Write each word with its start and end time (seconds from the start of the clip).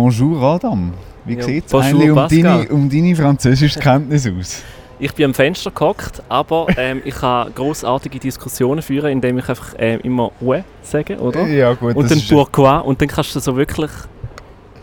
Bonjour 0.00 0.42
Adam. 0.42 0.92
Wie 1.24 1.36
Ja, 1.36 1.42
sieht 1.42 1.64
es 1.68 1.72
eigentlich 1.74 2.10
um 2.10 2.16
deine, 2.28 2.68
um 2.68 2.90
deine 2.90 3.16
französische 3.16 3.80
Kenntnis 3.80 4.28
aus? 4.28 4.62
Ich 4.98 5.14
bin 5.14 5.24
am 5.24 5.32
Fenster 5.32 5.70
gehockt, 5.70 6.22
aber 6.28 6.66
ähm, 6.76 7.00
ich 7.02 7.14
kann 7.14 7.54
großartige 7.54 8.18
Diskussionen 8.18 8.82
führen, 8.82 9.10
indem 9.10 9.38
ich 9.38 9.48
einfach 9.48 9.72
ähm, 9.78 10.00
immer 10.02 10.32
«ouais» 10.42 10.64
sage, 10.82 11.16
oder? 11.16 11.46
Ja 11.46 11.72
gut, 11.72 11.96
und 11.96 12.10
dann 12.10 12.20
«pourquoi» 12.28 12.80
und 12.84 13.00
dann 13.00 13.08
kannst 13.08 13.34
du 13.36 13.40
so 13.40 13.56
wirklich 13.56 13.90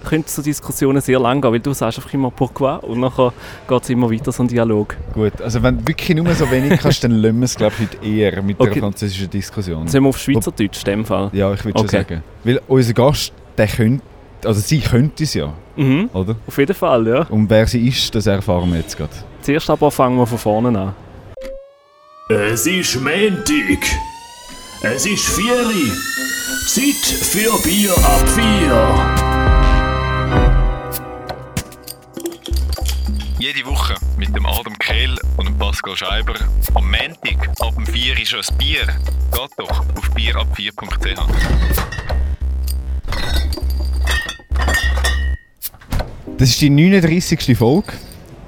können 0.04 0.24
so 0.26 0.42
Diskussionen 0.42 1.00
sehr 1.00 1.20
lang 1.20 1.40
gehen, 1.42 1.52
weil 1.52 1.60
du 1.60 1.74
sagst 1.74 2.00
einfach 2.00 2.12
immer 2.16 2.32
«pourquoi» 2.32 2.80
und 2.82 3.00
nachher 3.00 3.34
geht 3.68 3.84
es 3.84 3.90
immer 3.92 4.10
weiter 4.12 4.32
so 4.32 4.42
ein 4.42 4.48
Dialog. 4.48 4.96
gut. 5.14 5.40
Also 5.44 5.62
wenn 5.62 5.78
du 5.78 5.88
wirklich 5.90 6.18
nur 6.18 6.34
so 6.34 6.50
wenig 6.50 6.80
kannst, 6.80 7.04
dann 7.04 7.12
lassen 7.12 7.38
wir 7.38 7.46
es 7.46 7.56
glaube 7.56 7.74
ich 7.80 7.86
heute 7.88 8.04
eher 8.04 8.42
mit 8.42 8.60
Okay. 8.60 8.72
der 8.74 8.82
französischen 8.82 9.30
Diskussion. 9.30 9.88
Sind 9.88 10.02
wir 10.02 10.10
auf 10.10 10.18
Schweizerdeutsch 10.18 10.80
in 10.80 10.86
dem 10.86 11.06
Fall? 11.06 11.30
Ja, 11.34 11.54
ich 11.54 11.64
würde 11.64 11.78
schon 11.78 11.86
Okay. 11.88 11.98
sagen. 12.02 12.24
Weil 12.44 12.60
unser 12.68 12.94
Gast, 12.94 13.32
der 13.60 13.68
könnte, 13.68 14.04
also 14.46 14.60
sie 14.62 14.80
könnte 14.80 15.24
es 15.24 15.34
ja, 15.34 15.54
Mhm, 15.76 16.10
oder? 16.14 16.36
auf 16.48 16.58
jeden 16.58 16.76
Fall, 16.76 17.08
ja. 17.08 17.22
Und 17.30 17.50
wer 17.50 17.66
sie 17.68 17.88
ist, 17.88 18.14
das 18.16 18.28
erfahren 18.28 18.72
wir 18.72 18.80
jetzt 18.80 18.98
gerade. 18.98 19.12
Zuerst 19.42 19.70
aber 19.70 19.90
fangen 19.92 20.18
wir 20.18 20.26
von 20.28 20.38
vorne 20.38 20.80
an. 20.80 20.96
Es 22.30 22.66
ist 22.68 22.96
Montag. 22.96 23.84
Es 24.82 25.06
ist 25.06 25.26
Vieri. 25.30 25.92
Zeit 26.68 27.06
für 27.06 27.62
Bier 27.64 27.92
ab 27.98 28.28
vier. 28.30 30.04
Jede 33.40 33.66
Woche 33.66 33.96
mit 34.18 34.34
dem 34.36 34.46
Adam 34.46 34.78
Kehl 34.80 35.16
und 35.38 35.46
dem 35.48 35.58
Pascal 35.58 35.96
Scheiber. 35.98 36.36
Am 36.76 36.86
Montag 36.86 37.50
ab 37.60 37.74
dem 37.76 37.86
4 37.86 38.20
ist 38.22 38.34
ein 38.34 38.58
Bier. 38.58 38.86
Geht 39.32 39.52
doch 39.58 39.70
auf 39.98 40.10
bierab4.ch. 40.16 42.13
Das 46.38 46.50
ist 46.50 46.62
die 46.62 46.70
39. 46.70 47.58
Folge. 47.58 47.94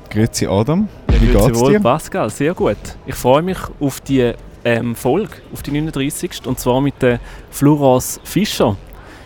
Grüezi 0.10 0.48
Adam. 0.48 0.88
Wie 1.08 1.28
Grüezi 1.32 1.48
geht's 1.48 1.60
wohl, 1.60 1.74
dir? 1.74 1.80
Pascal, 1.80 2.30
sehr 2.30 2.54
gut. 2.54 2.78
Ich 3.06 3.16
freue 3.16 3.42
mich 3.42 3.58
auf 3.80 4.02
die 4.02 4.34
ähm, 4.64 4.96
Folge, 4.96 5.30
auf 5.54 5.62
die 5.62 5.72
39. 5.72 6.32
Und 6.46 6.60
zwar 6.60 6.82
mit 6.82 7.02
der 7.02 7.20
Florence 7.52 8.20
Fischer. 8.24 8.76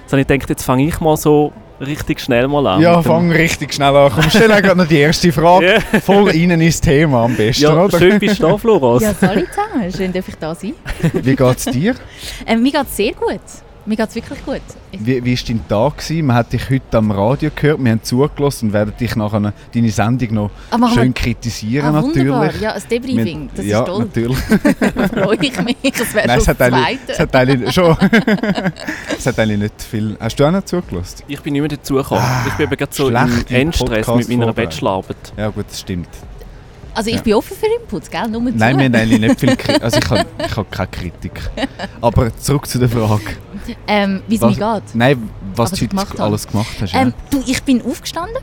Jetzt 0.04 0.12
habe 0.12 0.22
ich 0.22 0.28
gedacht, 0.28 0.50
jetzt 0.50 0.64
fange 0.64 0.86
ich 0.88 1.00
mal 1.00 1.16
so 1.18 1.52
richtig 1.80 2.20
schnell 2.20 2.48
mal 2.48 2.66
an. 2.68 2.82
Ja, 2.82 2.98
mit 2.98 3.06
dem- 3.06 3.10
fang 3.10 3.32
richtig 3.32 3.74
schnell 3.74 3.96
an. 3.96 4.12
Komm, 4.14 4.30
stell 4.30 4.48
gerade 4.48 4.76
noch 4.76 4.88
die 4.88 4.98
erste 4.98 5.32
Frage. 5.32 5.80
Ja. 5.94 6.00
Voll 6.02 6.30
rein 6.30 6.52
ins 6.52 6.82
Thema 6.82 7.24
am 7.26 7.36
besten, 7.36 7.64
Ja, 7.64 7.84
oder? 7.84 7.98
schön 7.98 8.20
bist 8.20 8.40
du 8.40 8.48
da, 8.48 8.58
Florence. 8.58 9.04
Ja, 9.04 9.16
hallo 9.28 9.42
zusammen. 9.50 9.92
Schön, 9.96 10.14
darf 10.14 10.28
ich 10.28 10.36
da 10.36 10.54
sein. 10.56 10.74
Wie 11.14 11.36
geht's 11.36 11.66
dir? 11.66 11.96
Ähm, 12.46 12.62
mir 12.64 12.72
geht 12.72 12.84
es 12.84 12.96
sehr 12.98 13.14
gut. 13.14 13.40
Mir 13.90 13.96
geht 13.96 14.10
es 14.10 14.14
wirklich 14.14 14.46
gut. 14.46 14.62
Wie, 14.92 15.26
wie 15.26 15.36
war 15.36 15.44
dein 15.48 15.68
Tag? 15.68 15.98
Gewesen? 15.98 16.26
Man 16.28 16.36
hat 16.36 16.54
dich 16.54 16.70
heute 16.70 16.96
am 17.00 17.10
Radio 17.10 17.50
gehört, 17.56 17.84
wir 17.84 17.92
haben 17.92 18.04
zugelassen 18.04 18.68
und 18.68 18.74
werden 18.74 18.94
dich 19.00 19.16
nachher 19.16 19.52
deine 19.74 19.90
Sendung 19.90 20.34
noch 20.36 20.52
Ah, 20.70 20.78
wir- 20.78 20.92
schön 20.92 21.12
kritisieren 21.12 21.96
ah, 21.96 22.04
wunderbar. 22.04 22.42
natürlich. 22.46 22.62
Ja, 22.62 22.74
ein 22.74 22.82
Debriefing. 22.88 23.50
Das 23.56 23.66
ja, 23.66 23.80
ist 23.80 23.86
toll. 23.88 24.00
natürlich. 24.02 24.38
Da 24.96 25.08
freue 25.08 25.38
ich 25.42 25.62
mich. 25.64 25.78
Das 25.98 26.14
wäre 26.14 26.28
Nein, 26.28 26.40
schon 26.40 26.40
es 26.40 26.46
das 26.46 26.48
hat, 26.48 26.62
eigentlich, 26.62 27.00
es 27.08 27.16
Zweite. 27.18 27.22
hat 27.24 27.36
eigentlich 27.36 27.74
schon. 27.74 27.98
es 29.18 29.26
hat 29.26 29.40
eigentlich 29.40 29.60
nicht 29.60 29.82
viel. 29.82 30.18
Hast 30.20 30.40
du 30.40 30.46
auch 30.46 30.52
noch 30.52 30.66
zugelassen? 30.66 31.24
Ich 31.28 31.42
bin 31.42 31.54
nicht 31.54 31.62
mehr 31.62 31.70
dazugekommen. 31.70 32.24
ich 32.48 32.54
bin 32.54 32.66
eben 32.68 32.78
gerade 32.78 32.94
so 32.94 33.10
im 33.10 33.16
Endstress 33.50 34.08
mit 34.08 34.30
meiner. 34.38 34.54
Bachelorarbeit. 34.54 35.34
Ja, 35.36 35.50
gut, 35.50 35.66
das 35.68 35.80
stimmt. 35.80 36.10
Also 36.94 37.10
ich 37.12 37.18
Ja. 37.18 37.22
bin 37.22 37.34
offen 37.36 37.56
für 37.56 37.68
Inputs, 37.82 38.10
gell? 38.10 38.28
Nur 38.28 38.42
Nein, 38.42 38.54
zu. 38.54 38.60
wir 38.60 38.86
haben 38.86 38.96
eigentlich 38.96 39.20
nicht 39.20 39.40
viel 39.40 39.56
Kritik. 39.56 39.82
Also 39.84 40.00
ich 40.00 40.10
habe 40.10 40.26
ich 40.46 40.58
hab 40.58 40.72
keine 40.72 40.88
Kritik. 40.90 41.32
Aber 42.02 42.36
zurück 42.38 42.68
zu 42.68 42.78
der 42.80 42.90
Frage. 42.90 43.22
Ähm, 43.88 44.22
Wie 44.28 44.36
es 44.36 44.42
mir 44.42 44.56
geht. 44.56 44.84
Nein, 44.94 45.30
was 45.56 45.72
du 45.72 45.88
gemacht 45.88 46.12
heute 46.12 46.20
habe. 46.20 46.30
alles 46.30 46.48
gemacht 46.48 46.76
hast. 46.82 46.94
Ähm, 46.94 47.14
du, 47.30 47.42
ich 47.46 47.64
bin 47.64 47.84
aufgestanden, 47.84 48.42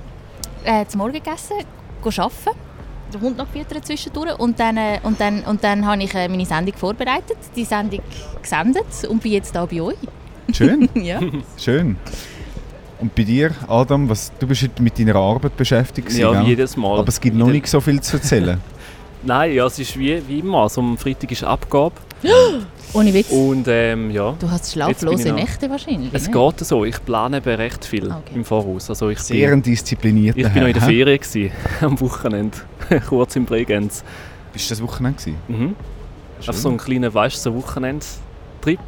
äh, 0.64 0.84
zum 0.86 0.98
Morgen 0.98 1.14
gegessen, 1.14 1.56
go 2.02 2.10
arbeiten, 2.10 2.58
den 3.12 3.20
Hund 3.20 3.38
noch 3.38 3.50
gefüttert 3.52 3.86
zwischendurch 3.86 4.38
und 4.38 4.58
dann, 4.58 4.76
äh, 4.76 5.00
und 5.02 5.20
dann, 5.20 5.42
und 5.42 5.62
dann 5.62 5.86
habe 5.86 6.02
ich 6.02 6.14
äh, 6.14 6.28
meine 6.28 6.46
Sendung 6.46 6.74
vorbereitet, 6.76 7.38
die 7.54 7.64
Sendung 7.64 8.00
gesendet 8.42 8.86
und 9.08 9.22
bin 9.22 9.32
jetzt 9.32 9.54
da 9.54 9.66
bei 9.66 9.80
euch. 9.80 9.96
ja. 10.48 10.54
Schön, 10.54 10.88
ja. 10.94 11.20
schön. 11.56 11.96
Und 12.98 13.14
bei 13.14 13.24
dir, 13.24 13.50
Adam, 13.68 14.08
was, 14.08 14.32
du 14.38 14.46
bist 14.46 14.62
heute 14.62 14.82
mit 14.82 14.98
deiner 14.98 15.16
Arbeit 15.16 15.56
beschäftigt. 15.56 16.12
Ja, 16.12 16.32
gell? 16.32 16.48
jedes 16.48 16.76
Mal. 16.76 16.98
Aber 16.98 17.08
es 17.08 17.20
gibt 17.20 17.36
noch 17.36 17.48
nicht 17.48 17.66
so 17.66 17.80
viel 17.80 18.00
zu 18.00 18.16
erzählen. 18.16 18.60
Nein, 19.22 19.54
ja, 19.54 19.66
es 19.66 19.78
ist 19.78 19.98
wie, 19.98 20.22
wie 20.28 20.38
immer. 20.40 20.58
Also 20.62 20.80
am 20.80 20.96
Freitag 20.96 21.30
ist 21.32 21.42
Abgabe. 21.44 21.94
Ohne 22.92 23.12
Witz. 23.12 23.30
Und 23.30 23.66
ähm, 23.68 24.10
ja, 24.10 24.34
Du 24.38 24.50
hast 24.50 24.72
schlaflose 24.72 25.32
Nächte 25.32 25.68
wahrscheinlich. 25.68 26.10
es 26.14 26.28
ne? 26.28 26.32
geht 26.32 26.60
so. 26.66 26.84
Ich 26.84 27.04
plane 27.04 27.38
eben 27.38 27.54
recht 27.56 27.84
viel 27.84 28.06
Okay. 28.06 28.34
im 28.34 28.44
Voraus. 28.44 28.88
Also 28.88 29.10
ich 29.10 29.18
Sehr 29.18 29.48
bin, 29.50 29.58
ein 29.58 29.62
disziplinierter 29.62 30.38
ich 30.38 30.48
bin 30.48 30.62
noch 30.62 30.68
in 30.68 30.74
der? 30.74 30.82
Ferien 30.82 31.18
gewesen, 31.20 31.50
am 31.80 32.00
Wochenende. 32.00 32.56
Kurz 33.08 33.36
in 33.36 33.44
Bregenz. 33.44 34.02
Bist 34.52 34.70
du 34.70 34.74
das 34.74 34.82
Wochenende 34.82 35.18
gewesen? 35.18 35.36
Mhm. 35.48 35.76
Einfach 36.38 36.52
so 36.54 36.68
ein 36.70 36.76
kleiner, 36.78 37.12
weißt 37.12 37.36
du, 37.36 37.50
so 37.50 37.54
Wochenend-Trip. 37.56 38.78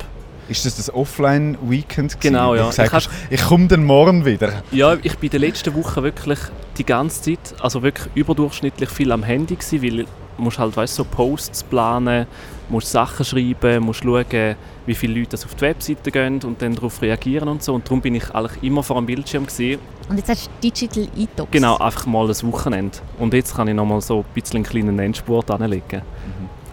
Ist 0.48 0.64
das 0.64 0.76
das 0.76 0.92
Offline-Weekend 0.92 2.12
gewesen? 2.12 2.20
Genau, 2.20 2.54
ja. 2.54 2.62
Du 2.62 2.69
gesagt 2.69 2.88
Ich 2.88 2.92
hast, 2.92 3.10
ich 3.28 3.42
komme 3.42 3.69
dann 3.69 3.84
morgen 3.84 4.25
wieder. 4.25 4.62
Ja, 4.72 4.94
ich 4.94 5.19
bin 5.19 5.28
in 5.28 5.31
der 5.31 5.41
letzten 5.41 5.75
Woche 5.75 6.03
wirklich 6.03 6.38
die 6.78 6.84
ganze 6.84 7.22
Zeit, 7.22 7.54
also 7.60 7.82
wirklich 7.82 8.09
überdurchschnittlich 8.14 8.88
viel 8.88 9.12
am 9.12 9.22
Handy 9.22 9.56
gewesen, 9.56 9.82
weil 9.82 10.04
du 10.04 10.42
musst 10.42 10.58
halt, 10.58 10.76
weißt, 10.76 10.94
so 10.94 11.04
Posts 11.04 11.64
planen, 11.64 12.26
musst 12.70 12.91
Sachen 12.91 13.25
schreiben, 13.25 13.82
musst 13.84 14.03
schauen, 14.03 14.56
wie 14.87 14.94
viele 14.94 15.19
Leute 15.19 15.31
das 15.31 15.44
auf 15.44 15.54
die 15.54 15.62
Webseite 15.62 16.10
gehen 16.10 16.41
und 16.42 16.62
dann 16.62 16.75
darauf 16.75 17.03
reagieren 17.03 17.48
und 17.48 17.62
so. 17.62 17.75
Und 17.75 17.87
darum 17.87 18.00
bin 18.00 18.14
ich 18.14 18.31
eigentlich 18.34 18.62
immer 18.62 18.82
vor 18.82 18.97
dem 18.97 19.06
Bildschirm 19.06 19.47
gewesen. 19.47 19.81
Und 20.08 20.16
jetzt 20.16 20.31
hast 20.31 20.47
du 20.47 20.50
Digital 20.62 21.06
Detox. 21.14 21.50
Genau, 21.50 21.76
einfach 21.76 22.06
mal 22.06 22.26
ein 22.26 22.42
Wochenende. 22.50 22.98
Und 23.19 23.34
jetzt 23.34 23.54
kann 23.54 23.69
ich 23.69 23.75
nochmal 23.75 24.00
so 24.00 24.20
ein 24.20 24.25
bisschen 24.34 24.56
einen 24.56 24.64
kleinen 24.64 24.98
Endspurt 24.98 25.50
anlegen. 25.50 26.03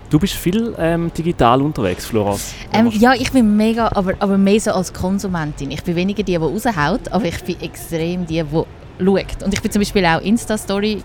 Du 0.09 0.19
bist 0.19 0.33
viel 0.35 0.73
ähm, 0.77 1.11
digital 1.17 1.61
unterwegs, 1.61 2.05
Florence. 2.05 2.53
Ähm, 2.71 2.89
ja, 2.91 3.13
ich 3.13 3.31
bin 3.31 3.57
mega, 3.57 3.89
aber, 3.93 4.13
aber 4.19 4.37
mehr 4.37 4.59
so 4.59 4.71
als 4.71 4.93
Konsumentin. 4.93 5.71
Ich 5.71 5.83
bin 5.83 5.95
weniger 5.95 6.21
die, 6.23 6.33
die 6.33 6.35
raushaut, 6.35 7.11
aber 7.11 7.25
ich 7.25 7.43
bin 7.43 7.59
extrem 7.61 8.25
die, 8.25 8.43
die 8.43 8.63
schaut. 9.03 9.43
Und 9.43 9.53
ich 9.53 9.61
bin 9.61 9.71
zum 9.71 9.81
Beispiel 9.81 10.05
auch 10.05 10.21
Insta-Story 10.21 11.01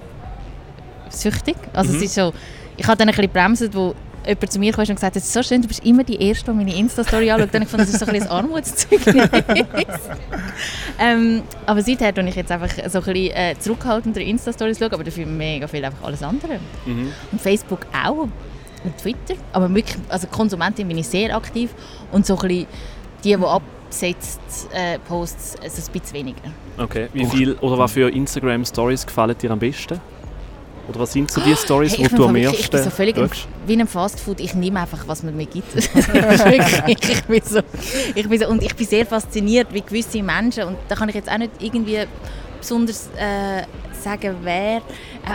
süchtig. 1.09 1.56
Also 1.72 1.93
Mhm. 1.93 1.97
es 1.99 2.03
ist 2.05 2.15
so, 2.15 2.33
ich 2.77 2.87
habe 2.87 2.97
dann 2.99 3.09
ein 3.09 3.15
bisschen 3.15 3.33
bremsen, 3.33 3.72
wo 3.75 3.94
jemand 4.27 4.53
zu 4.53 4.59
mir 4.59 4.71
kam 4.72 4.83
und 4.83 4.89
gesagt 4.94 5.16
hat, 5.16 5.16
es 5.16 5.25
ist 5.25 5.33
so 5.33 5.43
schön, 5.43 5.62
du 5.62 5.69
bist 5.69 5.84
immer 5.84 6.05
die 6.05 6.21
Erste, 6.22 6.50
die 6.50 6.56
meine 6.56 6.77
Insta-Story 6.77 7.31
anschaut. 7.31 7.49
Dann 7.53 7.62
ich 7.62 7.69
gefunden, 7.71 7.87
das 7.87 7.94
ist 7.94 8.00
so 8.00 8.06
ein 8.06 8.12
bisschen 8.12 8.28
ein 8.28 8.37
Armutszeugnis. 8.37 9.15
ähm, 10.99 11.43
aber 11.66 11.83
seither 11.83 12.12
schaue 12.15 12.28
ich 12.28 12.37
jetzt 12.37 12.53
einfach 12.53 12.69
so 12.69 12.99
ein 12.99 13.05
bisschen 13.05 13.15
äh, 13.34 13.55
zurückhaltender 13.59 14.21
Insta-Stories, 14.21 14.78
schauen, 14.78 14.93
aber 14.93 15.05
dafür 15.05 15.25
mega 15.27 15.66
viel 15.66 15.84
einfach 15.84 16.05
alles 16.06 16.22
andere. 16.22 16.60
Mhm. 16.84 17.12
Und 17.33 17.41
Facebook 17.41 17.87
auch. 17.93 18.28
Und 18.84 18.96
Twitter. 18.98 19.34
Aber 19.52 19.72
wirklich, 19.74 19.96
also 20.08 20.26
Konsumentin 20.26 20.88
bin 20.88 20.98
ich 20.98 21.08
sehr 21.08 21.34
aktiv. 21.36 21.70
Und 22.12 22.26
so 22.26 22.34
ein 22.36 22.48
bisschen 22.48 22.66
die, 23.24 23.36
die 23.36 23.44
absetzt, 23.44 24.41
äh, 24.72 24.98
Posts, 25.00 25.56
also 25.62 25.82
ein 25.82 25.92
bisschen 25.92 26.14
weniger. 26.14 26.41
Okay. 26.78 27.08
Wie 27.12 27.26
viel 27.26 27.54
oder 27.54 27.78
was 27.78 27.92
für 27.92 28.08
Instagram 28.10 28.64
Stories 28.64 29.04
gefallen 29.04 29.36
dir 29.36 29.50
am 29.50 29.58
besten? 29.58 30.00
Oder 30.88 31.00
was 31.00 31.12
sind 31.12 31.30
so 31.30 31.41
die 31.41 31.54
Stories, 31.54 31.96
Hey, 31.96 32.08
bin 32.08 32.16
du 32.16 32.24
am 32.26 32.34
ersten 32.34 32.60
ich 32.60 32.70
bin 32.70 32.82
so 32.82 32.91
völlig 32.91 33.16
ein, 33.16 33.30
wie 33.66 33.74
in 33.74 33.80
einem 33.80 33.88
Fastfood. 33.88 34.41
Ich 34.41 34.54
nehme 34.54 34.80
einfach, 34.80 35.06
was 35.06 35.22
man 35.22 35.36
mir 35.36 35.47
gibt. 35.47 35.72
Ich, 36.86 37.22
bin 37.26 37.42
so, 37.44 37.60
ich 38.14 38.28
bin 38.28 38.41
so, 38.41 38.48
und 38.48 38.62
ich 38.62 38.74
bin 38.74 38.86
sehr 38.86 39.06
fasziniert, 39.06 39.68
wie 39.72 39.82
gewisse 39.82 40.20
Menschen, 40.22 40.64
und 40.64 40.76
da 40.88 40.97
kann 40.97 41.08
ich 41.08 41.14
jetzt 41.14 41.30
auch 41.30 41.38
nicht 41.38 41.52
irgendwie 41.60 41.98
besonders 42.60 43.09
äh, 43.16 43.62
sagen, 44.00 44.37
wer, 44.43 44.76
äh, 44.78 44.81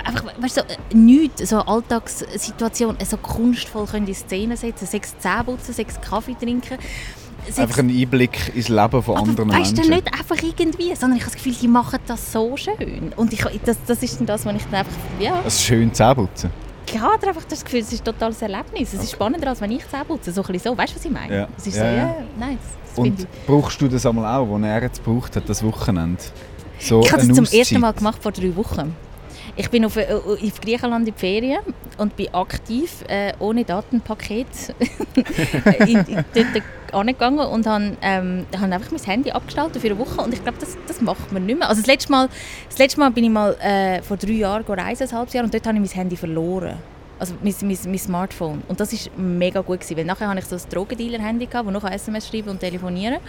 einfach, 0.06 0.26
weißt 0.40 0.58
du, 0.58 0.62
so, 0.62 0.68
äh, 0.68 0.96
nichts, 0.96 1.50
so 1.50 1.58
eine 1.58 1.68
Alltagssituation, 1.68 2.98
äh, 3.00 3.06
so 3.06 3.18
kunstvoll 3.18 3.86
können 3.86 4.08
in 4.08 4.14
Szene 4.16 4.58
setzen, 4.58 4.86
sechs 4.88 5.18
Zähne 5.20 5.44
putzen, 5.46 5.74
sechs 5.74 6.00
Kaffee 6.02 6.36
trinken. 6.36 6.78
sechs- 7.46 7.60
Einfach 7.60 7.80
ein 7.80 7.90
Einblick 7.90 8.52
ins 8.56 8.70
Leben 8.70 9.04
von 9.04 9.18
anderen 9.18 9.50
aber 9.52 9.60
weißt 9.60 9.72
du, 9.74 9.82
Menschen. 9.82 9.94
nicht 9.96 10.08
einfach 10.14 10.42
irgendwie, 10.44 10.96
sondern 10.96 11.18
ich 11.18 11.24
habe 11.26 11.34
das 11.36 11.44
Gefühl, 11.44 11.56
die 11.62 11.68
machen 11.68 12.00
das 12.08 12.32
so 12.32 12.56
schön. 12.58 13.14
Und 13.16 13.34
ich, 13.34 13.44
das, 13.66 13.78
das 13.86 14.02
ist 14.02 14.20
dann 14.20 14.26
das, 14.28 14.46
was 14.46 14.56
ich 14.56 14.64
dann 14.66 14.76
einfach, 14.76 14.94
ja, 15.20 15.42
Ein 15.44 15.52
schön 15.52 15.94
Zähneputzen. 15.94 16.50
ich 16.88 17.00
habe 17.00 17.28
einfach 17.28 17.44
das 17.46 17.64
Gefühl, 17.64 17.82
es 17.82 17.92
ist 17.94 18.02
ein 18.02 18.06
totales 18.06 18.42
Erlebnis. 18.42 18.94
Es 18.94 19.04
ist 19.04 19.12
spannender, 19.12 19.50
als 19.50 19.62
wenn 19.62 19.72
ich 19.72 19.88
Zähne 19.88 20.06
putze. 20.06 20.32
So 20.32 20.42
ein 20.42 20.48
bisschen 20.54 20.72
so, 20.74 20.78
weißt 20.78 20.94
du, 20.94 20.98
was 20.98 21.06
ich 21.06 21.12
meine? 21.12 21.36
Ja. 21.36 21.48
Es 21.58 21.68
ist 21.68 21.76
Ja, 21.78 21.82
so, 21.84 21.88
ja. 21.98 22.16
nice. 22.40 22.58
Das 22.90 22.98
Und 22.98 23.28
brauchst 23.46 23.82
du 23.82 23.88
das 23.90 24.06
einmal 24.06 24.26
auch, 24.40 24.48
was 24.50 24.62
er 24.64 24.82
jetzt 24.84 25.04
gebraucht 25.04 25.36
hat, 25.36 25.48
das 25.50 25.62
Wochenende? 25.64 26.22
So 26.86 27.02
ich. 27.02 27.12
habe 27.12 27.26
das 27.26 27.36
zum 27.36 27.46
ersten? 27.46 27.80
Mal 27.80 27.94
gemacht 27.94 28.22
vor 28.22 28.32
drei 28.32 28.56
Wochen. 28.56 28.96
Ich 29.58 29.70
bin 29.70 29.86
auf, 29.86 29.96
äh, 29.96 30.08
auf 30.14 30.62
Griechenland 30.62 31.08
in 31.08 31.14
die 31.14 31.20
Ferien 31.20 31.62
und 31.98 32.16
bin 32.16 32.34
aktiv, 32.34 33.04
äh, 33.08 33.34
ohne 33.40 33.64
Datenpaket, 33.64 34.48
in, 35.80 35.88
in, 35.88 36.26
dort 36.34 36.64
angegangen 36.92 37.48
und 37.48 37.66
habe 37.66 37.98
ähm, 38.02 38.46
hab 38.54 38.72
einfach 38.72 38.92
mein 38.92 39.02
Handy 39.04 39.32
abgestellt 39.32 39.72
für 39.78 39.88
eine 39.88 39.98
Woche 39.98 40.22
und 40.22 40.34
ich 40.34 40.44
glaube, 40.44 40.58
das, 40.60 40.78
das 40.88 41.02
macht 41.02 41.32
man 41.32 41.46
nicht 41.46 41.58
mehr. 41.58 41.70
Also 41.70 41.82
das 41.82 41.88
letzte 41.88 42.12
Mal, 42.12 42.30
das 42.70 42.78
letzte 42.78 43.00
Mal 43.00 43.12
bin 43.12 43.24
ich 43.24 43.30
mal 43.30 43.56
äh, 43.62 44.02
vor 44.02 44.18
drei 44.18 44.34
Jahren 44.34 44.64
reisen, 44.66 45.08
ein 45.08 45.18
halbes 45.18 45.34
Jahr, 45.34 45.44
und 45.44 45.54
dort 45.54 45.66
habe 45.66 45.78
ich 45.78 45.82
mein 45.82 46.02
Handy 46.02 46.18
verloren. 46.18 46.76
Also 47.18 47.34
mein, 47.42 47.56
mein, 47.62 47.78
mein 47.86 47.98
Smartphone. 47.98 48.62
Und 48.68 48.80
das 48.80 48.92
war 48.92 49.18
mega 49.18 49.62
gut, 49.62 49.80
gewesen, 49.80 49.98
weil 49.98 50.06
nachher 50.06 50.28
hatte 50.28 50.40
ich 50.40 50.46
so 50.46 50.56
ein 50.56 50.62
Drogendealer-Handy, 50.70 51.48
wo 51.64 51.72
noch 51.72 51.90
SMS 51.90 52.28
schreiben 52.28 52.50
und 52.50 52.60
telefonieren 52.60 53.20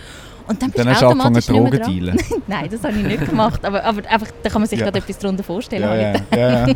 Und 0.48 0.62
dann, 0.62 0.70
bist 0.70 0.84
Dann 0.84 0.92
hast 0.92 1.02
du 1.02 1.06
angefangen 1.06 1.36
automatisch 1.36 1.48
nicht 1.48 1.62
mehr 1.62 1.80
Drogen 1.80 1.98
dealen. 1.98 2.22
Nein, 2.46 2.68
das 2.70 2.84
habe 2.84 2.92
ich 2.98 3.04
nicht 3.04 3.26
gemacht. 3.28 3.64
Aber, 3.64 3.82
aber 3.84 4.08
einfach, 4.08 4.28
da 4.42 4.48
kann 4.48 4.60
man 4.60 4.68
sich 4.68 4.78
Ja. 4.78 4.84
gerade 4.86 4.98
etwas 4.98 5.18
darunter 5.18 5.42
vorstellen. 5.42 5.82
Ja, 5.82 5.94
ja, 5.96 6.14
ja, 6.34 6.66
ja. 6.68 6.74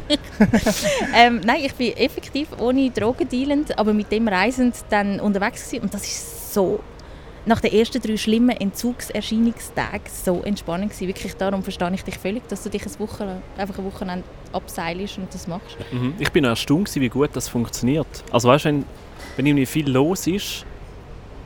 ähm, 1.16 1.40
nein, 1.44 1.60
ich 1.64 1.74
bin 1.74 1.96
effektiv 1.96 2.48
ohne 2.58 2.90
Drogen 2.90 3.28
dealend, 3.28 3.78
aber 3.78 3.92
mit 3.92 4.10
dem 4.10 4.26
reisend 4.26 4.74
dann 4.90 5.20
unterwegs 5.20 5.66
gewesen. 5.66 5.84
und 5.84 5.94
das 5.94 6.02
ist 6.02 6.54
so 6.54 6.80
nach 7.46 7.60
den 7.60 7.72
ersten 7.72 8.00
drei 8.02 8.16
schlimmen 8.16 8.56
Entzugserscheinungstagen 8.56 10.02
so 10.12 10.42
entspannend 10.42 10.90
gewesen. 10.92 11.08
Wirklich 11.08 11.34
darum 11.34 11.62
verstehe 11.62 11.90
ich 11.94 12.04
dich 12.04 12.18
völlig, 12.18 12.46
dass 12.48 12.62
du 12.62 12.70
dich 12.70 12.84
eine 12.84 12.98
Woche, 12.98 13.40
einfach 13.56 13.78
eine 13.78 13.86
Wochenende 13.86 14.24
abseilst 14.52 15.18
und 15.18 15.32
das 15.32 15.46
machst. 15.46 15.76
Mhm. 15.92 16.14
Ich 16.18 16.30
bin 16.32 16.44
erstaunt, 16.44 16.86
gewesen, 16.86 17.00
wie 17.02 17.08
gut 17.08 17.30
das 17.32 17.48
funktioniert. 17.48 18.06
Also 18.30 18.48
weißt, 18.48 18.66
wenn, 18.66 18.84
wenn 19.36 19.46
irgendwie 19.46 19.66
viel 19.66 19.88
los 19.88 20.26
ist, 20.26 20.66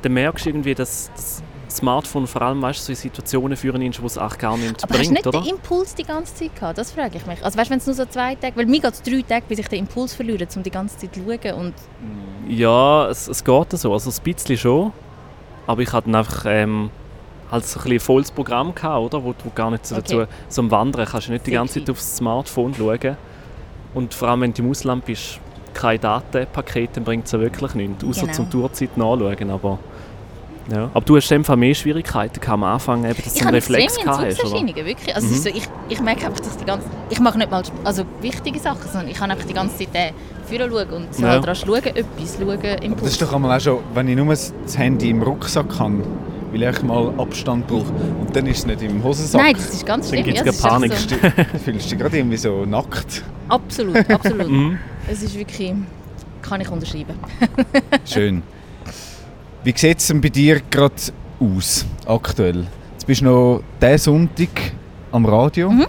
dann 0.03 0.13
merkst 0.15 0.45
du 0.47 0.51
irgendwie, 0.51 0.75
dass 0.75 1.11
das 1.15 1.43
Smartphone 1.75 2.27
vor 2.27 2.43
allem 2.43 2.63
weißt, 2.63 2.85
so 2.85 2.93
in 2.93 2.97
Situationen 2.97 3.57
führen 3.57 3.83
ist, 3.83 4.01
wo 4.03 4.07
es 4.07 4.17
auch 4.19 4.39
gar 4.39 4.57
nicht 4.57 4.83
Aber 4.85 4.95
hast 4.95 5.05
du 5.07 5.11
bringt, 5.11 5.13
nicht 5.13 5.27
oder? 5.27 5.41
den 5.43 5.51
Impuls 5.55 5.95
die 5.95 6.05
ganze 6.05 6.35
Zeit 6.35 6.55
gehabt? 6.55 6.79
Das 6.79 6.93
frage 6.93 7.17
ich 7.17 7.27
mich. 7.27 7.45
Also 7.45 7.59
weißt, 7.59 7.71
wenn 7.71 7.79
es 7.79 7.87
nur 7.87 7.95
so 7.95 8.05
zwei 8.07 8.35
Tage, 8.35 8.57
weil 8.57 8.67
mir 8.67 8.81
geht 8.81 8.93
es 8.93 9.03
drei 9.03 9.23
Tage, 9.23 9.45
bis 9.49 9.59
ich 9.59 9.69
den 9.69 9.81
Impuls 9.81 10.15
verliere, 10.15 10.47
um 10.57 10.63
die 10.63 10.71
ganze 10.71 10.97
Zeit 10.99 11.15
zu 11.15 11.21
schauen 11.21 11.55
und 11.61 11.75
Ja, 12.49 13.09
es, 13.09 13.29
es 13.29 13.43
geht 13.45 13.73
so. 13.73 13.93
Also 13.93 14.11
ein 14.11 14.23
bisschen 14.23 14.57
schon. 14.57 14.93
Aber 15.67 15.81
ich 15.83 15.93
hatte 15.93 16.07
dann 16.07 16.17
einfach 16.17 16.45
ähm, 16.47 16.91
halt 17.51 17.65
so 17.67 17.79
ein 17.81 17.85
bisschen 17.85 18.01
volles 18.01 18.31
Programm 18.31 18.75
gehabt, 18.75 19.01
oder? 19.03 19.25
Wo 19.25 19.33
du 19.33 19.51
gar 19.55 19.71
nicht 19.71 19.87
so 19.87 19.97
Okay. 19.97 20.19
dazu... 20.19 20.33
So 20.49 20.63
am 20.63 20.71
Wandern 20.71 21.07
kannst 21.07 21.29
du 21.29 21.33
nicht 21.33 21.47
die 21.47 21.53
ganze 21.53 21.81
Zeit 21.81 21.91
aufs 21.91 22.17
Smartphone 22.17 22.75
schauen. 22.75 23.17
Und 23.95 24.13
vor 24.13 24.29
allem, 24.29 24.41
wenn 24.43 24.53
du 24.55 24.63
im 24.63 24.71
Ausland 24.71 25.05
bist, 25.05 25.39
kein 25.73 26.01
Datenpaket, 26.01 26.91
dann 26.97 27.05
bringt 27.05 27.27
es 27.27 27.33
ja 27.33 27.41
wirklich 27.41 27.75
nichts. 27.75 28.05
Außer 28.05 28.23
Genau. 28.23 28.33
zum 28.33 28.51
Tourzeit 28.51 28.97
nachschauen, 28.97 29.51
aber... 29.51 29.79
Ja. 30.73 30.91
Aber 30.95 31.05
du 31.05 31.17
hast 31.17 31.31
einfach 31.33 31.57
mehr 31.57 31.75
Schwierigkeiten 31.75 32.41
gehabt 32.41 32.49
am 32.55 32.65
Anfang, 32.65 33.05
eben, 33.05 33.15
dass 33.23 33.35
du 33.35 33.41
einen 33.41 33.55
Reflex 33.55 33.97
gehabt 33.99 34.25
hast, 34.25 34.45
oder? 34.45 34.67
Wirklich. 34.87 35.15
Also 35.15 35.27
es 35.29 35.33
ist 35.35 35.43
so, 35.45 35.49
ich, 35.51 35.69
ich 35.91 36.01
merke 36.01 36.27
einfach, 36.27 36.41
dass 36.41 36.57
die 36.57 36.65
ganze 36.65 36.87
ich 37.11 37.21
mache 37.21 37.37
nicht 37.39 37.51
mal 37.51 37.63
also 37.85 38.05
wichtige 38.23 38.59
Sachen, 38.59 38.89
sondern 38.91 39.09
ich 39.11 39.17
kann 39.19 39.31
einfach 39.31 39.47
die 39.47 39.53
ganze 39.53 39.77
Zeit 39.77 39.89
äh, 39.93 40.13
führen 40.47 40.71
schauen 40.71 40.89
und 40.91 41.15
so 41.15 41.23
Ja. 41.23 41.29
halt 41.43 41.57
schauen, 41.59 41.85
etwas 41.85 42.39
schauen, 42.39 42.59
Das 42.63 42.81
Impuls. 42.81 43.11
ist 43.13 43.23
doch 43.23 43.33
einmal 43.35 43.57
auch 43.59 43.61
schon, 43.63 43.79
wenn 43.93 44.09
ich 44.09 44.17
nur 44.17 44.27
das 44.27 44.53
Handy 44.77 45.11
im 45.11 45.23
Rucksack 45.23 45.79
habe, 45.79 46.03
weil 46.53 46.63
ich 46.63 46.83
mal 46.83 47.13
Abstand 47.19 47.67
brauche. 47.67 47.93
Und 48.21 48.35
dann 48.35 48.47
ist 48.47 48.59
es 48.61 48.67
nicht 48.67 48.81
im 48.83 49.03
Hosensack. 49.05 49.43
Nein, 49.43 49.55
das 49.55 49.69
ist 49.69 49.85
ganz 49.85 50.11
Dann 50.11 50.23
schlimm. 50.25 50.35
das 50.35 50.39
keine 50.45 50.51
ist 50.51 50.63
Panik. 50.63 50.93
So, 50.95 51.17
Du 51.53 51.59
fühlst 51.59 51.91
dich 51.91 51.99
gerade 51.99 52.17
irgendwie 52.17 52.37
so 52.39 52.65
nackt. 52.65 53.23
absolut, 53.51 54.09
absolut. 54.11 54.49
Mhm. 54.51 54.79
es 55.11 55.23
ist 55.23 55.37
wirklich, 55.39 55.75
kann 56.41 56.61
ich 56.63 56.71
unterschreiben. 56.71 57.15
Schön. 58.07 58.43
Wie 59.65 59.73
sieht 59.75 59.99
es 59.99 60.09
denn 60.09 60.21
bei 60.21 60.29
dir 60.29 60.61
gerade 60.71 60.95
aus, 61.41 61.87
aktuell? 62.05 62.67
Jetzt 62.93 63.07
bist 63.07 63.23
du 63.23 63.25
noch 63.25 63.63
diesen 63.81 63.99
Sonntag 63.99 64.49
am 65.11 65.25
Radio. 65.25 65.71
Mhm. 65.71 65.87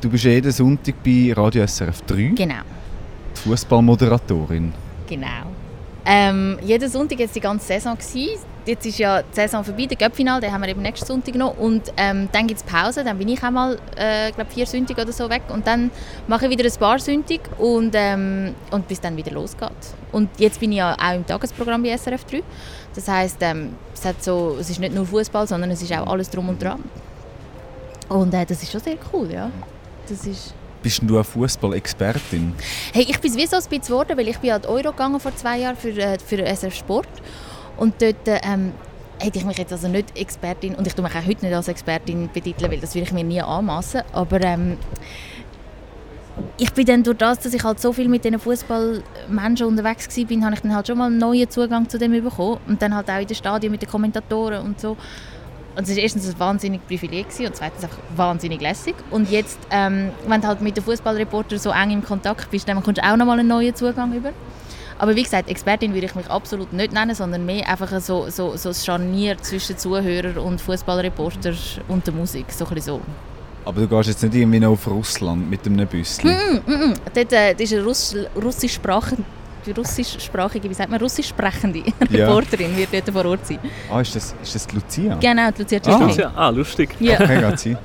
Du 0.00 0.10
bist 0.10 0.24
jeden 0.24 0.50
Sonntag 0.50 0.96
bei 1.04 1.32
Radio 1.32 1.64
SRF 1.64 2.02
3, 2.02 2.32
Genau, 2.34 2.54
die 3.36 3.40
Fußballmoderatorin. 3.48 4.72
genau. 5.08 5.26
Ähm, 6.06 6.58
jeden 6.62 6.90
Sonntag 6.90 7.18
jetzt 7.20 7.34
die 7.36 7.40
ganze 7.40 7.66
Saison 7.66 7.96
gewesen. 7.96 8.44
Jetzt 8.66 8.84
ist 8.84 8.98
ja 8.98 9.22
die 9.22 9.34
Saison 9.34 9.62
vorbei, 9.62 9.86
der 9.86 9.96
Göppfinal, 9.96 10.40
den 10.40 10.52
haben 10.52 10.62
wir 10.62 10.68
eben 10.68 10.82
nächsten 10.82 11.06
Sonntag 11.06 11.34
noch. 11.34 11.56
Und 11.56 11.92
ähm, 11.96 12.28
dann 12.32 12.46
gibt 12.46 12.60
es 12.60 12.66
Pause, 12.66 13.04
dann 13.04 13.16
bin 13.16 13.28
ich 13.28 13.42
einmal, 13.42 13.78
äh, 13.96 14.30
glaube 14.32 14.50
vier 14.50 14.66
Sonntage 14.66 15.00
oder 15.00 15.12
so 15.12 15.30
weg. 15.30 15.42
Und 15.50 15.66
dann 15.66 15.90
mache 16.26 16.46
ich 16.46 16.50
wieder 16.50 16.64
ein 16.64 16.78
paar 16.78 16.98
Sonntage 16.98 17.42
und, 17.58 17.92
ähm, 17.94 18.54
und 18.70 18.88
bis 18.88 19.00
dann 19.00 19.16
wieder 19.16 19.30
losgeht. 19.32 19.70
Und 20.12 20.28
jetzt 20.38 20.60
bin 20.60 20.72
ich 20.72 20.78
ja 20.78 20.94
auch 20.94 21.14
im 21.14 21.26
Tagesprogramm 21.26 21.82
bei 21.82 21.96
SRF 21.96 22.24
3. 22.24 22.42
Das 22.94 23.08
heisst, 23.08 23.38
ähm, 23.40 23.74
es, 23.92 24.04
hat 24.04 24.22
so, 24.22 24.56
es 24.60 24.70
ist 24.70 24.78
nicht 24.78 24.94
nur 24.94 25.06
Fußball, 25.06 25.46
sondern 25.46 25.70
es 25.70 25.82
ist 25.82 25.92
auch 25.92 26.06
alles 26.06 26.30
drum 26.30 26.48
und 26.48 26.62
dran. 26.62 26.82
Und 28.08 28.32
äh, 28.34 28.46
das 28.46 28.62
ist 28.62 28.70
schon 28.70 28.80
sehr 28.80 28.96
cool, 29.12 29.30
ja. 29.30 29.50
Das 30.08 30.24
ist... 30.26 30.54
Bist 30.82 31.00
du 31.02 31.14
eine 31.14 31.24
Fußball-Expertin? 31.24 32.54
Hey, 32.92 33.06
ich 33.08 33.18
bin 33.18 33.34
wie 33.34 33.46
so 33.46 33.56
ein 33.56 33.62
bisschen 33.62 33.80
geworden, 33.80 34.16
weil 34.16 34.28
ich 34.28 34.38
bin 34.38 34.50
an 34.50 34.62
die 34.62 34.68
Euro 34.68 34.90
gegangen 34.90 35.18
vor 35.18 35.34
zwei 35.34 35.58
Jahren 35.58 35.76
für, 35.76 35.90
äh, 35.90 36.18
für 36.18 36.44
SRF 36.44 36.74
Sport. 36.74 37.08
Und 37.78 38.00
dort 38.00 38.28
äh, 38.28 38.40
ähm, 38.44 38.72
hätte 39.18 39.38
ich 39.38 39.44
mich 39.44 39.56
jetzt 39.56 39.72
also 39.72 39.88
nicht 39.88 40.16
Expertin, 40.16 40.74
und 40.74 40.86
ich 40.86 40.94
tue 40.94 41.02
mich 41.02 41.14
auch 41.14 41.26
heute 41.26 41.44
nicht 41.44 41.54
als 41.54 41.68
Expertin 41.68 42.28
betiteln, 42.32 42.70
weil 42.70 42.80
das 42.80 42.94
würde 42.94 43.06
ich 43.06 43.12
mir 43.12 43.24
nie 43.24 43.40
anmassen. 43.40 44.02
Aber 44.12 44.40
ähm, 44.42 44.76
ich 46.56 46.72
bin 46.72 46.86
dann 46.86 47.02
durch 47.02 47.18
das, 47.18 47.40
dass 47.40 47.54
ich 47.54 47.62
halt 47.62 47.80
so 47.80 47.92
viel 47.92 48.08
mit 48.08 48.24
diesen 48.24 48.38
Fußballmenschen 48.38 49.66
unterwegs 49.66 50.08
war, 50.08 50.40
habe 50.42 50.54
ich 50.54 50.60
dann 50.60 50.74
halt 50.74 50.86
schon 50.86 50.98
mal 50.98 51.06
einen 51.06 51.18
neuen 51.18 51.48
Zugang 51.50 51.88
zu 51.88 51.98
dem 51.98 52.12
bekommen. 52.12 52.58
Und 52.66 52.80
dann 52.82 52.94
halt 52.94 53.10
auch 53.10 53.18
in 53.18 53.26
den 53.26 53.36
Stadien 53.36 53.70
mit 53.70 53.82
den 53.82 53.88
Kommentatoren 53.88 54.64
und 54.64 54.80
so. 54.80 54.96
Und 55.76 55.88
es 55.88 55.90
war 55.90 56.02
erstens 56.02 56.28
ein 56.28 56.38
wahnsinnig 56.38 56.86
Privileg 56.86 57.26
und 57.40 57.56
zweitens 57.56 57.84
einfach 57.84 57.98
wahnsinnig 58.14 58.60
lässig. 58.60 58.94
Und 59.10 59.30
jetzt, 59.30 59.58
ähm, 59.70 60.10
wenn 60.26 60.40
du 60.40 60.46
halt 60.46 60.60
mit 60.60 60.76
den 60.76 60.84
Fußballreportern 60.84 61.58
so 61.58 61.70
eng 61.70 61.90
im 61.90 62.04
Kontakt 62.04 62.50
bist, 62.50 62.68
dann 62.68 62.80
kommst 62.82 62.98
du 62.98 63.04
auch 63.04 63.16
nochmal 63.16 63.40
einen 63.40 63.48
neuen 63.48 63.74
Zugang 63.74 64.12
über. 64.12 64.30
Aber 64.98 65.16
wie 65.16 65.24
gesagt, 65.24 65.48
Expertin 65.50 65.92
würde 65.92 66.06
ich 66.06 66.14
mich 66.14 66.30
absolut 66.30 66.72
nicht 66.72 66.92
nennen, 66.92 67.16
sondern 67.16 67.44
mehr 67.44 67.68
einfach 67.68 68.00
so, 68.00 68.30
so, 68.30 68.56
so 68.56 68.68
ein 68.68 68.74
Scharnier 68.74 69.36
zwischen 69.38 69.76
Zuhörer 69.76 70.40
und 70.40 70.60
Fußballreporter 70.60 71.52
und 71.88 72.06
der 72.06 72.14
Musik. 72.14 72.46
So 72.52 72.64
ein 72.64 72.74
bisschen 72.74 73.00
so. 73.00 73.00
Aber 73.64 73.80
du 73.80 73.88
gehst 73.88 74.08
jetzt 74.08 74.22
nicht 74.22 74.34
irgendwie 74.34 74.60
noch 74.60 74.72
auf 74.72 74.86
Russland 74.86 75.48
mit 75.48 75.64
einem 75.66 75.86
Büsschen. 75.86 76.30
Mm, 76.30 76.70
mm, 76.70 76.74
mm. 76.90 76.94
Dort 77.14 77.32
äh, 77.32 77.52
das 77.54 77.62
ist 77.62 77.72
eine 77.74 77.84
Russ 77.84 78.14
russischsprachige, 78.42 79.22
die 79.64 79.70
russischsprachige, 79.70 80.68
wie 80.68 80.74
sagt 80.74 80.90
man, 80.90 81.00
russisch 81.00 81.28
sprechende 81.28 81.82
Ja. 82.10 82.26
Reporterin 82.26 82.76
wird 82.76 82.92
dort 82.92 83.10
vor 83.10 83.24
Ort 83.30 83.46
sein. 83.46 83.58
Ah, 83.90 84.00
ist 84.00 84.14
das, 84.14 84.34
ist 84.42 84.54
das 84.54 84.66
die 84.66 84.74
Lucia? 84.76 85.14
Genau, 85.16 85.50
die 85.50 85.62
Lucia 85.62 85.80
Ah. 85.86 86.10
Ja, 86.14 86.32
ah, 86.36 86.48
lustig. 86.50 86.90
Ja. 87.00 87.18
Okay. 87.54 87.76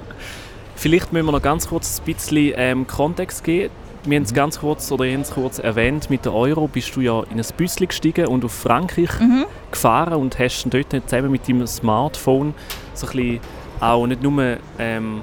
Vielleicht 0.76 1.12
müssen 1.12 1.26
wir 1.26 1.32
noch 1.34 1.42
ganz 1.42 1.68
kurz 1.68 2.00
ein 2.00 2.14
bisschen 2.14 2.54
ähm, 2.56 2.88
Kontext 2.88 3.44
geben. 3.44 3.74
Wir 4.06 4.16
haben 4.16 4.24
es 4.24 4.34
ganz 4.34 4.60
kurz 4.60 4.90
oder 4.94 5.06
es 5.06 5.30
kurz 5.32 5.60
erwähnt, 5.60 6.10
mit 6.10 6.24
der 6.24 6.34
Euro 6.34 6.70
bist 6.70 6.96
du 6.96 7.02
ja 7.02 7.22
in 7.30 7.38
ein 7.38 7.46
Büsschen 7.58 7.88
gestiegen 7.90 8.28
und 8.28 8.46
auf 8.46 8.54
Frankreich 8.54 9.10
Mhm. 9.20 9.44
gefahren 9.72 10.14
und 10.14 10.40
hast 10.40 10.64
dann 10.64 10.70
dort 10.90 11.10
zusammen 11.10 11.32
mit 11.32 11.48
deinem 11.50 11.68
Smartphone 11.68 12.54
so 12.94 13.08
ein 13.08 13.12
bisschen 13.12 13.40
auch 13.82 14.08
nicht 14.08 14.24
nur 14.24 14.58
ähm, 14.78 15.22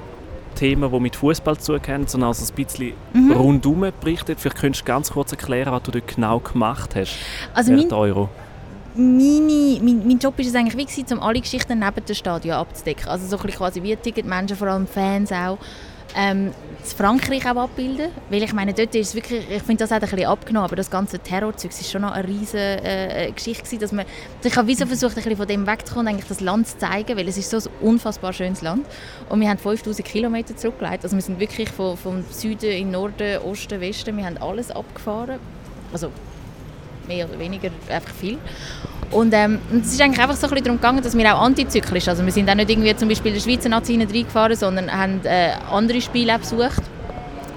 Themen, 0.57 0.91
die 0.91 0.99
mit 0.99 1.15
Fußball 1.15 1.57
zugehören, 1.57 2.07
sondern 2.07 2.31
auch 2.31 2.33
so 2.33 2.51
ein 2.51 2.55
bisschen 2.55 2.93
Mhm. 3.13 3.31
rundum 3.31 3.85
berichtet. 4.01 4.39
Vielleicht 4.39 4.57
könntest 4.57 4.81
du 4.83 4.85
ganz 4.87 5.11
kurz 5.11 5.31
erklären, 5.31 5.71
was 5.71 5.83
du 5.83 5.91
dort 5.91 6.07
genau 6.07 6.39
gemacht 6.39 6.95
hast 6.95 7.15
Also 7.53 7.71
mein, 7.71 7.91
Euro. 7.93 8.29
meine, 8.95 9.79
mein, 9.81 10.07
mein 10.07 10.17
Job 10.19 10.37
war 10.37 10.45
es 10.45 10.55
eigentlich 10.55 10.77
wie, 10.77 10.85
gewesen, 10.85 11.13
um 11.17 11.23
alle 11.23 11.39
Geschichten 11.39 11.79
neben 11.79 12.05
dem 12.05 12.15
Stadion 12.15 12.55
abzudecken. 12.55 13.07
Also 13.07 13.27
so 13.27 13.37
ein 13.37 13.43
bisschen 13.43 13.57
quasi 13.59 13.83
wie 13.83 13.95
Ticketmenschen, 13.95 14.57
vor 14.57 14.67
allem 14.67 14.87
Fans 14.87 15.31
auch. 15.31 15.57
Ähm, 16.15 16.51
das 16.87 16.93
Frankreich 16.93 17.45
auch 17.45 17.57
abbilden, 17.57 18.11
weil 18.29 18.43
ich 18.43 18.53
meine, 18.53 18.73
dort 18.73 18.95
ist 18.95 19.13
wirklich, 19.13 19.43
ich 19.49 19.61
finde 19.63 19.83
das 19.83 19.91
hat 19.91 20.03
ein 20.03 20.09
bisschen 20.09 20.25
abgenommen, 20.25 20.65
aber 20.65 20.77
das 20.77 20.89
ganze 20.89 21.19
Terrorzeug 21.19 21.71
ist 21.71 21.91
schon 21.91 22.01
noch 22.01 22.11
eine 22.11 22.25
riesige 22.25 22.81
äh, 22.81 23.31
Geschichte 23.31 23.63
gewesen, 23.63 23.79
dass 23.79 23.91
man, 23.91 24.05
ich 24.41 24.55
habe 24.55 24.67
wie 24.67 24.75
so 24.75 24.85
versucht, 24.85 25.11
ein 25.11 25.23
bisschen 25.23 25.35
von 25.35 25.47
dem 25.47 25.67
wegzukommen 25.67 26.07
eigentlich 26.07 26.27
das 26.27 26.39
Land 26.39 26.67
zu 26.67 26.77
zeigen, 26.77 27.17
weil 27.17 27.27
es 27.27 27.37
ist 27.37 27.49
so 27.49 27.57
ein 27.57 27.75
unfassbar 27.81 28.31
schönes 28.31 28.61
Land. 28.61 28.85
Und 29.27 29.41
wir 29.41 29.49
haben 29.49 29.57
5000 29.57 30.07
Kilometer 30.07 30.55
zurückgelegt, 30.55 31.03
also 31.03 31.15
wir 31.15 31.21
sind 31.21 31.39
wirklich 31.41 31.69
von, 31.69 31.97
vom 31.97 32.23
Süden 32.29 32.71
in 32.71 32.91
Norden, 32.91 33.39
Osten, 33.39 33.81
Westen, 33.81 34.15
wir 34.15 34.25
haben 34.25 34.37
alles 34.37 34.71
abgefahren, 34.71 35.39
also 35.91 36.09
mehr 37.05 37.27
oder 37.27 37.37
weniger 37.37 37.69
einfach 37.89 38.13
viel. 38.13 38.37
Und 39.11 39.33
ähm, 39.33 39.59
es 39.81 39.93
ist 39.93 40.01
eigentlich 40.01 40.19
einfach 40.19 40.35
so 40.35 40.47
ein 40.47 40.49
bisschen 40.49 40.65
darum 40.65 40.77
gegangen, 40.77 41.01
dass 41.01 41.17
wir 41.17 41.35
auch 41.35 41.41
antizyklisch, 41.41 42.07
also 42.07 42.25
wir 42.25 42.31
sind 42.31 42.49
auch 42.49 42.55
nicht 42.55 42.69
irgendwie 42.69 42.95
zum 42.95 43.07
Beispiel 43.07 43.33
in 43.33 43.41
der 43.41 43.43
Schweizer 43.43 43.69
Nazi 43.69 43.95
reingefahren, 43.95 44.55
sondern 44.55 44.91
haben 44.91 45.21
äh, 45.23 45.51
andere 45.71 46.01
Spiele 46.01 46.37
besucht. 46.37 46.81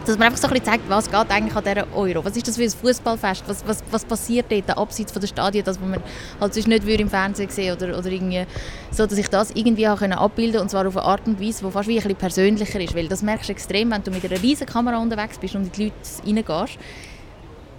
Dass 0.07 0.16
man 0.16 0.28
einfach 0.28 0.40
so 0.40 0.47
ein 0.49 0.54
bisschen 0.54 0.66
zeigt, 0.66 0.88
was 0.88 1.11
geht 1.11 1.30
eigentlich 1.30 1.54
an 1.54 1.62
dieser 1.62 1.87
Euro. 1.95 2.25
Was 2.25 2.35
ist 2.35 2.49
das 2.49 2.57
für 2.57 2.62
ein 2.62 2.71
Fußballfest? 2.71 3.45
Was, 3.47 3.66
was, 3.66 3.85
was 3.90 4.04
passiert 4.04 4.47
dort 4.50 4.76
abseits 4.76 5.12
von 5.12 5.21
der 5.21 5.28
Stadien, 5.28 5.62
das, 5.62 5.78
man 5.78 6.00
halt 6.40 6.54
sonst 6.54 6.69
nicht 6.69 6.87
würde 6.87 7.02
im 7.02 7.11
Fernsehen 7.11 7.50
sehen 7.50 7.76
oder, 7.76 7.99
oder 7.99 8.07
irgendwie 8.07 8.45
so, 8.90 9.04
dass 9.07 9.19
ich 9.19 9.28
das 9.28 9.50
irgendwie 9.50 9.87
auch 9.88 9.99
können 9.99 10.14
abbilden 10.14 10.62
und 10.62 10.71
zwar 10.71 10.87
auf 10.87 10.97
eine 10.97 11.04
Art 11.04 11.26
und 11.26 11.38
Weise, 11.38 11.64
die 11.66 11.71
fast 11.71 11.88
wie 11.88 11.92
ein 11.92 12.02
bisschen 12.02 12.16
persönlicher 12.16 12.80
ist, 12.80 12.95
weil 12.95 13.09
das 13.09 13.23
merkst 13.23 13.50
du 13.50 13.52
extrem, 13.52 13.90
wenn 13.90 14.02
du 14.02 14.11
mit 14.11 14.25
einer 14.25 14.42
riesen 14.42 14.66
Kamera 14.66 14.97
unterwegs 14.97 15.37
bist 15.38 15.54
und 15.54 15.64
in 15.64 15.73
die 15.73 15.85
Leute 15.85 15.95
reingehst 16.26 16.78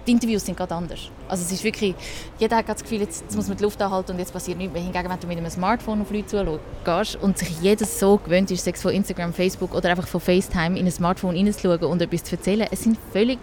die 0.05 0.12
Interviews 0.12 0.46
sind 0.46 0.58
gerade 0.58 0.74
anders. 0.75 1.10
Also 1.27 1.43
es 1.43 1.51
ist 1.51 1.63
wirklich, 1.63 1.96
jeder 2.39 2.58
hat 2.58 2.70
das 2.70 2.81
Gefühl, 2.81 3.01
jetzt, 3.01 3.36
muss 3.36 3.48
man 3.48 3.58
die 3.58 3.63
Luft 3.63 3.81
anhalten 3.81 4.12
und 4.12 4.20
jetzt 4.20 4.34
passiert 4.34 4.58
nichts 4.58 4.74
mehr. 4.74 4.81
Hingegen, 4.81 5.10
wenn 5.10 5.20
du 5.20 5.27
mit 5.27 5.38
einem 5.38 5.50
Smartphone 5.50 6.01
auf 6.01 6.12
Leute 6.12 6.27
zugehst 6.27 7.15
und 7.22 7.38
sich 7.38 7.62
jedes 7.62 8.00
so 8.00 8.17
gewöhnt 8.17 8.50
ist, 8.51 8.65
sei 8.65 8.72
es 8.72 8.81
von 8.81 8.91
Instagram, 8.91 9.34
Facebook 9.34 9.74
oder 9.74 9.89
einfach 9.89 10.08
von 10.08 10.20
FaceTime 10.20 10.77
in 10.77 10.86
ein 10.86 10.91
Smartphone 10.91 11.36
reinzuschauen 11.36 11.84
und 11.84 12.01
etwas 12.01 12.24
zu 12.24 12.36
erzählen, 12.36 12.67
es 12.72 12.84
sind 12.84 12.98
völlig, 13.12 13.39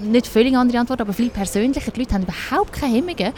nicht 0.00 0.26
völlig 0.26 0.56
andere 0.56 0.78
Antworten, 0.78 1.02
aber 1.02 1.12
viel 1.12 1.30
persönlicher. 1.30 1.90
Die 1.90 2.00
Leute 2.00 2.14
haben 2.14 2.22
überhaupt 2.22 2.72
keine 2.72 2.96
Hemmungen. 2.96 3.32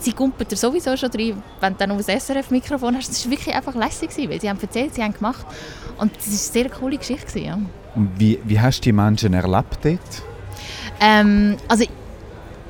Sie 0.00 0.12
kumpen 0.12 0.46
dir 0.46 0.56
sowieso 0.56 0.96
schon 0.96 1.10
rein, 1.10 1.42
wenn 1.60 1.72
du 1.72 1.78
dann 1.78 1.88
noch 1.88 1.96
ein 1.96 2.20
SRF-Mikrofon 2.20 2.96
hast. 2.96 3.10
Das 3.10 3.24
war 3.24 3.32
wirklich 3.32 3.54
einfach 3.54 3.74
lässig, 3.74 4.10
weil 4.28 4.40
sie 4.40 4.48
haben 4.48 4.60
erzählt, 4.60 4.94
sie 4.94 5.02
haben 5.02 5.12
gemacht. 5.12 5.44
Und 5.98 6.14
das 6.16 6.26
war 6.26 6.30
eine 6.30 6.38
sehr 6.38 6.68
coole 6.70 6.98
Geschichte. 6.98 7.40
Ja. 7.40 7.58
Wie, 8.16 8.38
wie 8.44 8.60
hast 8.60 8.80
du 8.80 8.82
die 8.84 8.92
Menschen 8.92 9.34
erlebt 9.34 9.78
dort? 9.82 10.27
Ähm, 11.00 11.56
also 11.68 11.84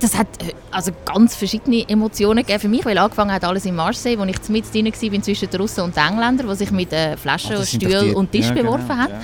das 0.01 0.17
hat 0.17 0.29
äh, 0.43 0.53
also 0.71 0.93
ganz 1.05 1.35
verschiedene 1.35 1.89
Emotionen 1.89 2.39
gegeben 2.39 2.61
für 2.61 2.69
mich, 2.69 2.85
weil 2.85 2.99
angefangen 2.99 3.33
hat 3.33 3.45
alles 3.45 3.65
in 3.65 3.75
Marseille, 3.75 4.19
wo 4.19 4.25
ich 4.25 4.49
mit 4.49 4.73
drin 4.73 4.87
war 4.87 5.23
zwischen 5.23 5.51
den 5.51 5.61
Russen 5.61 5.83
und 5.85 5.97
den 5.97 6.05
Engländern, 6.05 6.49
die 6.49 6.55
sich 6.55 6.71
mit 6.71 6.93
äh, 6.93 7.17
Flaschen, 7.17 7.57
Ah, 7.57 7.63
sind 7.63 7.83
doch 7.83 7.89
Stühlen 7.91 8.15
und 8.15 8.31
Tisch 8.31 8.47
ja, 8.47 8.55
genau, 8.55 8.73
beworfen 8.73 8.99
haben. 8.99 9.13
ja. 9.13 9.21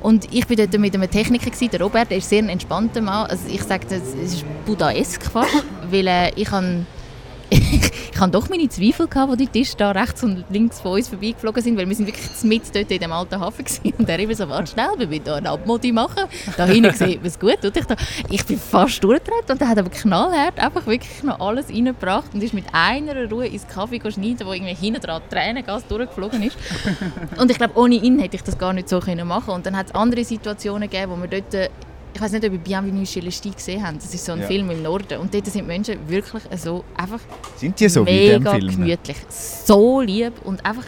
Und 0.00 0.32
ich 0.32 0.46
bin 0.46 0.56
dort 0.56 0.78
mit 0.78 0.94
einem 0.94 1.10
Techniker, 1.10 1.50
gewesen, 1.50 1.70
der 1.70 1.80
Robert, 1.80 2.10
der 2.10 2.18
ist 2.18 2.28
sehr 2.28 2.42
ein 2.42 2.48
entspannter 2.48 3.00
Mann. 3.00 3.26
Also 3.26 3.48
ich 3.48 3.62
sage, 3.62 3.86
das 3.88 4.02
es 4.22 4.34
ist 4.34 4.44
Buddha-esk 4.66 5.22
fast, 5.30 5.64
weil 5.90 6.06
äh, 6.06 6.30
ich 6.34 6.50
han 6.50 6.86
ich 8.12 8.20
habe 8.20 8.30
doch 8.30 8.48
meine 8.48 8.68
Zweifel 8.68 9.06
gehabt, 9.06 9.30
wo 9.30 9.36
die 9.36 9.46
Tische 9.46 9.76
da 9.76 9.92
rechts 9.92 10.22
und 10.22 10.44
links 10.50 10.80
von 10.80 10.92
uns 10.92 11.08
vorbeigeflogen 11.08 11.62
sind, 11.62 11.78
weil 11.78 11.88
wir 11.88 11.94
sind 11.94 12.06
wirklich 12.06 12.28
mit 12.42 12.74
dort 12.74 12.90
in 12.90 12.98
dem 12.98 13.12
alten 13.12 13.40
Hafen 13.40 13.64
und 13.98 14.08
er 14.08 14.18
immer 14.18 14.34
so, 14.34 14.48
warte 14.48 14.72
schnell, 14.72 14.90
wir 14.96 15.06
müssen 15.06 15.24
hier 15.24 15.36
eine 15.36 15.50
Abmodi 15.50 15.92
machen. 15.92 16.24
Da 16.56 16.66
hinten 16.66 16.92
sieht 16.94 17.18
man 17.18 17.26
es 17.26 17.38
gut. 17.38 17.64
Und 17.64 17.76
ich, 17.76 17.84
da, 17.84 17.96
ich 18.28 18.44
bin 18.44 18.58
fast 18.58 19.02
durchgedreht 19.02 19.50
und 19.50 19.60
er 19.60 19.68
hat 19.68 19.78
aber 19.78 19.90
knallhart 19.90 20.58
einfach 20.58 20.86
wirklich 20.86 21.22
noch 21.22 21.40
alles 21.40 21.68
reingebracht 21.68 22.34
und 22.34 22.42
ist 22.42 22.54
mit 22.54 22.64
einer 22.72 23.30
Ruhe 23.30 23.46
ins 23.46 23.66
Kaffee 23.66 24.00
schneiden, 24.10 24.46
wo 24.46 24.52
irgendwie 24.52 24.74
hinten 24.74 25.00
dran 25.00 25.22
Tränengas 25.30 25.86
durchgeflogen 25.86 26.42
ist. 26.42 26.56
Und 27.38 27.50
ich 27.50 27.58
glaube, 27.58 27.78
ohne 27.78 27.96
ihn 27.96 28.18
hätte 28.18 28.36
ich 28.36 28.42
das 28.42 28.58
gar 28.58 28.72
nicht 28.72 28.88
so 28.88 29.00
können 29.00 29.26
machen 29.26 29.54
Und 29.54 29.66
dann 29.66 29.76
hat 29.76 29.86
es 29.86 29.94
andere 29.94 30.24
Situationen 30.24 30.88
gegeben, 30.88 31.12
wo 31.12 31.16
wir 31.20 31.40
dort, 31.40 31.70
ich 32.18 32.22
weiß 32.22 32.32
nicht, 32.32 32.44
ob 32.46 32.52
ihr 32.52 32.58
Bienvenue 32.58 33.06
chez 33.06 33.22
les 33.22 33.40
Ch'tis 33.40 33.54
gesehen 33.54 33.86
habt. 33.86 34.02
Das 34.02 34.12
ist 34.12 34.24
so 34.24 34.32
ein 34.32 34.40
Ja. 34.40 34.46
Film 34.48 34.68
im 34.70 34.82
Norden. 34.82 35.20
Und 35.20 35.32
dort 35.32 35.46
sind 35.46 35.68
Menschen 35.68 35.96
wirklich 36.08 36.42
so 36.56 36.84
einfach 36.96 37.20
Sind 37.54 37.78
die 37.78 37.88
so 37.88 38.00
in 38.00 38.06
mega 38.06 38.58
gemütlich, 38.58 39.16
so 39.30 40.00
lieb 40.00 40.32
und 40.44 40.66
einfach 40.66 40.86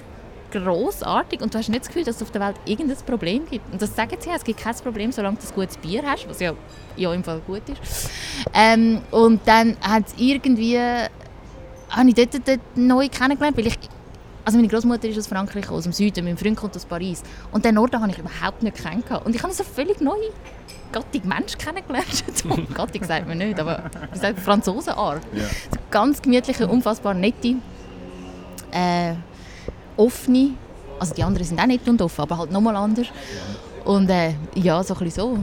großartig 0.50 1.40
und 1.40 1.54
du 1.54 1.58
hast 1.58 1.68
nicht 1.68 1.82
das 1.82 1.86
Gefühl, 1.86 2.02
dass 2.02 2.16
es 2.16 2.22
auf 2.22 2.32
der 2.32 2.40
Welt 2.40 2.56
irgendein 2.64 2.96
Problem 3.06 3.46
gibt. 3.48 3.72
Und 3.72 3.80
das 3.80 3.94
sagen 3.94 4.16
sie 4.18 4.28
ja, 4.28 4.34
es 4.34 4.42
gibt 4.42 4.58
kein 4.58 4.74
Problem, 4.74 5.12
solange 5.12 5.36
du 5.36 5.46
ein 5.46 5.54
gutes 5.54 5.76
Bier 5.76 6.02
hast, 6.04 6.28
was 6.28 6.40
ja, 6.40 6.52
ja 6.96 7.14
im 7.14 7.22
Fall 7.22 7.40
gut 7.46 7.62
ist. 7.68 8.10
Ähm, 8.52 9.00
und 9.12 9.40
dann 9.46 9.76
hat 9.80 10.08
es 10.08 10.14
irgendwie, 10.18 10.78
habe 10.78 12.08
ich 12.08 12.14
dort, 12.16 12.48
dort 12.48 12.60
neu 12.74 13.08
kennengelernt, 13.08 13.56
weil 13.56 13.68
ich, 13.68 13.78
also 14.44 14.58
meine 14.58 14.66
Großmutter 14.66 15.08
ist 15.08 15.18
aus 15.18 15.28
Frankreich, 15.28 15.70
aus 15.70 15.84
dem 15.84 15.92
Süden, 15.92 16.24
mein 16.24 16.36
Freund 16.36 16.56
kommt 16.56 16.74
aus 16.74 16.86
Paris 16.86 17.22
und 17.52 17.64
den 17.64 17.76
Norden 17.76 18.00
habe 18.00 18.10
ich 18.10 18.18
überhaupt 18.18 18.64
nicht 18.64 18.76
kennengelernt. 18.76 19.24
Und 19.24 19.36
ich 19.36 19.42
habe 19.44 19.52
so 19.52 19.62
völlig 19.62 20.00
neue 20.00 20.32
Gattung 20.92 21.28
Mensch 21.28 21.56
kennengelernt. 21.56 22.24
Gattung 22.74 23.04
sagt 23.06 23.28
man 23.28 23.38
nicht, 23.38 23.58
aber 23.58 23.84
wie 24.12 24.18
sagt 24.18 24.40
Franzosenart. 24.40 25.22
Ja. 25.32 25.44
So 25.44 25.80
ganz 25.90 26.20
gemütliche, 26.20 26.66
unfassbar 26.66 27.14
nette, 27.14 27.56
äh, 28.70 29.14
offene. 29.96 30.52
Also 30.98 31.14
die 31.14 31.22
anderen 31.22 31.46
sind 31.46 31.60
auch 31.60 31.66
nett 31.66 31.88
und 31.88 32.00
offen, 32.02 32.22
aber 32.22 32.38
halt 32.38 32.52
nochmal 32.52 32.76
anders. 32.76 33.06
Und 33.84 34.10
äh, 34.10 34.34
ja, 34.54 34.82
so 34.82 34.94
ein 34.94 35.00
bisschen 35.00 35.22
so. 35.22 35.38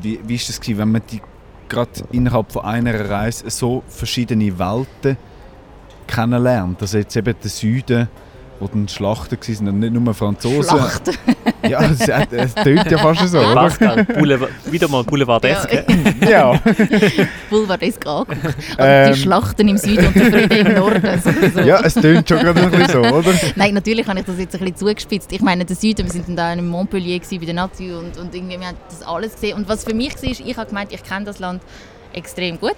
Wie, 0.00 0.20
wie 0.24 0.34
ist 0.34 0.48
das 0.48 0.60
gewesen, 0.60 0.78
wenn 0.78 0.92
man 0.92 1.02
die 1.10 1.20
gerade 1.68 1.90
innerhalb 2.12 2.52
von 2.52 2.64
einer 2.64 3.10
Reise 3.10 3.50
so 3.50 3.82
verschiedene 3.88 4.58
Welten 4.58 5.16
kennenlernt? 6.06 6.80
Also 6.80 6.98
jetzt 6.98 7.16
eben 7.16 7.34
der 7.42 7.50
Süden, 7.50 8.08
wo 8.64 8.68
dann 8.68 8.88
Schlachten 8.88 9.36
waren 9.38 9.68
und 9.68 9.78
nicht 9.78 9.92
nur 9.92 10.14
Franzosen. 10.14 10.64
Schlachten. 10.64 11.14
Ja, 11.66 11.82
es, 11.82 12.00
es 12.06 12.54
tönt 12.56 12.90
ja 12.90 12.98
fast 12.98 13.26
so, 13.28 13.38
oder? 13.38 13.54
Pascal, 13.54 14.04
Boulevard, 14.04 14.50
wieder 14.70 14.86
mal 14.86 15.02
Boulevardeske. 15.02 15.86
Ja. 16.28 16.60
Boulevardesk 17.50 18.06
angeguckt. 18.06 18.54
Also 18.76 18.78
Ähm. 18.78 19.14
die 19.14 19.20
Schlachten 19.20 19.68
im 19.68 19.78
Süden 19.78 20.06
und 20.06 20.14
der 20.14 20.24
Friede 20.26 20.56
im 20.58 20.74
Norden. 20.74 21.20
sowieso. 21.22 21.60
ja, 21.60 21.80
es 21.80 21.94
tönt 21.94 22.28
schon 22.28 22.40
gerade 22.40 22.60
ein 22.60 22.70
bisschen 22.70 23.04
so, 23.04 23.16
oder? 23.16 23.32
Nein, 23.56 23.72
natürlich 23.72 24.06
habe 24.06 24.18
ich 24.18 24.26
das 24.26 24.38
jetzt 24.38 24.54
ein 24.54 24.60
bisschen 24.60 24.76
zugespitzt. 24.76 25.32
Ich 25.32 25.40
meine, 25.40 25.64
der 25.64 25.74
Süden, 25.74 26.04
wir 26.04 26.12
sind 26.12 26.28
dann 26.28 26.36
da 26.36 26.52
in 26.52 26.68
Montpellier 26.68 27.18
gewesen, 27.18 27.40
bei 27.40 27.46
der 27.46 27.54
Nazi 27.54 27.90
und, 27.90 28.18
und 28.18 28.34
irgendwie, 28.34 28.60
wir 28.60 28.66
haben 28.66 28.76
das 28.90 29.02
alles 29.02 29.32
gesehen. 29.32 29.56
Und 29.56 29.66
was 29.66 29.84
für 29.84 29.94
mich 29.94 30.14
war, 30.22 30.30
ist, 30.30 30.40
ich 30.40 30.56
habe 30.58 30.68
gemeint, 30.68 30.92
ich 30.92 31.02
kenne 31.02 31.24
das 31.24 31.38
Land 31.38 31.62
extrem 32.12 32.60
gut, 32.60 32.76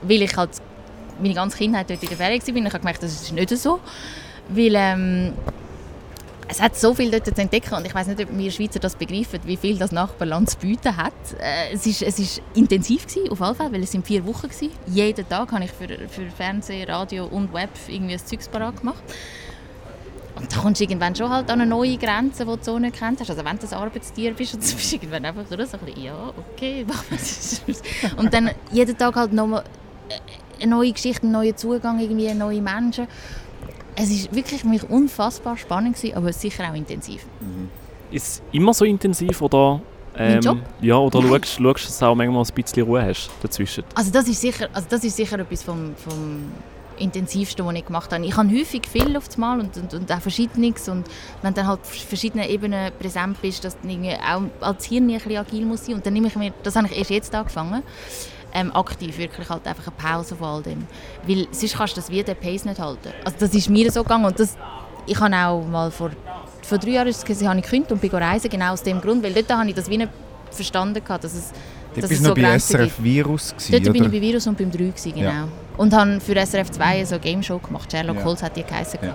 weil 0.00 0.22
ich 0.22 0.34
halt 0.34 0.50
meine 1.20 1.34
ganze 1.34 1.58
Kindheit 1.58 1.90
dort 1.90 2.02
in 2.02 2.08
der 2.08 2.16
Ferien 2.16 2.40
war. 2.40 2.56
Ich 2.56 2.64
habe 2.64 2.78
gemerkt, 2.78 3.02
das 3.02 3.12
ist 3.12 3.32
nicht 3.32 3.50
so, 3.50 3.80
weil 4.48 4.72
ähm, 4.74 5.32
es 6.48 6.60
hat 6.60 6.76
so 6.76 6.94
viel 6.94 7.10
dort 7.10 7.26
zu 7.26 7.36
entdecken 7.36 7.74
und 7.74 7.86
ich 7.86 7.94
weiß 7.94 8.06
nicht, 8.08 8.20
ob 8.20 8.36
wir 8.36 8.50
Schweizer 8.50 8.78
das 8.78 8.96
begreifen, 8.96 9.40
wie 9.44 9.56
viel 9.56 9.78
das 9.78 9.92
Nachbarland 9.92 10.50
zu 10.50 10.58
bieten 10.58 10.96
hat. 10.96 11.12
Äh, 11.40 11.72
es 11.72 11.86
ist, 11.86 12.02
ist 12.02 12.42
intensiv 12.54 13.06
gewesen, 13.06 13.30
auf 13.30 13.40
alle 13.40 13.54
Fälle, 13.54 13.72
weil 13.72 13.82
es 13.82 13.92
sind 13.92 14.06
vier 14.06 14.24
Wochen 14.26 14.48
gewesen. 14.48 14.70
Jeden 14.86 15.28
Tag 15.28 15.52
habe 15.52 15.64
ich 15.64 15.72
für, 15.72 15.88
für 16.08 16.30
Fernsehen, 16.36 16.88
Radio 16.88 17.26
und 17.26 17.52
Web 17.52 17.70
irgendwie 17.88 18.14
ein 18.14 18.18
Zeugs 18.24 18.48
parat 18.48 18.78
gemacht. 18.78 19.02
Und 20.36 20.54
da 20.54 20.60
kommst 20.60 20.80
du 20.80 20.84
irgendwann 20.84 21.14
schon 21.14 21.30
halt 21.30 21.48
an 21.48 21.60
eine 21.60 21.70
neue 21.70 21.96
Grenze, 21.96 22.44
die 22.44 22.50
du 22.50 22.58
so 22.60 22.78
nicht 22.78 22.96
kennst. 22.96 23.28
Also 23.28 23.44
wenn 23.44 23.58
du 23.58 23.66
ein 23.66 23.72
Arbeitstier 23.72 24.34
bist, 24.34 24.54
du 24.54 24.58
bist 24.58 24.92
irgendwann 24.92 25.24
einfach 25.24 25.44
so, 25.48 25.54
ein 25.54 25.58
bisschen, 25.58 26.02
ja, 26.02 26.32
okay, 26.54 26.84
was 27.10 27.20
ist 27.20 27.62
das? 27.66 28.12
Und 28.14 28.34
dann 28.34 28.50
jeden 28.72 28.96
Tag 28.98 29.14
halt 29.16 29.32
nochmal 29.32 29.64
eine 30.60 30.70
neue 30.70 30.92
Geschichte, 30.92 31.22
einen 31.22 31.32
neuen 31.32 31.56
Zugang, 31.56 32.00
irgendwie 32.00 32.32
neue 32.34 32.60
Menschen. 32.60 33.06
Es 33.96 34.10
war 34.10 34.36
wirklich 34.36 34.60
für 34.62 34.68
mich 34.68 34.88
unfassbar 34.88 35.56
spannend, 35.56 35.96
gewesen, 35.96 36.16
aber 36.16 36.32
sicher 36.32 36.68
auch 36.70 36.74
intensiv. 36.74 37.24
Ist 38.10 38.26
es 38.26 38.42
immer 38.52 38.74
so 38.74 38.84
intensiv 38.84 39.40
oder, 39.42 39.80
ähm, 40.16 40.40
Job? 40.40 40.58
ja, 40.80 40.96
oder 40.96 41.20
Nein. 41.20 41.30
schaust, 41.42 41.60
schaust, 41.60 41.86
dass 41.86 41.98
du 41.98 42.06
auch 42.06 42.14
manchmal 42.14 42.44
ein 42.44 42.54
bisschen 42.54 42.82
Ruhe 42.84 43.02
hast 43.04 43.30
dazwischen? 43.42 43.84
Also 43.94 44.10
das 44.10 44.28
ist 44.28 44.40
sicher, 44.40 44.68
also 44.72 44.86
das 44.90 45.04
ist 45.04 45.16
sicher 45.16 45.38
etwas 45.38 45.62
vom, 45.62 45.94
vom 45.96 46.52
intensivsten, 46.98 47.66
was 47.66 47.74
ich 47.74 47.86
gemacht 47.86 48.12
habe. 48.12 48.24
Ich 48.24 48.36
habe 48.36 48.48
häufig 48.50 48.86
viel 48.86 49.16
auf 49.16 49.26
das 49.26 49.36
Mal 49.36 49.60
und, 49.60 49.76
und, 49.76 49.94
und 49.94 50.12
auch 50.12 50.20
Verschiedenes 50.20 50.88
und 50.88 51.06
wenn 51.42 51.52
du 51.52 51.60
dann 51.60 51.66
halt 51.66 51.80
auf 51.80 51.88
verschiedenen 51.88 52.48
Ebenen 52.48 52.92
präsent 52.98 53.40
bist, 53.42 53.64
dass 53.64 53.76
du 53.80 53.88
auch 53.88 54.42
als 54.60 54.84
Hirn 54.84 55.10
ein 55.10 55.14
bisschen 55.14 55.36
agil 55.36 55.64
muss 55.64 55.86
sein 55.86 55.96
und 55.96 56.06
dann 56.06 56.12
nehme 56.12 56.28
ich 56.28 56.36
mir, 56.36 56.52
das 56.62 56.76
habe 56.76 56.86
ich 56.86 56.96
erst 56.96 57.10
jetzt 57.10 57.34
angefangen, 57.34 57.82
ähm, 58.54 58.72
aktiv 58.74 59.18
wirklich 59.18 59.48
halt 59.48 59.66
einfach 59.66 59.86
eine 59.86 59.96
Pause 59.96 60.36
von 60.36 60.46
all 60.46 60.62
dem. 60.62 60.86
Weil 61.26 61.46
sonst 61.50 61.76
kannst 61.76 61.96
du 61.96 62.00
das 62.00 62.10
wie 62.10 62.22
den 62.22 62.36
Pace 62.36 62.64
nicht 62.64 62.78
halten. 62.80 63.12
Also 63.24 63.36
das 63.40 63.52
ist 63.52 63.68
mir 63.68 63.90
so 63.90 64.02
gegangen 64.02 64.24
und 64.24 64.38
das, 64.38 64.56
ich 65.06 65.18
habe 65.20 65.36
auch 65.36 65.66
mal 65.66 65.90
vor, 65.90 66.10
vor 66.62 66.78
drei 66.78 66.90
Jahren 66.90 67.08
ist 67.08 67.28
es 67.28 67.46
habe 67.46 67.58
ich 67.58 67.64
gekündigt 67.64 67.92
und 67.92 68.00
bin 68.00 68.10
reisen, 68.10 68.48
genau 68.48 68.72
aus 68.72 68.82
dem 68.82 69.00
Grund, 69.00 69.22
weil 69.22 69.32
dort 69.32 69.52
habe 69.52 69.68
ich 69.68 69.74
das 69.74 69.90
wie 69.90 69.98
nicht 69.98 70.10
verstanden, 70.50 71.02
gehabt, 71.04 71.24
dass 71.24 71.34
es, 71.34 71.50
Du 71.94 72.00
dass 72.00 72.08
bist 72.08 72.22
es 72.22 72.28
noch 72.28 72.36
so 72.36 72.42
bei. 72.42 72.58
SRF 72.58 73.02
Virus 73.02 73.50
gewesen, 73.50 73.72
Dort 73.72 73.82
bin 73.84 74.02
oder? 74.02 74.06
ich 74.06 74.12
bei 74.12 74.20
Virus 74.20 74.46
und 74.48 74.58
beim 74.58 74.70
3 74.70 74.78
gewesen, 74.78 75.14
genau. 75.14 75.30
Ja. 75.30 75.48
Und 75.76 75.92
habe 75.92 76.20
für 76.20 76.34
SRF 76.34 76.72
2 76.72 77.04
so 77.04 77.14
eine 77.14 77.22
Game 77.22 77.40
Show 77.42 77.58
gemacht. 77.58 77.90
Sherlock 77.90 78.16
Ja. 78.16 78.24
Holmes 78.24 78.42
hat 78.42 78.56
die 78.56 78.64
geheißen. 78.64 78.98
Ja. 79.00 79.14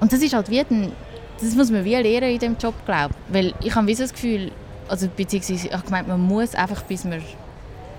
Und 0.00 0.12
das 0.12 0.20
ist 0.20 0.32
halt 0.32 0.48
wie 0.48 0.60
ein, 0.60 0.92
das 1.40 1.54
muss 1.56 1.70
man 1.72 1.84
wie 1.84 1.94
lernen 1.96 2.30
in 2.30 2.38
diesem 2.38 2.56
Job, 2.56 2.74
glaube 2.86 3.14
ich. 3.28 3.34
Weil 3.34 3.54
ich 3.64 3.74
habe 3.74 3.86
wie 3.88 3.94
so 3.94 4.02
das 4.04 4.12
Gefühl, 4.12 4.52
also 4.88 5.08
beziehungsweise 5.08 5.66
ich 5.66 5.72
habe 5.72 5.84
gemeint, 5.84 6.06
man 6.06 6.20
muss 6.20 6.54
einfach 6.54 6.82
bis 6.82 7.04
man, 7.04 7.20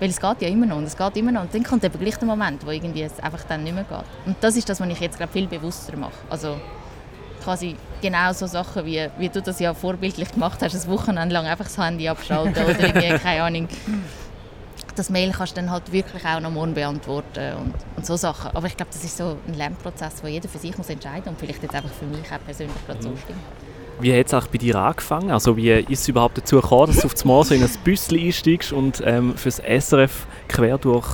weil 0.00 0.10
es 0.10 0.20
geht 0.20 0.42
ja 0.42 0.48
immer 0.48 0.66
noch 0.66 0.76
und 0.76 0.84
es 0.84 0.96
geht 0.96 1.16
immer 1.16 1.32
noch 1.32 1.42
und 1.42 1.54
dann 1.54 1.62
kommt 1.62 1.84
eben 1.84 1.98
gleich 1.98 2.16
der 2.16 2.26
Moment, 2.26 2.64
wo 2.66 2.70
irgendwie 2.70 3.02
es 3.02 3.18
einfach 3.20 3.44
dann 3.44 3.64
nicht 3.64 3.74
mehr 3.74 3.84
geht. 3.84 4.04
Und 4.26 4.36
das 4.40 4.56
ist 4.56 4.68
das, 4.68 4.80
was 4.80 4.88
ich 4.88 5.00
jetzt 5.00 5.16
glaube 5.16 5.32
viel 5.32 5.46
bewusster 5.46 5.96
mache. 5.96 6.12
Also 6.28 6.56
quasi 7.42 7.76
genau 8.02 8.32
so 8.32 8.46
Sachen, 8.46 8.84
wie, 8.84 9.08
wie 9.18 9.28
du 9.28 9.40
das 9.40 9.60
ja 9.60 9.72
vorbildlich 9.72 10.32
gemacht 10.32 10.60
hast, 10.62 10.74
ein 10.74 10.90
Wochenende 10.90 11.32
lang 11.32 11.46
einfach 11.46 11.66
das 11.66 11.78
Handy 11.78 12.08
abschalten 12.08 12.62
oder 12.62 12.80
irgendwie, 12.80 13.18
keine 13.18 13.42
Ahnung. 13.42 13.68
Das 14.96 15.10
Mail 15.10 15.30
kannst 15.30 15.56
du 15.56 15.60
dann 15.60 15.70
halt 15.70 15.92
wirklich 15.92 16.24
auch 16.24 16.40
noch 16.40 16.50
morgen 16.50 16.74
beantworten 16.74 17.54
und, 17.56 17.74
und 17.96 18.06
so 18.06 18.16
Sachen. 18.16 18.50
Aber 18.56 18.66
ich 18.66 18.76
glaube, 18.76 18.90
das 18.92 19.04
ist 19.04 19.16
so 19.16 19.36
ein 19.46 19.54
Lernprozess, 19.54 20.22
wo 20.22 20.26
jeder 20.26 20.48
für 20.48 20.58
sich 20.58 20.76
muss 20.76 20.88
entscheiden 20.88 21.28
und 21.28 21.38
vielleicht 21.38 21.62
jetzt 21.62 21.74
einfach 21.74 21.92
für 21.92 22.06
mich 22.06 22.24
auch 22.32 22.44
persönlich 22.44 22.86
gerade 22.86 23.02
so 23.02 23.10
stimmt. 23.16 23.38
Wie 24.00 24.18
hat 24.18 24.26
es 24.26 24.34
eigentlich 24.34 24.50
bei 24.50 24.58
dir 24.58 24.76
angefangen? 24.76 25.30
Also 25.30 25.56
wie 25.56 25.70
ist 25.70 26.00
es 26.02 26.08
überhaupt 26.08 26.36
dazu 26.38 26.56
gekommen, 26.56 26.86
dass 26.88 26.98
du 26.98 27.06
auf 27.06 27.14
das 27.14 27.24
Mal 27.24 27.44
so 27.44 27.54
in 27.54 27.62
ein 27.62 27.70
Büsschen 27.84 28.18
einsteigst 28.18 28.72
und 28.72 29.02
ähm, 29.04 29.34
fürs 29.36 29.56
SRF 29.58 30.26
quer 30.48 30.78
durch 30.78 31.06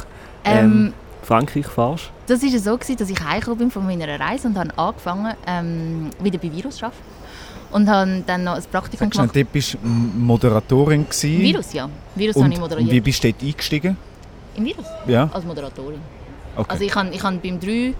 ähm, 0.44 0.56
Ähm, 0.88 0.92
Frankreich 1.22 1.66
fährst? 1.66 2.10
Das 2.26 2.42
war 2.42 2.58
so, 2.58 2.76
gewesen, 2.76 2.96
dass 2.96 3.10
ich 3.10 3.20
heimgekommen 3.22 3.58
bin 3.58 3.70
von 3.70 3.86
meiner 3.86 4.18
Reise 4.18 4.48
und 4.48 4.58
habe 4.58 4.76
angefangen, 4.76 5.34
ähm, 5.46 6.10
wieder 6.20 6.38
bei 6.38 6.50
Virus 6.52 6.76
zu 6.76 6.86
arbeiten. 6.86 7.02
Und 7.70 7.88
habe 7.88 8.22
dann 8.26 8.44
noch 8.44 8.56
ein 8.56 8.62
Praktikum 8.70 9.06
Sagst 9.06 9.16
du, 9.18 9.20
gemacht. 9.22 9.36
dort 9.36 9.52
bist 9.52 9.74
du 9.74 9.78
Moderatorin 9.86 11.04
gewesen. 11.08 11.40
Virus, 11.40 11.72
ja. 11.72 11.88
Virus 12.14 12.36
habe 12.36 12.44
Und, 12.46 12.52
ich 12.52 12.58
und 12.58 12.62
moderiert. 12.64 12.90
wie 12.90 13.00
bist 13.00 13.24
du 13.24 13.32
dort 13.32 13.42
eingestiegen? 13.42 13.96
Im 14.56 14.64
Virus? 14.66 14.84
Ja, 15.06 15.30
Als 15.32 15.44
Moderatorin. 15.44 16.00
okay. 16.56 16.66
Also 16.68 16.84
ich 16.84 16.94
habe 16.94 17.08
ich 17.10 17.22
hab 17.22 17.42
beim 17.42 17.58
3 17.58 17.94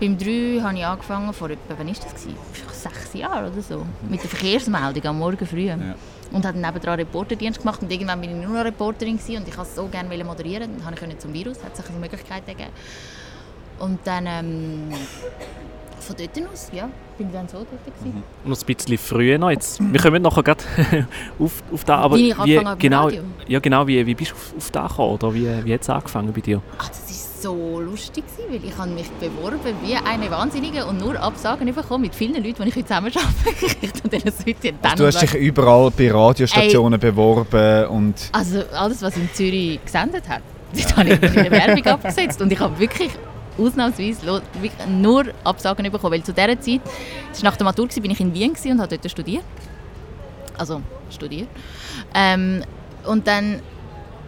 beim 0.00 0.16
3 0.16 0.60
habe 0.62 0.78
ich 0.78 0.84
angefangen, 0.86 1.32
vor 1.32 1.50
etwa, 1.50 1.74
wann 1.76 1.88
ist 1.88 2.02
das 2.02 2.14
gewesen? 2.14 2.36
Sechs 2.72 3.12
Jahren 3.14 3.52
oder 3.52 3.62
so, 3.62 3.84
mit 4.08 4.22
der 4.22 4.30
Verkehrsmeldung 4.30 5.04
am 5.04 5.18
Morgen 5.18 5.46
früh. 5.46 5.70
Und 6.32 6.46
habe 6.46 6.58
dann 6.58 6.72
nebenan 6.72 6.94
Reporterdienst 7.00 7.60
gemacht 7.60 7.82
und 7.82 7.90
irgendwann 7.90 8.20
bin 8.20 8.30
ich 8.30 8.46
nur 8.46 8.56
noch 8.56 8.64
Reporterin 8.64 9.18
gewesen 9.18 9.42
und 9.42 9.48
ich 9.48 9.58
wollte 9.58 9.72
so 9.72 9.86
gerne 9.88 10.24
moderieren. 10.24 10.70
Dann 10.82 10.94
konnte 10.94 11.14
ich 11.14 11.18
zum 11.18 11.34
Virus, 11.34 11.62
hat 11.62 11.76
sich 11.76 11.88
eine 11.88 11.98
Möglichkeit 11.98 12.44
ergeben. 12.46 12.70
Und 13.80 13.98
dann 14.04 14.26
ähm, 14.26 14.92
Von 16.10 16.26
dort 16.34 16.52
aus, 16.52 16.70
ja. 16.72 16.88
Bin 17.18 17.28
ich 17.28 17.32
dann 17.32 17.48
so 17.48 17.58
dort 17.58 17.84
gewesen. 17.84 18.22
Noch 18.44 18.58
ein 18.60 18.66
bisschen 18.66 18.98
früher 18.98 19.38
noch. 19.38 19.50
Jetzt, 19.50 19.80
wir 19.80 20.00
kommen 20.00 20.22
nachher 20.22 20.42
gerade 20.42 20.64
auf, 21.38 21.62
auf 21.72 21.84
da, 21.84 21.98
aber 21.98 22.16
Wie 22.16 22.34
genau, 22.78 23.04
Radio? 23.04 23.22
ja, 23.46 23.60
genau, 23.60 23.86
wie, 23.86 24.04
wie 24.04 24.14
bist 24.14 24.32
du 24.32 24.34
auf, 24.34 24.54
auf 24.56 24.70
da 24.70 24.86
gekommen? 24.88 25.14
Oder 25.14 25.34
wie, 25.34 25.64
wie 25.64 25.74
hat 25.74 25.82
es 25.82 25.88
angefangen 25.90 26.32
bei 26.32 26.40
dir? 26.40 26.60
Ach, 26.78 26.88
das 26.88 26.98
war 26.98 27.30
so 27.42 27.80
lustig, 27.80 28.24
gewesen, 28.26 28.50
weil 28.50 28.68
ich 28.68 28.76
habe 28.76 28.90
mich 28.90 29.08
beworben 29.20 29.60
wie 29.84 29.94
eine 29.94 30.30
Wahnsinnige 30.30 30.84
und 30.86 30.98
nur 30.98 31.20
Absagen 31.20 31.72
bekommen 31.72 32.02
mit 32.02 32.14
vielen 32.14 32.42
Leuten, 32.42 32.62
die 32.62 32.68
ich 32.68 32.76
heute 32.76 32.86
zusammen 32.86 33.12
arbeite. 33.14 34.72
Dann 34.82 34.96
Du 34.96 35.06
hast 35.06 35.22
dich 35.22 35.34
überall 35.34 35.90
bei 35.92 36.10
Radiostationen 36.10 36.98
beworben 36.98 37.86
und 37.86 38.14
Also 38.32 38.62
alles, 38.72 39.00
was 39.00 39.16
in 39.16 39.28
Zürich 39.32 39.78
gesendet 39.84 40.28
hat, 40.28 40.42
dort 40.74 40.96
habe 40.96 41.10
ich 41.10 41.22
eine 41.22 41.50
Werbung 41.50 41.86
abgesetzt 41.86 42.42
und 42.42 42.50
ich 42.52 42.58
habe 42.58 42.78
wirklich 42.80 43.10
ausnahmsweise 43.60 44.42
nur 44.88 45.26
Absagen 45.44 45.90
bekommen, 45.90 46.12
weil 46.14 46.22
zu 46.22 46.32
dieser 46.32 46.60
Zeit, 46.60 46.80
das 47.30 47.42
war 47.42 47.50
nach 47.50 47.56
der 47.56 47.64
Matur, 47.64 47.88
bin 47.88 48.10
ich 48.10 48.20
in 48.20 48.32
Wien 48.34 48.52
und 48.52 48.80
habe 48.80 48.96
dort 48.96 49.10
studiert. 49.10 49.44
Also 50.56 50.82
studiert. 51.10 51.48
Ähm, 52.14 52.62
und 53.06 53.26
dann 53.26 53.60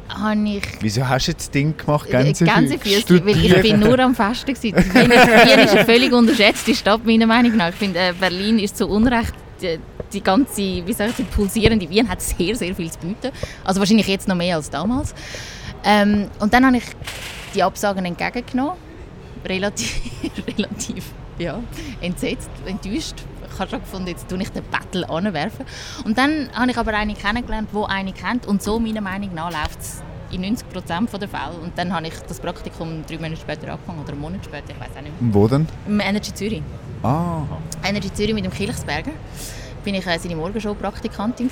habe 0.09 0.49
ich 0.49 0.62
wieso 0.81 1.09
hast 1.09 1.27
du 1.27 1.33
jetzt 1.33 1.41
das 1.41 1.51
Ding 1.51 1.77
gemacht, 1.77 2.09
Gänsefüßchen, 2.09 2.55
Gänsefüßchen? 2.55 3.27
weil 3.27 3.45
ich 3.45 3.62
bin 3.62 3.81
nur 3.81 3.99
am 3.99 4.15
Festen 4.15 4.55
gewesen. 4.55 4.95
Wien 4.95 5.11
ist, 5.11 5.29
eine 5.29 5.85
völlig 5.85 6.12
unterschätzte 6.12 6.75
Stadt, 6.75 7.05
meiner 7.05 7.27
Meinung 7.27 7.57
nach. 7.57 7.71
Ich 7.71 7.77
finde, 7.77 7.99
äh, 7.99 8.12
Berlin 8.19 8.59
ist 8.59 8.77
zu 8.77 8.87
Unrecht 8.89 9.35
die, 9.61 9.79
die 10.12 10.23
ganze, 10.23 10.57
wie 10.61 10.93
soll 10.93 11.09
ich 11.09 11.17
sagen, 11.17 11.29
pulsierende 11.35 11.89
Wien 11.89 12.09
hat 12.09 12.21
sehr, 12.21 12.55
sehr 12.55 12.75
viel 12.75 12.91
zu 12.91 12.99
bieten. 12.99 13.31
Also 13.65 13.81
wahrscheinlich 13.81 14.09
jetzt 14.09 14.29
noch 14.29 14.37
mehr 14.37 14.57
als 14.57 14.69
damals. 14.69 15.15
Ähm, 15.85 16.29
und 16.41 16.53
dann 16.53 16.67
habe 16.67 16.77
ich 16.77 16.85
die 17.55 17.62
Absagen 17.62 18.05
entgegengenommen. 18.05 18.92
Relativ, 19.45 20.01
relativ 20.57 21.05
ja, 21.39 21.61
entsetzt, 22.01 22.51
enttäuscht. 22.67 23.15
Ich 23.53 23.59
habe 23.59 23.71
schon 23.71 23.81
gefunden, 23.81 24.09
jetzt 24.09 24.29
tue 24.29 24.41
ich 24.41 24.49
den 24.51 24.65
Battle 24.71 25.09
anwerfen. 25.09 25.67
Und 26.05 26.17
dann 26.17 26.51
habe 26.55 26.71
ich 26.71 26.79
aber 26.79 26.95
eine 26.95 27.15
kennengelernt, 27.15 27.69
die 27.73 27.85
eine 27.87 28.13
kennt. 28.13 28.47
Und 28.47 28.63
so, 28.63 28.79
meiner 28.79 29.01
Meinung 29.03 29.35
nach, 29.35 29.51
läuft 29.51 29.81
es 29.81 30.03
in 30.31 30.41
90 30.41 30.69
Prozent 30.71 31.13
der 31.13 31.29
Fälle. 31.29 31.59
Und 31.63 31.77
dann 31.77 31.93
habe 31.93 32.07
ich 32.07 32.15
das 32.27 32.41
Praktikum 32.41 33.05
drei 33.07 33.17
Monate 33.17 33.37
später 33.37 33.73
angefangen, 33.73 34.01
oder 34.01 34.13
einen 34.13 34.21
Monat 34.21 34.45
später, 34.45 34.71
ich 34.71 34.81
weiß 34.81 34.97
auch 34.97 35.03
nicht 35.03 35.21
mehr. 35.21 35.35
Wo 35.35 35.47
denn? 35.49 35.67
Im 35.87 36.01
Energy 36.01 36.33
Zürich. 36.33 36.63
Ah, 37.03 37.43
Energy 37.85 38.13
Zürich 38.13 38.35
mit 38.35 38.45
dem 38.45 38.53
Kirchsberger 38.53 39.13
bin 39.85 39.95
ich 39.97 40.07
äh, 40.07 40.19
seine 40.19 40.37
Morgenshow-Praktikantin 40.37 41.51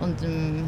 und 0.00 0.22
ähm, 0.22 0.64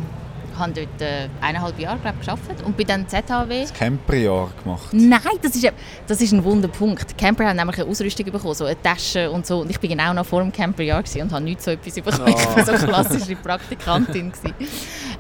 habe 0.59 0.73
dort 0.73 1.01
äh, 1.01 1.29
eineinhalb 1.41 1.79
Jahre 1.79 1.99
glaub, 1.99 2.21
gearbeitet 2.21 2.65
und 2.65 2.77
bin 2.77 2.87
dann 2.87 3.09
ZHW. 3.09 3.67
Camperjahr 3.77 4.51
gemacht. 4.63 4.89
Nein, 4.93 5.21
das 5.43 5.55
ist, 5.57 5.73
das 6.07 6.21
ist 6.21 6.33
ein 6.33 6.45
Wunderpunkt. 6.45 7.11
Die 7.11 7.15
Camper 7.15 7.47
haben 7.47 7.57
nämlich 7.57 7.79
eine 7.79 7.89
Ausrüstung 7.89 8.27
bekommen, 8.27 8.55
so 8.55 8.65
eine 8.65 8.81
Tasche 8.81 9.31
und 9.31 9.47
so. 9.47 9.61
Und 9.61 9.71
ich 9.71 9.81
bin 9.81 9.91
genau 9.91 10.13
noch 10.13 10.27
vor 10.27 10.43
dem 10.43 10.53
Camperjahr 10.53 11.03
und 11.21 11.33
habe 11.33 11.45
nicht 11.45 11.63
so 11.63 11.71
etwas 11.71 11.95
bekommen. 11.95 12.29
Ich 12.29 12.57
war 12.57 12.65
so 12.65 12.73
eine 12.73 12.87
klassische 12.87 13.37
Praktikantin. 13.37 14.33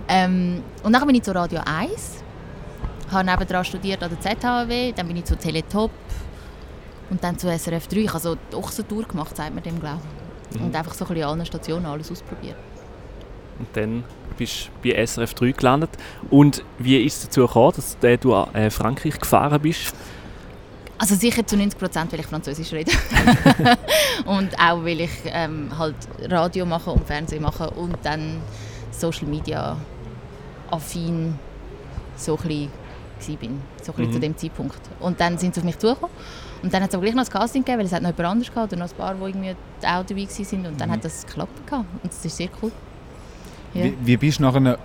Ähm, 0.08 0.62
und 0.82 0.92
dann 0.92 1.06
bin 1.06 1.16
ich 1.16 1.22
zu 1.22 1.34
Radio 1.34 1.60
1, 1.64 2.22
habe 3.10 3.24
nebenan 3.24 3.64
studiert 3.64 4.02
an 4.02 4.10
der 4.10 4.20
ZHW, 4.20 4.92
dann 4.92 5.06
bin 5.06 5.16
ich 5.16 5.24
zu 5.24 5.36
Teletop 5.36 5.90
und 7.10 7.22
dann 7.22 7.38
zu 7.38 7.48
SRF 7.48 7.88
3. 7.88 7.96
Ich 7.96 8.08
habe 8.08 8.20
so 8.20 8.34
die 8.34 8.56
Ochsentour 8.56 9.04
gemacht, 9.04 9.36
sagt 9.36 9.54
man 9.54 9.62
dem, 9.62 9.80
glaube 9.80 10.00
ich. 10.50 10.60
Und 10.60 10.74
einfach 10.74 10.94
so 10.94 11.04
ein 11.04 11.08
bisschen 11.08 11.24
an 11.24 11.30
allen 11.30 11.46
Stationen 11.46 11.86
alles 11.86 12.10
ausprobiert. 12.12 12.56
Und 13.58 13.68
dann 13.72 14.04
bist 14.36 14.70
bei 14.82 15.04
SRF 15.06 15.34
3 15.34 15.52
gelandet. 15.52 15.90
Und 16.30 16.62
wie 16.78 16.96
ist 17.04 17.18
es 17.18 17.24
dazu 17.24 17.42
gekommen, 17.46 17.72
dass 17.76 17.96
äh, 18.02 18.16
du 18.18 18.34
an 18.34 18.54
äh, 18.54 18.70
Frankreich 18.70 19.18
gefahren 19.18 19.60
bist? 19.60 19.94
Also 20.98 21.16
sicher 21.16 21.44
zu 21.46 21.56
90 21.56 21.78
Prozent, 21.78 22.12
weil 22.12 22.20
ich 22.20 22.26
Französisch 22.26 22.72
rede. 22.72 22.92
und 24.26 24.58
auch, 24.58 24.84
weil 24.84 25.00
ich 25.00 25.10
ähm, 25.26 25.76
halt 25.76 25.96
Radio 26.28 26.64
mache 26.64 26.90
und 26.90 27.04
Fernsehen 27.06 27.42
mache 27.42 27.68
und 27.70 27.96
dann 28.02 28.40
Social 28.90 29.26
Media 29.26 29.76
affin 30.70 31.36
so 32.16 32.36
ein 32.36 32.70
bisschen 33.18 33.38
bin, 33.38 33.60
so 33.82 33.92
ein 33.92 33.96
bisschen 33.96 34.08
Mhm. 34.08 34.12
zu 34.12 34.20
dem 34.20 34.36
Zeitpunkt. 34.36 34.78
Und 35.00 35.20
dann 35.20 35.36
sind 35.38 35.54
sie 35.54 35.60
auf 35.60 35.64
mich 35.64 35.78
zugekommen 35.78 36.14
und 36.62 36.72
dann 36.72 36.82
hat 36.82 36.90
es 36.90 36.94
aber 36.94 37.02
gleich 37.04 37.14
noch 37.14 37.24
ein 37.24 37.30
Casting 37.30 37.62
gegeben, 37.64 37.78
weil 37.80 37.86
es 37.86 37.92
hat 37.92 38.02
noch 38.02 38.10
jemand 38.10 38.28
anderes 38.28 38.52
gehabt 38.52 38.72
oder 38.72 38.82
noch 38.82 38.90
ein 38.90 38.96
paar, 38.96 39.14
die 39.14 39.22
irgendwie 39.22 39.50
auch 39.82 40.04
dabei 40.04 40.26
waren 40.26 40.66
und 40.66 40.80
dann 40.80 40.90
hat 40.90 41.04
das 41.04 41.26
geklappt 41.26 41.72
und 41.72 41.88
das 42.04 42.24
ist 42.24 42.36
sehr 42.36 42.48
cool. 42.62 42.70
Ja. 43.74 43.84
Wie, 43.84 43.94
wie 44.04 44.16
bist 44.16 44.38
du 44.38 44.42
nachher 44.44 44.78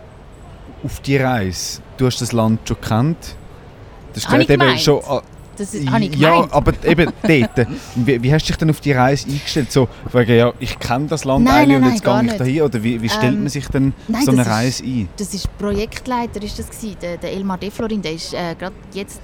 auf 0.83 0.99
die 1.01 1.17
Reise? 1.17 1.81
Du 1.97 2.05
hast 2.05 2.19
das 2.21 2.31
Land 2.31 2.61
schon 2.67 2.77
gekannt. 2.81 3.35
Das 4.13 4.23
steht 4.23 4.49
eben 4.49 4.59
gemeint? 4.59 4.81
schon. 4.81 5.01
ah, 5.07 5.21
Das 5.57 5.73
ist, 5.73 5.89
habe 5.91 6.03
ich 6.05 6.15
ja, 6.15 6.31
gemeint. 6.33 6.53
aber 6.53 6.73
eben 6.83 7.11
dort. 7.21 7.67
Wie, 7.95 8.23
wie 8.23 8.33
hast 8.33 8.43
du 8.45 8.47
dich 8.47 8.57
denn 8.57 8.69
auf 8.71 8.79
die 8.81 8.91
Reise 8.93 9.27
eingestellt? 9.29 9.71
So, 9.71 9.87
wegen, 10.11 10.35
ja, 10.37 10.53
ich 10.59 10.79
kenne 10.79 11.05
das 11.07 11.25
Land 11.25 11.45
Nein, 11.45 11.69
eigentlich 11.71 11.79
nein, 11.79 11.83
und 11.83 11.91
jetzt 11.93 12.03
gehe 12.03 12.15
ich 12.17 12.21
nicht. 12.23 12.39
dahin. 12.39 12.61
Oder 12.63 12.83
wie, 12.83 13.01
wie 13.01 13.09
stellt 13.09 13.33
Ähm, 13.33 13.39
man 13.41 13.49
sich 13.49 13.67
denn 13.67 13.93
nein, 14.07 14.23
so 14.25 14.31
eine 14.31 14.37
das 14.43 14.47
ist- 14.47 14.53
Reise 14.53 14.83
ein? 14.85 15.09
Das 15.17 15.33
ist 15.33 15.57
Projektleiter, 15.57 16.41
ist 16.41 16.57
das 16.57 16.69
gewesen, 16.69 16.95
der, 17.01 17.17
der 17.17 17.31
Elmar 17.33 17.57
Deflorin, 17.57 18.01
der 18.01 18.13
ist 18.13 18.33
äh, 18.33 18.55
gerade 18.57 18.75
jetzt 18.93 19.21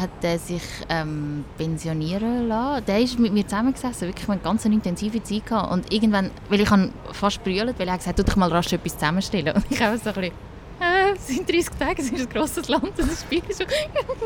hat 0.00 0.10
er 0.22 0.38
sich 0.38 0.62
ähm, 0.88 1.44
pensionieren 1.56 2.48
lassen. 2.48 2.84
Der 2.86 3.00
ist 3.00 3.18
mit 3.18 3.32
mir 3.32 3.46
zusammengesessen, 3.46 4.08
wirklich 4.08 4.28
eine 4.28 4.40
ganz 4.40 4.64
intensive 4.64 5.22
Zeit 5.22 5.46
gehabt. 5.46 5.72
Und 5.72 5.92
irgendwann, 5.92 6.30
weil 6.48 6.60
ich 6.60 6.68
fast 7.12 7.42
brüllt, 7.42 7.78
weil 7.78 7.88
er 7.88 7.96
gesagt 7.96 8.06
hat, 8.06 8.16
tu 8.16 8.22
dich 8.22 8.36
mal 8.36 8.50
rasch 8.50 8.72
etwas 8.72 8.94
zusammenstellen. 8.94 9.54
Und 9.56 9.64
ich 9.70 9.80
habe 9.80 9.98
so 9.98 10.10
ein 10.10 10.14
bisschen, 10.14 10.34
äh, 10.80 11.12
es 11.16 11.26
sind 11.26 11.48
30 11.48 11.70
Tage, 11.78 12.02
es 12.02 12.10
ist 12.10 12.20
ein 12.20 12.28
grosses 12.28 12.68
Land, 12.68 12.92
das 12.96 13.06
ist 13.06 13.24
viel 13.24 13.42
so. 13.50 13.64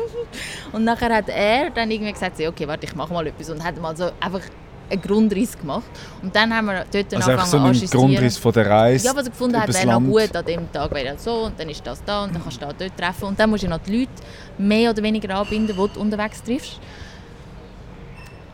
Und 0.73 0.83
nachher 0.83 1.15
hat 1.15 1.29
er 1.29 1.69
dann 1.69 1.89
irgendwie 1.89 2.13
gesagt, 2.13 2.39
okay, 2.39 2.67
warte, 2.67 2.85
ich 2.85 2.95
mache 2.95 3.13
mal 3.13 3.25
etwas. 3.27 3.49
Und 3.49 3.63
hat 3.63 3.79
mal 3.79 3.95
so 3.95 4.11
einfach 4.19 4.41
einen 4.89 5.01
Grundriss 5.01 5.57
gemacht. 5.57 5.89
Und 6.21 6.35
dann 6.35 6.53
haben 6.55 6.65
wir 6.65 6.85
dort 6.91 7.13
Also 7.13 7.31
angefangen 7.31 7.49
so 7.51 7.57
einen 7.57 7.65
ajustieren. 7.67 7.91
Grundriss 8.07 8.37
von 8.37 8.51
der 8.53 8.69
Reise. 8.69 9.05
Ja, 9.07 9.15
was 9.15 9.25
er 9.25 9.31
gefunden 9.31 9.57
hat, 9.57 9.63
übers 9.69 9.83
wäre 9.83 9.99
noch 9.99 10.07
gut 10.07 10.35
an 10.35 10.45
dem 10.45 10.71
Tag, 10.71 10.91
wäre 10.93 11.15
so 11.17 11.45
und 11.45 11.59
dann 11.59 11.69
ist 11.69 11.85
das 11.85 12.03
da 12.03 12.23
und 12.23 12.33
dann 12.35 12.41
kannst 12.41 12.61
du 12.61 12.65
da 12.65 12.73
dort 12.73 12.97
treffen 12.97 13.25
und 13.25 13.39
dann 13.39 13.49
musst 13.49 13.63
du 13.63 13.67
noch 13.67 13.79
die 13.79 13.99
Leute 13.99 14.11
mehr 14.57 14.91
oder 14.91 15.01
weniger 15.03 15.35
anbinden, 15.35 15.75
die 15.75 15.93
du 15.93 15.99
unterwegs 15.99 16.41
triffst. 16.43 16.79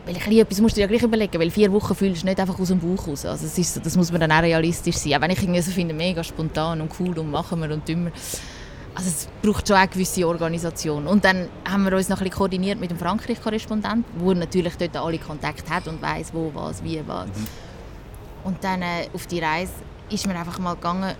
Weil 0.04 0.14
bisschen 0.14 0.38
etwas 0.38 0.60
musst 0.60 0.76
du 0.76 0.78
dir 0.78 0.82
ja 0.82 0.86
gleich 0.86 1.02
überlegen, 1.02 1.40
weil 1.40 1.50
vier 1.50 1.72
Wochen 1.72 1.92
fühlst 1.92 2.22
du 2.22 2.26
nicht 2.26 2.38
einfach 2.38 2.56
aus 2.60 2.68
dem 2.68 2.78
Bauch 2.78 3.08
raus. 3.08 3.26
Also 3.26 3.44
es 3.46 3.58
ist, 3.58 3.74
so- 3.74 3.80
das 3.80 3.96
muss 3.96 4.12
man 4.12 4.20
dann 4.20 4.30
auch 4.30 4.40
realistisch 4.42 4.94
sein. 4.96 5.14
Auch 5.14 5.20
wenn 5.20 5.32
ich 5.32 5.42
irgendwie 5.42 5.60
so 5.60 5.72
finde, 5.72 5.94
mega 5.94 6.22
spontan 6.22 6.80
und 6.80 6.92
cool 7.00 7.18
und 7.18 7.28
machen 7.30 7.60
wir 7.60 7.72
und 7.72 7.88
dümmer. 7.88 8.10
Also 8.96 9.10
es 9.10 9.28
braucht 9.42 9.68
schon 9.68 9.76
eine 9.76 9.88
gewisse 9.88 10.26
Organisation. 10.26 11.06
Und 11.06 11.24
dann 11.24 11.48
haben 11.68 11.84
wir 11.84 11.92
uns 11.92 12.08
noch 12.08 12.16
ein 12.16 12.24
bisschen 12.24 12.38
koordiniert 12.38 12.80
mit 12.80 12.90
dem 12.90 12.98
Frankreich-Korrespondent, 12.98 14.06
wo 14.16 14.32
natürlich 14.32 14.74
dort 14.76 14.96
alle 14.96 15.18
Kontakt 15.18 15.68
hat 15.68 15.86
und 15.86 16.00
weiß 16.00 16.32
wo, 16.32 16.50
was, 16.54 16.82
wie, 16.82 17.02
was. 17.06 17.28
Und 18.42 18.64
dann 18.64 18.80
äh, 18.80 19.08
auf 19.12 19.26
die 19.26 19.38
Reise 19.38 19.72
ist 20.08 20.26
mir 20.26 20.34
einfach 20.34 20.58
mal 20.58 20.74
gegangen, 20.74 21.14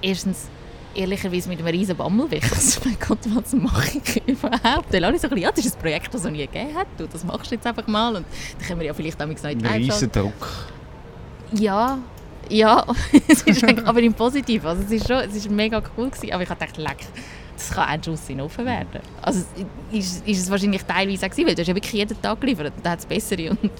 erstens 0.00 0.46
ehrlicherweise 0.94 1.48
mit 1.48 1.58
einem 1.58 1.68
riesen 1.68 1.96
Bammel, 1.96 2.30
weil 2.30 2.38
ich 2.38 2.48
so, 2.54 2.80
mein 2.84 2.96
Gott, 3.00 3.18
was 3.34 3.52
mache 3.52 3.98
ich 3.98 4.22
überhaupt? 4.28 4.92
Dann 4.94 5.04
alle 5.04 5.18
so 5.18 5.26
ein 5.26 5.30
bisschen, 5.30 5.38
ja, 5.38 5.50
das 5.50 5.64
ist 5.64 5.76
ein 5.76 5.80
Projekt, 5.80 6.14
das 6.14 6.20
es 6.20 6.24
noch 6.24 6.30
nie 6.30 6.46
gegeben 6.46 6.74
hat, 6.76 6.86
du, 6.96 7.06
das 7.06 7.24
machst 7.24 7.50
du 7.50 7.56
jetzt 7.56 7.66
einfach 7.66 7.86
mal 7.88 8.14
und 8.16 8.26
dann 8.58 8.66
können 8.66 8.80
wir 8.80 8.86
ja 8.86 8.94
vielleicht 8.94 9.20
damit 9.20 9.42
noch 9.42 9.50
in 9.50 9.64
Ein 9.64 9.82
die 9.82 9.88
Live 9.88 9.96
riesen 9.96 10.12
Druck. 10.12 10.48
Ja, 11.52 11.98
ja, 12.48 12.84
es 13.28 13.42
ist 13.42 13.64
aber 13.64 14.00
im 14.00 14.14
Positiven, 14.14 14.66
also 14.66 14.82
es 14.82 14.90
ist 14.90 15.06
schon, 15.06 15.18
es 15.18 15.34
ist 15.34 15.50
mega 15.50 15.82
cool 15.96 16.10
gewesen, 16.10 16.32
aber 16.32 16.42
ich 16.42 16.48
habe 16.48 16.60
gedacht, 16.60 16.76
leck, 16.78 17.06
das 17.56 17.70
kann 17.70 17.88
ein 17.88 18.02
Schuss 18.02 18.28
in 18.28 18.40
Ofen 18.40 18.64
werden. 18.64 19.00
Also 19.20 19.44
es 19.92 19.98
ist, 19.98 20.26
ist 20.26 20.42
es 20.42 20.50
wahrscheinlich 20.50 20.82
teilweise 20.82 21.26
auch 21.26 21.30
gewesen, 21.30 21.48
weil 21.48 21.54
du 21.54 21.60
hast 21.60 21.68
ja 21.68 21.74
wirklich 21.74 21.92
jeden 21.92 22.22
Tag 22.22 22.40
geliefert 22.40 22.72
und 22.74 22.86
da 22.86 22.90
hat 22.90 23.00
es 23.00 23.06
bessere 23.06 23.50
und 23.50 23.58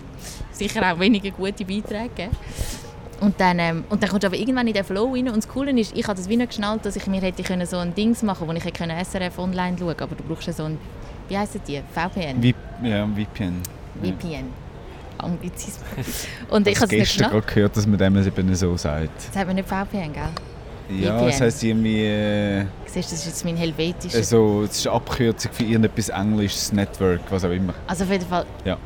sicher 0.52 0.92
auch 0.92 0.98
weniger 0.98 1.30
gute 1.30 1.64
Beiträge 1.64 2.08
gegeben. 2.08 2.36
Und 3.20 3.40
dann, 3.40 3.58
ähm, 3.58 3.84
und 3.88 4.00
dann 4.00 4.10
kommst 4.10 4.22
du 4.22 4.28
aber 4.28 4.36
irgendwann 4.36 4.68
in 4.68 4.74
den 4.74 4.84
Flow 4.84 5.12
rein 5.12 5.28
und 5.28 5.36
das 5.36 5.48
Coole 5.48 5.72
ist, 5.72 5.96
ich 5.96 6.06
habe 6.06 6.16
das 6.16 6.28
wie 6.28 6.36
nicht 6.36 6.50
geschnallt, 6.50 6.84
dass 6.84 6.94
ich 6.94 7.06
mir 7.08 7.20
hätte 7.20 7.42
können 7.42 7.66
so 7.66 7.78
ein 7.78 7.94
Dings 7.94 8.22
machen 8.22 8.46
wo 8.46 8.52
ich 8.52 8.64
hätte 8.64 8.78
können 8.78 9.04
SRF 9.04 9.38
online 9.38 9.76
schauen 9.76 9.96
aber 9.98 10.14
du 10.14 10.22
brauchst 10.22 10.46
ja 10.46 10.52
so 10.52 10.64
ein, 10.64 10.78
wie 11.28 11.36
heissen 11.36 11.60
die, 11.66 11.82
VPN? 11.92 12.42
Wie, 12.42 12.54
ja, 12.82 13.06
VPN. 13.06 13.62
VPN. 14.02 14.67
Anglizismus. 15.18 16.26
Und 16.48 16.66
ich 16.66 16.74
Ich 16.74 16.80
habe 16.80 16.96
es 16.96 17.08
gestern 17.08 17.30
gerade 17.30 17.46
gehört, 17.46 17.76
dass 17.76 17.86
man 17.86 17.98
dem 17.98 18.16
eben 18.16 18.54
so 18.54 18.76
sagt. 18.76 19.10
Das 19.28 19.36
hat 19.40 19.46
man 19.46 19.56
nicht 19.56 19.68
VPN, 19.68 20.12
gell? 20.12 20.22
Ja, 21.00 21.18
VPN. 21.18 21.26
das 21.26 21.40
heisst 21.40 21.62
irgendwie... 21.62 22.04
Äh, 22.06 22.64
Siehst 22.86 23.10
du, 23.10 23.14
das 23.14 23.20
ist 23.20 23.26
jetzt 23.26 23.44
mein 23.44 23.56
helvetischer. 23.56 24.16
also, 24.16 24.62
es 24.64 24.78
ist 24.78 24.86
eine 24.86 24.96
Abkürzung 24.96 25.52
für 25.52 25.62
irgendetwas 25.64 26.08
englisches 26.08 26.72
Network, 26.72 27.20
was 27.30 27.44
auch 27.44 27.50
immer. 27.50 27.74
Also 27.86 28.04
auf 28.04 28.10
jeden 28.10 28.26
Fall. 28.26 28.46
Ja. 28.64 28.78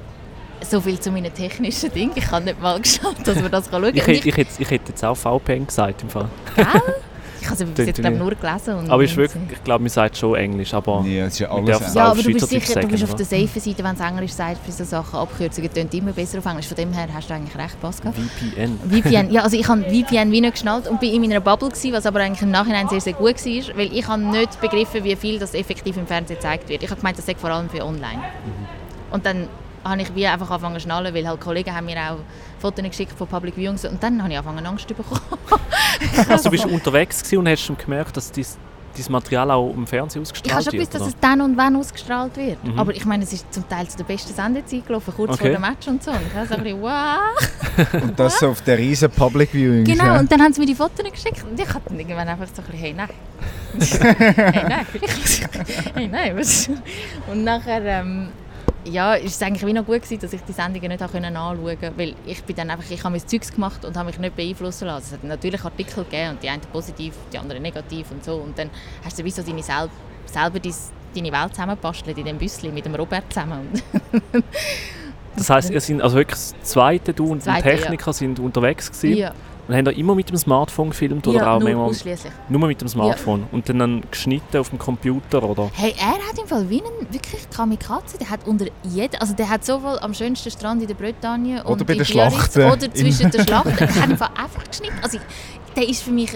So 0.68 0.80
viel 0.80 0.98
zu 0.98 1.10
meinen 1.10 1.32
technischen 1.32 1.92
Dingen. 1.92 2.12
Ich 2.14 2.30
habe 2.30 2.44
nicht 2.44 2.60
mal 2.60 2.80
geschaut, 2.80 3.16
dass 3.24 3.40
man 3.40 3.50
das 3.50 3.68
schauen 3.70 3.82
kann. 3.94 4.10
Ich, 4.14 4.26
ich, 4.26 4.36
hätte- 4.36 4.62
ich 4.62 4.70
hätte 4.70 4.88
jetzt 4.90 5.04
auch 5.04 5.16
VPN 5.16 5.66
gesagt 5.66 6.02
im 6.02 6.08
Fall. 6.10 6.28
Gell? 6.56 6.66
Ich 7.42 7.50
habe 7.50 7.64
es 7.76 7.86
jetzt 7.86 8.00
glaub, 8.00 8.14
nur 8.14 8.34
gelesen. 8.34 8.76
Und 8.76 8.90
Aber 8.90 9.02
ist 9.02 9.16
wirklich, 9.16 9.42
ich 9.50 9.64
glaube, 9.64 9.82
man 9.82 9.88
sagt 9.90 10.16
schon 10.16 10.36
Englisch, 10.36 10.72
aber 10.72 11.04
Ja, 11.04 11.26
es 11.26 11.34
ist 11.34 11.38
ja 11.40 11.50
alles 11.50 11.94
Ja, 11.94 12.06
auch 12.06 12.10
aber 12.12 12.22
du 12.22 12.32
bist 12.32 12.48
sicher, 12.48 12.80
du 12.80 12.86
bist 12.88 13.00
sagen, 13.00 13.10
auf 13.10 13.14
der 13.16 13.26
safe 13.26 13.60
Seite, 13.60 13.84
wenn 13.84 13.94
es 13.94 14.00
Englisch 14.00 14.32
sagt, 14.32 14.64
für 14.64 14.70
so 14.70 14.84
Sachen. 14.84 15.18
Abkürzungen 15.18 15.72
tönt 15.72 15.92
immer 15.92 16.12
besser 16.12 16.38
auf 16.38 16.46
Englisch. 16.46 16.68
Von 16.68 16.76
dem 16.76 16.92
her 16.92 17.08
hast 17.12 17.28
du 17.28 17.34
eigentlich 17.34 17.56
recht, 17.56 17.80
Pascal. 17.80 18.12
VPN. 18.12 18.78
VPN, 18.88 19.30
ja, 19.32 19.42
also 19.42 19.56
ich 19.56 19.66
habe 19.66 19.82
VPN 19.90 20.30
wie 20.30 20.40
nicht 20.40 20.52
geschnallt 20.52 20.86
und 20.88 21.00
bin 21.00 21.12
in 21.12 21.20
meiner 21.20 21.40
Bubble 21.40 21.68
gewesen, 21.68 21.92
was 21.92 22.06
aber 22.06 22.20
eigentlich 22.20 22.42
im 22.42 22.50
Nachhinein 22.50 22.88
sehr, 22.88 23.00
sehr 23.00 23.14
gut 23.14 23.44
war, 23.44 23.76
weil 23.76 23.92
ich 23.92 24.06
habe 24.06 24.22
nicht 24.22 24.60
begriffen, 24.60 25.02
wie 25.02 25.16
viel 25.16 25.38
das 25.38 25.54
effektiv 25.54 25.96
im 25.96 26.06
Fernsehen 26.06 26.36
gezeigt 26.36 26.68
wird. 26.68 26.82
Ich 26.82 26.90
habe 26.90 27.00
gemeint, 27.00 27.18
das 27.18 27.26
sei 27.26 27.34
vor 27.34 27.50
allem 27.50 27.68
für 27.68 27.84
online. 27.84 28.22
Und 29.10 29.26
dann 29.26 29.48
habe 29.84 30.02
ich 30.02 30.14
wie 30.14 30.26
einfach 30.26 30.50
angefangen 30.50 30.74
zu 30.76 30.80
schnallen, 30.80 31.14
weil 31.14 31.26
halt 31.26 31.40
Kollegen 31.40 31.74
haben 31.74 31.86
mir 31.86 31.96
auch 31.98 32.18
Fotos 32.60 32.84
geschickt 32.84 33.12
von 33.16 33.26
Public 33.26 33.56
Viewings 33.56 33.84
und 33.84 34.02
dann 34.02 34.22
habe 34.22 34.32
ich 34.32 34.38
angefangen 34.38 34.66
Angst 34.66 34.88
zu 34.88 34.94
bekommen. 34.94 35.20
Also 36.28 36.44
du 36.44 36.50
bist 36.50 36.66
unterwegs 36.66 37.32
und 37.32 37.48
hast 37.48 37.60
schon 37.62 37.76
gemerkt, 37.76 38.16
dass 38.16 38.32
dein, 38.32 38.44
dein 38.96 39.12
Material 39.12 39.50
auch 39.52 39.70
im 39.72 39.86
Fernsehen 39.86 40.22
Ich 40.22 40.28
habe 40.28 40.38
ausgestrahlt 40.40 40.64
schon 40.64 40.72
wird? 40.72 40.90
gewusst, 40.90 40.94
dass 40.94 41.08
es 41.14 41.20
dann 41.20 41.40
und 41.40 41.56
wann 41.56 41.76
ausgestrahlt 41.76 42.36
wird. 42.36 42.64
Mhm. 42.64 42.78
Aber 42.78 42.92
ich 42.94 43.04
meine, 43.04 43.22
es 43.24 43.32
ist 43.32 43.52
zum 43.52 43.68
Teil 43.68 43.86
zu 43.86 43.96
der 43.98 44.04
besten 44.04 44.34
Sendezeit 44.34 44.86
gelaufen, 44.86 45.12
kurz 45.16 45.32
Okay. 45.34 45.42
vor 45.44 45.50
dem 45.50 45.60
Match 45.60 45.86
und 45.86 46.02
so. 46.02 46.10
Und 46.10 46.20
ich 46.26 46.34
habe 46.34 46.46
so 46.46 46.54
ein 46.54 46.62
bisschen, 46.62 46.82
wow. 47.92 48.02
Und 48.02 48.18
das 48.18 48.42
auf 48.42 48.62
der 48.62 48.78
riesen 48.78 49.10
Public 49.10 49.50
Viewing. 49.52 49.84
Genau, 49.84 50.04
ja. 50.06 50.18
und 50.18 50.30
dann 50.32 50.40
haben 50.42 50.52
sie 50.52 50.60
mir 50.60 50.66
die 50.66 50.74
Fotos 50.74 51.04
geschickt 51.10 51.44
und 51.48 51.58
ich 51.58 51.68
hatte 51.68 51.88
dann 51.88 51.98
irgendwann 52.00 52.28
einfach 52.28 52.46
so 52.52 52.62
ein 52.62 52.66
bisschen, 52.66 52.80
hey, 52.80 52.94
nein. 52.94 53.08
hey, 54.52 54.64
nein, 54.68 54.86
vielleicht. 54.90 55.48
hey, 55.94 56.08
nein, 56.08 56.36
was? 56.36 56.68
Und 57.30 57.44
nachher, 57.44 57.82
ähm, 57.84 58.28
ja, 58.84 59.14
ist 59.14 59.36
es 59.36 59.42
eigentlich 59.42 59.64
wie 59.64 59.72
noch 59.72 59.84
gut 59.84 60.02
gewesen, 60.02 60.20
dass 60.20 60.32
ich 60.32 60.40
die 60.42 60.52
Sendungen 60.52 60.88
nicht 60.88 61.00
habe 61.00 61.12
können 61.12 61.36
anschauen 61.36 61.78
konnte, 61.78 61.92
weil 61.96 62.14
ich 62.26 62.42
bin 62.44 62.56
dann 62.56 62.70
einfach, 62.70 62.90
ich 62.90 63.02
habe 63.04 63.16
mein 63.16 63.26
Zeugs 63.26 63.52
gemacht 63.52 63.84
und 63.84 63.96
habe 63.96 64.06
mich 64.06 64.18
nicht 64.18 64.36
beeinflussen 64.36 64.86
lassen. 64.86 65.06
Es 65.06 65.12
hat 65.12 65.24
natürlich 65.24 65.64
Artikel 65.64 66.04
gegeben 66.04 66.30
und 66.30 66.42
die 66.42 66.48
einen 66.48 66.62
positiv, 66.62 67.14
die 67.32 67.38
anderen 67.38 67.62
negativ 67.62 68.10
und 68.10 68.24
so 68.24 68.36
und 68.36 68.58
dann 68.58 68.70
hast 69.04 69.18
du 69.18 69.24
wie 69.24 69.30
so 69.30 69.42
deine 69.42 69.62
sel 69.62 69.88
selber 70.26 70.60
dein, 70.60 70.74
deine 71.14 71.32
Welt 71.32 71.54
zusammenbastelt 71.54 72.18
in 72.18 72.24
dem 72.24 72.38
Büsschen 72.38 72.72
mit 72.72 72.84
dem 72.84 72.94
Robert 72.94 73.24
zusammen. 73.32 73.68
Das 75.34 75.48
heisst, 75.48 75.70
ihr 75.70 75.80
sind 75.80 76.02
also 76.02 76.16
wirklich 76.16 76.38
das 76.38 76.54
zweite, 76.62 77.14
du 77.14 77.32
und 77.32 77.42
Zweite, 77.42 77.70
ja. 77.70 77.76
Techniker 77.76 78.12
sind 78.12 78.38
unterwegs 78.38 78.90
gewesen 78.90 79.16
ja, 79.16 79.32
und 79.68 79.74
haben 79.74 79.84
da 79.84 79.90
immer 79.92 80.14
mit 80.14 80.28
dem 80.28 80.36
Smartphone 80.36 80.90
gefilmt 80.90 81.26
oder 81.26 81.38
ja 81.38 81.54
auch 81.54 81.60
nur 81.60 81.68
manchmal 81.68 81.90
ausschließlich. 81.90 82.32
nur 82.48 82.66
mit 82.66 82.80
dem 82.80 82.88
Smartphone 82.88 83.44
und 83.52 83.68
dann, 83.68 83.78
dann 83.78 84.02
geschnitten 84.10 84.56
auf 84.56 84.70
dem 84.70 84.78
Computer 84.78 85.42
oder? 85.42 85.70
Hey, 85.74 85.94
er 85.98 86.14
hat 86.14 86.38
im 86.40 86.46
Fall 86.46 86.68
wie 86.68 86.80
ein 86.80 87.12
wirklich 87.12 87.48
Kamikaze. 87.50 88.18
Der 88.18 88.30
hat 88.30 88.46
unter 88.46 88.66
jedem, 88.82 89.20
also 89.20 89.34
der 89.34 89.48
hat 89.48 89.64
sowohl 89.64 89.98
am 90.00 90.14
schönsten 90.14 90.50
Strand 90.50 90.82
in 90.82 90.88
der 90.88 90.94
Bretagne 90.94 91.62
und 91.62 91.72
Oder 91.72 91.84
bei 91.84 91.94
in 91.94 92.00
den 92.00 92.06
Biarritz 92.06 92.52
Schlachten. 92.52 92.72
oder 92.72 92.94
zwischen 92.94 93.30
den 93.30 93.46
Schlachten. 93.46 93.76
Der 93.76 93.94
hat 93.94 94.10
einfach 94.10 94.30
einfach 94.36 94.64
geschnitten. 94.64 94.98
Also 95.02 95.18
der 95.76 95.88
ist 95.88 96.02
für 96.02 96.10
mich 96.10 96.32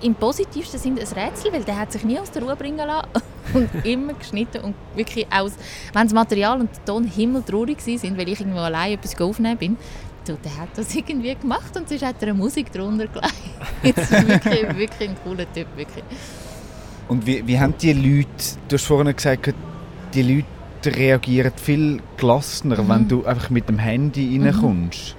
im 0.00 0.14
positivsten 0.14 0.78
Sinne 0.78 1.00
ein 1.00 1.06
Rätsel, 1.06 1.52
weil 1.52 1.64
der 1.64 1.78
hat 1.78 1.92
sich 1.92 2.04
nie 2.04 2.18
aus 2.18 2.30
der 2.30 2.42
Ruhe 2.42 2.56
bringen 2.56 2.76
lassen 2.76 3.08
und 3.54 3.84
immer 3.84 4.14
geschnitten 4.14 4.62
und 4.62 4.74
wirklich 4.94 5.26
aus, 5.32 5.52
wenn 5.92 6.02
das 6.02 6.12
Material 6.12 6.60
und 6.60 6.70
der 6.74 6.84
Ton 6.84 7.04
himmeltraurig 7.04 7.80
sind, 7.80 8.18
weil 8.18 8.28
ich 8.28 8.40
irgendwo 8.40 8.60
allein 8.60 8.92
etwas 8.92 9.18
aufnehmen 9.20 9.56
bin, 9.56 9.76
du, 10.28 10.36
der 10.44 10.56
hat 10.56 10.68
das 10.76 10.94
irgendwie 10.94 11.34
gemacht 11.34 11.76
und 11.76 11.88
sonst 11.88 12.02
hat 12.04 12.16
er 12.20 12.28
eine 12.28 12.34
Musik 12.38 12.72
drunter 12.72 13.06
gelegt. 13.06 13.34
Das 13.96 14.10
ist 14.10 14.28
wirklich, 14.28 14.76
wirklich 14.76 15.10
ein 15.10 15.16
cooler 15.24 15.50
Typ, 15.52 15.66
wirklich. 15.76 16.04
Und 17.08 17.26
wie, 17.26 17.46
wie 17.46 17.58
haben 17.60 17.74
die 17.78 17.92
Leute, 17.92 18.28
du 18.68 18.76
hast 18.76 18.84
vorhin 18.86 19.14
gesagt, 19.14 19.54
die 20.14 20.22
Leute 20.22 20.96
reagieren 20.98 21.52
viel 21.56 22.00
gelassener, 22.16 22.82
Mhm. 22.82 22.88
wenn 22.88 23.08
du 23.08 23.24
einfach 23.26 23.50
mit 23.50 23.68
dem 23.68 23.78
Handy 23.78 24.40
reinkommst. 24.42 25.16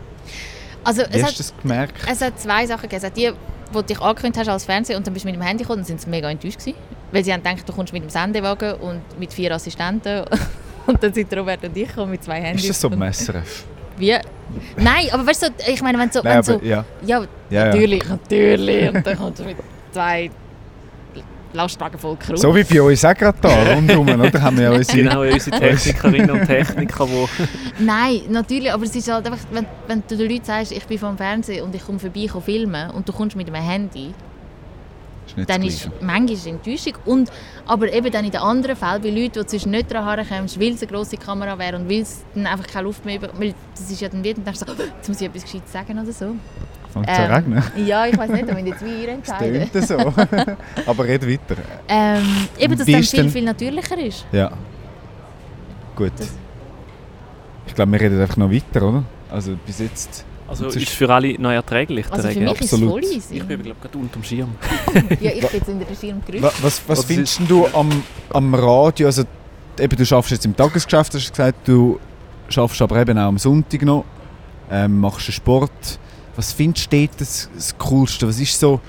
Also, 0.83 1.01
Wie 1.09 1.17
es 1.17 1.23
hast 1.23 1.39
du 1.39 1.43
das 1.43 1.53
gemerkt? 1.61 1.95
Es 2.09 2.21
hat 2.21 2.39
zwei 2.39 2.65
Sachen 2.67 2.83
gegeben. 2.83 2.97
Es 2.97 3.03
hat 3.05 3.17
die, 3.17 3.31
wo 3.71 3.81
du 3.81 3.87
dich 3.87 3.99
angekündigt 4.01 4.39
hast 4.39 4.49
als 4.49 4.65
Fernsehen 4.65 4.97
und 4.97 5.05
dann 5.07 5.13
bist 5.13 5.25
du 5.25 5.29
mit 5.29 5.35
dem 5.35 5.41
Handy 5.43 5.63
gekommen, 5.63 5.79
dann 5.79 5.85
sind 5.85 6.01
sie 6.01 6.09
mega 6.09 6.29
enttäuscht 6.29 6.59
gewesen. 6.59 6.77
Weil 7.11 7.23
sie 7.23 7.33
haben 7.33 7.43
gedacht, 7.43 7.67
du 7.67 7.73
kommst 7.73 7.93
mit 7.93 8.03
dem 8.03 8.09
Sendewagen 8.09 8.73
und 8.75 9.01
mit 9.19 9.33
vier 9.33 9.51
Assistenten 9.53 10.25
und 10.87 11.01
dann 11.01 11.13
sind 11.13 11.35
Robert 11.35 11.63
und 11.63 11.75
ich 11.77 11.87
gekommen 11.87 12.11
mit 12.11 12.23
zwei 12.23 12.41
Handys. 12.41 12.63
Ist 12.65 12.69
das 12.71 12.81
so 12.81 12.89
beim 12.89 13.11
SRF? 13.11 13.65
Wie? 13.97 14.15
Nein, 14.77 15.07
aber 15.11 15.25
weißt 15.25 15.43
du, 15.43 15.47
ich 15.71 15.81
meine, 15.81 15.97
wenn 15.97 16.11
so... 16.11 16.21
Nein, 16.21 16.41
wenn 16.45 16.55
aber 16.55 16.59
so 16.59 16.65
ja. 16.65 16.85
ja, 17.05 17.19
Ja, 17.19 17.27
ja. 17.49 17.65
natürlich, 17.65 18.07
natürlich. 18.07 18.93
Und 18.93 19.07
dann 19.07 19.17
kommst 19.17 19.39
du 19.39 19.43
mit 19.45 19.57
zwei 19.91 20.29
Lastwagen 21.53 21.97
voll 21.97 22.17
Kraut. 22.17 22.37
So 22.37 22.53
wie 22.55 22.63
bei 22.63 22.81
uns 22.81 23.03
auch 23.05 23.15
gerade 23.15 23.37
da 23.41 23.73
rundherum, 23.73 24.07
oder? 24.07 24.41
Haben 24.41 24.57
wir 24.57 24.65
ja 24.65 24.71
unsere... 24.71 24.97
Genau, 24.97 25.21
unsere 25.21 25.59
Technikerinnen 25.59 26.29
und 26.29 26.45
Techniker, 26.45 27.05
die 27.05 27.83
Nein, 27.83 28.21
natürlich, 28.29 28.71
aber 28.71 28.83
es 28.83 28.95
ist 28.95 29.09
halt 29.11 29.25
einfach, 29.25 29.39
wenn, 29.51 29.65
wenn 29.87 30.03
du 30.07 30.17
den 30.17 30.29
Leuten 30.29 30.45
sagst, 30.45 30.71
ich 30.71 30.85
bin 30.85 30.99
vom 30.99 31.17
Fernsehen 31.17 31.63
und 31.63 31.73
ich 31.73 31.85
komme 31.85 31.99
vorbei 31.99 32.25
ich 32.25 32.43
filmen 32.43 32.91
und 32.91 33.07
du 33.07 33.13
kommst 33.13 33.35
mit 33.35 33.47
einem 33.47 33.63
Handy, 33.63 34.13
Ist 35.35 35.49
dann 35.49 35.61
das 35.63 35.73
ist 35.73 35.89
manchmal 36.01 36.53
Enttäuschung. 36.53 36.93
Und, 37.05 37.31
aber 37.65 37.91
eben 37.91 38.11
dann 38.11 38.25
in 38.25 38.31
den 38.31 38.41
anderen 38.41 38.75
Fällen, 38.75 39.01
bei 39.01 39.09
Leuten, 39.09 39.39
die 39.41 39.45
zwischen 39.45 39.71
nicht 39.71 39.91
daran 39.91 40.17
herkommen, 40.25 40.49
weil 40.59 40.73
es 40.73 40.81
eine 40.81 40.91
grosse 40.91 41.17
Kamera 41.17 41.57
wäre 41.57 41.77
und 41.77 41.89
weil 41.89 42.01
es 42.01 42.23
dann 42.33 42.45
einfach 42.47 42.67
keine 42.67 42.83
Luft 42.85 43.03
mehr 43.05 43.15
über... 43.17 43.29
Weil 43.37 43.53
das 43.75 43.89
ist 43.91 43.99
ja 44.01 44.09
dann 44.09 44.23
wieder, 44.23 44.35
dann 44.35 44.45
denkst 44.45 44.59
du 44.61 44.65
so, 44.73 44.83
jetzt 44.83 45.07
muss 45.09 45.21
ich 45.21 45.27
etwas 45.27 45.43
Gescheites 45.43 45.71
sagen 45.71 45.99
oder 45.99 46.11
so. 46.11 46.35
Fängt 46.93 47.07
Ähm, 47.09 47.31
regnen? 47.33 47.63
Ja, 47.85 48.05
ich 48.05 48.17
weiß 48.17 48.29
nicht, 48.29 48.49
aber 48.49 48.59
jetzt 48.59 48.85
wie 48.85 49.01
ihr 49.03 49.07
Das 49.07 49.15
entscheiden. 49.29 49.71
tönt 49.71 49.87
so. 49.87 49.97
aber 50.85 51.03
red 51.05 51.27
weiter. 51.27 51.61
Ähm, 51.89 52.47
eben, 52.57 52.77
dass 52.77 52.87
es 52.87 52.93
dann 52.93 53.03
viel, 53.03 53.29
viel 53.29 53.43
natürlicher 53.43 53.97
ist. 53.97 54.25
Ja. 54.31 54.51
Gut. 55.95 56.11
Das- 56.17 56.33
Ich 57.67 57.73
glaube, 57.75 57.91
wir 57.91 57.99
reden 57.99 58.21
einfach 58.21 58.37
noch 58.37 58.49
weiter, 58.51 58.81
oder? 58.87 59.03
Also 59.29 59.57
bis 59.65 59.79
jetzt... 59.79 60.23
also 60.47 60.65
Das 60.65 60.75
ist 60.75 60.83
ist- 60.83 60.91
für 60.93 61.09
alle 61.13 61.39
noch 61.39 61.51
erträglich. 61.51 62.05
Also 62.11 62.23
der 62.23 62.31
für 62.31 62.39
Regen. 62.39 62.51
mich 62.51 62.61
ist 62.61 62.67
es 62.67 62.73
Absolut. 62.73 62.91
voll 62.91 63.03
easy. 63.03 63.35
Ich 63.37 63.43
bin 63.43 63.63
glaube 63.63 63.79
gerade 63.81 63.97
unter 63.97 64.13
dem 64.13 64.23
Schirm. 64.23 64.55
Ja, 65.21 65.31
ich 65.31 65.41
bin 65.41 65.49
jetzt 65.53 65.69
in 65.69 65.79
der 65.79 65.85
Schirmgerüst. 65.99 66.43
Wa- 66.43 66.51
Was, 66.61 66.81
was 66.87 66.97
Was 66.99 67.05
findest 67.05 67.39
du 67.47 67.67
am, 67.73 67.89
am 68.29 68.53
Radio? 68.55 69.07
Also, 69.07 69.23
eben, 69.79 69.95
du 69.97 70.05
schaffst 70.05 70.31
jetzt 70.31 70.45
im 70.45 70.55
Tagesgeschäft, 70.55 71.13
hast 71.13 71.27
du 71.27 71.31
gesagt, 71.31 71.67
du 71.67 71.99
schaffst 72.49 72.81
aber 72.81 72.97
eben 73.01 73.17
auch 73.17 73.27
am 73.27 73.37
Sonntag 73.37 73.81
noch, 73.83 74.05
ähm, 74.71 74.99
machst 74.99 75.27
einen 75.27 75.33
Sport. 75.33 75.99
Was 76.35 76.51
findest 76.53 76.91
du 76.91 76.97
dort 77.07 77.21
das, 77.21 77.49
das 77.55 77.77
Coolste? 77.77 78.27
Was 78.27 78.39
ist 78.39 78.59
so, 78.59 78.79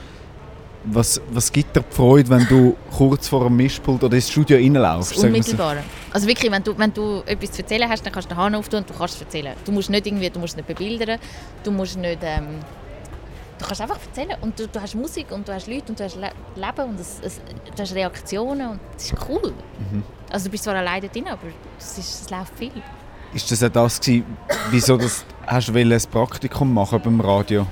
was, 0.87 1.21
was 1.31 1.53
gibt 1.53 1.75
dir 1.75 1.83
die 1.83 1.95
Freude, 1.95 2.29
wenn 2.31 2.47
du 2.47 2.77
kurz 2.97 3.29
vor 3.29 3.45
dem 3.45 3.57
Mischpult 3.57 4.03
oder 4.05 4.15
ins 4.15 4.31
Studio 4.31 4.57
reinlaufst? 4.57 5.13
Das 5.13 5.21
so? 5.21 5.27
Unmittelbare. 5.27 5.83
Also 6.13 6.27
wirklich, 6.27 6.51
wenn 6.51 6.63
du, 6.63 6.79
wenn 6.79 6.93
du 6.93 7.23
etwas 7.27 7.53
zu 7.53 7.63
erzählen 7.63 7.89
hast, 7.89 8.05
dann 8.05 8.13
kannst 8.13 8.31
du 8.31 8.35
den 8.35 8.39
Hahn 8.39 8.55
auftun 8.55 8.81
und 8.81 8.91
du 8.91 8.95
kannst 8.95 9.17
es 9.17 9.21
erzählen. 9.21 9.55
Du 9.65 9.73
musst 9.73 9.91
nicht 9.91 10.07
irgendwie, 10.07 10.31
du 10.31 10.39
musst 10.39 10.57
nicht 10.57 10.67
bebildern, 10.67 11.19
du 11.63 11.71
musst 11.71 11.97
nicht, 11.97 12.19
ähm, 12.23 12.61
du 13.59 13.65
kannst 13.65 13.81
einfach 13.81 13.99
erzählen 14.01 14.37
und 14.41 14.59
du, 14.59 14.69
du 14.69 14.81
hast 14.81 14.95
Musik 14.95 15.27
und 15.31 15.47
du 15.49 15.53
hast 15.53 15.67
Leute 15.67 15.87
und 15.89 15.99
du 15.99 16.05
hast 16.05 16.17
Le 16.17 16.31
Leben 16.55 16.91
und 16.91 17.01
es, 17.01 17.21
es, 17.23 17.41
du 17.75 17.83
hast 17.83 17.95
Reaktionen 17.95 18.71
und 18.71 18.81
das 18.95 19.07
ist 19.07 19.15
cool. 19.29 19.53
Mhm. 19.79 20.03
Also 20.31 20.47
du 20.47 20.51
bist 20.51 20.65
zwar 20.65 20.75
alleine 20.75 21.09
drin, 21.09 21.27
aber 21.29 21.49
es, 21.79 21.99
ist, 21.99 22.23
es 22.23 22.31
läuft 22.31 22.57
viel. 22.59 22.73
Ist 23.37 23.51
das 23.51 23.63
auch 23.63 23.69
das 23.69 24.01
gewesen, 24.01 24.25
wieso 24.71 24.97
das, 24.97 25.27
hast 25.47 25.69
du 25.69 25.75
ein 25.93 26.03
Praktikum 26.11 26.73
machen 26.73 26.99
beim 27.05 27.21
Radio? 27.21 27.67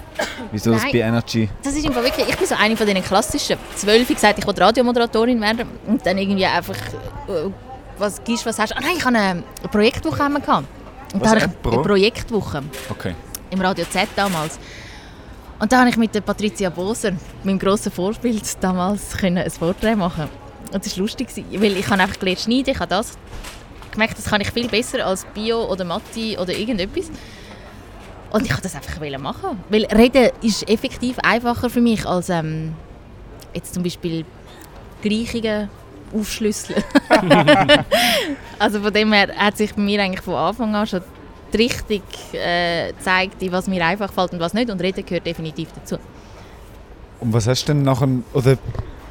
Wieso 0.53 0.72
das 0.72 0.83
Nein. 0.83 0.92
bei 0.92 0.98
Energy? 0.98 1.48
Das 1.62 1.74
ist 1.74 1.85
Fall 1.94 2.05
wirklich, 2.05 2.29
ich 2.29 2.37
bin 2.37 2.46
so 2.46 2.55
eine 2.55 2.77
von 2.77 2.87
den 2.87 3.03
klassischen. 3.03 3.57
Zwölf 3.74 4.07
gesagt, 4.07 4.38
ich 4.38 4.46
will 4.46 4.55
Radiomoderatorin 4.55 5.40
werden 5.40 5.66
und 5.87 6.05
dann 6.05 6.18
irgendwie 6.18 6.44
einfach, 6.44 6.77
äh, 6.77 7.50
was 7.96 8.22
gibst, 8.22 8.44
was 8.44 8.59
hast 8.59 8.72
du? 8.72 8.77
Ah 8.77 8.81
nein, 8.83 8.92
ich 8.98 9.05
hatte 9.07 9.16
eine 9.16 9.42
Projektwoche 9.72 10.16
gehabt. 10.18 10.66
Und 11.14 11.20
Was, 11.20 11.22
da 11.22 11.29
habe 11.31 11.40
eine 11.44 11.53
ich 11.55 11.62
Pro- 11.62 11.70
eine 11.72 11.83
Projektwoche. 11.83 12.62
Okay. 12.90 13.14
im 13.50 13.61
Radio 13.62 13.87
Z 13.90 14.09
damals. 14.16 14.59
Und 15.61 15.72
da 15.72 15.81
habe 15.81 15.88
ich 15.88 15.96
mit 15.96 16.14
der 16.14 16.20
Patricia 16.20 16.68
Boser, 16.68 17.12
meinem 17.42 17.59
grossen 17.59 17.90
Vorbild, 17.90 18.42
damals 18.62 19.16
können 19.16 19.38
ein 19.38 19.50
Porträt 19.50 19.96
machen. 19.96 20.29
Und 20.74 20.85
das 20.85 20.94
war 20.94 21.03
lustig, 21.03 21.29
weil 21.53 21.77
ich 21.79 21.88
habe 21.88 22.03
einfach 22.03 22.18
gelernt 22.18 22.40
schneiden, 22.40 22.68
ich 22.74 22.79
habe 22.79 22.88
das 22.90 23.16
gemerkt, 23.94 24.18
das 24.18 24.26
kann 24.26 24.40
ich 24.40 24.50
viel 24.50 24.68
besser 24.68 25.04
als 25.07 25.24
Bio 25.35 25.64
oder 25.64 25.85
Mathe 25.85 26.38
oder 26.38 26.52
irgendetwas. 26.52 27.11
Und 28.30 28.44
ich 28.44 28.50
wollte 28.50 28.64
das 28.64 28.74
einfach 28.74 29.00
machen. 29.18 29.62
Weil 29.68 29.85
Reden 29.85 30.30
ist 30.42 30.68
effektiv 30.68 31.18
einfacher 31.20 31.70
für 31.70 31.80
mich 31.80 32.04
als 32.04 32.28
ähm, 32.28 32.74
jetzt 33.54 33.74
zum 33.74 33.83
Beispiel 33.83 34.24
Gleichungen 35.02 35.68
aufschlüsseln. 36.12 36.83
also 38.59 38.80
von 38.80 38.92
dem 38.92 39.12
her 39.12 39.28
hat 39.37 39.57
sich 39.57 39.74
bei 39.74 39.83
mir 39.83 40.02
eigentlich 40.02 40.22
von 40.22 40.35
Anfang 40.35 40.74
an 40.74 40.87
schon 40.87 41.02
die 41.52 41.57
Richtung 41.59 42.02
äh, 42.33 42.92
gezeigt, 42.92 43.42
in 43.42 43.52
was 43.52 43.68
mir 43.68 43.85
einfach 43.85 44.12
fällt 44.12 44.33
und 44.33 44.40
was 44.40 44.54
nicht. 44.54 44.70
Und 44.70 44.80
Reden 44.83 45.04
gehört 45.04 45.26
definitiv 45.26 45.68
dazu. 45.74 45.96
Und 47.20 47.33
was 47.33 47.46
hast 47.46 47.64
du 47.64 47.72
denn 47.72 47.83
nachher, 47.83 48.09
oder 48.33 48.59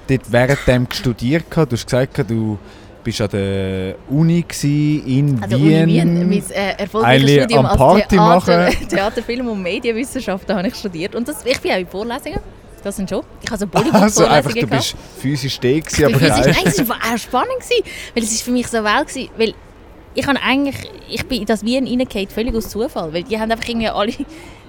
dort 0.08 0.32
während 0.32 0.68
dem 0.68 0.88
studiert? 0.92 1.46
Du 1.50 1.66
hast 1.72 1.86
gesagt, 1.86 2.30
du 2.30 2.58
bist 3.04 3.22
an 3.22 3.30
der 3.30 3.96
Uni 4.10 4.44
gsi 4.48 5.04
in 5.06 5.40
der 5.40 5.50
Wien. 5.52 5.84
Uni 5.84 5.94
Wien, 5.94 6.30
mein 6.30 6.52
äh, 6.52 6.72
erfolgreiches 6.78 7.32
Studium 7.32 7.60
am 7.60 7.66
als 7.66 7.78
Party 7.78 8.08
Theater, 8.08 8.66
machen. 8.68 8.88
Theater, 8.90 9.24
Film 9.24 9.50
und 9.50 9.62
Medienwissenschaften 9.62 10.56
habe 10.56 10.68
ich 10.68 10.76
studiert. 10.76 11.16
Und 11.16 11.28
das, 11.28 11.46
ich 11.46 11.60
bin 11.60 11.72
auch 11.72 11.78
in 11.78 11.88
Vorlesungen. 11.88 12.40
Das 12.84 12.96
sind 12.98 13.10
schon. 13.10 13.24
Ich 13.42 13.50
habe 13.50 13.60
so 13.60 13.66
Also 13.92 14.26
einfach, 14.26 14.52
Bollywood-Vorlesungen 14.52 14.70
du 14.70 14.76
bist 14.76 14.96
physisch 15.20 15.60
da 15.60 15.80
gewesen, 15.80 16.06
aber 16.06 16.20
physisch, 16.20 16.58
nein, 16.58 16.66
es 16.66 16.90
war 16.90 16.98
auch 16.98 17.18
spannend, 17.18 17.60
gewesen, 17.60 17.84
weil 18.14 18.24
es 18.24 18.32
ist 18.32 18.42
für 18.42 18.52
mich 18.52 18.68
so 18.68 18.84
well 18.84 19.06
gewesen, 19.06 19.30
weil 19.38 19.54
ich 20.16 20.28
habe 20.28 20.40
eigentlich, 20.42 20.76
ich 21.10 21.26
bin 21.26 21.42
in 21.42 21.46
das 21.46 21.64
Wien 21.64 21.88
reingefallen, 21.88 22.28
völlig 22.30 22.56
aus 22.56 22.70
Zufall, 22.70 23.14
weil 23.14 23.24
die 23.24 23.40
haben 23.40 23.52
einfach 23.52 23.68
irgendwie 23.68 23.88
alle, 23.88 24.14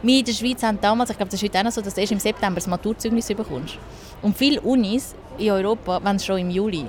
wir 0.03 0.19
in 0.19 0.25
der 0.25 0.33
Schweiz 0.33 0.63
haben 0.63 0.79
damals, 0.81 1.11
ich 1.11 1.17
glaube, 1.17 1.31
das 1.31 1.43
ist 1.43 1.49
heute 1.49 1.59
auch 1.59 1.65
noch 1.65 1.73
so, 1.73 1.81
dass 1.81 1.95
du 1.95 2.01
erst 2.01 2.13
im 2.13 2.21
September 2.21 2.57
das 2.57 2.67
Maturzeugnis 2.67 3.27
bekommst. 3.27 3.79
Und 4.23 4.37
viele 4.37 4.61
Unis 4.61 5.15
in 5.39 5.51
Europa 5.51 6.03
wollen 6.03 6.17
es 6.17 6.25
schon 6.25 6.39
im 6.39 6.51
Juli. 6.51 6.85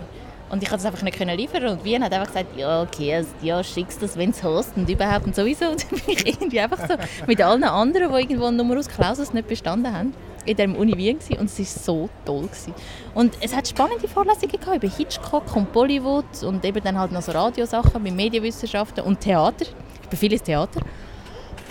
Und 0.50 0.62
ich 0.62 0.70
konnte 0.70 0.84
das 0.84 0.94
einfach 0.94 1.04
nicht 1.04 1.20
liefern 1.20 1.68
und 1.68 1.84
Wien 1.84 2.04
hat 2.04 2.14
einfach 2.14 2.28
gesagt, 2.28 2.56
ja 2.58 2.84
okay, 2.84 3.16
also, 3.16 3.30
ja 3.42 3.64
schickst 3.64 4.02
das, 4.02 4.16
wenn 4.16 4.30
es 4.30 4.44
hast 4.44 4.78
und 4.78 4.90
überhaupt 4.90 5.26
und 5.26 5.36
sowieso. 5.36 5.66
Und 5.72 5.84
dann 5.84 6.00
bin 6.00 6.16
ich 6.16 6.28
irgendwie 6.28 6.60
einfach 6.60 6.88
so 6.88 6.96
mit 7.26 7.42
allen 7.42 7.64
anderen, 7.64 8.14
die 8.14 8.22
irgendwo 8.22 8.46
einen 8.46 8.58
Numerus 8.58 8.88
Clausus 8.88 9.34
nicht 9.34 9.48
bestanden 9.48 9.92
haben, 9.92 10.14
in 10.46 10.56
der 10.56 10.70
Uni 10.70 10.96
Wien 10.98 11.18
gewesen. 11.18 11.40
und 11.40 11.46
es 11.46 11.60
war 11.60 11.66
so 11.66 12.10
toll. 12.26 12.44
Gewesen. 12.44 12.74
Und 13.16 13.34
es 13.42 13.56
hat 13.56 13.68
spannende 13.68 14.08
Vorlesungen 14.08 14.52
gehabt 14.52 14.84
über 14.84 14.88
Hitchcock 14.88 15.56
und 15.56 15.72
Bollywood 15.72 16.44
und 16.44 16.64
eben 16.64 16.84
dann 16.84 16.98
halt 16.98 17.12
noch 17.12 17.24
so 17.24 17.32
Radiosachen 17.32 18.02
mit 18.04 18.16
Medienwissenschaften 18.16 19.04
und 19.04 19.20
Theater. 19.20 19.66
Ich 19.66 20.08
aber 20.08 20.18
vieles 20.18 20.44
Theater. 20.44 20.82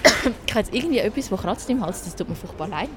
ich 0.46 0.54
habe 0.54 0.60
jetzt 0.60 0.74
irgendwie 0.74 0.98
etwas, 0.98 1.28
das 1.28 1.40
kratzt 1.40 1.70
im 1.70 1.80
Hals, 1.80 2.02
das 2.02 2.16
tut 2.16 2.28
mir 2.28 2.34
furchtbar 2.34 2.68
leid. 2.68 2.90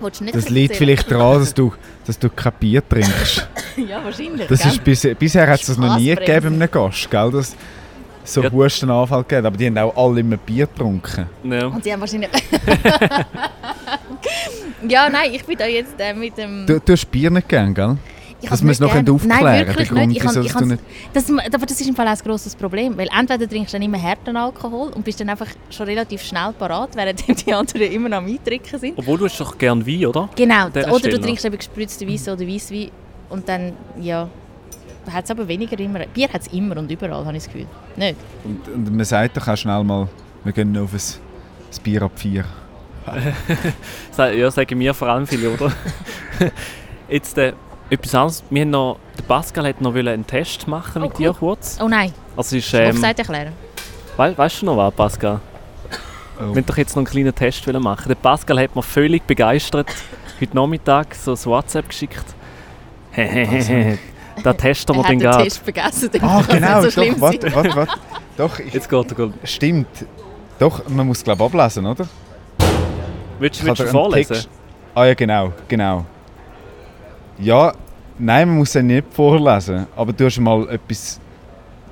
Willst 0.00 0.20
du 0.20 0.24
nicht 0.24 0.36
Das 0.36 0.48
liegt 0.48 0.76
vielleicht 0.76 1.10
daran, 1.10 1.40
dass 1.40 1.54
du, 1.54 1.72
dass 2.06 2.18
du 2.18 2.30
kein 2.30 2.52
Bier 2.60 2.88
trinkst. 2.88 3.48
Ja, 3.76 4.04
wahrscheinlich. 4.04 4.46
Das 4.46 4.64
ist 4.64 4.84
bis, 4.84 5.04
bisher 5.18 5.48
hat 5.48 5.60
es 5.60 5.66
das 5.66 5.76
noch 5.76 5.96
nie 5.96 6.14
gegeben 6.14 6.58
bei 6.58 6.64
einem 6.64 6.70
Gast, 6.70 7.10
gell? 7.10 7.30
Dass 7.32 7.56
so 8.22 8.42
Ja. 8.42 8.52
Hustenanfall 8.52 9.24
gegeben 9.24 9.46
aber 9.46 9.56
die 9.56 9.66
haben 9.66 9.78
auch 9.78 9.96
alle 9.96 10.20
immer 10.20 10.36
Bier 10.36 10.68
getrunken. 10.68 11.26
Ja. 11.42 11.66
Und 11.66 11.82
sie 11.82 11.92
haben 11.92 12.00
wahrscheinlich... 12.00 12.30
ja, 14.88 15.08
nein, 15.10 15.30
ich 15.32 15.44
bin 15.44 15.58
da 15.58 15.66
jetzt 15.66 15.94
äh, 15.98 16.14
mit 16.14 16.38
dem... 16.38 16.66
Du, 16.66 16.78
du 16.78 16.92
hast 16.92 17.10
Bier 17.10 17.30
nicht 17.30 17.48
gern, 17.48 17.74
gell? 17.74 17.96
Ich 18.44 18.50
es 18.50 18.62
nicht 18.62 18.80
noch 18.80 18.94
aufklären 18.94 19.28
Nein, 19.28 19.66
wirklich 19.66 19.88
Grund, 19.88 20.06
nicht. 20.08 20.16
Ich 20.18 20.24
wieso 20.24 20.42
kann, 20.42 20.64
ich 20.64 20.68
nicht... 20.70 20.82
das, 21.12 21.30
aber 21.30 21.66
das 21.66 21.80
ist 21.80 21.88
im 21.88 21.94
Fall 21.94 22.06
auch 22.06 22.12
ein 22.12 22.18
grosses 22.18 22.54
Problem, 22.54 22.96
weil 22.96 23.08
entweder 23.18 23.48
trinkst 23.48 23.72
du 23.72 23.78
dann 23.78 23.82
immer 23.82 24.00
harten 24.00 24.36
Alkohol 24.36 24.90
und 24.90 25.04
bist 25.04 25.20
dann 25.20 25.28
einfach 25.28 25.48
schon 25.70 25.86
relativ 25.86 26.22
schnell 26.22 26.52
parat, 26.58 26.94
während 26.94 27.24
die 27.46 27.52
anderen 27.52 27.92
immer 27.92 28.08
noch 28.08 28.18
am 28.18 28.26
Eintrinken 28.26 28.78
sind. 28.78 28.98
Obwohl 28.98 29.18
du 29.18 29.24
hast 29.24 29.40
doch 29.40 29.56
gern 29.56 29.86
Wein, 29.86 30.06
oder? 30.06 30.28
Genau, 30.36 30.66
oder 30.66 30.98
Stelle 30.98 31.18
du 31.18 31.20
trinkst 31.20 31.44
eben 31.44 31.56
gespritzte 31.56 32.06
Weiss 32.08 32.28
oder 32.28 32.46
Weisswein 32.46 32.90
und 33.30 33.48
dann, 33.48 33.72
ja, 34.00 34.28
hat 35.10 35.24
es 35.24 35.30
aber 35.30 35.46
weniger 35.46 35.78
immer. 35.78 36.00
Bier 36.06 36.28
hat 36.32 36.42
es 36.42 36.46
immer 36.48 36.76
und 36.76 36.90
überall, 36.90 37.24
habe 37.24 37.36
ich 37.36 37.44
das 37.44 37.52
Gefühl. 37.52 37.66
Nicht? 37.96 38.16
Und, 38.44 38.68
und 38.68 38.96
man 38.96 39.04
sagt 39.04 39.36
doch 39.36 39.46
auch 39.48 39.56
schnell 39.56 39.84
mal, 39.84 40.08
wir 40.44 40.52
gehen 40.52 40.76
auf 40.78 40.92
ein, 40.92 40.98
ein 40.98 41.82
Bier 41.82 42.02
ab 42.02 42.12
vier. 42.16 42.44
Ja, 44.16 44.50
sagen 44.50 44.80
wir 44.80 44.94
vor 44.94 45.08
allem 45.08 45.26
viele, 45.26 45.50
oder? 45.50 45.72
Jetzt 47.08 47.36
äh, 47.36 47.52
etwas 47.90 48.14
anderes. 48.14 48.44
Wir 48.50 48.62
haben 48.62 48.70
noch, 48.70 48.98
der 49.18 49.22
Pascal 49.24 49.66
hat 49.68 49.80
noch 49.80 49.94
einen 49.94 50.26
Test 50.26 50.66
machen 50.68 51.02
mit 51.02 51.12
Oh, 51.14 51.18
dir 51.18 51.32
kurz. 51.32 51.78
Oh 51.82 51.88
nein, 51.88 52.12
Also 52.36 52.56
ist, 52.56 52.72
ähm, 52.74 52.90
Offside 52.90 53.18
erklären. 53.18 53.52
wei 54.16 54.36
weißt 54.36 54.62
du 54.62 54.66
noch 54.66 54.76
was, 54.76 54.94
Pascal? 54.94 55.40
Oh. 56.36 56.40
Wir 56.40 56.48
wollten 56.48 56.66
doch 56.66 56.76
jetzt 56.76 56.90
noch 56.96 57.00
einen 57.02 57.06
kleinen 57.06 57.34
Test 57.34 57.66
machen. 57.72 58.08
Der 58.08 58.14
Pascal 58.16 58.58
hat 58.60 58.74
mir 58.74 58.82
völlig 58.82 59.22
begeistert 59.26 59.86
heute 60.40 60.56
Nachmittag 60.56 61.14
so 61.14 61.32
ein 61.32 61.44
WhatsApp 61.44 61.88
geschickt. 61.88 62.24
Hehehe, 63.12 63.98
da 64.42 64.52
testen 64.52 64.96
wir 64.96 65.02
Er 65.02 65.04
hat 65.04 65.10
den 65.12 65.18
den 65.20 65.30
gerade. 65.30 65.44
Test 65.44 65.58
vergessen, 65.62 66.10
dann 66.12 66.22
Ah, 66.24 66.40
es 66.40 66.46
genau, 66.48 66.80
nicht 66.82 66.92
so 66.94 67.00
doch, 67.04 67.20
warte, 67.20 67.54
warte, 67.54 67.76
warte. 67.76 67.92
Doch, 68.36 68.58
ich, 68.66 68.74
Jetzt 68.74 68.88
geht 68.90 69.10
er. 69.10 69.14
gut. 69.14 69.34
stimmt. 69.44 69.86
Doch, 70.58 70.88
man 70.88 71.06
muss 71.06 71.22
glaube 71.22 71.44
ich 71.44 71.50
ablesen, 71.52 71.86
oder? 71.86 72.06
Willst, 73.38 73.64
willst 73.64 73.82
du 73.82 73.86
vorlesen? 73.86 74.34
Text- 74.34 74.48
Ah 74.96 75.04
ja, 75.06 75.14
genau, 75.14 75.52
genau. 75.68 76.04
Ja, 77.38 77.72
nein, 78.18 78.48
man 78.48 78.58
muss 78.58 78.72
den 78.72 78.86
nicht 78.86 79.06
vorlesen. 79.12 79.86
Aber 79.96 80.12
du 80.12 80.24
hast 80.24 80.38
mal 80.38 80.68
etwas... 80.68 81.20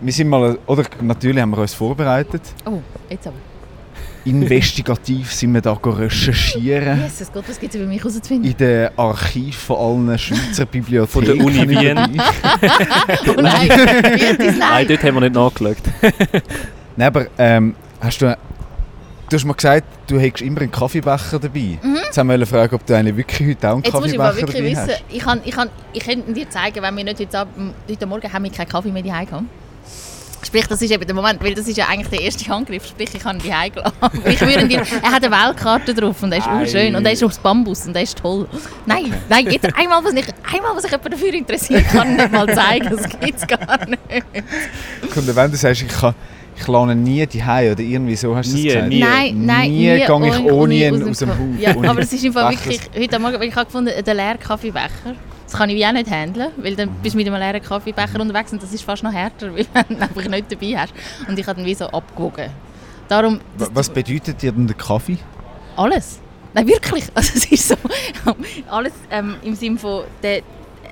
Wir 0.00 0.12
sind 0.12 0.28
mal... 0.28 0.58
Oder 0.66 0.84
natürlich 1.00 1.40
haben 1.42 1.50
wir 1.50 1.58
uns 1.58 1.74
vorbereitet. 1.74 2.42
Oh, 2.64 2.80
jetzt 3.08 3.26
aber. 3.26 3.36
Investigativ 4.24 5.32
sind 5.32 5.52
wir 5.52 5.60
da 5.60 5.74
go 5.74 5.90
recherchieren. 5.90 7.02
Jesus 7.02 7.32
Gott, 7.32 7.44
was 7.48 7.58
gibt 7.58 7.74
es 7.74 7.80
über 7.80 7.88
mich 7.88 7.98
herauszufinden? 7.98 8.50
In 8.52 8.56
den 8.56 8.90
Archiv 8.96 9.56
von 9.56 10.08
allen 10.08 10.18
Schweizer 10.18 10.64
Bibliotheken. 10.70 11.08
Von 11.12 11.24
der 11.24 11.44
Uni 11.44 11.68
Wien. 11.68 11.98
Oh 13.26 13.40
nein, 13.40 13.68
Bier, 13.68 13.86
Nein, 14.02 14.36
dies 14.40 14.58
nein. 14.58 14.86
dort 14.88 15.02
haben 15.02 15.14
wir 15.14 15.20
nicht 15.22 15.34
nachgeschaut. 15.34 15.76
Nein, 16.96 17.06
aber 17.08 17.26
ähm, 17.38 17.74
hast 18.00 18.22
du... 18.22 18.36
Du 19.32 19.36
hast 19.38 19.46
mir 19.46 19.54
gesagt, 19.54 19.84
du 20.08 20.20
hättest 20.20 20.42
immer 20.42 20.60
einen 20.60 20.70
Kaffeebecher 20.70 21.38
dabei. 21.38 21.78
Jetzt 22.04 22.18
haben 22.18 22.28
wir 22.28 22.46
fragen, 22.46 22.74
ob 22.74 22.84
du 22.84 22.94
eigentlich 22.94 23.16
wirklich 23.16 23.48
heute 23.48 23.66
auch 23.66 23.72
einen 23.72 23.78
Mhm. 23.80 23.84
Jetzt 23.84 23.92
Kaffeebecher 23.94 24.36
wirklich 24.36 24.56
dabei 24.56 24.70
wissen, 24.70 24.88
hast. 24.92 25.04
ich, 25.08 25.18
kann, 25.22 25.40
ich, 25.42 25.54
kann, 25.54 25.70
ich 25.94 26.04
könnte 26.04 26.32
dir 26.34 26.50
zeigen, 26.50 26.82
wenn 26.82 26.96
wir 26.98 27.04
nicht 27.04 27.18
heute, 27.18 27.38
Ab- 27.38 27.48
heute 27.88 28.06
Morgen 28.06 28.30
haben 28.30 28.44
wir 28.44 28.50
keinen 28.52 28.68
Kaffee 28.68 28.90
mehr 28.92 29.02
daheim 29.02 29.24
gehabt. 29.26 29.44
Sprich, 30.44 30.66
das 30.66 30.82
ist 30.82 30.90
eben 30.90 31.06
der 31.06 31.14
Moment, 31.14 31.42
weil 31.42 31.54
das 31.54 31.66
ist 31.66 31.78
ja 31.78 31.86
eigentlich 31.88 32.08
der 32.08 32.20
erste 32.20 32.46
Handgriff. 32.46 32.84
Sprich, 32.86 33.08
ich 33.14 33.24
habe 33.24 33.38
ihn 33.38 33.48
daheim 33.48 33.72
gelassen. 33.72 33.96
Ich 34.26 34.40
würde 34.42 34.68
dir, 34.68 34.82
er 35.02 35.12
hat 35.12 35.24
eine 35.24 35.34
Weltkarte 35.34 35.94
drauf 35.94 36.22
und 36.22 36.32
er 36.32 36.62
ist 36.64 36.70
schön 36.72 36.94
und 36.94 37.06
er 37.06 37.12
ist 37.12 37.22
aus 37.24 37.38
Bambus 37.38 37.86
und 37.86 37.96
er 37.96 38.02
ist 38.02 38.18
toll. 38.18 38.46
Nein, 38.84 39.14
nein, 39.30 39.46
jetzt 39.50 39.64
einmal, 39.74 40.04
was, 40.04 40.12
nicht, 40.12 40.28
einmal, 40.52 40.76
was 40.76 40.82
sich 40.82 40.90
jemand 40.90 41.10
dafür 41.14 41.32
interessiert, 41.32 41.88
kann 41.88 42.10
ich 42.10 42.16
nicht 42.18 42.32
mal 42.32 42.54
zeigen. 42.54 42.90
Das 42.90 43.08
gibt 43.08 43.38
es 43.38 43.46
gar 43.46 43.86
nicht. 43.86 44.02
Und 45.16 45.36
wenn 45.36 45.50
du 45.50 45.56
sagst, 45.56 45.80
ich, 45.80 45.88
kann, 45.88 46.14
ich 46.56 46.68
lerne 46.68 46.94
nie 46.94 47.26
die 47.26 47.40
oder 47.42 47.78
irgendwie 47.80 48.16
so, 48.16 48.36
hast 48.36 48.50
du 48.52 48.56
Nie, 48.56 48.68
es 48.68 48.74
gesagt? 48.74 48.88
nie. 48.90 49.00
Nein, 49.00 49.46
nein, 49.46 49.70
Nie 49.70 49.78
gehe 49.78 49.96
ich 50.04 50.10
ohne- 50.10 50.74
ihn 50.74 51.08
aus 51.08 51.18
dem 51.18 51.30
Haus. 51.30 51.38
Ja, 51.58 51.70
aber 51.76 52.00
es 52.00 52.12
ist 52.12 52.24
im 52.24 52.32
Fall 52.32 52.50
wirklich, 52.52 52.80
heute 52.96 53.18
Morgen, 53.18 53.34
weil 53.40 53.48
ich 53.48 53.54
habe 53.56 53.66
gefunden, 53.66 53.90
der 54.04 54.14
leere 54.14 54.38
Kaffeebecher, 54.38 55.14
das 55.44 55.52
kann 55.54 55.68
ich 55.70 55.76
wie 55.76 55.86
auch 55.86 55.92
nicht 55.92 56.10
handeln, 56.10 56.50
weil 56.58 56.76
dann 56.76 56.90
bist 57.02 57.14
du 57.14 57.18
mit 57.18 57.26
einem 57.26 57.36
leeren 57.40 57.62
Kaffeebecher 57.62 58.20
unterwegs 58.20 58.52
und 58.52 58.62
das 58.62 58.72
ist 58.72 58.82
fast 58.84 59.02
noch 59.02 59.12
härter, 59.12 59.52
weil 59.54 59.66
wenn 59.72 59.84
du 59.88 59.94
ihn 59.94 60.02
einfach 60.02 60.28
nicht 60.28 60.52
dabei 60.52 60.78
hast. 60.78 60.94
Und 61.28 61.38
ich 61.38 61.46
habe 61.46 61.56
dann 61.56 61.66
wie 61.66 61.74
so 61.74 61.86
abgewogen. 61.86 62.50
Darum, 63.08 63.40
Wa- 63.58 63.68
Was 63.74 63.88
bedeutet 63.90 64.40
dir 64.40 64.52
denn 64.52 64.66
der 64.66 64.76
Kaffee? 64.76 65.18
alles. 65.76 66.20
Nein, 66.54 66.66
wirklich. 66.66 67.04
Also 67.14 67.32
es 67.34 67.46
ist 67.46 67.68
so, 67.68 67.74
alles 68.70 68.92
ähm, 69.10 69.36
im 69.42 69.54
Sinne 69.54 69.78
von, 69.78 70.02
der, 70.22 70.42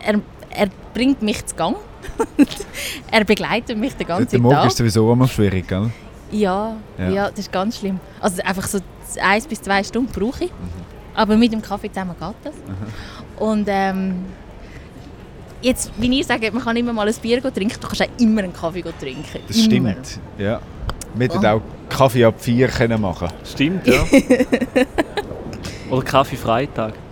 er, 0.04 0.20
er 0.50 0.68
bringt 0.94 1.22
mich 1.22 1.44
zu 1.46 1.54
Gang. 1.54 1.76
er 3.10 3.24
begleitet 3.24 3.76
mich 3.78 3.92
den 3.94 4.06
Der 4.06 4.18
ganzen 4.18 4.42
Morgen 4.42 4.54
Tag. 4.56 4.66
ist 4.66 4.76
sowieso 4.78 5.12
immer 5.12 5.28
schwierig, 5.28 5.68
gell? 5.68 5.90
Ja, 6.32 6.76
Ja. 6.98 7.08
ja. 7.10 7.30
das 7.30 7.40
ist 7.40 7.52
ganz 7.52 7.78
schlimm. 7.78 8.00
Also 8.20 8.42
einfach 8.42 8.66
so 8.66 8.78
eins 9.20 9.46
bis 9.46 9.60
zwei 9.62 9.82
Stunden 9.82 10.10
brauche 10.12 10.44
ich. 10.44 10.52
Aber 11.14 11.36
mit 11.36 11.52
dem 11.52 11.60
Kaffee 11.62 11.90
zusammen 11.90 12.14
geht 12.18 12.34
das. 12.44 12.54
Und 13.38 13.66
ähm, 13.68 14.24
jetzt, 15.60 15.90
wie 15.98 16.06
ihr 16.18 16.24
sagt, 16.24 16.52
man 16.54 16.62
kann 16.62 16.76
immer 16.76 16.92
mal 16.92 17.08
ein 17.08 17.14
Bier 17.20 17.42
trinken, 17.42 17.74
du 17.80 17.86
kannst 17.88 18.02
auch 18.02 18.06
immer 18.18 18.42
einen 18.42 18.52
Kaffee 18.52 18.82
trinken. 18.82 19.24
Das 19.48 19.56
immer. 19.56 19.64
stimmt. 19.92 20.20
Ja. 20.38 20.60
Wir 21.14 21.28
hätten 21.28 21.44
Oh. 21.44 21.48
auch 21.48 21.60
Kaffee 21.88 22.24
ab 22.24 22.36
4 22.38 22.68
können 22.68 23.00
machen 23.00 23.28
Stimmt, 23.44 23.84
ja. 23.88 24.04
Oder 25.90 26.02
Kaffee-Freitag. 26.04 26.94
Kaffee 26.94 27.09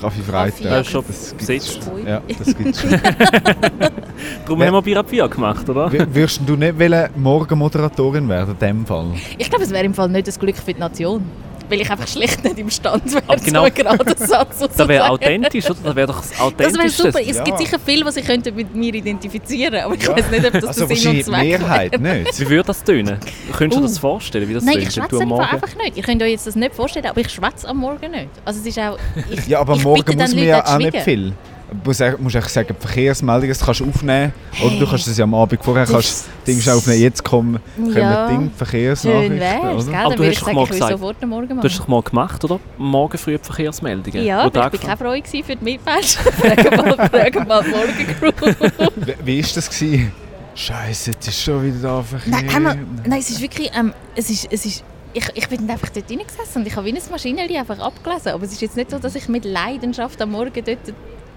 Kaffee 0.00 0.22
Freitag. 0.22 0.60
Ja, 0.60 0.84
schon 0.84 1.04
das 1.06 1.34
gibt's 1.36 1.74
schon. 1.74 2.06
Ja, 2.06 2.22
das 2.38 2.56
gibt's 2.56 2.80
schon. 2.80 2.90
Darum 4.46 4.62
haben 4.62 4.86
wir 4.86 5.04
4 5.04 5.28
gemacht, 5.28 5.68
oder? 5.68 5.90
Würdest 5.92 6.40
du 6.46 6.56
nicht 6.56 6.78
wollen 6.78 7.10
Morgenmoderatorin 7.16 8.28
werden, 8.28 8.52
in 8.52 8.58
dem 8.58 8.86
Fall? 8.86 9.06
Ich 9.38 9.48
glaube, 9.48 9.64
es 9.64 9.70
wäre 9.70 9.84
im 9.84 9.94
Fall 9.94 10.08
nicht 10.08 10.28
das 10.28 10.38
Glück 10.38 10.56
für 10.56 10.72
die 10.72 10.80
Nation. 10.80 11.24
Weil 11.68 11.80
ich 11.80 11.90
einfach 11.90 12.06
schlecht 12.06 12.44
nicht 12.44 12.58
imstande 12.58 13.12
wäre, 13.12 13.22
Aber 13.26 13.36
genau- 13.40 13.60
so 13.60 13.64
einen 13.66 13.74
geraden 13.74 14.14
Satz 14.26 14.58
zu 14.58 14.68
Das 14.68 14.88
wäre 14.88 15.08
authentisch, 15.10 15.64
oder? 15.70 15.78
Das 15.82 15.96
wäre 15.96 16.06
doch 16.06 16.20
das 16.20 16.30
Das 16.30 16.38
wäre 16.38 16.46
Authentischste. 16.46 17.02
super. 17.12 17.20
Es 17.20 17.36
Ja. 17.36 17.44
gibt 17.44 17.58
sicher 17.58 17.78
viele, 17.84 18.04
die 18.04 18.10
sich 18.12 18.54
mit 18.54 18.74
mir 18.74 18.94
identifizieren 18.94 19.72
könnten. 19.72 19.84
Aber 19.86 19.94
ich 19.94 20.02
Ja. 20.04 20.16
weiß 20.16 20.30
nicht, 20.30 20.44
ob 20.46 20.52
das 20.52 20.64
also 20.64 20.86
der 20.86 20.96
Sinn 20.96 21.10
und 21.16 21.24
Zweck 21.24 21.42
Mehrheit 21.42 21.92
wäre. 22.00 22.18
nicht. 22.18 22.40
Wie 22.40 22.48
würde 22.50 22.66
das 22.66 22.84
tönen? 22.84 23.18
Könntest 23.56 23.60
du 23.60 23.68
dir 23.68 23.76
Uh. 23.78 23.88
das 23.88 23.98
vorstellen, 23.98 24.48
wie 24.48 24.54
das 24.54 24.64
Nein, 24.64 24.74
tönt, 24.74 24.86
ich 24.88 24.94
schwätze 24.94 25.20
einfach, 25.20 25.76
nicht. 25.82 25.96
Ihr 25.96 26.02
könnt 26.02 26.22
euch 26.22 26.30
jetzt 26.30 26.46
das 26.46 26.54
nicht 26.56 26.74
vorstellen, 26.74 27.06
aber 27.06 27.20
ich 27.20 27.28
schwätze 27.30 27.68
am 27.68 27.78
Morgen 27.78 28.10
nicht. 28.10 28.28
Also 28.44 28.60
es 28.60 28.66
ist 28.66 28.78
auch... 28.78 28.98
Ich, 29.30 29.46
Ja, 29.48 29.60
aber 29.60 29.74
ich 29.76 29.82
morgen 29.84 30.16
muss 30.16 30.30
dann 30.30 30.36
man 30.38 30.46
ja 30.46 30.64
auch 30.64 30.78
nicht 30.78 30.96
viel. 31.02 31.32
Du 31.68 31.76
musst 31.90 32.00
auch- 32.02 32.18
musst 32.18 32.36
einfach 32.36 32.48
sagen, 32.48 32.68
die 32.80 32.86
Verkehrsmeldungen 32.86 33.48
das 33.48 33.58
kannst 33.64 33.80
du 33.80 33.88
aufnehmen. 33.88 34.32
Oder 34.64 34.76
du 34.78 34.86
kannst 34.86 35.08
es 35.08 35.18
ja 35.18 35.24
am 35.24 35.34
Abend 35.34 35.62
vorher 35.64 35.84
Das- 35.84 35.92
kannst 35.92 36.24
Dings 36.46 36.68
aufnehmen. 36.68 37.00
Jetzt 37.00 37.24
kommen, 37.24 37.58
kommen 37.76 37.96
Ja. 37.96 38.28
Ding, 38.28 38.50
Verkehrsnachrichten. 38.56 39.30
Schön 39.30 39.40
wär's, 39.40 39.62
oder? 39.64 39.84
gell? 39.84 39.94
Aber 39.94 40.14
du 40.16 40.22
hast 40.24 40.32
ich 40.32 40.38
sagen, 40.38 40.58
ich 40.62 40.68
gesagt- 40.70 40.92
sofort 40.92 41.16
am 41.22 41.28
Morgen 41.30 41.48
Du 41.48 41.56
hast 41.56 41.64
machen. 41.64 41.76
doch 41.78 41.88
mal 41.88 42.02
gemacht, 42.02 42.44
oder? 42.44 42.60
Morgen 42.78 43.18
früh 43.18 43.36
die 43.38 43.44
Verkehrsmeldungen. 43.44 44.24
Ja, 44.24 44.40
aber 44.42 44.48
ich 44.48 44.54
war 44.54 44.70
keine 44.70 44.96
Freude 44.96 45.22
gewesen 45.22 45.44
für 45.44 45.56
die 45.56 45.64
Mitmenschen. 45.64 46.22
Fragen 46.32 46.76
mal, 46.76 47.08
fragen 47.08 47.48
mal 47.48 47.62
Morgencrew. 47.64 48.54
Wie, 48.96 49.14
wie 49.24 49.38
ist 49.40 49.56
das 49.56 49.68
gewesen? 49.68 50.12
Scheiße, 50.54 51.10
jetzt 51.10 51.28
ist 51.28 51.42
schon 51.42 51.64
wieder 51.64 51.78
da 51.82 52.02
Verkehr. 52.02 52.32
nein, 52.60 52.86
nein, 53.06 53.18
es 53.18 53.28
ist 53.30 53.40
wirklich... 53.42 53.70
Ähm, 53.76 53.92
es 54.14 54.30
ist, 54.30 54.48
es 54.50 54.64
ist, 54.64 54.84
ich, 55.12 55.24
ich 55.34 55.48
bin 55.48 55.68
einfach 55.68 55.88
dort 55.90 56.08
reingesessen 56.10 56.62
und 56.62 56.66
ich 56.66 56.76
habe 56.76 56.86
wie 56.86 56.92
ein 56.94 56.98
Maschinenli 57.10 57.56
einfach 57.58 57.78
abgelesen. 57.78 58.28
Aber 58.32 58.44
es 58.44 58.52
ist 58.52 58.60
jetzt 58.62 58.76
nicht 58.76 58.90
so, 58.90 58.98
dass 58.98 59.14
ich 59.16 59.28
mit 59.28 59.44
Leidenschaft 59.44 60.20
am 60.22 60.30
Morgen 60.30 60.52
dort 60.64 60.78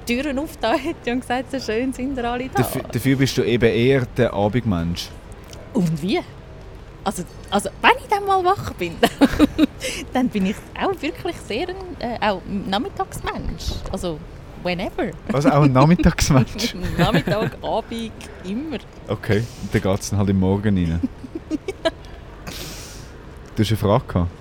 Türen 0.09 0.39
aufgetan 0.39 0.79
hätte 0.79 1.11
und 1.11 1.21
gesagt 1.21 1.51
so 1.51 1.59
schön 1.59 1.93
sind 1.93 2.17
ihr 2.17 2.23
alle 2.25 2.49
da. 2.49 2.63
Dafür, 2.63 2.81
dafür 2.81 3.15
bist 3.15 3.37
du 3.37 3.43
eben 3.43 3.71
eher 3.71 4.07
der 4.17 4.33
Abendmensch. 4.33 5.09
Und 5.73 6.01
wie? 6.01 6.19
Also, 7.03 7.23
also 7.51 7.69
wenn 7.81 7.91
ich 7.99 8.07
dann 8.09 8.25
mal 8.25 8.43
wach 8.43 8.73
bin, 8.73 8.95
dann 10.13 10.29
bin 10.29 10.47
ich 10.47 10.55
auch 10.79 10.99
wirklich 10.99 11.35
sehr 11.47 11.69
ein 11.69 11.75
äh, 11.99 12.17
auch 12.27 12.41
Nachmittagsmensch. 12.47 13.73
Also 13.91 14.19
whenever. 14.63 15.11
Also 15.31 15.49
auch 15.49 15.63
ein 15.63 15.73
Nachmittagsmensch. 15.73 16.75
Nachmittag, 16.97 17.51
Abend, 17.61 18.11
immer. 18.43 18.79
Okay, 19.07 19.43
und 19.61 19.73
dann 19.75 19.81
geht 19.81 20.01
es 20.01 20.09
dann 20.09 20.19
halt 20.19 20.29
im 20.29 20.39
Morgen 20.39 20.75
rein. 20.75 21.01
Du 23.55 23.63
hast 23.63 23.71
eine 23.71 23.77
Frage 23.77 24.03
gehabt. 24.07 24.38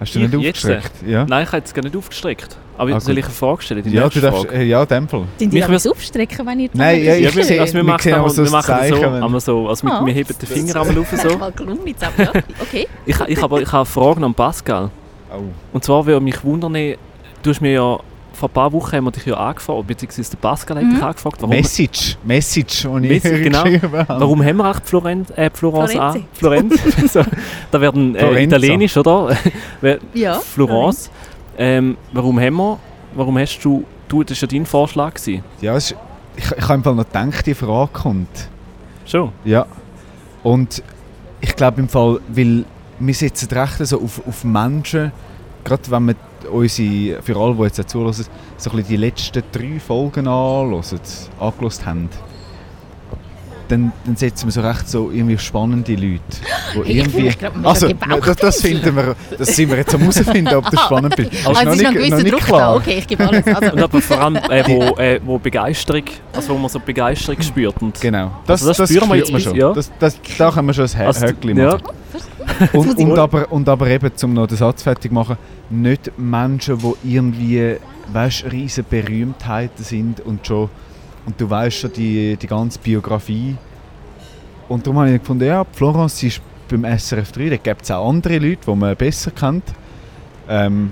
Hast 0.00 0.14
du 0.14 0.20
Ich 0.20 0.30
nicht 0.30 0.40
jetzt? 0.42 0.64
aufgestreckt? 0.64 0.92
Ja, 1.08 1.24
Nein, 1.26 1.42
ich 1.42 1.48
habe 1.48 1.58
jetzt 1.58 1.74
gar 1.74 1.82
nicht 1.82 1.96
aufgestreckt. 1.96 2.56
Aber 2.76 2.92
Ah, 2.94 3.00
soll 3.00 3.14
gut. 3.14 3.18
ich 3.18 3.24
eine 3.24 3.34
Frage 3.34 3.62
stellen? 3.62 3.82
Die 3.82 3.90
ja 3.90 4.02
nächste 4.04 4.20
du 4.20 4.26
darfst. 4.30 4.46
Frage? 4.46 4.62
Ja, 4.62 4.82
in 4.82 4.88
dem 4.88 5.08
Fall. 5.08 5.20
Mich 5.40 5.48
die 5.50 5.62
würd- 5.64 5.90
aufstrecken, 5.90 6.46
wenn 6.46 6.60
ihr 6.60 6.70
Nein, 6.72 7.02
ja, 7.02 7.14
Ja, 7.16 7.28
ich 7.28 7.36
wir, 7.36 7.44
sehe- 7.44 7.60
also 7.60 7.74
wir 7.74 7.80
wir 7.80 7.84
machen 7.84 8.02
sehen 8.02 8.12
einmal, 8.14 8.20
aber 8.26 8.30
so 8.30 8.36
wir 8.36 8.44
das 8.44 8.52
machen 8.52 8.74
so, 8.88 8.94
Zeichen, 8.96 9.02
wenn- 9.14 9.22
einmal 9.24 9.40
so, 9.40 9.68
also 9.68 9.82
wir, 9.86 9.92
Ah. 9.92 10.06
wir 10.06 10.12
heben 10.14 10.34
den 10.38 10.48
Finger 10.48 10.80
einmal 10.80 10.98
auf 10.98 11.10
so. 11.22 11.28
Ja. 11.28 12.32
Okay. 12.60 12.86
Ich, 13.06 13.16
ich, 13.26 13.42
habe, 13.42 13.60
ich 13.62 13.72
habe 13.72 13.82
eine 13.82 13.84
Frage 13.86 14.24
an 14.24 14.34
Pascal. 14.34 14.90
Oh. 15.32 15.40
Und 15.72 15.84
zwar 15.84 16.06
würde 16.06 16.20
mich 16.20 16.42
wundern, 16.44 16.72
du 16.74 17.50
hast 17.50 17.60
mir 17.60 17.72
ja 17.72 17.98
vor 18.38 18.48
ein 18.48 18.52
paar 18.52 18.72
Wochen 18.72 18.92
haben 18.96 19.04
wir 19.04 19.10
dich 19.10 19.26
ja 19.26 19.34
angefragt, 19.36 19.86
beziehungsweise 19.86 20.30
der 20.30 20.38
Pascal 20.38 20.76
hat 20.76 20.84
dich 20.84 20.92
Mhm. 20.98 21.02
angefragt, 21.02 21.36
warum, 21.40 21.56
Message, 21.56 22.16
Message, 22.24 22.82
die 22.82 23.06
ich 23.06 23.22
Message, 23.24 23.42
genau. 23.42 23.62
geschrieben 23.64 23.92
habe. 23.98 24.20
warum 24.20 24.44
haben 24.44 24.56
wir 24.58 24.64
eigentlich 24.64 24.84
Florenz, 24.84 25.30
äh, 25.36 25.50
Florence 25.52 25.96
an? 25.96 26.24
Florenz. 26.32 26.80
so, 27.12 27.22
da 27.70 27.80
werden 27.80 28.14
äh. 28.14 28.44
Italienisch, 28.44 28.96
oder? 28.96 29.36
Ja. 30.14 30.34
Florence. 30.34 31.10
Ähm, 31.56 31.96
warum 32.12 32.38
haben 32.38 32.54
wir, 32.56 32.78
warum 33.14 33.38
hast 33.38 33.58
du, 33.60 33.84
du, 34.06 34.22
das 34.22 34.40
war 34.40 34.48
ja 34.48 34.56
dein 34.58 34.66
Vorschlag 34.66 35.14
gewesen. 35.14 35.42
Ja, 35.60 35.76
ist, 35.76 35.96
ich, 36.36 36.44
ich 36.44 36.62
habe 36.62 36.74
einfach 36.74 36.94
noch 36.94 37.04
gedacht, 37.06 37.44
die 37.46 37.54
Frage 37.54 37.90
kommt. 37.92 38.48
Schon? 39.04 39.32
Ja. 39.44 39.66
Und 40.44 40.82
ich 41.40 41.56
glaube 41.56 41.80
im 41.80 41.88
Fall, 41.88 42.20
weil 42.28 42.64
wir 43.00 43.14
setzen 43.14 43.48
recht 43.50 43.78
so 43.86 44.00
auf, 44.00 44.20
auf 44.26 44.44
Menschen, 44.44 45.10
gerade 45.64 45.82
wenn 45.90 46.06
wir 46.06 46.14
unsere, 46.50 47.22
für 47.22 47.36
alle, 47.36 47.54
die 47.54 47.62
jetzt 47.62 47.88
zuhören, 47.88 48.12
so 48.12 48.24
ein 48.24 48.28
bisschen 48.58 48.88
die 48.88 48.96
letzten 48.96 49.42
drei 49.52 49.80
Folgen 49.80 50.26
anhören, 50.26 50.82
angehört 51.40 51.86
haben, 51.86 52.08
dann, 53.68 53.92
dann 54.04 54.16
setzen 54.16 54.46
wir 54.46 54.52
so 54.52 54.60
recht 54.60 54.88
so 54.88 55.10
irgendwie 55.10 55.38
spannende 55.38 55.92
Leute, 55.94 56.20
Hey, 56.72 56.82
ich 56.84 56.96
irgendwie... 56.96 57.22
mega 57.22 57.50
Also, 57.62 57.88
das, 57.88 58.36
das 58.36 58.60
finden 58.60 58.96
wir, 58.96 59.14
das 59.36 59.54
sind 59.54 59.70
wir 59.70 59.76
jetzt 59.78 59.94
am 59.94 60.00
herausfinden, 60.00 60.54
ob 60.54 60.70
du 60.70 60.76
spannend 60.76 61.16
bist. 61.16 61.30
Das 61.32 61.46
Also, 61.56 61.70
es 61.70 61.76
ist 61.76 61.82
noch 61.82 61.90
ein 61.90 61.94
gewisser 61.96 62.24
Druck 62.24 62.46
da. 62.48 62.74
Okay, 62.74 62.98
ich 62.98 63.06
gebe 63.06 63.26
alles. 63.28 63.46
Und 63.46 63.54
Also, 63.62 63.84
aber 63.84 64.00
vor 64.00 64.20
allem, 64.20 64.36
äh, 64.36 64.64
wo, 64.66 64.96
äh, 64.96 65.20
wo 65.24 65.38
Begeisterung, 65.38 66.04
also 66.32 66.54
wo 66.54 66.58
man 66.58 66.68
so 66.68 66.80
Begeisterung 66.80 67.40
spürt. 67.42 67.80
Und 67.82 68.00
Genau, 68.00 68.32
das, 68.46 68.62
Also 68.62 68.68
das 68.68 68.76
das, 68.78 68.90
spüren 68.90 69.08
wir 69.08 69.16
jetzt 69.16 69.40
schon. 69.42 69.54
ja. 69.56 69.72
Das, 69.72 69.90
das, 69.98 70.18
da 70.38 70.50
können 70.50 70.66
wir 70.68 70.74
schon 70.74 70.88
ein 70.94 71.06
Also, 71.06 71.26
Höckli 71.26 71.56
ja, 71.58 71.66
machen. 71.74 71.82
Und, 72.72 72.98
und, 72.98 73.18
aber, 73.18 73.52
und 73.52 73.68
aber 73.68 73.88
eben, 73.88 74.10
um 74.22 74.32
noch 74.32 74.46
den 74.46 74.56
Satz 74.56 74.82
fertig 74.82 75.10
zu 75.10 75.14
machen, 75.14 75.36
nicht 75.70 76.10
Menschen, 76.18 76.78
die 76.78 77.14
irgendwie, 77.14 77.76
weißt, 78.12 78.46
riesen 78.50 78.84
Berühmtheiten 78.88 79.84
sind 79.84 80.20
und 80.20 80.46
schon, 80.46 80.70
und 81.28 81.38
du 81.38 81.50
weißt 81.50 81.76
schon 81.76 81.92
die, 81.92 82.38
die 82.38 82.46
ganze 82.46 82.78
Biografie. 82.78 83.54
Und 84.66 84.86
darum 84.86 84.98
habe 85.00 85.12
ich 85.12 85.20
gefunden, 85.20 85.44
ja, 85.44 85.62
Florence 85.72 86.22
ist 86.22 86.40
beim 86.70 86.84
SRF 86.98 87.32
3, 87.32 87.50
da 87.50 87.56
gibt 87.58 87.82
es 87.82 87.90
auch 87.90 88.08
andere 88.08 88.38
Leute, 88.38 88.60
die 88.66 88.74
man 88.74 88.96
besser 88.96 89.30
kennt. 89.30 89.64
Ähm, 90.48 90.90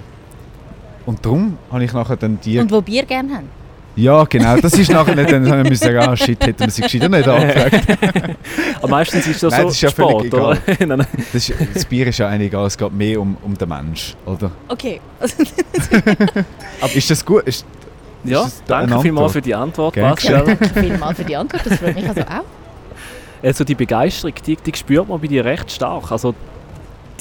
und 1.07 1.25
darum 1.25 1.57
habe 1.73 1.85
ich 1.85 1.93
nachher 1.95 2.17
dann 2.17 2.39
die... 2.39 2.59
und 2.59 2.71
wo 2.71 2.83
Bier 2.83 3.07
gerne 3.07 3.35
haben. 3.35 3.49
ja, 3.97 4.25
genau, 4.25 4.59
das 4.59 4.75
ist 4.75 4.91
nachher 4.91 5.15
nicht, 5.15 5.33
dann 5.33 5.51
habe 5.51 5.71
ich 5.71 5.79
sagen, 5.79 5.97
ah 6.01 6.15
shit, 6.15 6.39
hätten 6.45 6.61
wir 6.61 6.71
sie 6.71 6.83
gescheiter 6.83 7.09
nicht 7.09 7.27
angefragt. 7.27 8.37
aber 8.83 8.89
meistens 8.89 9.27
ist 9.27 9.43
das 9.43 9.51
Nein, 9.53 9.61
so 9.63 9.67
das 9.69 9.75
ist 9.77 9.81
ja 9.81 9.91
Sport, 9.91 10.35
oder? 10.35 10.59
Nein, 10.81 10.89
nein. 10.99 11.07
Das, 11.33 11.49
ist, 11.49 11.55
das 11.73 11.85
Bier 11.87 12.09
ist 12.09 12.19
ja 12.19 12.29
eigentlich 12.29 12.49
egal, 12.49 12.67
es 12.67 12.77
geht 12.77 12.93
mehr 12.93 13.19
um, 13.23 13.39
um 13.43 13.57
den 13.57 13.69
Mensch, 13.71 14.15
oder? 14.27 14.51
Okay. 14.69 15.01
Aber 16.83 16.95
ist 16.95 17.11
das 17.11 17.25
gut? 17.25 17.45
Ist, 17.45 17.65
Ja, 18.31 18.49
danke 18.67 19.01
vielmals 19.01 19.33
für 19.33 19.43
die 19.43 19.55
Antwort, 19.55 19.95
Gern 19.95 20.11
Pascal. 20.15 20.45
Danke 20.45 20.69
vielmals 20.81 21.17
für 21.19 21.25
die 21.25 21.37
Antwort. 21.37 21.67
Das 21.67 21.79
freut 21.79 21.95
mich 21.95 22.09
also 22.09 22.21
auch. 22.23 22.27
Also 23.43 23.65
die 23.65 23.75
Begeisterung, 23.75 24.33
die, 24.47 24.57
die 24.57 24.73
spürt 24.75 25.07
man 25.09 25.21
bei 25.21 25.27
dir 25.27 25.45
recht 25.45 25.71
stark. 25.71 26.11
Also 26.11 26.35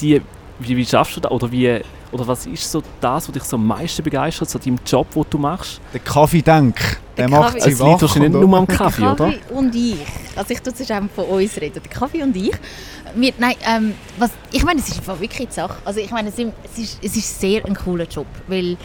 die, 0.00 0.20
wie, 0.58 0.76
wie 0.76 0.84
schaffst 0.84 1.16
du 1.16 1.20
das? 1.20 1.30
Oder, 1.30 1.52
wie, 1.52 1.80
oder 2.10 2.26
was 2.26 2.46
ist 2.46 2.72
so 2.72 2.82
das, 3.00 3.28
was 3.28 3.32
dich 3.34 3.42
so 3.44 3.56
am 3.56 3.66
meisten 3.66 4.02
begeistert, 4.02 4.48
so 4.48 4.58
deinem 4.58 4.78
Job, 4.84 5.06
den 5.12 5.24
du 5.28 5.38
machst? 5.38 5.78
der 5.92 6.00
Kaffee-Denk, 6.00 6.74
der 7.16 7.28
Der 7.28 7.28
macht 7.28 7.54
Kaffee- 7.54 7.60
sie 7.60 7.70
Es 7.72 7.78
liegt 7.78 7.92
wach. 7.92 8.02
wahrscheinlich 8.02 8.32
nicht 8.32 8.42
und- 8.42 8.50
nur 8.50 8.58
am 8.58 8.66
Kaffee, 8.66 9.02
oder? 9.02 9.14
Kaffee 9.26 9.40
und 9.54 9.74
ich. 9.74 9.96
Also 10.34 10.54
ich 10.54 10.60
tue 10.62 10.72
zuerst 10.74 10.90
einfach 10.90 11.14
von 11.14 11.24
uns 11.26 11.56
reden. 11.60 11.80
Der 11.84 11.90
Kaffee 11.92 12.22
und 12.22 12.34
ich. 12.34 12.52
Wir, 13.14 13.32
nein, 13.38 13.54
ähm, 13.68 13.94
was, 14.18 14.30
ich 14.52 14.64
meine, 14.64 14.80
es 14.80 14.88
ist 14.88 14.98
einfach 14.98 15.20
wirklich 15.20 15.48
die 15.48 15.54
Sache. 15.54 15.76
Also 15.84 16.00
ich 16.00 16.10
meine, 16.10 16.30
es 16.30 16.38
ist, 16.38 16.52
es 16.64 16.78
ist, 16.78 16.98
es 17.04 17.16
ist 17.16 17.40
sehr 17.40 17.64
ein 17.66 17.74
cooler 17.74 18.06
Job, 18.06 18.26
weil 18.48 18.76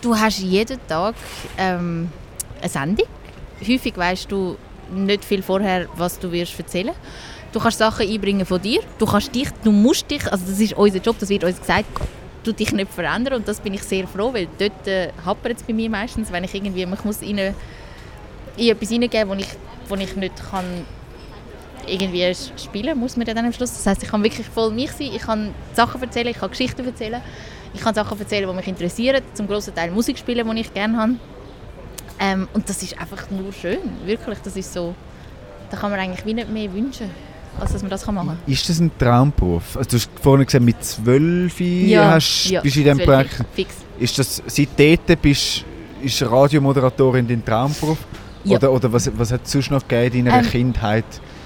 du 0.00 0.18
hast 0.18 0.38
jeden 0.40 0.78
Tag 0.86 1.14
ähm, 1.58 2.10
eine 2.60 2.68
Sendung. 2.68 3.06
Häufig 3.60 3.96
weißt 3.96 4.30
du 4.30 4.56
nicht 4.92 5.24
viel 5.24 5.42
vorher, 5.42 5.86
was 5.96 6.18
du 6.18 6.32
wirst 6.32 6.58
erzählen. 6.58 6.94
Du 7.52 7.60
kannst 7.60 7.78
Sachen 7.78 8.08
einbringen 8.08 8.46
von 8.46 8.60
dir. 8.60 8.80
Du 8.98 9.06
kannst 9.06 9.34
dich, 9.34 9.48
du 9.64 9.72
musst 9.72 10.10
dich, 10.10 10.30
also 10.30 10.44
das 10.46 10.60
ist 10.60 10.72
unser 10.74 10.98
Job, 10.98 11.16
das 11.18 11.28
wird 11.28 11.44
uns 11.44 11.58
gesagt, 11.58 11.86
du 12.44 12.52
dich 12.52 12.72
nicht 12.72 12.92
verändern 12.92 13.34
und 13.34 13.48
das 13.48 13.60
bin 13.60 13.74
ich 13.74 13.82
sehr 13.82 14.06
froh, 14.06 14.32
weil 14.32 14.48
dort 14.58 14.86
äh, 14.86 15.10
hapert 15.24 15.58
es 15.58 15.62
bei 15.62 15.74
mir 15.74 15.90
meistens, 15.90 16.32
wenn 16.32 16.44
ich 16.44 16.54
irgendwie, 16.54 16.82
ich 16.82 17.04
muss 17.04 17.20
in, 17.22 17.38
eine, 17.38 17.54
in 18.56 18.68
etwas 18.68 18.88
hineingeben, 18.88 19.28
wo 19.28 19.34
ich, 19.34 19.48
wo 19.88 19.94
ich 19.96 20.16
nicht 20.16 20.34
kann 20.50 20.64
irgendwie 21.86 22.32
spielen 22.56 22.98
muss 22.98 23.16
man 23.16 23.26
dann 23.26 23.38
am 23.38 23.52
Schluss. 23.52 23.72
Das 23.72 23.86
heißt, 23.86 24.02
ich 24.02 24.08
kann 24.10 24.22
wirklich 24.22 24.46
voll 24.46 24.70
mich 24.70 24.92
sein, 24.92 25.10
ich 25.14 25.22
kann 25.22 25.54
Sachen 25.74 26.00
erzählen, 26.02 26.28
ich 26.28 26.38
kann 26.38 26.50
Geschichten 26.50 26.86
erzählen, 26.86 27.20
ich 27.74 27.80
kann 27.80 27.94
Sachen 27.94 28.18
erzählen, 28.18 28.48
die 28.48 28.54
mich 28.54 28.68
interessieren, 28.68 29.22
zum 29.34 29.46
grossen 29.46 29.74
Teil 29.74 29.90
Musik 29.90 30.18
spielen, 30.18 30.48
die 30.54 30.60
ich 30.60 30.72
gerne 30.72 30.96
habe. 30.96 31.12
Ähm, 32.18 32.48
und 32.52 32.68
das 32.68 32.82
ist 32.82 32.98
einfach 33.00 33.30
nur 33.30 33.52
schön, 33.52 33.78
wirklich, 34.04 34.38
das 34.44 34.56
ist 34.56 34.72
so, 34.72 34.94
da 35.70 35.76
kann 35.76 35.90
man 35.90 36.00
eigentlich 36.00 36.24
wie 36.26 36.34
nicht 36.34 36.50
mehr 36.50 36.72
wünschen, 36.72 37.10
als 37.58 37.72
dass 37.72 37.82
man 37.82 37.90
das 37.90 38.06
machen 38.06 38.28
kann. 38.28 38.38
Ist 38.46 38.68
das 38.68 38.78
ein 38.78 38.90
Traumberuf? 38.98 39.76
Also 39.76 39.90
du 39.90 39.96
hast 39.96 40.10
vorhin 40.20 40.44
gesagt, 40.44 40.64
mit 40.64 40.84
zwölf 40.84 41.54
hast, 41.54 42.62
bist 42.62 42.76
du 42.76 42.80
in 42.80 42.84
diesem 42.84 42.98
Projekt. 42.98 43.42
Fix. 43.54 43.74
Ist 43.98 44.18
das, 44.18 44.42
seitdem 44.46 44.98
bist 45.22 45.64
ist 46.02 46.22
Radiomoderatorin 46.22 47.26
dein 47.26 47.44
Traumberuf? 47.44 47.98
Ja. 48.44 48.56
Oder, 48.56 48.72
oder 48.72 48.92
was, 48.92 49.10
was 49.18 49.32
hat 49.32 49.42
es 49.44 49.52
sonst 49.52 49.70
noch 49.70 49.86
gegeben 49.86 50.20
in 50.20 50.24
deiner 50.26 50.44
Ähm, 50.44 50.50
Kindheit? 50.50 51.04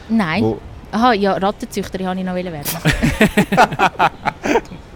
Nein. 0.09 0.55
Aha, 0.91 1.13
ja, 1.13 1.35
Rattenzüchterin 1.35 2.07
wollte 2.07 2.21
ich 2.21 2.27
noch 2.27 2.35
werden. 2.35 2.65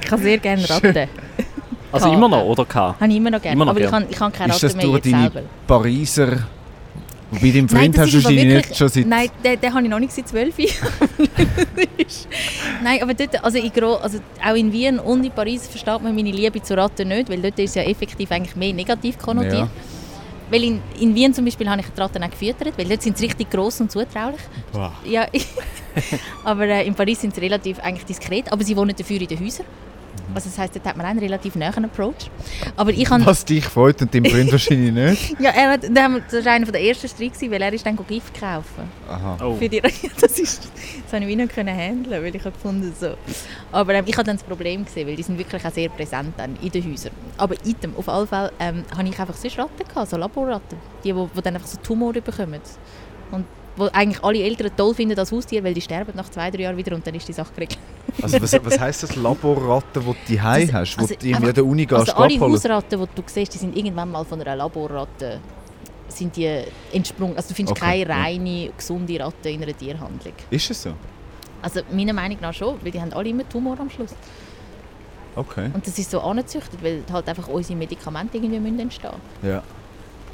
ich 0.00 0.08
kann 0.08 0.22
sehr 0.22 0.38
gerne 0.38 0.68
Ratten. 0.68 1.08
Also 1.92 2.12
immer 2.12 2.28
noch, 2.28 2.44
oder? 2.44 2.64
K? 2.64 2.94
Habe 2.98 3.10
ich 3.10 3.16
immer 3.16 3.30
noch 3.30 3.40
gerne. 3.40 3.54
Immer 3.54 3.64
noch 3.66 3.70
aber 3.72 3.80
ich 3.80 3.90
gern. 3.90 4.02
kann, 4.02 4.10
ich 4.10 4.16
kann 4.16 4.32
keine 4.32 4.52
ist 4.52 4.62
das 4.62 4.74
Ratten 4.74 4.90
mehr 4.90 5.00
durch 5.00 5.02
deine 5.12 5.22
selber. 5.30 5.42
Pariser... 5.66 6.38
Wobei 7.28 7.50
dein 7.50 7.66
Nein, 7.66 7.68
Freund 7.68 7.98
das 7.98 8.04
hast 8.06 8.12
du 8.12 8.28
wirklich- 8.30 8.44
nicht 8.44 8.76
schon 8.76 8.88
seit... 8.88 9.06
Nein, 9.06 9.28
den, 9.44 9.60
den 9.60 9.74
habe 9.74 9.82
ich 9.82 9.90
noch 9.90 9.98
nicht 9.98 10.12
seit 10.12 10.28
12 10.28 10.54
Nein, 12.84 13.02
aber 13.02 13.14
dort, 13.14 13.44
also, 13.44 13.58
in 13.58 13.72
Gro 13.72 13.94
also 13.94 14.18
auch 14.44 14.54
in 14.54 14.72
Wien 14.72 15.00
und 15.00 15.24
in 15.24 15.32
Paris 15.32 15.66
versteht 15.66 16.02
man 16.02 16.14
meine 16.14 16.30
Liebe 16.30 16.62
zu 16.62 16.76
Ratten 16.76 17.08
nicht, 17.08 17.28
weil 17.28 17.40
dort 17.42 17.58
ist 17.58 17.74
ja 17.74 17.82
effektiv 17.82 18.30
eigentlich 18.30 18.54
mehr 18.54 18.72
negativ 18.72 19.18
konnotiert. 19.18 19.54
Ja. 19.54 19.68
Weil 20.50 20.64
in, 20.64 20.82
in 21.00 21.14
Wien 21.14 21.34
zum 21.34 21.44
Beispiel 21.44 21.68
habe 21.68 21.80
ich 21.80 21.88
die 21.88 22.00
Ratten 22.00 22.22
auch 22.22 22.30
gefüttert, 22.30 22.78
weil 22.78 22.86
dort 22.86 23.02
sind 23.02 23.18
sie 23.18 23.24
richtig 23.24 23.50
gross 23.50 23.80
und 23.80 23.90
zutraulich. 23.90 24.40
Wow. 24.72 24.92
Ja, 25.04 25.26
aber 26.44 26.68
äh, 26.68 26.86
in 26.86 26.94
Paris 26.94 27.20
sind 27.20 27.34
sie 27.34 27.40
relativ 27.40 27.80
eigentlich 27.80 28.04
diskret, 28.04 28.52
aber 28.52 28.62
sie 28.62 28.76
wohnen 28.76 28.94
dafür 28.96 29.20
in 29.20 29.26
den 29.26 29.40
Häusern. 29.40 29.66
Also 30.34 30.48
das 30.48 30.58
heisst, 30.58 30.74
dort 30.74 30.86
hat 30.86 30.96
man 30.96 31.06
einen 31.06 31.18
relativ 31.18 31.54
nahen 31.54 31.84
Approach. 31.84 32.30
Aber 32.76 32.90
ich 32.90 33.08
habe... 33.08 33.24
Was 33.24 33.44
dich 33.44 33.64
freut 33.64 34.00
und 34.02 34.14
dein 34.14 34.24
Freund 34.24 34.50
wahrscheinlich 34.52 34.92
nicht. 34.92 35.40
Ja, 35.46 35.50
er 35.50 35.70
hat, 35.70 35.84
das 35.84 36.44
war 36.44 36.52
einer 36.52 36.66
der 36.66 36.82
ersten 36.82 37.08
Streit, 37.08 37.32
weil 37.50 37.62
er 37.62 37.72
ist 37.72 37.84
dann 37.84 37.96
Gift 38.08 38.38
kaufen. 38.38 38.90
Aha. 39.08 39.36
Oh. 39.42 39.54
Für 39.54 39.68
die, 39.68 39.80
das, 40.20 40.38
ist, 40.38 40.70
das 41.04 41.12
habe 41.12 41.24
ich 41.24 41.28
wie 41.28 41.36
nicht 41.36 41.54
können 41.54 41.76
handeln, 41.76 42.22
weil 42.22 42.34
ich 42.34 42.44
habe 42.44 42.52
gefunden 42.52 42.92
so. 42.98 43.14
Aber 43.72 43.94
ähm, 43.94 44.04
ich 44.06 44.16
habe 44.16 44.24
dann 44.24 44.36
das 44.36 44.44
Problem 44.44 44.84
gesehen, 44.84 45.06
weil 45.06 45.16
die 45.16 45.22
sind 45.22 45.38
wirklich 45.38 45.64
auch 45.64 45.72
sehr 45.72 45.88
präsent 45.88 46.34
dann 46.36 46.56
in 46.62 46.70
den 46.70 46.90
Häusern. 46.90 47.12
Aber 47.36 47.54
item, 47.64 47.94
auf 47.96 48.08
alle 48.08 48.26
Fälle 48.26 48.52
ähm, 48.58 48.84
habe 48.96 49.08
ich 49.08 49.18
einfach 49.18 49.34
sonst 49.34 49.58
Ratten 49.58 49.86
gehabt, 49.86 50.10
so 50.10 50.16
Laborratten, 50.16 50.78
die, 51.04 51.12
die, 51.12 51.26
die 51.36 51.42
dann 51.42 51.54
einfach 51.54 51.68
so 51.68 51.78
Tumore 51.78 52.20
bekommen. 52.20 52.60
Und 53.30 53.44
wo 53.76 53.88
eigentlich 53.92 54.24
alle 54.24 54.42
Eltern 54.42 54.70
toll 54.76 54.94
finden 54.94 55.18
als 55.18 55.32
Haustier, 55.32 55.62
weil 55.62 55.74
die 55.74 55.80
sterben 55.80 56.12
nach 56.14 56.30
zwei, 56.30 56.50
drei 56.50 56.62
Jahren 56.62 56.76
wieder 56.76 56.94
und 56.94 57.06
dann 57.06 57.14
ist 57.14 57.28
die 57.28 57.32
Sache 57.32 57.52
geregelt. 57.54 57.78
Also 58.22 58.40
was, 58.40 58.64
was 58.64 58.78
heisst 58.80 59.02
das 59.02 59.16
Laborratten, 59.16 60.02
die 60.02 60.14
du 60.30 60.36
daheim 60.36 60.66
Das- 60.66 60.74
hast, 60.74 60.98
also 60.98 61.14
du 61.14 61.26
irgendwie 61.26 61.48
an 61.48 61.54
der 61.54 61.64
Uni 61.66 61.86
gehst 61.86 62.00
Also 62.00 62.12
alle? 62.14 62.40
Hausratten, 62.40 63.00
die 63.00 63.06
du 63.14 63.22
siehst, 63.26 63.54
die 63.54 63.58
sind 63.58 63.76
irgendwann 63.76 64.10
mal 64.10 64.24
von 64.24 64.40
einer 64.40 64.56
Laborratte 64.56 65.40
sind 66.08 66.34
die 66.36 66.62
entsprungen. 66.92 67.36
Also 67.36 67.48
du 67.50 67.54
findest 67.54 67.76
Okay, 67.76 68.04
keine 68.04 68.08
reine, 68.08 68.70
gesunde 68.76 69.18
Ratte 69.20 69.50
in 69.50 69.62
einer 69.62 69.76
Tierhandlung. 69.76 70.32
Ist 70.50 70.70
es 70.70 70.82
so? 70.82 70.90
Also 71.60 71.80
meiner 71.90 72.12
Meinung 72.12 72.38
nach 72.40 72.54
schon, 72.54 72.76
weil 72.82 72.90
die 72.92 73.00
haben 73.00 73.12
alle 73.12 73.28
immer 73.28 73.48
Tumor 73.48 73.78
am 73.80 73.90
Schluss. 73.90 74.14
Okay. 75.34 75.70
Und 75.74 75.86
das 75.86 75.98
ist 75.98 76.10
so 76.10 76.20
angezüchtet, 76.20 76.82
weil 76.82 77.02
halt 77.12 77.28
einfach 77.28 77.48
unsere 77.48 77.76
Medikamente 77.78 78.38
irgendwie 78.38 78.58
müssen 78.58 78.78
entstehen 78.78 79.10
Ja. 79.42 79.62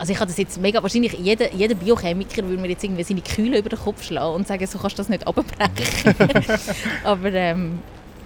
Also 0.02 0.14
ich 0.14 0.18
habe 0.18 0.26
das 0.26 0.36
jetzt 0.36 0.60
mega, 0.60 0.82
wahrscheinlich 0.82 1.12
jeder, 1.12 1.54
jeder 1.54 1.76
Biochemiker 1.76 2.42
würde 2.48 2.60
mir 2.60 2.70
jetzt 2.70 2.82
irgendwie 2.82 3.04
seine 3.04 3.20
Kühle 3.20 3.58
über 3.60 3.68
den 3.68 3.78
Kopf 3.78 4.02
schlagen 4.02 4.34
und 4.34 4.48
sagen, 4.48 4.66
so 4.66 4.76
kannst 4.76 4.98
du 4.98 5.00
das 5.00 5.08
nicht 5.08 5.24
abbrechen. 5.24 6.34
Aber 7.04 7.32
ähm, 7.32 7.78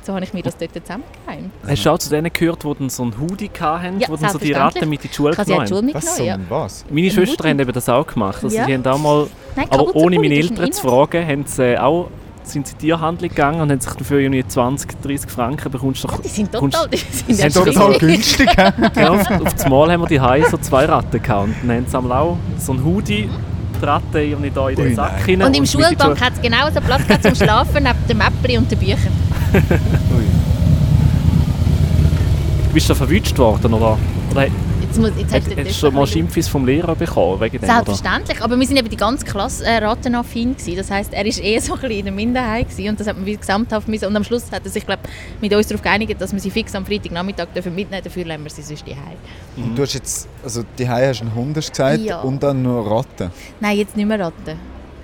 so 0.02 0.14
habe 0.14 0.24
ich 0.24 0.32
mir 0.32 0.42
das 0.42 0.56
dort 0.56 0.72
zusammengereimt. 0.72 1.50
Hast 1.68 1.84
du 1.84 1.90
auch 1.90 1.98
zu 1.98 2.08
denen 2.08 2.32
gehört, 2.32 2.62
die 2.64 2.88
so 2.88 3.02
einen 3.02 3.20
Hoodie 3.20 3.50
hatten, 3.60 4.00
Ja, 4.00 4.08
wo 4.08 4.16
dann 4.16 4.30
so 4.30 4.38
die. 4.38 4.52
Ratten 4.52 4.88
mit 4.88 5.04
in 5.04 5.10
die 5.10 5.14
Schule 5.14 5.32
Ich 5.32 5.38
habe 5.38 5.46
sie 5.50 5.54
an 5.54 5.66
genommen 5.66 5.88
die 5.88 5.94
haben? 5.94 6.02
Was 6.02 6.16
so 6.16 6.22
ja. 6.24 6.38
was? 6.48 6.84
Meine 6.88 7.08
Ein 7.08 7.10
Schwestern 7.12 7.50
haben 7.50 7.60
eben 7.60 7.72
das 7.74 7.88
auch 7.90 8.06
gemacht. 8.06 8.42
Also 8.42 8.56
Ja. 8.56 8.64
sie 8.64 8.72
haben 8.72 8.86
auch 8.86 8.98
mal, 8.98 9.26
Nein, 9.54 9.66
aber 9.68 9.94
ohne 9.96 10.18
meine 10.18 10.34
Eltern 10.34 10.72
zu 10.72 10.80
fragen, 10.80 11.26
haben 11.28 11.44
sie 11.44 11.78
auch, 11.78 12.08
sind 12.46 12.66
sie 12.66 12.72
in 12.72 12.78
die 12.78 12.86
Tierhandlung 12.86 13.28
gegangen 13.28 13.60
und 13.60 13.70
haben 13.70 13.80
sich 13.80 13.92
dafür 13.92 14.18
irgendwie 14.20 14.46
20, 14.46 15.02
30 15.02 15.30
Franken 15.30 15.70
bekommst 15.70 16.04
du 16.04 16.08
doch... 16.08 16.20
Die 16.20 16.28
sind 16.28 16.52
total, 16.52 16.88
die 16.88 16.96
sind 16.96 17.42
Haben 17.42 17.66
ja 17.66 17.72
Total 17.72 17.98
günstig? 17.98 18.50
Genau, 18.94 19.14
auf, 19.14 19.30
auf 19.30 19.54
das 19.54 19.68
Mal 19.68 19.92
haben 19.92 20.00
wir 20.02 20.08
die 20.08 20.20
Hause 20.20 20.50
so 20.50 20.58
zwei 20.58 20.84
Ratten 20.84 21.22
gehabt. 21.22 21.48
Und 21.48 21.68
dann 21.68 21.76
haben 21.76 21.86
sie 21.86 21.98
einmal 21.98 22.18
auch 22.18 22.38
so 22.58 22.72
einen 22.72 22.84
Hoodie, 22.84 23.28
die 23.80 23.84
Ratte 23.84 24.20
irgendwie 24.20 24.50
da 24.50 24.68
in 24.68 24.76
den 24.76 24.86
Ui, 24.86 24.94
Sack 24.94 25.12
nein. 25.12 25.24
hinein 25.24 25.48
Und 25.48 25.56
im 25.56 25.64
in 25.64 25.70
die 25.70 25.70
Schulbank 25.70 26.20
hat 26.20 26.32
es 26.34 26.40
genau 26.40 26.70
so 26.72 26.80
Platz 26.80 27.06
gehabt 27.06 27.22
zum 27.22 27.34
Schlafen, 27.34 27.82
neben 27.82 28.06
dem 28.08 28.18
Mäppli 28.18 28.58
und 28.58 28.70
den 28.70 28.78
Büchern. 28.78 29.12
Ui. 29.52 30.24
Bist 32.72 32.90
du 32.90 32.94
verwünscht 32.94 33.36
worden, 33.38 33.74
oder? 33.74 33.98
oder 34.30 34.46
Jetzt, 34.96 35.14
muss, 35.14 35.20
jetzt 35.20 35.34
hast 35.34 35.46
hast 35.46 35.56
du 35.58 35.64
das 35.64 35.78
schon 35.78 35.94
mal 35.94 36.06
Schimpfis 36.06 36.48
vom 36.48 36.64
Lehrer 36.64 36.94
bekommen 36.96 37.38
wegen 37.38 37.58
dem, 37.58 37.64
oder? 37.64 37.84
Selbstverständlich, 37.84 38.40
aber 38.40 38.58
wir 38.58 38.66
sind 38.66 38.78
eben 38.78 38.88
die 38.88 38.96
ganze 38.96 39.26
Klasse 39.26 39.66
äh, 39.66 39.76
ratenaffin 39.84 40.56
gewesen. 40.56 40.76
Das 40.76 40.90
heisst, 40.90 41.12
er 41.12 41.18
war 41.24 41.26
eh 41.26 41.58
so 41.58 41.74
ein 41.74 41.80
bisschen 41.80 41.98
in 41.98 42.04
der 42.06 42.14
Minderheit 42.14 42.70
gewesen 42.70 42.88
und 42.88 43.00
das 43.00 43.06
hat 43.06 43.16
man 43.16 43.26
wie 43.26 43.36
gesamthaft 43.36 43.88
müssen. 43.88 44.06
Und 44.06 44.16
am 44.16 44.24
Schluss 44.24 44.50
hat 44.50 44.64
er 44.64 44.70
sich 44.70 44.86
glaub, 44.86 45.00
mit 45.42 45.52
uns 45.52 45.66
darauf 45.66 45.82
geeinigt, 45.82 46.18
dass 46.18 46.32
wir 46.32 46.40
sie 46.40 46.50
fix 46.50 46.74
am 46.74 46.86
Freitagnachmittag 46.86 47.48
dürfen 47.54 47.74
mitnehmen 47.74 48.02
dürfen, 48.02 48.20
dafür 48.20 48.24
lassen 48.24 48.44
wir 48.44 48.50
sie 48.50 48.62
sonst 48.62 48.88
daheim. 48.88 49.18
Und 49.56 49.76
du 49.76 49.82
hast 49.82 49.92
jetzt, 49.92 50.28
also 50.42 50.62
die 50.78 50.88
hast 50.88 51.20
du 51.20 51.24
einen 51.24 51.34
Hund 51.34 51.56
hast 51.58 51.70
gesagt 51.70 52.00
Ja. 52.00 52.20
und 52.20 52.42
dann 52.42 52.62
nur 52.62 52.90
Ratten. 52.90 53.30
Nein, 53.60 53.76
jetzt 53.76 53.96
nicht 53.98 54.06
mehr 54.06 54.18
Ratten. 54.18 54.58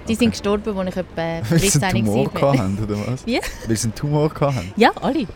Die 0.08 0.14
sind 0.14 0.30
gestorben, 0.30 0.76
als 0.78 0.88
ich 0.88 0.96
etwa 0.96 1.40
Weil 1.50 1.58
sie 1.58 1.78
13 1.78 1.82
einen 1.82 2.06
Tumor 2.06 2.24
war. 2.24 2.32
gehabt 2.32 2.58
haben, 2.58 2.78
oder 2.82 2.96
was? 3.12 3.26
Wie? 3.26 3.40
Weil 3.66 3.76
sie 3.76 3.84
einen 3.84 3.94
Tumor 3.94 4.28
gehabt 4.30 4.56
haben. 4.56 4.72
Ja, 4.76 4.90
alle. 5.02 5.26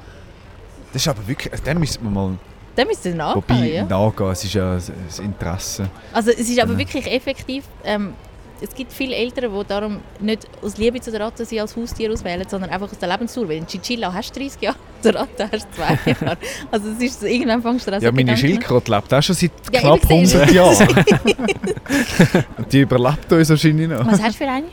Das 0.95 1.03
ist 1.03 1.09
aber 1.09 1.29
wirklich, 1.29 1.61
den 1.61 1.79
müssen 1.79 2.03
wir 2.03 2.11
mal 2.11 2.39
Da 2.77 2.85
müssen 2.85 3.05
wir 3.05 3.14
nachgehen, 3.14 3.43
wobei, 3.49 3.70
ja. 3.72 3.85
nachgehen. 3.85 4.31
Es 4.31 4.45
ist 4.45 4.55
ja 4.55 4.74
ein 4.74 5.24
Interesse. 5.24 5.89
Also 6.12 6.31
es 6.31 6.49
ist 6.49 6.61
aber 6.61 6.72
Ja. 6.72 6.79
wirklich 6.79 7.11
effektiv. 7.11 7.64
Ähm, 7.85 8.12
es 8.61 8.74
gibt 8.74 8.91
viele 8.93 9.14
Eltern, 9.14 9.53
die 9.53 9.64
darum 9.66 10.01
nicht 10.18 10.47
aus 10.62 10.79
Liebe 10.79 10.99
zu 11.01 11.11
der 11.11 11.20
Ratte 11.20 11.45
sie 11.45 11.61
als 11.61 11.77
Haustier 11.77 12.11
auswählen, 12.12 12.47
sondern 12.49 12.70
einfach 12.70 12.91
aus 12.91 12.99
der 12.99 13.09
Lebensdauer. 13.09 13.49
Weil 13.51 13.59
ein 13.59 13.66
Chinchilla 13.66 14.12
hast 14.14 14.35
du 14.35 14.41
30 14.41 14.62
Jahre, 14.62 14.77
der 15.05 15.14
Ratte 15.14 15.49
hast 15.53 15.66
du 15.66 15.77
2 15.77 16.11
Jahre. 16.27 16.39
Also 16.70 16.89
es 16.91 16.99
ist 17.03 17.22
irgendwann 17.22 17.61
fängst 17.62 17.87
du 17.87 17.93
an 17.95 18.01
Ja, 18.01 18.11
meine 18.12 18.24
Gedanken- 18.24 18.41
Schildkröte 18.41 18.91
lebt 18.95 19.12
auch 19.14 19.22
schon 19.22 19.35
seit 19.37 19.51
Ja, 19.72 19.81
knapp 19.81 20.11
ich 20.11 20.31
sehe 20.31 20.43
100 20.43 20.53
Jahren. 20.53 21.05
Die 22.72 22.81
überlebt 22.81 23.33
uns 23.33 23.51
wahrscheinlich 23.51 23.89
noch. 23.89 24.07
Was 24.07 24.22
hast 24.22 24.41
du 24.41 24.45
für 24.45 24.51
eine? 24.51 24.66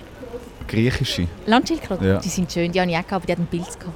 Griechische. 0.67 1.27
Landschildkröten? 1.45 2.07
Ja. 2.07 2.17
Die 2.19 2.29
sind 2.29 2.51
schön, 2.51 2.71
die 2.71 2.79
habe 2.79 2.89
ich 2.89 2.97
auch 2.97 3.01
gehabt, 3.03 3.13
aber 3.13 3.25
die 3.25 3.31
hat 3.33 3.39
einen 3.39 3.47
Pilz 3.47 3.77
gehabt. 3.77 3.95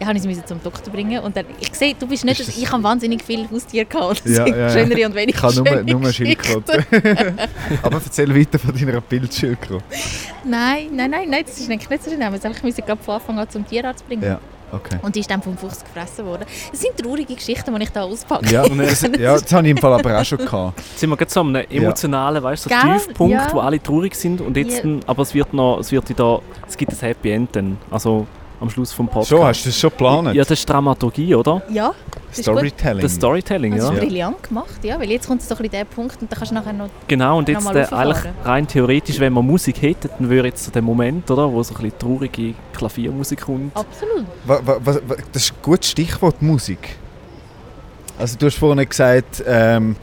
Ich 0.00 0.06
musste 0.06 0.34
sie 0.34 0.44
zum 0.46 0.62
Doktor 0.62 0.90
bringen 0.92 1.20
und 1.20 1.36
dann, 1.36 1.44
ich 1.60 1.74
sehe, 1.74 1.94
du 1.94 2.06
bist 2.06 2.24
nicht, 2.24 2.40
das- 2.40 2.48
ich 2.48 2.72
habe 2.72 2.82
wahnsinnig 2.82 3.22
viele 3.22 3.48
Haustiere 3.50 3.84
gehabt. 3.84 4.22
Das 4.24 4.36
Ja, 4.38 4.46
ja, 4.46 4.56
ja. 4.56 4.70
schönere 4.70 5.06
und 5.06 5.14
weniger 5.14 5.36
Ich 5.36 5.42
habe 5.42 5.54
nur, 5.56 5.66
schöne 5.66 5.92
nur. 5.94 6.12
Schildkröte. 6.12 6.84
aber 7.82 8.00
erzähl 8.02 8.34
weiter 8.34 8.58
von 8.58 8.74
deiner 8.74 9.00
Bildschildkröte. 9.02 9.84
Nein, 10.44 10.88
nein, 10.94 11.10
nein, 11.10 11.28
nein, 11.28 11.44
das 11.46 11.58
ist 11.60 11.70
eigentlich 11.70 11.90
nicht 11.90 12.02
so 12.04 12.10
schlimm. 12.10 12.34
Ich 12.34 12.62
musste 12.62 12.82
gerade 12.82 13.02
von 13.02 13.14
Anfang 13.16 13.38
an 13.38 13.50
zum 13.50 13.66
Tierarzt 13.66 14.06
bringen. 14.08 14.22
Ja, 14.22 14.40
okay. 14.72 14.96
Und 15.02 15.14
die 15.14 15.20
ist 15.20 15.30
dann 15.30 15.42
vom 15.42 15.56
Fuchs 15.58 15.84
gefressen 15.84 16.24
worden. 16.24 16.44
Es 16.72 16.80
sind 16.80 16.96
traurige 16.96 17.34
Geschichten, 17.34 17.74
die 17.74 17.82
ich 17.82 17.90
da 17.90 18.02
auspacke. 18.04 18.46
Ja, 18.50 18.66
das, 18.66 19.02
ja, 19.18 19.38
das 19.38 19.52
habe 19.52 19.66
ich 19.66 19.70
im 19.72 19.76
Fall 19.76 19.92
aber 19.92 20.18
auch 20.18 20.24
schon 20.24 20.38
gehabt. 20.38 20.78
Jetzt 20.80 20.98
sind 21.00 21.10
wir 21.10 21.16
gerade 21.18 21.30
so 21.30 21.40
an 21.40 21.54
einem 21.56 21.66
emotionalen, 21.70 22.42
weißt 22.42 22.66
du, 22.66 22.70
so? 22.70 22.74
Tiefpunkt, 22.74 23.32
Ja. 23.34 23.48
wo 23.52 23.60
alle 23.60 23.82
traurig 23.82 24.14
sind 24.14 24.40
und 24.40 24.56
jetzt, 24.56 24.82
Ja. 24.82 24.90
aber 25.06 25.22
es 25.22 25.34
wird 25.34 25.52
noch, 25.52 25.78
es 25.80 25.92
wird 25.92 26.08
wieder, 26.08 26.40
es 26.66 26.76
gibt 26.76 26.90
ein 26.92 26.98
Happy 27.00 27.30
End 27.32 27.54
dann, 27.54 27.76
also 27.90 28.26
am 28.60 28.70
Schluss 28.70 28.92
vom 28.92 29.06
Podcast. 29.06 29.28
Schon, 29.30 29.42
hast 29.44 29.64
du 29.64 29.68
das 29.70 29.78
schon 29.78 29.90
geplant? 29.90 30.34
Ja, 30.34 30.42
das 30.42 30.50
ist 30.58 30.68
Dramaturgie, 30.68 31.34
oder? 31.34 31.62
Ja, 31.72 31.92
das 32.28 32.38
ist. 32.38 32.44
Storytelling. 32.44 33.02
Das 33.02 33.14
Storytelling, 33.14 33.72
Das 33.76 33.84
ja. 33.84 33.90
ist 33.90 33.94
Ja. 33.96 34.04
brillant 34.04 34.42
gemacht, 34.42 34.84
ja, 34.84 35.00
weil 35.00 35.10
jetzt 35.10 35.26
kommt 35.26 35.42
so 35.42 35.54
ein 35.54 35.56
bisschen 35.58 35.70
der 35.72 35.84
Punkt 35.84 36.20
und 36.20 36.30
dann 36.30 36.38
kannst 36.38 36.50
du 36.50 36.54
nachher 36.54 36.72
noch... 36.72 36.88
Genau, 37.08 37.38
und 37.38 37.48
jetzt 37.48 37.66
äh, 37.66 37.86
eigentlich 37.90 38.24
rein 38.44 38.66
theoretisch, 38.66 39.18
wenn 39.18 39.32
wir 39.32 39.42
Musik 39.42 39.80
hätten, 39.82 40.10
dann 40.18 40.28
wäre 40.30 40.46
jetzt 40.46 40.64
so 40.64 40.70
der 40.70 40.82
Moment, 40.82 41.30
oder, 41.30 41.50
wo 41.50 41.62
so 41.62 41.74
ein 41.74 41.82
bisschen 41.82 41.98
traurige 41.98 42.54
Klaviermusik 42.74 43.40
kommt. 43.40 43.74
Absolut. 43.76 44.26
Das 45.32 45.42
ist 45.42 45.52
ein 45.52 45.56
gutes 45.62 45.90
Stichwort, 45.90 46.42
Musik. 46.42 46.96
Also 48.18 48.36
du 48.38 48.46
hast 48.46 48.56
vorhin 48.58 48.86
gesagt, 48.86 49.42
ähm, 49.46 49.96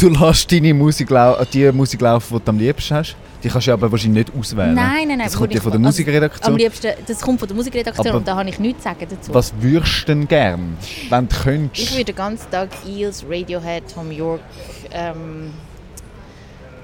du 0.00 0.08
lässt 0.20 0.52
deine 0.52 0.72
Musik 0.72 1.10
lau 1.10 1.34
äh, 1.34 1.46
die 1.52 1.70
Musik 1.72 2.00
laufen, 2.00 2.38
die 2.38 2.44
du 2.44 2.50
am 2.50 2.58
liebsten 2.58 2.94
hast. 2.94 3.16
Die 3.42 3.48
kannst 3.48 3.66
du 3.66 3.72
aber 3.72 3.90
wahrscheinlich 3.90 4.26
nicht 4.26 4.38
auswählen. 4.38 4.74
Nein, 4.74 5.08
nein, 5.08 5.18
nein. 5.18 5.26
Das 5.26 5.36
kommt 5.36 5.50
ja 5.52 5.56
ich- 5.56 5.62
von 5.62 5.72
der 5.72 5.78
also, 5.78 5.88
Musikredaktion. 5.88 6.52
Am 6.52 6.56
liebsten, 6.58 6.88
das 7.06 7.20
kommt 7.20 7.38
von 7.40 7.48
der 7.48 7.56
Musikredaktion 7.56 8.06
Aber- 8.08 8.18
und 8.18 8.28
da 8.28 8.36
habe 8.36 8.48
ich 8.48 8.58
nichts 8.58 8.82
zu 8.82 8.88
sagen 8.88 9.06
dazu. 9.08 9.32
Was 9.34 9.52
würdest 9.60 10.02
du 10.02 10.06
denn 10.06 10.28
gern, 10.28 10.76
wenn 11.08 11.28
du 11.28 11.34
Ich 11.34 11.42
könntest? 11.42 11.92
würde 11.92 12.04
den 12.04 12.16
ganzen 12.16 12.50
Tag 12.50 12.68
Eels, 12.86 13.24
Radiohead, 13.28 13.84
Tom 13.94 14.10
York 14.12 14.40
ähm, 14.92 15.52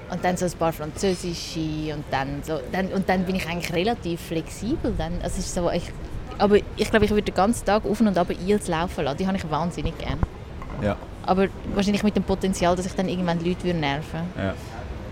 und 0.09 0.23
dann 0.23 0.37
so 0.37 0.45
ein 0.45 0.51
paar 0.53 0.73
französische 0.73 1.59
und 1.93 2.03
dann 2.11 2.41
so 2.43 2.59
dann, 2.71 2.87
und 2.87 3.07
dann 3.09 3.23
bin 3.25 3.35
ich 3.35 3.47
eigentlich 3.47 3.73
relativ 3.73 4.21
flexibel. 4.21 4.93
Dann, 4.97 5.13
also 5.21 5.39
ist 5.39 5.53
so, 5.53 5.69
ich, 5.69 5.83
aber 6.37 6.57
ich 6.75 6.89
glaube, 6.89 7.05
ich 7.05 7.11
würde 7.11 7.23
den 7.23 7.35
ganzen 7.35 7.65
Tag 7.65 7.85
auf 7.85 7.99
und 7.99 8.17
ab 8.17 8.27
Eels 8.47 8.67
laufen 8.67 9.03
lassen. 9.03 9.17
Die 9.17 9.27
habe 9.27 9.37
ich 9.37 9.49
wahnsinnig 9.49 9.97
gern. 9.97 10.19
Ja. 10.81 10.95
Aber 11.23 11.47
wahrscheinlich 11.75 12.03
mit 12.03 12.15
dem 12.15 12.23
Potenzial, 12.23 12.75
dass 12.75 12.85
ich 12.85 12.93
dann 12.93 13.09
irgendwann 13.09 13.43
Leute 13.43 13.63
würde 13.65 13.79
nerven 13.79 14.21
Ja. 14.37 14.53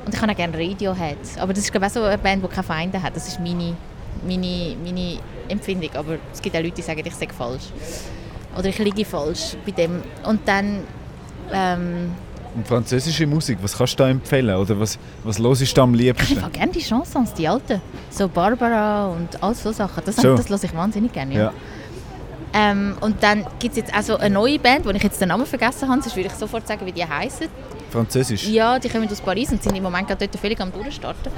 Und 0.06 0.14
ich 0.14 0.22
habe 0.22 0.32
auch 0.32 0.36
gerne 0.36 0.58
Radiohead. 0.58 1.18
Aber 1.40 1.54
das 1.54 1.64
ist 1.64 1.72
glaube 1.72 1.86
ich 1.88 1.92
auch 1.92 1.96
so 1.96 2.04
eine 2.04 2.18
Band, 2.18 2.44
die 2.44 2.48
keine 2.48 2.64
Feinde 2.64 3.02
hat. 3.02 3.16
Das 3.16 3.28
ist 3.28 3.40
meine, 3.40 3.76
meine, 4.28 4.76
meine 4.84 5.18
Empfindung. 5.50 5.90
Aber 5.96 6.18
es 6.34 6.42
gibt 6.42 6.56
auch 6.56 6.62
Leute, 6.62 6.76
die 6.76 6.82
sagen, 6.82 7.02
ich 7.04 7.16
sage 7.16 7.34
falsch. 7.34 7.64
Oder 8.58 8.70
ich 8.70 8.78
liege 8.80 9.04
falsch 9.06 9.56
bei 9.66 9.72
dem. 9.72 10.02
Und 10.26 10.42
dann... 10.48 10.82
Ähm, 11.52 12.12
Und 12.56 12.68
französische 12.68 13.28
Musik, 13.28 13.58
was 13.62 13.78
kannst 13.78 13.94
du 14.00 14.04
da 14.04 14.10
empfehlen? 14.10 14.56
Oder 14.56 14.80
was, 14.80 14.98
was 15.24 15.40
hörst 15.40 15.76
du 15.78 15.82
am 15.82 15.94
ich 15.96 16.02
liebsten? 16.02 16.40
mag 16.40 16.54
gerne 16.54 16.72
die 16.72 16.80
Chansons, 16.82 17.34
die 17.34 17.48
alten. 17.48 17.82
So 18.10 18.28
Barbara 18.30 19.08
und 19.08 19.42
all 19.44 19.54
so 19.56 19.72
Sachen. 19.72 20.04
Das, 20.06 20.16
So. 20.16 20.36
das 20.38 20.48
höre 20.50 20.64
ich 20.64 20.74
wahnsinnig 20.74 21.12
gerne. 21.12 21.34
Ja. 21.34 21.40
Ja. 21.42 21.54
Ähm, 22.54 22.96
und 23.02 23.22
dann 23.22 23.46
gibt 23.60 23.74
es 23.74 23.78
jetzt 23.78 23.94
auch 23.94 24.02
so 24.02 24.18
eine 24.18 24.34
neue 24.34 24.58
Band, 24.58 24.86
wo 24.86 24.90
ich 24.92 25.04
jetzt 25.04 25.20
den 25.20 25.28
Namen 25.28 25.46
vergessen 25.46 25.90
habe. 25.90 26.02
Sonst 26.02 26.16
würde 26.16 26.30
ich 26.30 26.36
sofort 26.36 26.66
sagen, 26.66 26.86
wie 26.86 26.94
die 26.94 27.04
heißen. 27.06 27.48
Französisch? 27.96 28.48
Ja, 28.48 28.78
die 28.78 28.90
kommen 28.90 29.10
aus 29.10 29.22
Paris 29.22 29.52
und 29.52 29.64
sind 29.64 29.76
im 29.76 29.84
Moment 29.84 30.08
gerade 30.08 30.28
dort 30.28 30.40
völlig 30.40 30.60
am 30.60 30.72
Durchstarten. 30.72 31.32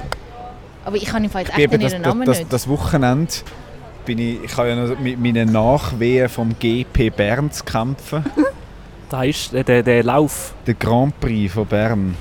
Aber 0.83 0.95
ich 0.95 1.05
kann 1.05 1.23
im 1.23 1.29
Fall 1.29 1.43
jetzt 1.43 1.51
echt 1.51 1.59
eben 1.59 1.81
ihren 1.81 2.01
das, 2.01 2.09
Namen 2.09 2.25
das, 2.25 2.39
nicht. 2.39 2.53
das, 2.53 2.63
das 2.63 2.69
Wochenende 2.69 3.31
bin 4.05 4.19
ich, 4.19 4.43
ich 4.43 4.57
habe 4.57 4.69
ja 4.69 4.75
noch 4.75 4.99
mit 4.99 5.19
meinen 5.19 5.51
Nachwehen 5.51 6.29
vom 6.29 6.57
GP 6.57 7.09
Bern 7.15 7.51
zu 7.51 7.63
kämpfen. 7.63 8.25
Da 9.09 9.23
ist 9.23 9.53
der, 9.53 9.83
der 9.83 10.03
Lauf. 10.03 10.53
der 10.65 10.73
Grand 10.73 11.17
Prix 11.21 11.53
von 11.53 11.65
Bern. 11.65 12.13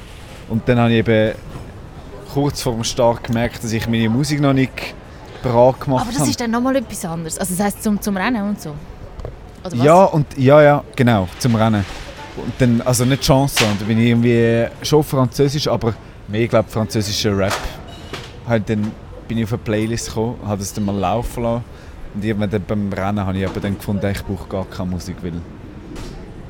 Und 0.49 0.69
dann 0.69 0.79
habe 0.79 0.93
ich 0.93 0.99
eben 0.99 1.35
kurz 2.33 2.63
vor 2.63 2.75
dem 2.75 2.85
Start 2.85 3.25
gemerkt, 3.25 3.65
dass 3.65 3.73
ich 3.73 3.89
meine 3.89 4.09
Musik 4.09 4.41
noch 4.41 4.53
nicht 4.53 4.95
bereit 5.43 5.81
gemacht 5.81 6.03
Aber 6.03 6.13
das 6.13 6.21
habe. 6.21 6.31
ist 6.31 6.41
dann 6.41 6.53
nochmal 6.53 6.77
etwas 6.77 7.05
anderes. 7.05 7.39
Also 7.39 7.57
das 7.57 7.65
heisst 7.65 7.83
zum, 7.83 8.01
zum 8.01 8.17
Rennen 8.17 8.51
und 8.51 8.61
so? 8.61 8.71
Oder 9.65 9.79
was? 9.79 9.85
ja, 9.85 10.05
und, 10.05 10.27
ja, 10.39 10.63
ja, 10.63 10.85
genau, 10.95 11.27
zum 11.41 11.57
Rennen. 11.57 11.85
Und 12.37 12.53
dann, 12.59 12.81
also 12.83 13.05
nicht 13.05 13.23
Chanson, 13.23 13.69
da 13.79 13.85
bin 13.87 13.99
ich 13.99 14.09
irgendwie 14.09 14.67
schon 14.83 15.03
Französisch, 15.03 15.69
aber 15.69 15.95
mehr, 16.29 16.47
glaube, 16.47 16.69
französischer 16.69 17.37
Rap. 17.37 17.57
Halt 18.47 18.69
dann 18.69 18.91
bin 19.27 19.39
ich 19.39 19.45
auf 19.45 19.53
eine 19.53 19.59
Playlist 19.63 20.09
gekommen, 20.09 20.37
habe 20.47 20.59
das 20.59 20.73
dann 20.73 20.85
mal 20.85 20.97
laufen 20.97 21.43
lassen. 21.43 21.65
Und 22.15 22.25
irgendwann 22.25 22.51
dann 22.51 22.63
beim 22.63 22.93
Rennen 22.93 23.27
habe 23.27 23.39
ich 23.39 23.47
aber 23.47 23.61
dann 23.61 23.77
gefunden, 23.77 24.07
ich 24.11 24.23
brauche 24.25 24.49
gar 24.49 24.65
keine 24.67 24.91
Musik, 24.91 25.17
weil 25.23 25.33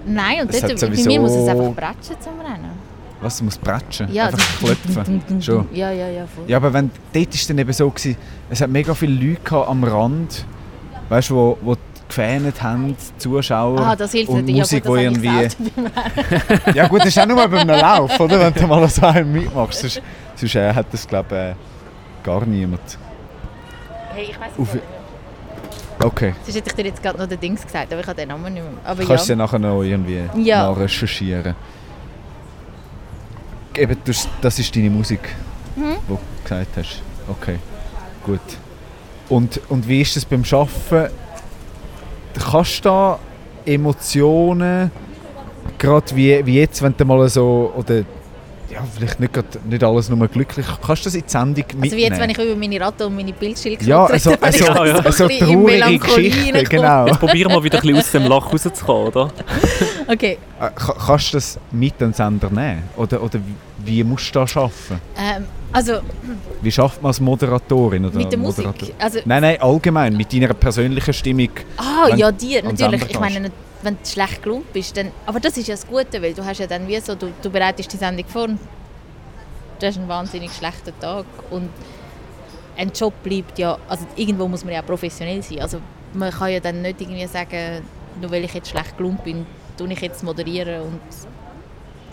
Nein, 0.07 0.43
und 0.43 0.55
Es 0.55 0.61
dort, 0.61 0.81
bei 0.81 0.89
mir 0.89 1.21
muss 1.21 1.33
es 1.33 1.49
einfach 1.49 1.73
bratschen 1.73 2.17
zum 2.21 2.39
Rennen. 2.41 2.71
was, 3.21 3.39
du 3.39 3.45
musst 3.45 3.61
bratschen, 3.61 4.13
Ja, 4.13 4.27
einfach 4.27 4.59
klopfen. 4.59 5.43
Schon. 5.43 5.67
Ja, 5.73 5.91
ja, 5.91 6.09
ja, 6.09 6.27
voll. 6.27 6.45
Ja, 6.47 6.59
aber 6.59 6.73
wenn, 6.73 6.91
dort 7.13 7.27
war 7.27 7.35
es 7.35 7.47
dann 7.47 7.59
eben 7.59 7.73
so, 7.73 7.91
gewesen, 7.91 8.17
es 8.51 8.61
hat 8.61 8.71
mega 8.71 8.95
viele 8.95 9.31
Leute 9.31 9.67
am 9.67 9.83
Rand, 9.83 10.45
weißt 11.09 11.31
du, 11.31 11.35
wo, 11.35 11.59
wo 11.63 11.77
gefähnet 12.17 12.63
haben, 12.63 12.97
Zuschauer. 13.19 13.81
Ah, 13.81 13.97
das 13.97 14.13
hilft 14.13 14.31
und 14.31 14.45
nicht. 14.47 14.59
Musik, 14.59 14.85
ja, 14.85 14.91
gut, 14.91 15.01
irgendwie... 15.01 15.29
beim. 15.29 16.75
Ja 16.75 16.89
gut, 16.89 17.01
das 17.01 17.09
ist 17.09 17.19
auch 17.19 17.27
nur 17.27 17.47
bei 17.49 17.59
einem 17.61 17.69
Lauf, 17.81 18.19
oder? 18.19 18.41
Wenn 18.41 18.55
du 18.55 18.67
mal 18.67 18.89
so 18.89 19.05
einen 19.07 19.31
mitmachst. 19.33 19.81
Sonst, 19.81 20.03
sonst 20.35 20.55
äh, 20.55 20.73
hat 20.73 20.87
das, 20.93 21.07
glaube 21.07 21.29
ich, 21.29 22.23
äh, 22.23 22.27
gar 22.27 22.45
niemand. 22.47 22.81
Hey, 24.15 24.29
ich 24.31 24.37
Auf- 24.61 24.75
nicht. 24.75 24.85
Okay, 26.03 26.35
Sonst 26.45 26.57
hätte 26.57 26.69
ich 26.71 26.75
dir 26.77 26.85
jetzt 26.87 27.03
gerade 27.03 27.19
noch 27.19 27.27
den 27.27 27.41
Dings 27.41 27.63
gesagt, 27.65 27.91
aber 27.91 28.01
ich 28.03 28.07
habe 28.07 28.17
den 28.21 28.29
Namen 28.29 28.53
nicht 28.53 28.63
mehr. 28.63 28.73
Aber 28.85 29.03
kannst 29.05 29.29
du 29.29 29.33
ja. 29.33 29.39
ja 29.39 29.45
nachher 29.45 29.59
noch 29.59 29.83
irgendwie 29.83 30.23
Ja. 30.43 30.71
mal 30.71 30.75
recherchieren. 30.83 31.55
Eben, 33.75 33.97
das, 34.05 34.29
das 34.41 34.59
ist 34.59 34.75
deine 34.77 34.91
Musik, 34.91 35.21
Mhm. 35.75 35.97
die 36.07 36.09
du 36.09 36.19
gesagt 36.43 36.69
hast. 36.77 37.03
Okay, 37.29 37.57
gut. 38.25 38.41
Und, 39.29 39.61
und 39.69 39.89
wie 39.89 40.01
ist 40.03 40.17
es 40.17 40.25
beim 40.25 40.43
Arbeiten? 40.51 41.13
Kannst 42.39 42.79
du 42.85 42.89
da 42.89 43.19
Emotionen, 43.65 44.91
gerade 45.79 46.17
wie, 46.17 46.45
wie 46.47 46.61
jetzt, 46.61 46.83
wenn 46.83 46.95
du 46.97 47.05
mal 47.05 47.29
so, 47.29 47.73
oder 47.77 47.97
ja, 48.69 48.81
vielleicht 48.95 49.21
nicht, 49.21 49.33
grad, 49.33 49.45
nicht 49.65 49.83
alles 49.83 50.09
nur 50.11 50.27
glücklich, 50.29 50.67
kannst 50.85 51.05
du 51.05 51.07
das 51.07 51.15
in 51.15 51.23
die 51.23 51.31
Sendung 51.31 51.55
mitnehmen? 51.55 51.83
Also 51.85 51.97
wie 51.97 52.03
jetzt, 52.03 52.21
wenn 52.21 52.31
ich 52.31 52.39
über 52.39 52.57
meine 52.57 52.81
Ratte 52.81 53.07
und 53.07 53.15
meine 53.17 53.33
Bildschildkröte 53.33 53.89
Ja, 53.91 54.05
also, 54.07 54.31
rede, 54.33 54.43
also, 54.43 54.59
ich 54.59 54.67
ja, 54.67 54.97
also 55.05 55.29
traurige 55.29 55.99
Geschichten, 55.99 56.65
genau. 56.69 57.07
Jetzt 57.07 57.21
probieren 57.21 57.53
wir 57.53 57.63
wieder 57.65 57.79
ein 57.79 57.83
bisschen 57.83 57.99
aus 57.99 58.11
dem 58.13 58.25
Loch 58.27 58.53
rauszukommen, 58.53 59.07
oder? 59.09 59.31
Okay, 60.09 60.39
Äh, 60.61 60.71
ka- 60.75 60.95
Kannst 61.07 61.33
du 61.33 61.37
das 61.39 61.59
mit 61.73 62.01
den 62.01 62.13
Sender 62.13 62.51
nehmen? 62.51 62.83
Oder, 62.97 63.23
oder 63.23 63.39
wie- 63.39 63.55
wie 63.99 64.05
musst 64.05 64.35
du 64.35 64.41
da 64.45 64.61
arbeiten? 64.61 65.01
ähm, 65.17 65.45
also 65.77 66.01
Wie 66.63 66.73
schafft 66.73 67.03
man 67.03 67.11
als 67.11 67.21
Moderatorin? 67.21 68.07
Oder 68.07 68.17
mit 68.17 68.33
der 68.33 68.39
Musik. 68.39 68.65
Moderator? 68.65 68.95
Also, 68.99 69.19
Nein, 69.27 69.43
nein, 69.43 69.61
allgemein, 69.61 70.17
mit 70.17 70.33
deiner 70.33 70.55
persönlichen 70.55 71.13
Stimmung. 71.13 71.51
ah, 71.77 72.07
wenn 72.09 72.19
ja, 72.19 72.33
dir, 72.33 72.65
ans 72.65 72.81
natürlich. 72.81 73.11
Ich 73.11 73.21
meine, 73.21 73.51
wenn 73.83 73.99
du 74.03 74.09
schlecht 74.09 74.43
gelaunt 74.43 74.73
bist, 74.73 74.97
dann... 74.97 75.13
Aber 75.27 75.39
das 75.39 75.57
ist 75.59 75.69
ja 75.69 75.75
das 75.75 75.87
Gute, 75.87 76.23
weil 76.23 76.33
du 76.33 76.43
hast 76.43 76.61
ja 76.61 76.67
dann 76.67 76.89
wie 76.89 76.99
so, 77.01 77.15
du, 77.15 77.31
du 77.43 77.51
bereitest 77.51 77.93
die 77.93 77.99
Sendung 77.99 78.27
vor 78.27 78.49
du 78.49 79.87
hast 79.87 79.99
einen 79.99 80.09
wahnsinnig 80.09 80.51
schlechten 80.53 80.99
Tag 80.99 81.27
und 81.51 81.69
ein 82.79 82.91
Job 82.93 83.13
bleibt 83.23 83.59
ja... 83.59 83.77
Also 83.87 84.07
irgendwo 84.17 84.49
muss 84.49 84.65
man 84.65 84.73
ja 84.73 84.81
professionell 84.81 85.43
sein. 85.43 85.61
Also 85.61 85.81
man 86.15 86.31
kann 86.31 86.53
ja 86.53 86.61
dann 86.61 86.81
nicht 86.81 87.03
irgendwie 87.03 87.27
sagen, 87.27 87.83
nur 88.19 88.31
weil 88.31 88.45
ich 88.45 88.55
jetzt 88.55 88.71
schlecht 88.71 88.97
gelaunt 88.97 89.23
bin, 89.25 89.45
tue 89.77 89.93
ich 89.93 90.01
jetzt 90.01 90.25
moderieren 90.25 90.81
und 90.81 91.01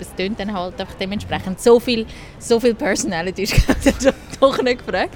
das 0.03 0.15
tönt 0.15 0.39
dann 0.39 0.53
halt 0.53 0.79
einfach 0.79 0.95
dementsprechend. 0.95 1.59
So 1.59 1.79
viel, 1.79 2.05
so 2.39 2.59
viel 2.59 2.75
Personality 2.75 3.43
ist 3.43 3.55
doch 4.39 4.61
nicht 4.61 4.85
gefragt. 4.85 5.15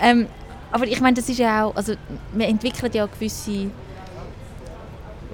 Ähm, 0.00 0.26
aber 0.70 0.86
ich 0.86 1.00
meine, 1.00 1.14
das 1.14 1.28
ist 1.28 1.38
ja 1.38 1.64
auch, 1.64 1.76
also 1.76 1.94
man 2.32 2.42
entwickelt 2.42 2.94
ja 2.94 3.06
gewisse 3.06 3.70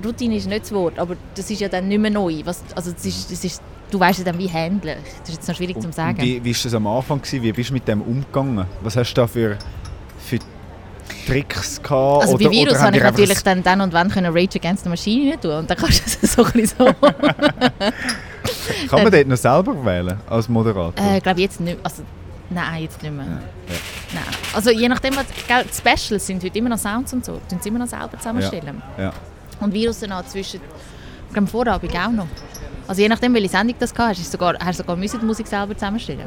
Routine 0.05 0.37
ist 0.37 0.49
nicht 0.49 0.63
das 0.63 0.73
Wort, 0.73 0.99
aber 0.99 1.17
das 1.35 1.51
ist 1.51 1.61
ja 1.61 1.69
dann 1.69 1.89
nicht 1.89 2.01
mehr 2.01 2.11
neu. 2.11 2.41
Was, 2.45 2.63
also 2.75 2.93
das 2.93 3.05
ist, 3.05 3.31
das 3.31 3.45
ist, 3.45 3.63
du 3.91 3.99
weißt 3.99 4.21
ja 4.21 4.25
dann, 4.25 4.39
wie 4.39 4.49
handeln. 4.49 4.99
Das 5.21 5.29
ist 5.29 5.37
jetzt 5.37 5.49
noch 5.49 5.55
schwierig 5.55 5.81
zu 5.81 5.91
sagen. 5.93 6.21
Wie, 6.21 6.43
wie 6.45 6.55
war 6.55 6.63
das 6.63 6.75
am 6.75 6.87
Anfang? 6.87 7.21
Gewesen? 7.21 7.43
Wie 7.43 7.53
bist 7.53 7.71
du 7.71 7.75
mit 7.75 7.87
dem 7.89 8.03
umgegangen? 8.03 8.67
Was 8.83 8.97
hast 8.97 9.15
du 9.15 9.21
da 9.21 9.27
für, 9.27 9.59
für 10.19 10.39
Tricks 11.27 11.83
gehabt? 11.83 12.23
Also 12.23 12.35
oder, 12.35 12.45
bei 12.45 12.51
Virus 12.51 12.79
habe 12.81 12.97
ich 12.97 13.03
natürlich 13.03 13.41
dann, 13.43 13.63
dann 13.63 13.81
und 13.81 13.93
wann 13.93 14.11
können 14.11 14.33
Rage 14.33 14.59
Against 14.59 14.85
the 14.85 14.91
Machine 14.91 15.39
tun 15.41 15.53
und 15.53 15.71
dann 15.71 15.77
kannst 15.77 16.01
du 16.01 16.21
das 16.21 16.33
so 16.33 16.45
ein 16.45 16.53
bisschen 16.53 16.79
so. 16.79 16.87
Kann 18.89 19.03
man 19.03 19.13
dort 19.13 19.27
noch 19.27 19.37
selber 19.37 19.85
wählen 19.85 20.19
als 20.29 20.49
Moderator? 20.49 21.05
äh, 21.05 21.19
ich 21.19 21.23
glaube 21.23 21.41
jetzt 21.41 21.61
nicht 21.61 21.79
also 21.83 22.03
Nein, 22.55 22.83
jetzt 22.83 23.03
nicht 23.03 23.15
mehr. 23.15 23.25
ja. 23.25 23.33
Nein. 24.13 24.25
Also 24.53 24.71
je 24.71 24.89
nachdem, 24.89 25.17
was, 25.17 25.27
gell, 25.49 25.65
die 25.65 25.75
Specials 25.75 26.27
sind 26.27 26.45
heute 26.45 26.59
immer 26.59 26.69
noch 26.69 26.79
Sounds 26.79 27.13
und 27.13 27.25
so, 27.25 27.41
tun 27.49 27.59
sie 27.61 27.69
immer 27.69 27.79
noch 27.79 27.87
selber 27.87 28.19
zusammenstellen. 28.19 28.83
Ja. 28.99 29.13
Und 29.61 29.73
Virus 29.73 30.03
auch 30.03 30.27
zwischen, 30.27 30.61
am 31.35 31.47
Vorabend 31.47 31.97
auch 31.97 32.11
noch. 32.11 32.27
Also 32.87 33.01
je 33.01 33.09
nachdem, 33.09 33.33
welche 33.35 33.49
Sendung 33.49 33.77
das 33.79 33.93
hast, 33.97 34.19
hast 34.19 34.27
du 34.27 34.31
sogar, 34.33 34.55
hast 34.59 34.79
du 34.79 34.83
sogar 34.83 34.97
müssen 34.97 35.21
die 35.21 35.27
Musik 35.27 35.47
selber 35.47 35.75
zusammenstellen. 35.75 36.27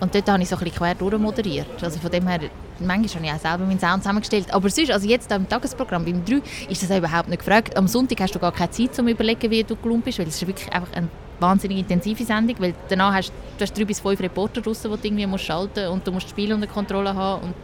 Und 0.00 0.14
dort 0.14 0.28
habe 0.28 0.42
ich 0.42 0.48
so 0.48 0.56
ein 0.56 0.64
bisschen 0.64 0.78
quer 0.78 0.94
durchmoderiert. 0.94 1.82
Also 1.82 2.00
von 2.00 2.10
dem 2.10 2.26
her, 2.26 2.40
manchmal 2.78 3.08
habe 3.08 3.26
ich 3.26 3.32
auch 3.32 3.50
selber 3.50 3.64
meinen 3.66 3.78
Sound 3.78 4.02
zusammengestellt. 4.02 4.52
Aber 4.52 4.68
sonst, 4.70 4.90
also 4.90 5.06
jetzt 5.06 5.30
im 5.30 5.48
Tagesprogramm, 5.48 6.04
beim 6.04 6.24
3, 6.24 6.40
ist 6.70 6.82
das 6.82 6.96
überhaupt 6.96 7.28
nicht 7.28 7.40
gefragt. 7.40 7.76
Am 7.76 7.86
Sonntag 7.86 8.20
hast 8.20 8.34
du 8.34 8.38
gar 8.38 8.52
keine 8.52 8.70
Zeit, 8.70 8.98
um 8.98 9.06
zu 9.06 9.08
überlegen, 9.08 9.50
wie 9.50 9.62
du 9.62 9.76
gelungen 9.76 10.02
bist, 10.02 10.18
weil 10.18 10.26
es 10.26 10.40
ist 10.40 10.46
wirklich 10.46 10.72
einfach 10.72 10.92
eine 10.94 11.08
wahnsinnig 11.38 11.78
intensive 11.78 12.24
Sendung, 12.24 12.56
weil 12.58 12.74
danach 12.88 13.14
hast 13.14 13.32
du 13.58 13.62
hast 13.62 13.76
drei 13.76 13.84
bis 13.84 14.00
fünf 14.00 14.20
Reporter 14.20 14.60
draussen, 14.60 14.90
die 14.90 14.96
du 14.96 15.06
irgendwie 15.06 15.26
musst 15.26 15.44
schalten 15.44 15.88
und 15.88 16.06
du 16.06 16.12
musst 16.12 16.26
das 16.26 16.30
Spiel 16.30 16.52
unter 16.52 16.66
Kontrolle 16.66 17.14
haben 17.14 17.42
und, 17.42 17.54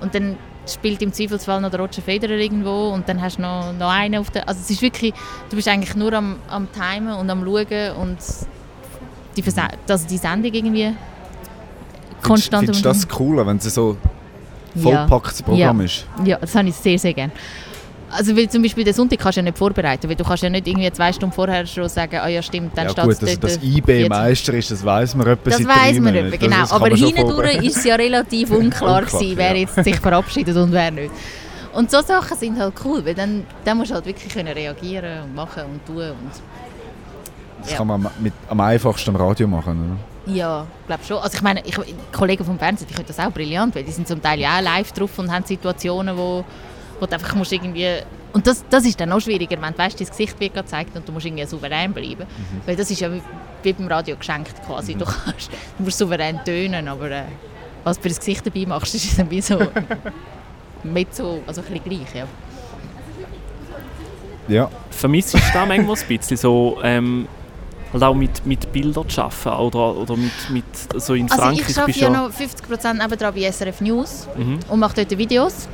und 0.00 0.14
dann 0.14 0.36
spielt 0.66 1.02
im 1.02 1.12
Zweifelsfall 1.12 1.60
noch 1.60 1.70
der 1.70 1.80
Roger 1.80 2.02
Federer 2.02 2.36
irgendwo 2.36 2.90
und 2.90 3.08
dann 3.08 3.20
hast 3.20 3.38
du 3.38 3.42
noch, 3.42 3.72
noch 3.72 3.90
einen 3.90 4.20
auf 4.20 4.30
der... 4.30 4.48
Also 4.48 4.60
es 4.60 4.70
ist 4.70 4.82
wirklich, 4.82 5.14
du 5.48 5.56
bist 5.56 5.66
eigentlich 5.66 5.94
nur 5.94 6.12
am, 6.12 6.36
am 6.48 6.68
Timen 6.72 7.14
und 7.14 7.30
am 7.30 7.44
Schauen 7.44 7.92
und 7.96 8.18
die, 9.36 9.44
also 9.88 10.06
die 10.06 10.16
Sendung 10.16 10.52
irgendwie 10.52 10.94
konstant... 12.22 12.64
Findest 12.64 12.84
du 12.84 12.88
das 12.88 13.08
cooler, 13.08 13.46
wenn 13.46 13.56
es 13.58 13.64
so 13.74 13.96
vollpacktes 14.80 15.42
Programm 15.42 15.80
ist? 15.80 16.06
Ja, 16.24 16.38
das 16.38 16.54
habe 16.54 16.68
ich 16.68 16.74
sehr, 16.74 16.98
sehr 16.98 17.14
gerne. 17.14 17.32
Also 18.10 18.34
weil 18.34 18.48
zum 18.48 18.62
Beispiel 18.62 18.84
den 18.84 18.94
Sonntag 18.94 19.18
kannst 19.18 19.36
du 19.36 19.40
ja 19.40 19.44
nicht 19.44 19.58
vorbereiten, 19.58 20.08
weil 20.08 20.16
du 20.16 20.24
kannst 20.24 20.42
ja 20.42 20.48
nicht 20.48 20.66
irgendwie 20.66 20.90
zwei 20.90 21.12
Stunden 21.12 21.34
vorher 21.34 21.66
schon 21.66 21.88
sagen, 21.90 22.16
ah 22.16 22.28
ja 22.28 22.40
stimmt, 22.40 22.76
dann 22.76 22.86
Ja 22.86 22.90
steht 22.92 23.04
gut, 23.04 23.12
es 23.12 23.18
dass 23.18 23.30
dort. 23.32 23.44
das 23.44 23.56
äh, 23.58 23.66
IB 23.66 23.98
jetzt- 24.00 24.08
Meister 24.08 24.54
ist, 24.54 24.70
das 24.70 24.82
weiß 24.84 25.14
man 25.14 25.26
etwa 25.26 25.50
Das 25.50 25.66
weiß 25.66 26.00
man 26.00 26.14
etwa, 26.14 26.36
genau. 26.36 26.56
Das 26.60 26.70
kann 26.70 26.82
Aber 26.82 26.96
hindurch 26.96 27.56
ist 27.64 27.76
es 27.76 27.84
ja 27.84 27.96
relativ 27.96 28.50
unklar, 28.50 29.00
Unklar, 29.00 29.02
gewesen, 29.02 29.36
wer 29.36 29.50
ja. 29.52 29.56
jetzt 29.58 29.74
sich 29.84 29.96
verabschiedet 30.00 30.56
und 30.56 30.72
wer 30.72 30.90
nicht. 30.90 31.10
Und 31.74 31.90
so 31.90 32.00
Sachen 32.00 32.34
sind 32.38 32.58
halt 32.58 32.72
cool, 32.82 33.04
weil 33.04 33.14
dann, 33.14 33.44
dann 33.62 33.76
musst 33.76 33.90
du 33.90 33.94
halt 33.96 34.06
wirklich 34.06 34.32
können 34.32 34.54
reagieren 34.54 35.24
und 35.24 35.34
machen 35.34 35.64
und 35.70 35.84
tun. 35.86 35.96
Und 35.96 36.30
Das 37.60 37.72
Ja. 37.72 37.76
kann 37.76 37.88
man 37.88 38.06
mit, 38.20 38.32
am 38.48 38.60
einfachsten 38.60 39.10
am 39.10 39.16
Radio 39.16 39.46
machen, 39.46 39.98
ja, 40.28 40.66
ich 40.80 40.86
glaube 40.86 41.04
schon. 41.04 41.18
Also 41.18 41.36
ich 41.36 41.42
meine, 41.42 41.62
ich, 41.64 41.74
die 41.74 41.94
Kollegen 42.12 42.44
vom 42.44 42.58
Fernsehen, 42.58 42.86
die 42.88 42.94
können 42.94 43.06
das 43.06 43.18
auch 43.18 43.30
brillant, 43.30 43.74
weil 43.74 43.84
die 43.84 43.92
sind 43.92 44.06
zum 44.06 44.22
Teil 44.22 44.40
ja 44.40 44.58
auch 44.58 44.62
live 44.62 44.92
drauf 44.92 45.18
und 45.18 45.30
haben 45.30 45.44
Situationen, 45.44 46.16
wo, 46.16 46.44
wo 47.00 47.06
du 47.06 47.12
einfach 47.12 47.34
musst 47.34 47.52
irgendwie... 47.52 47.88
Und 48.32 48.46
das, 48.46 48.64
das 48.68 48.84
ist 48.84 49.00
dann 49.00 49.08
noch 49.08 49.20
schwieriger, 49.20 49.60
wenn 49.60 49.72
du 49.72 49.78
weißt, 49.78 49.98
dein 49.98 50.06
Gesicht 50.06 50.38
wird 50.38 50.54
gezeigt 50.54 50.94
und 50.96 51.08
du 51.08 51.12
musst 51.12 51.26
irgendwie 51.26 51.46
souverän 51.46 51.92
bleiben. 51.92 52.26
Weil 52.66 52.76
das 52.76 52.90
ist 52.90 53.00
ja 53.00 53.10
wie, 53.12 53.22
wie 53.62 53.72
beim 53.72 53.88
Radio 53.88 54.16
geschenkt 54.16 54.54
quasi. 54.66 54.94
Du, 54.94 55.04
kannst, 55.04 55.50
du 55.78 55.84
musst 55.84 55.98
souverän 55.98 56.38
tönen, 56.44 56.88
aber 56.88 57.10
äh, 57.10 57.22
was 57.84 57.96
du 57.96 58.02
für 58.02 58.08
das 58.10 58.18
Gesicht 58.18 58.46
dabei 58.46 58.66
machst, 58.66 58.94
ist 58.94 59.18
dann 59.18 59.30
wie 59.30 59.40
so... 59.40 59.58
mit 60.84 61.14
so, 61.14 61.42
also 61.46 61.60
ein 61.60 61.66
bisschen 61.66 61.84
gleich, 61.84 62.14
ja. 62.14 62.26
Ja. 64.48 64.70
Vermisst 64.90 65.34
du 65.34 65.38
da 65.52 65.66
manchmal 65.66 65.96
ein 65.96 66.06
bisschen 66.08 66.36
so, 66.36 66.78
ähm, 66.82 67.28
halt 67.92 68.02
auch 68.02 68.14
mit, 68.14 68.44
mit 68.46 68.70
Bildern 68.72 69.08
zu 69.08 69.22
arbeiten 69.22 69.48
oder, 69.48 69.96
oder 69.96 70.16
mit, 70.16 70.32
mit 70.50 70.64
so 71.02 71.14
in 71.14 71.30
Also 71.30 71.42
Frankreich 71.42 71.68
ich 71.70 71.78
arbeite 71.78 71.98
ja 72.00 72.06
du 72.08 72.12
noch 72.14 72.30
50% 72.30 72.92
nebendran 72.94 73.34
bei 73.34 73.50
SRF 73.50 73.80
News 73.80 74.26
Mhm. 74.36 74.58
und 74.68 74.78
mache 74.80 74.94
dort 74.96 75.16
Videos. 75.18 75.68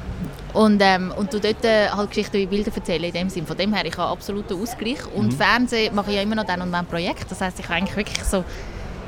Und, 0.52 0.80
ähm, 0.84 1.12
und 1.16 1.32
tu 1.32 1.40
dort 1.40 1.64
äh, 1.64 1.88
halt 1.88 2.10
Geschichten 2.10 2.34
wie 2.36 2.46
Bilder 2.46 2.70
erzählen 2.72 3.02
in 3.02 3.12
dem 3.12 3.28
Sinn. 3.28 3.44
Von 3.44 3.56
dem 3.56 3.72
her, 3.74 3.84
ich 3.84 3.96
habe 3.98 4.10
absoluten 4.12 4.54
Ausgleich. 4.60 4.98
Und 5.12 5.26
Mhm. 5.26 5.32
Fernsehen 5.32 5.94
mache 5.94 6.10
ich 6.10 6.16
ja 6.16 6.22
immer 6.22 6.36
noch 6.36 6.44
dann 6.44 6.62
und 6.62 6.70
wann 6.70 6.86
Projekt. 6.86 7.28
Das 7.28 7.40
heisst, 7.40 7.58
ich 7.58 7.64
habe 7.64 7.74
eigentlich 7.78 7.96
wirklich 7.96 8.22
so, 8.22 8.44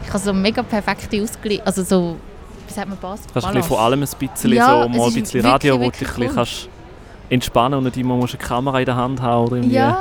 ich 0.02 0.09
habe 0.09 0.18
so 0.18 0.32
mega 0.32 0.64
perfekte 0.64 1.22
Ausgleich. 1.22 1.62
Also 1.64 1.84
so, 1.84 2.16
wie 2.66 2.72
sagt 2.72 2.88
man? 2.88 2.98
Kannst 3.00 3.32
du 3.32 3.38
ein 3.38 3.54
bisschen 3.54 3.62
von 3.62 3.78
allem 3.78 4.02
ein 4.02 4.09
bisschen, 4.18 4.52
Ja, 4.54 4.66
so 4.82 4.88
mal 4.88 5.07
ein 5.07 5.14
bisschen 5.14 5.34
wirklich, 5.34 5.44
Radio, 5.44 5.74
wo 5.74 5.78
du 5.78 5.84
wirklich 5.84 6.09
dich 6.11 6.18
cool. 6.18 6.34
kannst 6.34 6.68
entspannen 7.30 7.78
und 7.78 7.84
nicht 7.84 7.96
immer 7.96 8.16
musst 8.16 8.34
eine 8.34 8.42
Kamera 8.44 8.80
in 8.80 8.86
der 8.86 8.96
Hand 8.96 9.22
haben 9.22 9.46
oder 9.46 9.57
irgendwie. 9.57 9.76
Ja, 9.76 9.98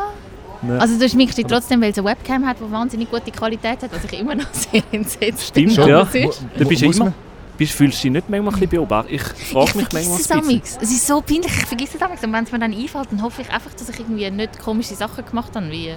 Ne? 0.68 0.80
also 0.80 0.98
du 1.00 1.08
schminkst 1.08 1.38
dich 1.38 1.46
trotzdem, 1.46 1.82
weil 1.82 1.92
es 1.92 1.98
eine 1.98 2.08
Webcam 2.08 2.46
hat, 2.46 2.58
die 2.60 2.72
wahnsinnig 2.72 3.10
gute 3.10 3.32
Qualität 3.32 3.82
hat, 3.82 3.92
was 3.92 4.04
ich 4.04 4.20
immer 4.20 4.36
noch 4.36 4.48
sehr 4.54 4.84
entsetzt 4.92 5.54
bin. 5.54 5.70
Stimmt, 5.70 5.88
ja. 5.88 6.04
Da 6.04 6.66
bist 6.66 6.82
du 6.82 6.86
immer, 6.86 7.14
bist, 7.58 7.74
fühlst 7.74 8.00
du 8.00 8.04
dich 8.04 8.12
nicht 8.12 8.30
manchmal 8.30 8.54
ein 8.54 8.60
bisschen 8.60 8.70
beobachtet? 8.70 9.14
Ich 9.14 9.22
frage 9.22 9.70
ich 9.70 9.76
mich 9.76 9.88
vergesse 9.88 10.10
manchmal 10.10 10.20
es 10.20 10.32
ein 10.32 10.60
bisschen. 10.60 10.82
Es 10.82 10.92
ist 10.92 11.08
so 11.08 11.22
peinlich, 11.22 11.52
ich 11.58 11.66
vergesse 11.66 11.98
es 11.98 12.02
amigs. 12.02 12.24
Und 12.24 12.34
wenn 12.34 12.44
es 12.44 12.52
mir 12.52 12.60
dann 12.60 12.74
einfällt, 12.74 13.12
dann 13.12 13.22
hoffe 13.22 13.42
ich 13.42 13.50
einfach, 13.50 13.74
dass 13.74 13.90
ich 13.90 14.00
irgendwie 14.00 14.30
nicht 14.30 14.60
komische 14.60 14.96
Sachen 14.96 15.26
gemacht 15.26 15.56
habe, 15.56 15.70
wie 15.72 15.96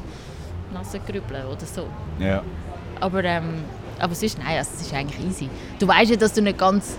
nasse 0.72 1.00
Grübeln 1.00 1.46
oder 1.46 1.66
so. 1.66 1.86
ja. 2.18 2.42
Aber, 3.00 3.22
ähm, 3.22 3.62
aber 4.00 4.12
sonst, 4.14 4.38
nein, 4.38 4.58
also, 4.58 4.70
es 4.74 4.82
ist 4.82 4.92
eigentlich 4.92 5.24
easy. 5.24 5.48
Du 5.78 5.86
weißt 5.86 6.10
ja, 6.10 6.16
dass 6.16 6.32
du 6.32 6.42
nicht 6.42 6.58
ganz, 6.58 6.96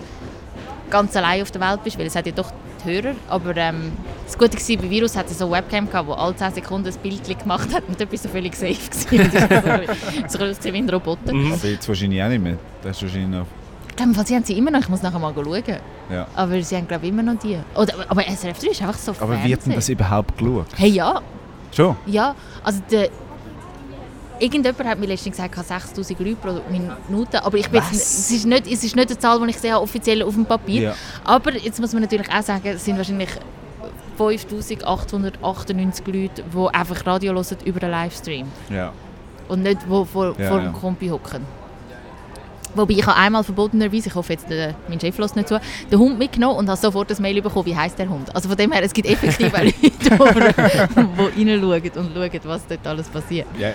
ganz 0.88 1.14
allein 1.14 1.42
auf 1.42 1.50
der 1.50 1.60
Welt 1.60 1.84
bist, 1.84 1.98
weil 1.98 2.06
es 2.06 2.16
hat 2.16 2.26
ja 2.26 2.32
doch 2.32 2.50
die 2.84 2.90
Hörer. 2.90 3.14
Aber 3.28 3.56
ähm, 3.56 3.92
das 4.24 4.36
Gute 4.36 4.56
war, 4.56 4.76
bei 4.82 4.90
Virus 4.90 5.16
hatte 5.16 5.34
so 5.34 5.46
eine 5.46 5.56
Webcam, 5.56 5.86
gehabt, 5.88 6.08
wo 6.08 6.12
alle 6.12 6.34
10 6.34 6.54
Sekunden 6.54 6.88
ein 6.88 6.94
Bild 7.02 7.38
gemacht 7.38 7.72
hat 7.74 7.84
und 7.88 7.98
dort 8.00 8.10
bist 8.10 8.24
du 8.24 8.28
völlig 8.28 8.54
safe 8.54 8.74
gewesen. 8.74 9.30
so 10.28 10.38
ein 10.38 10.56
wie 10.74 10.78
ein 10.78 10.90
Roboter. 10.90 11.32
Mhm. 11.32 11.52
Aber 11.52 11.66
jetzt 11.68 11.88
wahrscheinlich 11.88 12.22
auch 12.22 12.28
nicht 12.28 12.42
mehr. 12.42 12.56
Das 12.82 12.96
ist 12.96 13.02
wahrscheinlich 13.02 13.28
noch... 13.30 13.46
Ich 13.88 13.96
glaube, 13.96 14.26
sie 14.26 14.34
haben 14.34 14.44
sie 14.44 14.56
immer 14.56 14.70
noch, 14.70 14.80
ich 14.80 14.88
muss 14.88 15.02
nachher 15.02 15.18
mal 15.18 15.34
schauen. 15.34 15.62
Ja. 16.10 16.26
Aber 16.34 16.62
sie 16.62 16.76
haben 16.76 16.88
glaube 16.88 17.06
ich 17.06 17.12
immer 17.12 17.22
noch 17.22 17.38
die. 17.38 17.58
Oder, 17.74 17.94
aber 18.08 18.22
SRF 18.22 18.58
3 18.58 18.66
ist 18.70 18.82
einfach 18.82 18.98
so 18.98 19.12
Aber 19.20 19.32
wird 19.32 19.42
denn 19.42 19.48
Fernsehen. 19.48 19.74
das 19.74 19.88
überhaupt 19.88 20.38
geschaut? 20.38 20.66
Hey 20.76 20.88
ja, 20.90 21.20
Schon? 21.72 21.96
ja. 22.06 22.34
Also 22.64 22.80
der, 22.90 23.10
irgendjemand 24.40 24.88
hat 24.88 24.98
mir 24.98 25.06
letztens 25.06 25.36
gesagt, 25.36 25.52
ich 25.52 25.58
habe 25.58 25.68
6000 25.68 26.20
Leute 26.20 26.36
pro 26.36 26.60
Minute. 27.08 27.44
Aber 27.44 27.56
ich 27.58 27.68
bin 27.68 27.82
jetzt, 27.82 27.92
es, 27.92 28.30
ist 28.30 28.46
nicht, 28.46 28.66
es 28.66 28.84
ist 28.84 28.96
nicht 28.96 29.10
eine 29.10 29.18
Zahl, 29.18 29.40
die 29.40 29.50
ich 29.50 29.58
sehe, 29.58 29.78
offiziell 29.78 30.22
auf 30.22 30.34
dem 30.34 30.46
Papier. 30.46 30.82
Ja. 30.82 30.94
Aber 31.24 31.52
jetzt 31.52 31.80
muss 31.80 31.92
man 31.92 32.02
natürlich 32.02 32.30
auch 32.30 32.42
sagen, 32.42 32.66
es 32.66 32.84
sind 32.84 32.96
wahrscheinlich 32.96 33.30
5898 34.16 36.06
Leute, 36.06 36.42
die 36.42 36.74
einfach 36.74 37.06
Radio 37.06 37.32
hören 37.34 37.56
über 37.64 37.80
den 37.80 37.90
Livestream. 37.90 38.46
Ja. 38.68 38.92
Und 39.48 39.62
nicht, 39.62 39.82
die 39.82 40.04
vor, 40.06 40.34
Ja, 40.38 40.48
vor 40.48 40.60
dem 40.60 40.72
Kompi 40.72 41.08
hocken. 41.08 41.44
Wobei 42.74 42.92
ich 42.94 43.04
habe 43.04 43.16
einmal 43.16 43.42
verbotenerweise, 43.42 44.08
ich 44.08 44.14
hoffe 44.14 44.32
jetzt, 44.32 44.48
der, 44.48 44.76
mein 44.88 45.00
Chef 45.00 45.18
lässt 45.18 45.34
nicht 45.34 45.48
zu, 45.48 45.60
den 45.90 45.98
Hund 45.98 46.18
mitgenommen 46.20 46.56
und 46.56 46.68
habe 46.68 46.80
sofort 46.80 47.10
ein 47.10 47.20
Mail 47.20 47.42
bekommen, 47.42 47.66
wie 47.66 47.74
heißt 47.74 47.98
der 47.98 48.08
Hund. 48.08 48.32
Also 48.32 48.48
von 48.48 48.56
dem 48.56 48.70
her, 48.70 48.82
es 48.84 48.92
gibt 48.92 49.08
effektiv 49.08 49.52
auch 49.52 49.58
Leute, 49.62 49.74
die, 49.74 49.90
die 49.98 51.50
reinschauen 51.50 51.90
und 51.96 52.14
schauen, 52.14 52.40
was 52.44 52.66
dort 52.68 52.86
alles 52.86 53.08
passiert. 53.08 53.46
ja. 53.58 53.72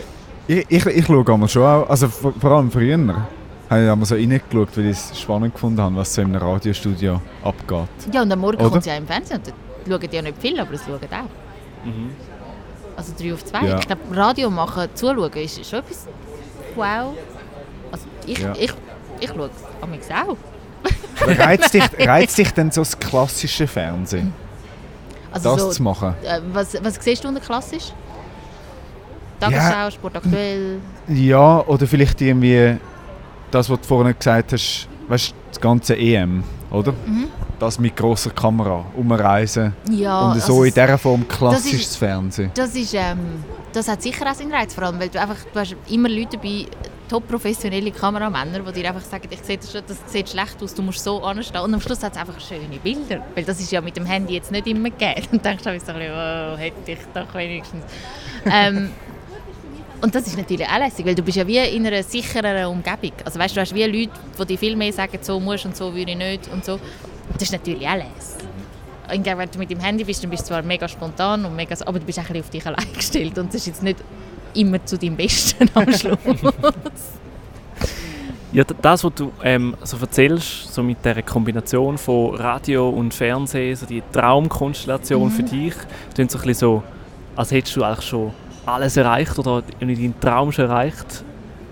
Ich, 0.47 0.65
ich, 0.69 0.85
ich 0.85 1.05
schaue 1.05 1.25
einmal 1.33 1.49
schon 1.49 1.63
auch, 1.63 1.89
also 1.89 2.07
vor, 2.07 2.33
vor 2.39 2.51
allem 2.51 2.69
früher, 2.69 2.97
habe 2.97 3.83
ich 3.83 3.89
einmal 3.89 4.05
so 4.05 4.15
reingeschaut, 4.15 4.77
weil 4.77 4.85
ich 4.85 4.91
es 4.97 5.19
spannend 5.19 5.53
gefunden 5.53 5.81
habe, 5.81 5.95
was 5.95 6.13
so 6.13 6.21
in 6.21 6.35
einem 6.35 6.41
Radiostudio 6.41 7.19
abgeht. 7.43 8.13
Ja, 8.13 8.21
und 8.21 8.31
am 8.31 8.39
Morgen 8.39 8.57
Oder? 8.57 8.69
kommt 8.69 8.81
es 8.81 8.85
ja 8.85 8.95
im 8.95 9.07
Fernsehen 9.07 9.37
und 9.37 9.47
dort 9.47 10.01
schauen 10.01 10.09
die 10.09 10.15
ja 10.15 10.21
nicht 10.21 10.37
viel, 10.39 10.59
aber 10.59 10.71
es 10.73 10.81
schauen 10.85 10.95
auch. 10.97 11.85
Mhm. 11.85 12.11
Also 12.95 13.13
3 13.17 13.33
auf 13.33 13.43
2. 13.43 13.61
Ja. 13.65 13.79
Ich 13.79 13.87
glaube, 13.87 14.01
Radio 14.11 14.49
machen, 14.49 14.87
zuschauen 14.93 15.31
ist 15.33 15.65
schon 15.67 15.79
etwas 15.79 16.07
wow. 16.75 17.13
Also 17.91 18.05
ich, 18.27 18.37
Ja. 18.39 18.53
ich, 18.53 18.71
ich 19.19 19.29
schaue 19.29 19.45
es 19.47 19.83
amigs 19.83 20.07
auch. 20.11 20.37
Reizt 21.25 21.73
dich, 21.73 21.83
reizt 22.07 22.37
dich 22.37 22.51
denn 22.51 22.69
so 22.71 22.81
das 22.81 22.99
klassische 22.99 23.65
Fernsehen, 23.65 24.31
Also 25.31 25.53
das 25.53 25.61
so, 25.63 25.69
zu 25.71 25.83
machen? 25.83 26.13
Äh, 26.23 26.39
was, 26.53 26.77
was 26.83 26.95
siehst 27.01 27.23
du 27.23 27.29
unter 27.29 27.41
klassisch? 27.41 27.93
Tagesschau, 29.39 29.91
Sport 29.91 30.15
aktuell. 30.17 30.79
Ja, 31.07 31.61
oder 31.65 31.86
vielleicht 31.88 32.19
irgendwie 32.21 32.77
das, 33.51 33.69
was 33.69 33.79
du 33.81 33.88
vorhin 33.88 34.15
gesagt 34.17 34.53
hast, 34.53 34.88
weißt 35.07 35.33
das 35.51 35.61
ganze 35.61 35.95
EM, 35.97 36.43
oder? 36.71 36.91
Mhm. 37.05 37.27
Das 37.59 37.79
mit 37.79 37.95
grosser 37.95 38.31
Kamera, 38.31 38.83
umreisen 38.97 39.73
Ja, 39.89 40.27
und 40.27 40.33
so 40.41 40.41
also 40.41 40.63
in 40.63 40.69
es- 40.69 40.73
dieser 40.73 40.97
Form 40.97 41.25
klassisches 41.27 41.95
Fernsehen. 41.95 42.51
Das 42.53 42.75
ist, 42.75 42.93
ähm, 42.93 43.17
das 43.71 43.88
hat 43.88 44.01
sicher 44.01 44.29
auch 44.29 44.33
seinen 44.36 44.51
Reiz, 44.53 44.73
vor 44.73 44.83
allem, 44.83 44.99
weil 44.99 45.07
du 45.09 45.19
einfach, 45.21 45.38
du 45.53 45.59
hast 45.59 45.75
immer 45.89 46.09
Leute 46.09 46.36
dabei, 46.38 46.65
top 47.07 47.27
professionelle 47.27 47.91
Kameramänner, 47.91 48.59
die 48.59 48.81
dir 48.81 48.89
einfach 48.89 49.03
sagen, 49.05 49.27
ich 49.29 49.39
sehe 49.41 49.57
das, 49.57 49.71
schon, 49.71 49.81
das 49.88 49.97
sieht 50.11 50.27
schlecht 50.27 50.61
aus, 50.61 50.73
du 50.73 50.81
musst 50.81 51.03
so 51.03 51.23
anstehen. 51.23 51.61
Und 51.61 51.73
am 51.73 51.79
Schluss 51.79 52.01
hat 52.03 52.13
es 52.13 52.17
einfach 52.19 52.39
schöne 52.41 52.77
Bilder, 52.83 53.21
weil 53.36 53.43
das 53.45 53.59
ist 53.59 53.71
ja 53.71 53.79
mit 53.79 53.95
dem 53.95 54.05
Handy 54.07 54.33
jetzt 54.33 54.51
nicht 54.51 54.65
immer 54.67 54.89
gegeben. 54.89 55.21
Dann 55.31 55.41
denkst 55.41 55.63
du 55.63 55.69
so 55.69 55.69
ein 55.69 55.79
bisschen, 55.99 56.11
wow, 56.11 56.57
hätte 56.57 56.91
ich 56.91 56.97
doch 57.13 57.33
wenigstens. 57.36 57.83
ähm, 58.51 58.89
und 60.05 60.13
das 60.13 60.27
ist 60.27 60.37
natürlich 60.37 60.67
auch 60.67 60.77
lässig, 60.77 61.03
weil 61.03 61.15
du 61.15 61.23
bist 61.23 61.35
ja 61.35 61.47
wie 61.47 61.57
in 61.57 61.87
einer 61.87 62.03
sichereren 62.03 62.67
Umgebung. 62.67 63.11
Also 63.25 63.39
weißt 63.39 63.55
du, 63.55 63.55
du 63.55 63.61
hast 63.61 63.73
wie 63.73 63.83
Leute, 63.85 64.11
die 64.39 64.45
dir 64.45 64.57
viel 64.59 64.75
mehr 64.75 64.93
sagen, 64.93 65.17
so 65.19 65.39
musst 65.39 65.65
und 65.65 65.75
so 65.75 65.91
würde 65.95 66.11
ich 66.11 66.17
nicht 66.17 66.47
und 66.53 66.63
so. 66.63 66.79
Das 67.33 67.41
ist 67.41 67.51
natürlich 67.51 67.87
auch 67.87 67.95
lässig. 67.95 68.47
Hingegen, 69.09 69.37
Wenn 69.39 69.49
du 69.49 69.57
mit 69.57 69.71
dem 69.71 69.79
Handy 69.79 70.03
bist, 70.03 70.21
dann 70.21 70.29
bist 70.29 70.43
du 70.43 70.49
zwar 70.49 70.61
mega 70.61 70.87
spontan, 70.87 71.43
und 71.43 71.55
mega, 71.55 71.75
aber 71.87 71.97
du 71.97 72.05
bist 72.05 72.19
auch 72.19 72.23
ein 72.23 72.33
bisschen 72.33 72.43
auf 72.43 72.49
dich 72.51 72.67
allein 72.67 72.93
gestellt 72.93 73.35
und 73.39 73.47
das 73.47 73.55
ist 73.55 73.65
jetzt 73.65 73.81
nicht 73.81 73.97
immer 74.53 74.85
zu 74.85 74.95
deinem 74.95 75.15
Besten 75.15 75.71
am 75.73 75.91
Schluss. 75.97 76.19
Ja, 78.53 78.63
das, 78.63 79.03
was 79.03 79.13
du 79.15 79.31
ähm, 79.43 79.75
so 79.83 79.97
erzählst, 79.97 80.71
so 80.71 80.83
mit 80.83 81.03
dieser 81.03 81.23
Kombination 81.23 81.97
von 81.97 82.35
Radio 82.35 82.89
und 82.89 83.11
Fernsehen, 83.11 83.75
so 83.75 83.87
die 83.87 84.03
Traumkonstellation 84.11 85.31
für 85.31 85.43
dich, 85.43 85.73
klingt 86.13 86.29
so 86.29 86.37
ein 86.37 86.45
bisschen 86.45 86.59
so, 86.59 86.83
als 87.35 87.49
hättest 87.49 87.75
du 87.75 87.83
eigentlich 87.83 88.05
schon 88.05 88.33
alles 88.66 88.97
erreicht 88.97 89.38
oder 89.38 89.63
deinen 89.80 90.20
Traum 90.20 90.51
schon 90.51 90.66
erreicht, 90.66 91.24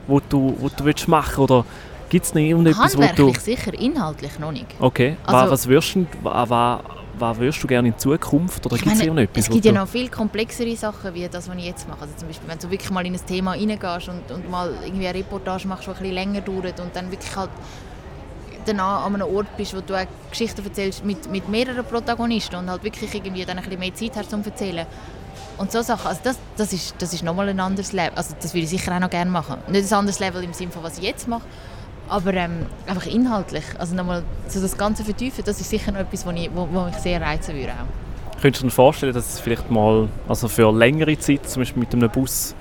wo 0.08 0.20
du, 0.20 0.56
wo 0.60 0.70
du 0.70 0.86
willst 0.86 1.08
machen 1.08 1.44
oder 1.44 1.66
gibt 2.10 2.26
es 2.26 2.34
noch 2.34 2.42
irgendetwas, 2.42 2.98
wo 2.98 3.04
du... 3.16 3.34
Sicher, 3.40 3.74
inhaltlich 3.74 4.38
noch 4.40 4.52
nicht. 4.52 4.68
Okay, 4.80 5.18
Also- 5.26 5.52
was, 5.52 5.68
würdest 5.68 5.96
du, 5.96 6.06
was, 6.22 6.50
was, 7.18 7.60
du 7.60 7.68
gerne 7.68 7.88
in 7.88 7.98
Zukunft 7.98 8.66
oder 8.66 8.78
gibt 8.78 8.94
es 8.94 9.02
irgendetwas, 9.02 9.46
es 9.46 9.50
gibt 9.50 9.66
ja 9.66 9.72
noch 9.72 9.88
viel 9.88 10.10
komplexere 10.10 10.76
Sachen, 10.76 11.14
wie 11.14 11.28
das, 11.28 11.50
was 11.50 11.58
ich 11.58 11.66
jetzt 11.66 11.88
mache. 11.88 12.02
Also 12.02 12.14
zum 12.18 12.28
Beispiel, 12.28 12.48
wenn 12.50 12.60
du 12.60 12.70
wirklich 12.70 12.92
mal 12.92 13.06
in 13.06 13.14
ein 13.14 13.26
Thema 13.26 13.52
reingehst 13.52 14.10
und, 14.10 14.32
und 14.32 14.50
mal 14.50 14.74
irgendwie 14.86 15.08
eine 15.08 15.20
Reportage 15.20 15.68
machst, 15.68 15.86
die 15.86 15.92
ein 15.92 15.98
bisschen 15.98 16.14
länger 16.14 16.42
dauert 16.42 16.80
und 16.80 16.96
dann 16.96 17.10
wirklich 17.12 17.36
halt 17.36 17.50
danach 18.66 19.06
an 19.06 19.16
einem 19.16 19.28
Ort 19.36 19.58
bist, 19.58 19.76
wo 19.76 19.82
du 19.82 19.96
auch 19.96 20.06
Geschichten 20.30 20.64
erzählst 20.64 21.04
mit, 21.04 21.30
mit 21.32 21.50
mehreren 21.50 21.84
Protagonisten 21.84 22.56
und 22.56 22.70
halt 22.70 22.84
wirklich 22.84 23.14
irgendwie 23.14 23.46
dann 23.46 23.58
ein 23.58 23.64
bisschen 23.64 23.80
mehr 23.80 23.94
Zeit 23.94 24.16
hast 24.16 24.30
zum 24.30 24.44
Erzählen. 24.44 24.86
Und 25.58 25.72
so 25.72 25.82
Sachen, 25.82 26.08
also 26.08 26.20
das, 26.24 26.38
das 26.58 26.74
ist, 26.74 26.96
das 27.00 27.14
ist 27.14 27.24
nochmal 27.24 27.50
ein 27.50 27.60
anderes 27.60 27.94
Level. 27.94 28.14
Also 28.16 28.36
das 28.42 28.54
würde 28.54 28.64
ich 28.64 28.70
sicher 28.70 28.96
auch 28.96 29.00
noch 29.00 29.10
gerne 29.10 29.30
machen. 29.30 29.58
Nicht 29.68 29.92
ein 29.92 29.98
anderes 29.98 30.20
Level 30.20 30.44
im 30.44 30.54
Sinne 30.54 30.72
von, 30.72 30.84
was 30.84 30.98
ich 30.98 31.04
jetzt 31.04 31.28
mache, 31.28 31.44
aber 32.10 32.34
ähm, 32.34 32.66
einfach 32.88 33.06
inhaltlich. 33.06 33.64
Also 33.78 33.96
nochmal 33.96 34.24
so 34.48 34.62
das 34.62 34.78
Ganze 34.78 35.04
vertiefen, 35.04 35.44
das 35.46 35.62
ist 35.62 35.70
sicher 35.70 35.92
noch 35.92 36.00
etwas, 36.00 36.26
was 36.26 36.36
wo, 36.54 36.68
wo 36.72 36.86
mich 36.86 36.96
sehr 36.96 37.22
reizen 37.22 37.56
würde 37.56 37.72
auch. 37.72 38.42
Könntest 38.42 38.64
du 38.64 38.68
dir 38.68 38.74
vorstellen, 38.74 39.14
dass 39.14 39.38
du 39.38 39.42
vielleicht 39.42 39.70
mal 39.72 40.10
also 40.28 40.48
für 40.48 40.72
längere 40.72 41.18
Zeit 41.18 41.50
zum 41.50 41.62
Beispiel 41.62 41.80
mit 41.80 41.94
einem 41.94 42.10
Bus 42.10 42.56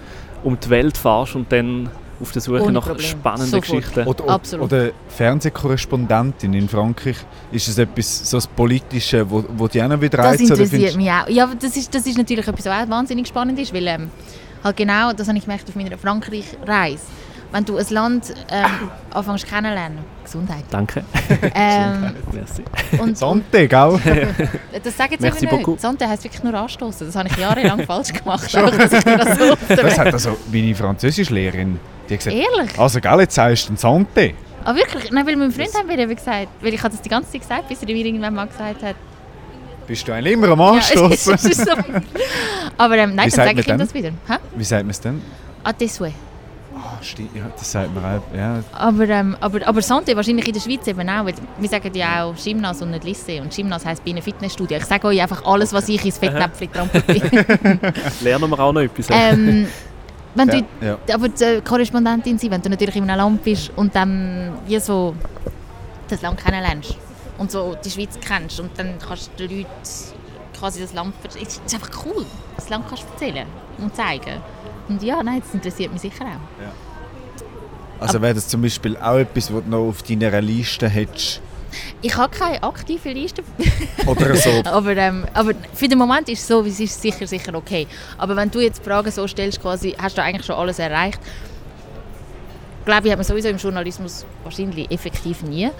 um 0.44 0.58
die 0.58 0.70
Welt 0.70 0.96
fährst 0.96 1.34
und 1.34 1.50
dann 1.50 1.90
auf 2.22 2.32
der 2.32 2.40
Suche 2.40 2.62
Ohne 2.62 2.72
nach 2.72 2.86
Problem. 2.86 3.06
spannenden 3.06 3.50
Sofort. 3.50 3.82
Geschichten? 3.82 4.06
Oder, 4.06 4.24
oder, 4.24 4.32
Absolut. 4.32 4.66
oder 4.66 4.90
Fernsehkorrespondentin 5.08 6.54
in 6.54 6.68
Frankreich. 6.68 7.16
Ist 7.50 7.68
es 7.68 7.78
etwas 7.78 8.30
so 8.30 8.36
das 8.38 8.46
Politische, 8.46 9.28
wo, 9.30 9.44
wo 9.56 9.68
die 9.68 9.82
auch 9.82 9.88
noch 9.88 10.00
wieder 10.00 10.18
Das 10.18 10.26
reizt? 10.26 10.50
oder 10.50 10.62
interessiert 10.62 10.96
mich 10.96 11.10
auch. 11.10 11.28
Ja, 11.28 11.44
aber 11.44 11.54
das 11.56 11.76
ist, 11.76 11.94
das 11.94 12.06
ist 12.06 12.16
natürlich 12.16 12.46
etwas, 12.46 12.64
was 12.66 12.84
auch 12.84 12.88
wahnsinnig 12.88 13.26
spannend 13.28 13.58
ist, 13.58 13.74
weil 13.74 13.86
ähm, 13.86 14.10
halt 14.62 14.76
genau, 14.76 15.12
das 15.12 15.28
habe 15.28 15.36
ich 15.38 15.44
gemerkt 15.44 15.68
auf 15.68 15.74
meiner 15.74 15.98
Frankreich-Reise. 15.98 17.02
Wenn 17.52 17.64
du 17.66 17.76
ein 17.76 17.86
Land 17.90 18.34
ähm, 18.50 18.64
anfängst 19.12 19.46
kennenlernen, 19.46 19.98
Gesundheit, 20.24 20.64
Danke. 20.70 21.04
ähm, 21.54 22.12
Merci. 22.32 22.64
und, 22.98 23.18
Sante, 23.18 23.68
gell? 23.68 24.00
das 24.82 24.96
sagen 24.96 25.14
sie 25.18 25.22
Merci 25.22 25.46
aber 25.46 25.56
nicht. 25.56 25.64
beaucoup. 25.66 25.78
Sante 25.78 26.08
heisst 26.08 26.24
wirklich 26.24 26.42
nur 26.42 26.54
anstoßen. 26.54 27.06
Das 27.06 27.16
habe 27.16 27.28
ich 27.28 27.36
jahrelang 27.36 27.82
falsch 27.86 28.12
gemacht. 28.12 28.52
Dir 28.52 28.70
das 28.70 29.68
Das 29.68 29.98
hat 29.98 30.12
also 30.14 30.36
meine 30.50 30.74
Französischlehrerin 30.74 31.78
die 32.08 32.16
gesagt, 32.16 32.34
Ehrlich? 32.36 32.78
also 32.78 33.00
gell, 33.00 33.20
jetzt 33.20 33.34
sagst 33.34 33.68
du 33.68 33.74
ein 33.74 33.76
Sante. 33.76 34.32
Aber 34.64 34.78
wirklich? 34.78 35.10
Nein, 35.10 35.26
weil 35.26 35.36
mein 35.36 35.52
Freund 35.52 35.74
hat 35.74 35.86
mir 35.86 35.98
eben 35.98 36.14
gesagt, 36.14 36.48
weil 36.60 36.72
ich 36.74 36.82
habe 36.82 36.90
das 36.94 37.02
die 37.02 37.08
ganze 37.08 37.32
Zeit 37.32 37.40
gesagt, 37.42 37.68
bis 37.68 37.82
er 37.82 37.86
mir 37.88 38.04
irgendwann 38.06 38.34
mal 38.34 38.46
gesagt 38.46 38.82
hat, 38.82 38.96
Bist 39.86 40.06
du 40.08 40.12
eigentlich 40.12 40.34
immer 40.34 40.48
am 40.48 40.58
ja, 40.60 40.78
es 40.78 40.96
Anstoßen? 40.96 41.50
ist 41.50 41.64
so. 41.66 41.72
Aber 42.78 42.96
ähm, 42.96 43.14
nein, 43.14 43.26
Wie 43.26 43.36
dann 43.36 43.46
sage 43.46 43.60
ich 43.60 43.68
ihm 43.68 43.78
das 43.78 43.92
wieder. 43.92 44.10
Hä? 44.28 44.34
Wie 44.56 44.64
sagt 44.64 44.82
man 44.84 44.90
es 44.90 45.00
denn? 45.00 45.20
Tes 45.78 45.94
souhaits. 45.96 46.31
Stimmt, 47.02 47.34
ja, 47.34 47.50
das 47.56 47.70
sagt 47.70 47.94
man 47.94 48.04
auch. 48.04 48.22
Ja, 48.34 48.62
Aber, 48.72 49.08
ähm, 49.08 49.36
aber, 49.40 49.66
aber 49.66 49.80
Santé 49.80 50.14
wahrscheinlich 50.14 50.46
in 50.46 50.54
der 50.54 50.60
Schweiz 50.60 50.86
eben 50.86 51.08
auch. 51.08 51.24
Weil 51.24 51.34
wir 51.58 51.68
sagen 51.68 51.90
ja 51.94 52.24
auch 52.24 52.34
Gymnas 52.36 52.80
und 52.82 52.90
nicht 52.90 53.04
Lycée. 53.04 53.40
Und 53.40 53.54
Gymnas 53.54 53.84
heisst 53.84 54.04
bei 54.04 54.10
einem 54.10 54.22
Fitnessstudio. 54.22 54.78
Ich 54.78 54.84
sage 54.84 55.06
euch 55.08 55.20
einfach 55.20 55.44
alles, 55.44 55.72
was 55.72 55.88
ich 55.88 56.04
ins 56.04 56.18
Fettnäpfchen 56.18 56.72
transportiere. 56.72 57.44
Lernen 58.20 58.50
wir 58.50 58.60
auch 58.60 58.72
noch 58.72 58.80
etwas. 58.80 59.08
ähm, 59.10 59.66
wenn 60.34 60.48
du, 60.48 60.64
ja. 60.80 60.98
aber 61.12 61.28
die 61.28 61.60
Korrespondentin 61.60 62.38
sein, 62.38 62.50
wenn 62.50 62.62
du 62.62 62.70
natürlich 62.70 62.96
in 62.96 63.02
einem 63.08 63.18
Land 63.18 63.44
bist 63.44 63.70
und 63.76 63.94
dann 63.94 64.52
wie 64.66 64.78
so 64.78 65.14
das 66.08 66.22
Land 66.22 66.42
kennenlernst 66.42 66.96
und 67.38 67.50
so 67.50 67.76
die 67.84 67.90
Schweiz 67.90 68.18
kennst 68.20 68.60
und 68.60 68.70
dann 68.78 68.94
kannst 68.98 69.30
du 69.36 69.46
den 69.46 69.58
Leuten 69.58 69.70
quasi 70.58 70.80
das 70.80 70.94
Land 70.94 71.14
erzählen. 71.22 71.46
Es 71.46 71.60
ist 71.66 71.74
einfach 71.74 72.06
cool, 72.06 72.24
das 72.56 72.68
Land 72.70 72.86
kannst 72.88 73.04
du 73.04 73.08
erzählen 73.12 73.46
und 73.78 73.94
zeigen. 73.94 74.40
Und 74.88 75.02
ja, 75.02 75.22
nein, 75.22 75.40
das 75.40 75.54
interessiert 75.54 75.92
mich 75.92 76.02
sicher 76.02 76.24
auch. 76.24 76.91
Also 78.02 78.20
wäre 78.20 78.34
das 78.34 78.48
zum 78.48 78.62
Beispiel 78.62 78.96
auch 78.96 79.18
etwas, 79.18 79.52
was 79.52 79.62
du 79.62 79.70
noch 79.70 79.88
auf 79.88 80.02
deiner 80.02 80.40
Liste 80.40 80.88
hättest? 80.88 81.40
Ich 82.02 82.16
habe 82.16 82.36
keine 82.36 82.62
aktive 82.62 83.12
Liste 83.12 83.42
Oder 84.06 84.36
so? 84.36 84.50
Aber, 84.64 84.96
ähm, 84.96 85.24
aber 85.32 85.52
für 85.72 85.88
den 85.88 85.98
Moment 85.98 86.28
ist 86.28 86.40
es 86.40 86.48
so, 86.48 86.64
wie 86.64 86.68
es 86.68 86.80
ist, 86.80 87.00
sicher, 87.00 87.26
sicher 87.26 87.54
okay. 87.54 87.86
Aber 88.18 88.36
wenn 88.36 88.50
du 88.50 88.60
jetzt 88.60 88.84
Fragen 88.84 89.10
so 89.10 89.26
stellst, 89.26 89.60
quasi, 89.60 89.94
hast 89.98 90.18
du 90.18 90.22
eigentlich 90.22 90.44
schon 90.44 90.56
alles 90.56 90.78
erreicht? 90.78 91.18
Glaube 92.84 93.06
ich, 93.06 93.12
hat 93.12 93.18
man 93.18 93.24
sowieso 93.24 93.48
im 93.48 93.56
Journalismus 93.56 94.26
wahrscheinlich 94.42 94.90
effektiv 94.90 95.42
nie. 95.42 95.70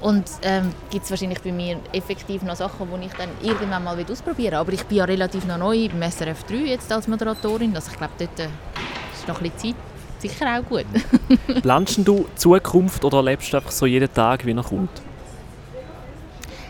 Und 0.00 0.24
ähm, 0.42 0.72
gibt 0.90 1.04
es 1.04 1.10
wahrscheinlich 1.10 1.40
bei 1.42 1.52
mir 1.52 1.78
effektiv 1.92 2.42
noch 2.42 2.56
Sachen, 2.56 2.88
die 3.00 3.06
ich 3.06 3.12
dann 3.12 3.28
irgendwann 3.42 3.84
mal 3.84 3.96
ausprobieren 4.10 4.52
will. 4.52 4.58
Aber 4.58 4.72
ich 4.72 4.84
bin 4.84 4.98
ja 4.98 5.04
relativ 5.04 5.44
noch 5.44 5.58
neu 5.58 5.88
beim 5.88 6.10
SRF 6.10 6.44
3 6.44 6.54
jetzt 6.56 6.90
als 6.90 7.08
Moderatorin. 7.08 7.74
Also 7.74 7.90
ich 7.90 7.98
glaube, 7.98 8.14
dort 8.18 8.40
äh, 8.40 8.48
ist 9.14 9.28
noch 9.28 9.40
ein 9.40 9.50
bisschen 9.50 9.74
Zeit. 9.74 9.87
Sicher 10.18 10.58
auch 10.58 10.68
gut. 10.68 10.86
Planst 11.62 11.98
du 11.98 12.26
Zukunft 12.34 13.04
oder 13.04 13.22
lebst 13.22 13.52
du 13.52 13.58
einfach 13.58 13.70
so 13.70 13.86
jeden 13.86 14.12
Tag, 14.12 14.44
wie 14.44 14.52
er 14.52 14.62
kommt? 14.62 15.02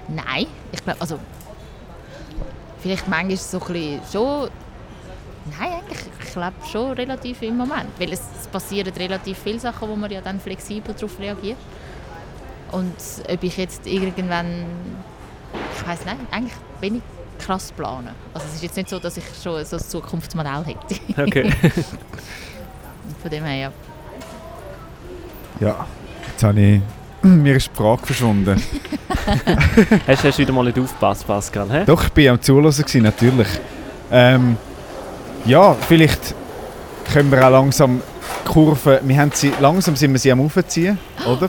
Nein, 0.08 0.46
ich 0.72 0.82
glaube, 0.82 1.00
also 1.00 1.18
vielleicht 2.80 3.08
manchmal 3.08 3.36
so 3.36 3.60
ein 3.60 3.72
bisschen 3.72 4.00
schon. 4.12 4.50
Nein, 5.58 5.72
eigentlich, 5.72 5.98
ich 6.22 6.32
glaube 6.32 6.56
schon 6.70 6.92
relativ 6.92 7.40
im 7.42 7.56
Moment, 7.56 7.88
weil 7.98 8.12
es, 8.12 8.20
es 8.38 8.46
passieren 8.48 8.92
relativ 8.94 9.38
viele 9.38 9.58
Sachen, 9.58 9.88
wo 9.88 9.96
man 9.96 10.10
ja 10.10 10.20
dann 10.20 10.40
flexibel 10.40 10.94
darauf 10.94 11.18
reagiert. 11.18 11.56
Und 12.70 12.94
ob 13.26 13.42
ich 13.42 13.56
jetzt 13.56 13.86
irgendwann, 13.86 14.66
ich 15.74 15.86
weiß 15.86 16.04
nicht, 16.04 16.16
eigentlich 16.30 16.52
wenig 16.80 17.02
krass 17.38 17.72
planen. 17.72 18.10
Also 18.34 18.46
es 18.48 18.56
ist 18.56 18.62
jetzt 18.62 18.76
nicht 18.76 18.90
so, 18.90 18.98
dass 18.98 19.16
ich 19.16 19.24
schon 19.42 19.64
so 19.64 19.76
ein 19.76 19.82
Zukunftsmodell 19.82 20.64
hätte. 20.64 21.00
Okay. 21.16 21.50
Von 23.20 23.30
dem 23.30 23.44
her, 23.44 23.56
ja. 23.56 23.72
Ja, 25.60 25.86
jetzt 26.30 26.42
habe 26.42 26.60
ich... 26.60 26.80
Mir 27.22 27.56
ist 27.56 27.70
die 27.72 27.76
Frage 27.76 28.06
verschwunden. 28.06 28.62
hast, 30.06 30.24
hast 30.24 30.38
du 30.38 30.42
wieder 30.42 30.52
mal 30.52 30.64
nicht 30.64 30.78
aufgepasst, 30.78 31.26
Pascal? 31.26 31.68
Hä? 31.70 31.82
Doch, 31.84 32.04
ich 32.04 32.24
war 32.26 32.32
am 32.32 32.40
Zuhören, 32.40 32.70
gewesen, 32.70 33.02
natürlich. 33.02 33.48
Ähm, 34.12 34.56
ja, 35.44 35.74
vielleicht 35.74 36.34
können 37.12 37.30
wir 37.30 37.44
auch 37.44 37.50
langsam 37.50 38.00
die 38.44 38.48
Kurve... 38.48 39.00
Wir 39.02 39.18
haben 39.18 39.32
sie, 39.34 39.52
langsam 39.60 39.96
sind 39.96 40.12
wir 40.12 40.18
sie 40.18 40.30
am 40.30 40.40
Aufziehen, 40.40 40.98
oder? 41.26 41.48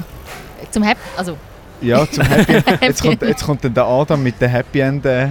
Zum 0.72 0.84
Happy, 0.84 1.00
also 1.16 1.38
Ja, 1.82 2.10
zum 2.10 2.24
Happy 2.24 2.54
End. 2.68 2.82
Jetzt 2.82 3.02
kommt, 3.04 3.22
jetzt 3.22 3.44
kommt 3.44 3.64
dann 3.64 3.74
der 3.74 3.86
Adam 3.86 4.22
mit 4.24 4.42
der 4.42 4.50
Happy 4.50 4.80
End 4.80 5.06
äh, 5.06 5.28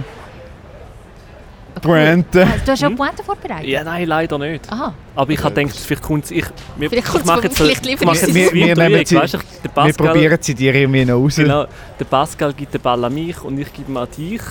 Pointe. 1.79 2.43
Ah, 2.43 2.57
du 2.65 2.71
hast 2.71 2.79
schon 2.79 2.95
Pointe 2.95 3.23
vorbereitet? 3.23 3.67
Ja, 3.67 3.83
nein, 3.83 4.07
leider 4.07 4.37
nicht. 4.37 4.71
Aha, 4.71 4.93
Aber 5.15 5.31
ich 5.31 5.43
habe 5.43 5.53
gedacht, 5.55 5.75
vielleicht 5.77 6.01
kommt 6.03 6.25
es... 6.25 6.31
Ich, 6.31 6.45
wir, 6.77 6.89
Vielleicht 6.89 7.15
ich 7.15 7.25
mache 7.25 7.43
jetzt, 7.43 7.57
vielleicht 7.57 7.81
ich 7.81 7.91
liefern 7.91 8.05
mache 8.07 8.17
jetzt 8.17 8.33
Wir- 8.33 8.53
wir 8.53 8.75
nehmen 8.75 9.05
sie- 9.05 9.15
weißt? 9.15 9.33
Der 9.33 9.39
Wir 9.63 9.71
Pascal, 9.71 10.07
probieren 10.07 10.37
sie 10.41 10.53
dir 10.55 10.75
irgendwie 10.75 11.05
noch 11.05 11.15
raus. 11.15 11.35
Genau, 11.35 11.65
der 11.99 12.05
Pascal 12.05 12.53
gibt 12.53 12.73
den 12.73 12.81
Ball 12.81 13.03
an 13.03 13.13
mich 13.13 13.41
und 13.43 13.57
ich 13.59 13.71
gebe 13.73 13.91
ihn 13.91 13.97
an 13.97 14.07
dich. 14.17 14.41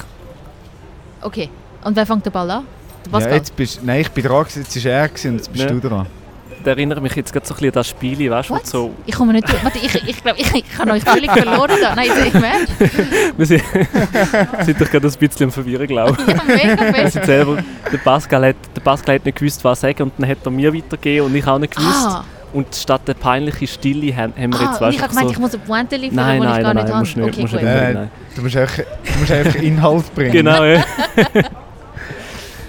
okay. 1.23 1.49
Und 1.85 1.95
wer 1.97 2.05
fängt 2.07 2.27
den 2.27 2.33
Ball 2.33 2.51
an? 2.51 2.65
Der 3.05 3.13
Ja, 3.13 3.19
Pascal? 3.19 3.35
jetzt 3.37 3.57
bist, 3.57 3.81
nein, 3.85 4.01
ich 4.01 4.11
bin 4.11 4.25
dran, 4.25 4.45
jetzt 4.55 4.85
war 4.85 4.93
er 4.93 5.03
und 5.05 5.15
jetzt 5.37 5.53
bist 5.53 5.65
Ja. 5.65 5.71
du 5.71 5.81
dran. 5.81 6.07
Erinnere 6.69 7.01
mich 7.01 7.15
jetzt 7.17 7.33
gerade 7.33 7.47
so 7.47 7.55
ein 7.55 7.57
bisschen 7.57 7.69
an 7.71 7.75
das 7.75 7.89
Spiel, 7.89 8.31
weißt 8.31 8.51
du, 8.51 8.59
so... 8.63 8.95
Ich 9.07 9.15
komme 9.15 9.33
nicht 9.33 9.49
durch. 9.49 9.63
Warte, 9.65 9.79
ich, 9.79 9.95
ich 10.09 10.23
glaube, 10.23 10.39
ich, 10.39 10.55
ich 10.55 10.79
habe 10.79 10.93
euch 10.93 11.03
völlig 11.03 11.31
verloren 11.33 11.77
da. 11.81 11.95
Nein, 11.95 12.11
ich 12.27 12.35
merke. 12.35 12.67
Wir 13.37 13.47
sind, 13.47 13.63
sind 14.65 14.81
doch 14.81 14.91
gerade 14.91 15.07
ein 15.07 15.15
bisschen 15.19 15.45
am 15.45 15.51
Verwirren, 15.53 15.87
glaube 15.87 16.17
ich. 16.21 16.35
Ja, 16.35 16.43
mega 16.77 17.11
sind 17.11 17.25
selber, 17.25 17.59
der, 17.93 17.99
Pascal 17.99 18.47
hat, 18.47 18.57
der 18.75 18.81
Pascal 18.81 19.17
hat 19.17 19.25
nicht 19.25 19.39
gewusst, 19.39 19.65
was 19.65 19.81
sagen 19.81 20.05
und 20.05 20.13
dann 20.19 20.29
hat 20.29 20.39
er 20.45 20.51
mir 20.51 20.73
weitergegeben 20.75 21.27
und 21.27 21.35
ich 21.35 21.47
auch 21.47 21.59
nicht 21.59 21.75
gewusst. 21.75 22.07
Ah, 22.07 22.25
Und 22.53 22.75
statt 22.75 23.03
der 23.07 23.15
peinlichen 23.15 23.67
Stille 23.67 24.15
haben, 24.15 24.35
haben 24.37 24.53
wir 24.53 24.61
ah 24.61 24.71
jetzt, 24.71 24.81
weißt 24.81 24.97
ich 24.97 25.03
habe 25.03 25.11
gemeint, 25.11 25.29
so... 25.29 25.33
ich 25.33 25.39
muss 25.39 25.55
eine 25.55 25.63
Pointe 25.63 25.97
liefern, 25.97 26.17
Nein, 26.17 26.41
die 26.41 26.47
ich 26.47 26.53
nein, 26.53 26.63
gar 26.63 26.75
nein, 26.75 26.85
nicht 26.85 26.93
nein, 26.93 27.01
musst 27.01 27.17
nicht, 27.17 27.29
Okay, 27.29 27.41
musst 27.43 27.55
nicht. 27.55 27.65
Nein, 27.65 27.95
nein. 27.95 28.11
Du 28.35 28.43
musst 28.43 28.57
einfach, 28.57 28.77
du 28.77 29.19
musst 29.19 29.33
einfach 29.33 29.55
Inhalt 29.57 30.15
bringen. 30.15 30.33
Genau, 30.33 30.65
ja. 30.65 30.85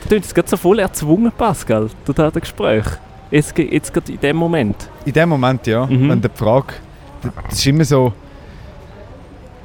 Du 0.08 0.20
bist 0.20 0.34
gerade 0.34 0.50
so 0.50 0.58
voll 0.58 0.80
erzwungen, 0.80 1.32
Pascal, 1.32 1.90
durch 2.06 2.16
das 2.16 2.34
Gespräch. 2.34 2.86
Jetzt, 3.32 3.58
jetzt 3.58 3.94
gerade 3.94 4.12
in 4.12 4.20
dem 4.20 4.38
Moment. 4.38 4.90
In 5.06 5.14
dem 5.14 5.30
Moment, 5.30 5.68
ja. 5.68 5.86
Mhm. 5.86 6.10
Wenn 6.10 6.22
der 6.22 6.32
Frage... 6.32 6.74
Das 7.50 7.60
ist 7.60 7.68
immer 7.68 7.86
so... 7.86 8.14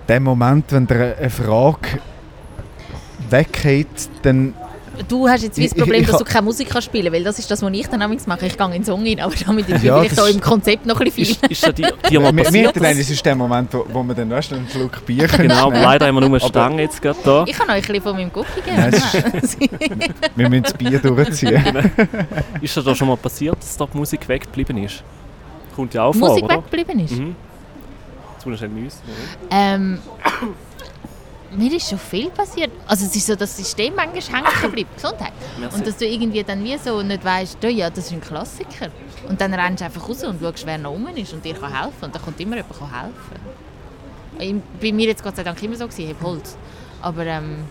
Der 0.06 0.20
Moment, 0.20 0.70
wenn 0.70 0.86
der 0.86 1.16
eine 1.16 1.30
Frage 1.30 1.98
weggeht, 3.30 4.10
dann 4.22 4.52
du 5.09 5.28
hast 5.28 5.42
jetzt 5.42 5.57
wie 5.59 5.64
das 5.64 5.72
Ich- 5.72 5.78
Problem, 5.78 6.01
ich 6.03 6.07
dass 6.07 6.16
ha- 6.16 6.18
du 6.18 6.24
keine 6.24 6.42
Musik 6.45 6.68
kannst 6.70 6.86
spielen 6.86 7.12
weil 7.12 7.22
das 7.24 7.38
ist 7.38 7.51
das, 7.51 7.62
was 7.62 7.72
ich 7.72 7.86
dann 7.88 8.03
amigs 8.03 8.26
mache. 8.26 8.47
Ich 8.47 8.57
gehe 8.57 8.66
in 8.66 8.72
den 8.72 8.84
Song 8.84 9.03
rein, 9.07 9.20
aber 9.20 9.34
damit 9.47 9.68
ist 9.68 9.82
Ja, 9.82 9.97
vielleicht 9.99 10.12
das 10.12 10.18
auch 10.24 10.28
ist- 10.28 10.34
im 10.34 10.40
Konzept 10.40 10.86
noch 10.86 10.99
ein 11.01 11.05
bisschen 11.05 11.22
Ist, 11.22 11.40
viel. 11.40 11.51
ist 11.53 11.62
ja 11.66 11.72
dir, 11.72 11.92
dir 12.09 12.20
mal 12.20 12.26
Wir, 12.32 12.36
wir 12.38 12.45
passiert? 12.45 12.66
hatten 12.68 12.99
das 12.99 13.11
ist 13.11 13.24
der 13.26 13.34
Moment, 13.34 13.72
wo, 13.74 13.84
wo 13.92 14.03
wir 14.03 14.14
dann 14.14 14.28
du, 14.30 14.34
einen 14.36 14.68
Schluck 14.68 15.05
Bier 15.07 15.26
können 15.28 15.49
Genau, 15.49 15.70
nehmen. 15.70 15.82
leider 15.82 16.07
haben 16.07 16.14
wir 16.14 16.20
nur 16.20 16.30
eine 16.30 16.40
Stange 16.40 16.82
jetzt 16.82 17.01
gerade 17.03 17.18
da. 17.24 17.45
Ich 17.47 17.57
kann 17.57 17.68
euch 17.68 17.74
ein 17.76 17.80
bisschen 17.82 18.03
von 18.03 18.16
meinem 18.16 18.30
Cookie 18.34 18.49
Nein, 18.66 18.90
geben. 18.90 20.14
Wir 20.36 20.49
müssen 20.49 20.62
das 20.64 20.74
Bier 20.74 20.99
durchziehen. 20.99 21.62
Ist 22.61 22.76
dir 22.76 22.82
da 22.82 22.95
schon 22.95 23.09
mal 23.09 23.16
passiert, 23.16 23.57
dass 23.59 23.76
da 23.76 23.86
die 23.92 23.97
Musik 23.97 24.28
weggeblieben 24.28 24.78
ist? 24.84 25.03
Kommt 25.74 25.95
ja 25.95 26.03
auch 26.05 26.12
Die 26.12 26.18
vor, 26.18 26.28
Musik 26.30 26.45
oder? 26.45 26.57
weggeblieben 26.57 27.01
ist. 27.01 27.12
Mhm. 27.18 27.36
Ich 28.47 28.59
schnell 28.59 28.68
nüssen. 28.70 28.99
Ähm, 29.51 29.99
mir 31.57 31.72
ist 31.72 31.88
schon 31.88 31.98
viel 31.98 32.30
passiert. 32.30 32.70
Also 32.86 33.07
es 33.07 33.14
ist 33.14 33.26
so, 33.26 33.34
dass 33.34 33.50
das 33.50 33.57
System 33.57 33.94
manchmal 33.94 34.42
hängen 34.42 34.72
bleibt. 34.72 34.94
Gesundheit. 35.02 35.32
Merci. 35.59 35.76
Und 35.76 35.86
dass 35.86 35.96
du 35.96 36.07
irgendwie 36.07 36.42
dann 36.42 36.62
wie 36.64 36.76
so 36.78 37.02
nicht 37.02 37.24
weißt, 37.24 37.59
«Oh 37.64 37.68
ja, 37.68 37.90
das 37.90 38.07
ist 38.07 38.12
ein 38.12 38.20
Klassiker. 38.20 38.88
Und 39.28 39.40
dann 39.40 39.55
rennst 39.55 39.80
du 39.80 39.84
einfach 39.86 40.09
raus 40.09 40.24
und 40.24 40.40
schaust, 40.40 40.66
wer 40.66 40.78
noch 40.78 40.92
rum 40.92 41.07
ist 41.14 41.32
und 41.32 41.44
dir 41.44 41.55
kann 41.55 41.72
helfen. 41.72 42.05
Und 42.05 42.14
dann 42.14 42.22
kommt 42.22 42.40
immer 42.40 42.57
jemand 42.57 42.80
helfen. 42.80 44.62
Bei 44.80 44.92
mir 44.92 45.07
jetzt 45.07 45.22
Gott 45.22 45.36
sei 45.36 45.44
Dank 45.44 45.62
immer 45.62 45.76
so 45.76 45.86
gewesen, 45.86 46.11
ich 46.11 46.16
habe 46.16 46.26
Holz. 46.26 46.57
Aber, 47.00 47.24
ähm, 47.24 47.64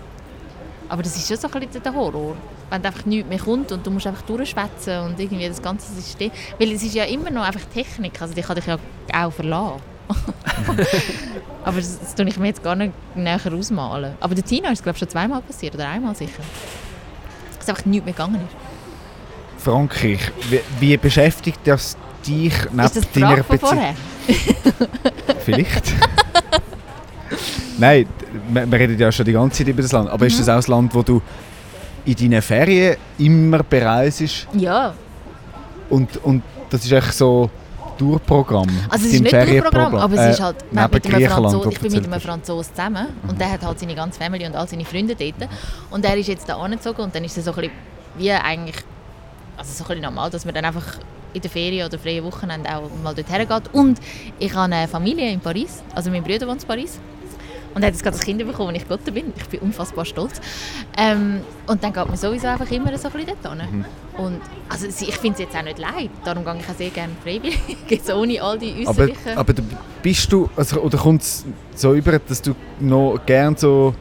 aber 0.90 1.04
das 1.04 1.16
ist 1.16 1.28
schon 1.28 1.38
so 1.38 1.50
ein 1.50 1.60
bisschen 1.60 1.84
der 1.84 1.94
Horror. 1.94 2.36
Wenn 2.70 2.86
einfach 2.86 3.06
nichts 3.06 3.30
mehr 3.30 3.40
kommt 3.40 3.72
und 3.72 3.86
du 3.86 3.92
musst 3.92 4.08
einfach 4.08 4.24
durchschwätzen 4.24 5.00
und 5.00 5.20
irgendwie 5.20 5.48
das 5.48 5.62
ganze 5.62 5.94
System... 5.94 6.32
Weil 6.58 6.72
es 6.72 6.84
ist 6.84 6.96
ja 6.96 7.04
immer 7.04 7.30
noch 7.30 7.44
einfach 7.44 7.66
Technik, 7.66 8.22
also 8.22 8.34
die 8.34 8.42
kann 8.42 8.56
dich 8.56 8.66
ja 8.66 8.78
auch 9.14 9.32
verlassen. 9.32 9.93
aber 11.64 11.78
das, 11.78 12.00
das 12.00 12.16
tue 12.16 12.28
ich 12.28 12.38
mir 12.38 12.48
jetzt 12.48 12.64
gar 12.64 12.76
nicht 12.76 12.94
näher 13.16 13.40
ausmalen. 13.54 14.14
Aber 14.20 14.36
der 14.36 14.44
Tina 14.44 14.70
ist 14.70 14.80
es 14.80 14.84
glaube 14.84 14.96
ich 14.96 15.00
schon 15.00 15.10
zweimal 15.10 15.42
passiert, 15.42 15.76
oder 15.76 15.88
einmal 15.90 16.16
sicher. 16.16 16.44
Dass 17.60 17.70
einfach 17.70 17.86
nichts 17.86 18.06
mehr 18.06 18.14
gegangen 18.14 18.36
ist. 18.42 19.64
Frankreich, 19.64 20.20
wie, 20.50 20.60
wie 20.80 20.98
beschäftigt 20.98 21.60
das 21.64 21.96
dich 22.28 22.54
neben 22.72 22.80
ist 22.86 22.96
das 22.98 23.12
deiner 23.12 23.38
Beziehung? 23.38 23.60
vorher? 23.60 23.96
Vielleicht. 25.46 25.94
Nein, 27.78 28.06
wir, 28.50 28.72
wir 28.72 28.80
reden 28.80 29.00
ja 29.00 29.12
schon 29.12 29.26
die 29.26 29.32
ganze 29.34 29.58
Zeit 29.60 29.68
über 29.68 29.82
das 29.82 29.92
Land. 29.92 30.10
Aber 30.10 30.26
ist 30.26 30.36
Mhm. 30.36 30.40
das 30.40 30.50
auch 30.50 30.56
das 30.56 30.68
Land, 30.68 30.94
wo 30.94 31.02
du 31.02 31.22
in 32.06 32.16
deinen 32.16 32.42
Ferien 32.42 32.98
immer 33.18 33.64
bereist? 33.64 34.48
Ja, 34.54 34.94
Und, 35.90 36.18
und 36.24 36.44
das 36.70 36.84
ist 36.86 36.92
echt 36.92 37.14
so 37.14 37.50
Durchprogramm? 37.98 38.68
Also 38.90 39.06
es 39.08 39.14
ist 39.14 39.22
nicht 39.22 39.32
Programm, 39.32 39.48
Ferienprogramm? 39.48 39.96
aber 39.96 40.16
Äh, 40.16 40.30
es 40.30 40.36
ist 40.36 40.42
halt 40.42 40.58
neben 40.72 40.94
mit 40.94 41.06
einem 41.14 41.30
Franzosen, 41.30 41.72
ich 41.72 41.80
bin 41.80 41.92
mit 41.92 42.06
einem. 42.06 42.22
Franzosen 42.22 42.76
zusammen 42.76 43.08
und 43.28 43.40
der 43.40 43.52
hat 43.52 43.64
halt 43.66 43.80
seine 43.80 43.96
ganze 43.96 44.20
Family 44.20 44.46
und 44.46 44.56
all 44.56 44.68
seine 44.68 44.86
Freunde 44.86 45.16
dort 45.16 45.50
und 45.92 46.06
er 46.06 46.16
ist 46.18 46.28
jetzt 46.28 46.48
da 46.48 46.58
angezogen 46.58 47.02
und 47.02 47.16
dann 47.16 47.24
ist 47.24 47.38
es 47.38 47.46
so 47.46 47.52
ein 47.52 47.56
bisschen 47.56 47.72
wie 48.18 48.32
eigentlich, 48.32 48.76
also 49.58 49.72
so 49.72 49.84
ein 49.84 49.88
bisschen 49.88 50.02
normal, 50.04 50.30
dass 50.30 50.46
man 50.46 50.54
dann 50.54 50.66
einfach 50.66 50.98
in 51.34 51.42
der 51.42 51.50
Ferien 51.50 51.88
oder 51.88 51.98
freien 51.98 52.24
Wochenende 52.24 52.70
auch 52.70 52.90
mal 53.04 53.14
dort 53.16 53.30
hergeht 53.30 53.74
und 53.74 54.00
ich 54.40 54.54
habe 54.54 54.74
eine 54.74 54.88
Familie 54.88 55.32
in 55.32 55.40
Paris, 55.40 55.82
also 55.96 56.12
mein 56.12 56.24
Bruder 56.24 56.48
wohnt 56.48 56.62
in 56.62 56.68
Paris 56.68 57.00
und 57.74 57.82
er 57.82 57.88
hat 57.88 57.94
jetzt 57.94 58.04
gerade 58.04 58.18
ein 58.18 58.24
Kind 58.24 58.46
bekommen, 58.46 58.70
als 58.70 58.84
ich 58.84 58.88
Gott 58.88 59.04
bin. 59.14 59.34
Ich 59.36 59.48
bin 59.50 59.60
unfassbar 59.62 60.06
stolz. 60.06 60.40
Ähm, 60.98 61.42
und 61.68 61.84
dann 61.84 61.92
geht 61.94 62.08
man 62.08 62.18
sowieso 62.18 62.48
einfach 62.48 62.70
immer 62.72 62.96
so 62.98 63.08
ein 63.10 63.14
bisschen 63.14 63.36
dort. 63.42 63.72
Mhm. 63.72 63.86
Und 64.18 64.42
also 64.70 64.86
ich 64.88 65.16
finde 65.18 65.34
es 65.34 65.40
jetzt 65.40 65.56
auch 65.58 65.64
nicht 65.64 65.80
leid. 65.80 66.10
Darum 66.24 66.44
gehe 66.46 66.56
ich 66.60 66.70
auch 66.70 66.76
sehr 66.78 66.90
gerne 66.92 67.14
freiwillig, 67.24 67.60
jetzt 67.90 68.12
ohne 68.14 68.42
all 68.42 68.60
die 68.60 68.84
Aber, 68.86 69.04
äußerlichen... 69.04 69.38
aber 69.38 69.54
du- 69.54 69.64
bist 70.04 70.32
du, 70.32 70.50
also, 70.56 70.82
oder 70.82 70.98
kommt 70.98 71.22
es 71.22 71.46
so 71.76 71.94
über, 71.94 72.20
dass 72.20 72.42
du 72.42 72.54
noch 72.80 73.18
gern 73.26 73.56
so 73.56 73.96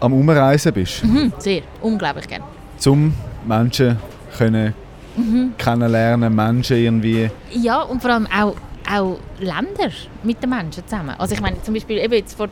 am 0.00 0.12
Umreisen 0.12 0.72
bist, 0.72 1.04
Mhm, 1.04 1.32
sehr, 1.38 1.62
unglaublich 1.80 2.26
gerne. 2.28 2.44
zum 2.78 3.14
Menschen 3.46 3.96
können 4.36 4.74
Mhm. 5.16 5.54
kennenlernen, 5.56 6.34
Menschen 6.34 6.76
irgendwie. 6.76 7.30
Ja, 7.52 7.80
und 7.82 8.02
vor 8.02 8.10
allem 8.10 8.26
auch, 8.26 8.54
auch 8.90 9.18
Länder 9.38 9.90
mit 10.22 10.42
den 10.42 10.50
Menschen 10.50 10.86
zusammen. 10.86 11.14
Also 11.18 11.34
ich 11.34 11.40
meine, 11.40 11.62
zum 11.62 11.74
Beispiel 11.74 11.98
eben 11.98 12.14
jetzt 12.14 12.36
vor 12.36 12.48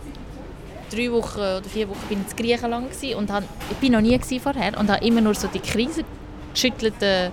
drei 0.91 1.11
Wochen 1.13 1.39
oder 1.39 1.65
vier 1.65 1.89
Wochen 1.89 2.07
bin 2.09 2.25
ich 2.27 2.31
in 2.31 2.37
Griechenland 2.37 2.91
und 3.17 3.33
hab, 3.33 3.45
ich 3.71 3.77
bin 3.79 3.93
noch 3.93 4.01
nie 4.01 4.19
vorher 4.41 4.79
und 4.79 4.91
habe 4.91 5.05
immer 5.05 5.21
nur 5.21 5.35
so 5.35 5.49
die 5.49 5.61
krisengeschüttelten 5.61 7.33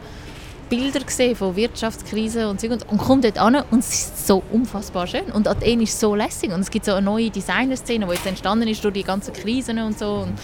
Bilder 0.70 1.02
gesehen 1.02 1.36
von 1.36 1.56
Wirtschaftskrise 1.56 2.48
und 2.48 2.62
so 2.62 2.68
und, 2.68 2.88
und 2.90 2.98
komme 2.98 3.22
dort 3.22 3.38
an 3.38 3.58
und 3.72 3.80
es 3.80 3.94
ist 3.94 4.28
so 4.28 4.42
unfassbar 4.52 5.06
schön 5.06 5.26
und 5.34 5.48
Athen 5.48 5.82
ist 5.82 6.00
so 6.00 6.16
lässig 6.16 6.52
und 6.52 6.62
es 6.62 6.72
gibt 6.72 6.86
so 6.86 6.94
eine 6.94 7.02
neue 7.02 7.30
Designerszene, 7.30 8.06
die 8.06 8.14
jetzt 8.14 8.26
entstanden 8.26 8.70
ist 8.70 8.82
durch 8.82 8.94
die 8.94 9.04
ganzen 9.04 9.34
Krisen 9.34 9.80
und 9.80 10.00
so 10.00 10.26
und 10.26 10.40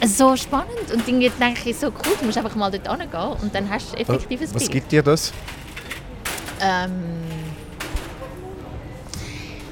es 0.00 0.10
ist 0.10 0.18
so 0.18 0.34
spannend 0.34 0.90
und 0.94 1.06
irgendwie 1.06 1.30
denke 1.38 1.68
ich 1.68 1.76
so 1.76 1.88
cool, 1.88 2.14
du 2.18 2.24
musst 2.24 2.38
einfach 2.38 2.54
mal 2.54 2.70
dort 2.70 2.88
hingehen 2.88 3.36
und 3.42 3.54
dann 3.54 3.68
hast 3.68 3.92
du 3.92 3.98
effektiv 3.98 4.40
ein 4.40 4.54
Was 4.54 4.62
Bild. 4.62 4.70
gibt 4.70 4.92
dir 4.92 5.02
das? 5.02 5.32
Ähm, 6.60 6.90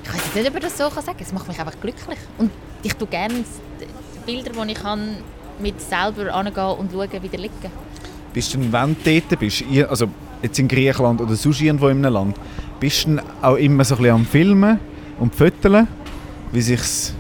ich 0.07 0.15
weiß 0.15 0.35
nicht, 0.35 0.49
ob 0.49 0.55
ich 0.57 0.63
das 0.63 0.79
so 0.79 0.89
kann 0.89 1.05
sagen 1.05 1.19
Es 1.21 1.33
macht 1.33 1.49
mich 1.49 1.59
einfach 1.59 1.79
glücklich. 1.81 2.19
Und 2.39 2.51
ich 2.83 2.95
tue 2.95 3.09
gerne 3.09 3.35
die 3.35 4.33
Bilder, 4.33 4.51
die 4.65 4.73
ich 4.73 4.79
kann, 4.79 5.17
mit 5.61 5.81
selber 5.81 6.33
angehen 6.35 6.65
und 6.79 6.93
schauen, 6.93 7.09
wie 7.23 7.29
die 7.29 7.37
liegen. 7.37 7.55
Bist 8.33 8.55
du, 8.55 8.59
wenn 8.73 8.97
du 9.03 9.21
dort 9.21 9.39
bist, 9.41 9.65
also 9.89 10.07
jetzt 10.43 10.59
in 10.59 10.69
Griechenland 10.69 11.21
oder 11.21 11.35
sonst 11.35 11.61
irgendwo 11.61 11.89
in 11.89 12.05
einem 12.05 12.13
Land, 12.13 12.37
bist 12.79 13.07
du 13.07 13.19
auch 13.41 13.57
immer 13.57 13.85
so 13.85 13.95
ein 13.95 14.03
bisschen 14.03 14.15
am 14.15 14.27
Filmen 14.27 14.79
und 15.19 15.35
Foteln, 15.35 15.89
wie 16.53 16.61
sich's 16.61 17.15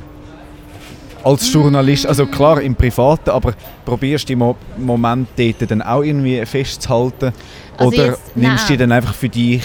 als 1.25 1.53
Journalist, 1.53 2.07
also 2.07 2.27
klar 2.27 2.61
im 2.61 2.77
Privaten, 2.77 3.31
aber 3.31 3.55
probierst 3.85 4.25
du 4.25 4.27
die 4.29 4.37
Mo 4.37 4.55
Moment 4.77 5.29
dort 5.37 5.69
dann 5.71 5.83
auch 5.83 6.03
irgendwie 6.03 6.45
festzuhalten 6.47 7.33
Also 7.77 7.89
oder 7.89 8.07
jetzt- 8.07 8.37
nimmst 8.37 8.69
du 8.69 8.73
die 8.75 8.77
dann 8.79 8.93
einfach 8.93 9.15
für 9.15 9.29
dich? 9.29 9.65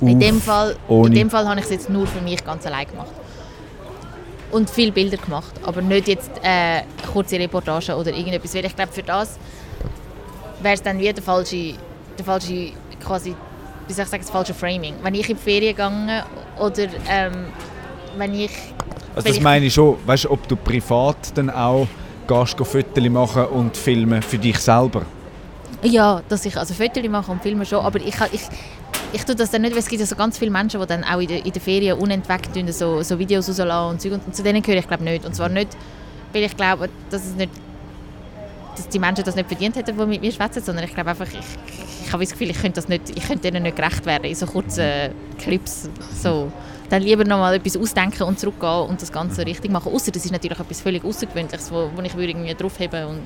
In 0.00 0.20
dem, 0.20 0.40
Fall, 0.40 0.76
ohne- 0.88 1.08
in 1.08 1.14
dem 1.14 1.30
Fall 1.30 1.48
habe 1.48 1.58
ich 1.58 1.64
es 1.66 1.70
jetzt 1.70 1.90
nur 1.90 2.06
für 2.06 2.20
mich 2.20 2.44
ganz 2.44 2.66
allein 2.66 2.86
gemacht. 2.86 3.12
Und 4.52 4.70
viele 4.70 4.92
Bilder 4.92 5.16
gemacht, 5.16 5.52
aber 5.64 5.82
nicht 5.82 6.08
jetzt 6.08 6.30
äh, 6.42 6.82
kurze 7.12 7.38
Reportagen 7.38 7.94
oder 7.94 8.12
irgendetwas. 8.12 8.54
Weil 8.54 8.64
ich 8.64 8.76
glaube, 8.76 8.92
für 8.92 9.02
das 9.02 9.38
wäre 10.62 10.74
es 10.74 10.82
dann 10.82 10.98
wie 10.98 11.12
der 11.12 11.22
falsche, 11.22 11.74
der 12.16 12.24
falsche 12.24 12.72
quasi, 13.04 13.34
wie 13.86 13.92
soll 13.92 14.04
ich 14.04 14.10
sagen, 14.10 14.22
das 14.22 14.30
falsche 14.30 14.54
Framing. 14.54 14.94
Wenn 15.02 15.14
ich 15.14 15.28
in 15.28 15.36
die 15.36 15.42
Ferien 15.42 15.74
gehe 15.76 16.24
oder 16.58 16.82
ähm, 17.08 17.32
wenn 18.16 18.34
ich 18.34 18.50
Also 19.14 19.28
das 19.28 19.40
meine 19.40 19.66
ich 19.66 19.74
schon, 19.74 19.96
weißt 20.06 20.24
du, 20.24 20.30
ob 20.30 20.46
du 20.46 20.56
privat 20.56 21.16
dann 21.34 21.50
auch 21.50 21.86
gehst, 22.28 22.56
Fotos 22.58 23.08
machen 23.08 23.46
und 23.46 23.76
filmen 23.76 24.22
für 24.22 24.38
dich 24.38 24.58
selber. 24.58 25.02
Ja, 25.82 26.22
dass 26.28 26.44
ich 26.46 26.56
also 26.56 26.72
Fotos 26.72 27.02
mache 27.08 27.30
und 27.32 27.42
filme 27.42 27.66
schon, 27.66 27.84
aber 27.84 27.98
ich, 28.00 28.14
ich, 28.32 28.42
ich 29.12 29.24
tue 29.24 29.34
das 29.34 29.50
dann 29.50 29.62
nicht, 29.62 29.72
weil 29.72 29.80
es 29.80 29.88
gibt 29.88 30.00
ja 30.00 30.06
so 30.06 30.16
ganz 30.16 30.38
viele 30.38 30.50
Menschen, 30.50 30.80
die 30.80 30.86
dann 30.86 31.04
auch 31.04 31.20
in 31.20 31.28
der, 31.28 31.44
in 31.44 31.52
der 31.52 31.62
Ferien 31.62 31.98
unentwegt 31.98 32.52
tun, 32.52 32.70
so, 32.72 33.02
so 33.02 33.18
Videos 33.18 33.48
rauslassen 33.48 33.90
und 33.90 34.00
Zeug 34.00 34.12
und, 34.12 34.34
zu 34.34 34.42
denen 34.42 34.62
gehöre 34.62 34.80
ich 34.80 34.88
glaube 34.88 35.04
nicht. 35.04 35.24
Und 35.24 35.34
zwar 35.34 35.48
nicht, 35.48 35.76
weil 36.32 36.42
ich 36.42 36.56
glaube, 36.56 36.88
dass 37.10 37.24
es 37.24 37.34
nicht 37.34 37.50
dass 38.76 38.88
die 38.88 38.98
Menschen 38.98 39.24
das 39.24 39.34
nicht 39.34 39.48
verdient 39.48 39.76
hätten, 39.76 39.96
die 39.96 40.06
mit 40.06 40.20
mir 40.20 40.32
schwätzen, 40.32 40.62
sondern 40.62 40.84
ich 40.84 40.94
glaube 40.94 41.10
einfach, 41.10 41.26
ich, 41.26 41.38
ich 42.04 42.12
habe 42.12 42.22
das 42.22 42.32
Gefühl, 42.32 42.50
ich 42.50 42.60
könnte, 42.60 42.74
das 42.74 42.88
nicht, 42.88 43.10
ich 43.10 43.26
könnte 43.26 43.50
denen 43.50 43.62
nicht 43.62 43.76
gerecht 43.76 44.04
werden 44.06 44.24
in 44.24 44.34
so 44.34 44.46
kurzen 44.46 45.12
Clips. 45.38 45.88
So. 46.22 46.52
Dann 46.90 47.02
lieber 47.02 47.24
noch 47.24 47.38
mal 47.38 47.54
etwas 47.54 47.76
ausdenken 47.76 48.22
und 48.24 48.38
zurückgehen 48.38 48.88
und 48.88 49.02
das 49.02 49.10
Ganze 49.10 49.44
richtig 49.44 49.70
machen. 49.72 49.92
Außer 49.92 50.12
das 50.12 50.24
ist 50.24 50.30
natürlich 50.30 50.58
etwas 50.58 50.80
völlig 50.80 51.04
Außergewöhnliches, 51.04 51.72
wo, 51.72 51.90
wo 51.94 52.02
ich 52.02 52.14
würde 52.14 52.28
irgendwie 52.28 52.54
draufheben 52.54 53.06
und, 53.06 53.22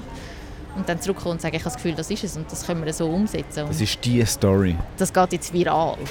und 0.76 0.88
dann 0.88 1.00
zurückkommen 1.00 1.32
und 1.32 1.40
sagen, 1.40 1.56
ich 1.56 1.62
habe 1.62 1.72
das 1.72 1.82
Gefühl, 1.82 1.94
das 1.94 2.10
ist 2.10 2.24
es 2.24 2.36
und 2.36 2.50
das 2.50 2.66
können 2.66 2.84
wir 2.84 2.92
so 2.92 3.06
umsetzen. 3.08 3.64
Und 3.64 3.70
Das 3.70 3.80
ist 3.80 4.04
die 4.04 4.24
Story. 4.24 4.76
das 4.96 5.12
geht 5.12 5.32
jetzt 5.32 5.52
viral. 5.52 5.96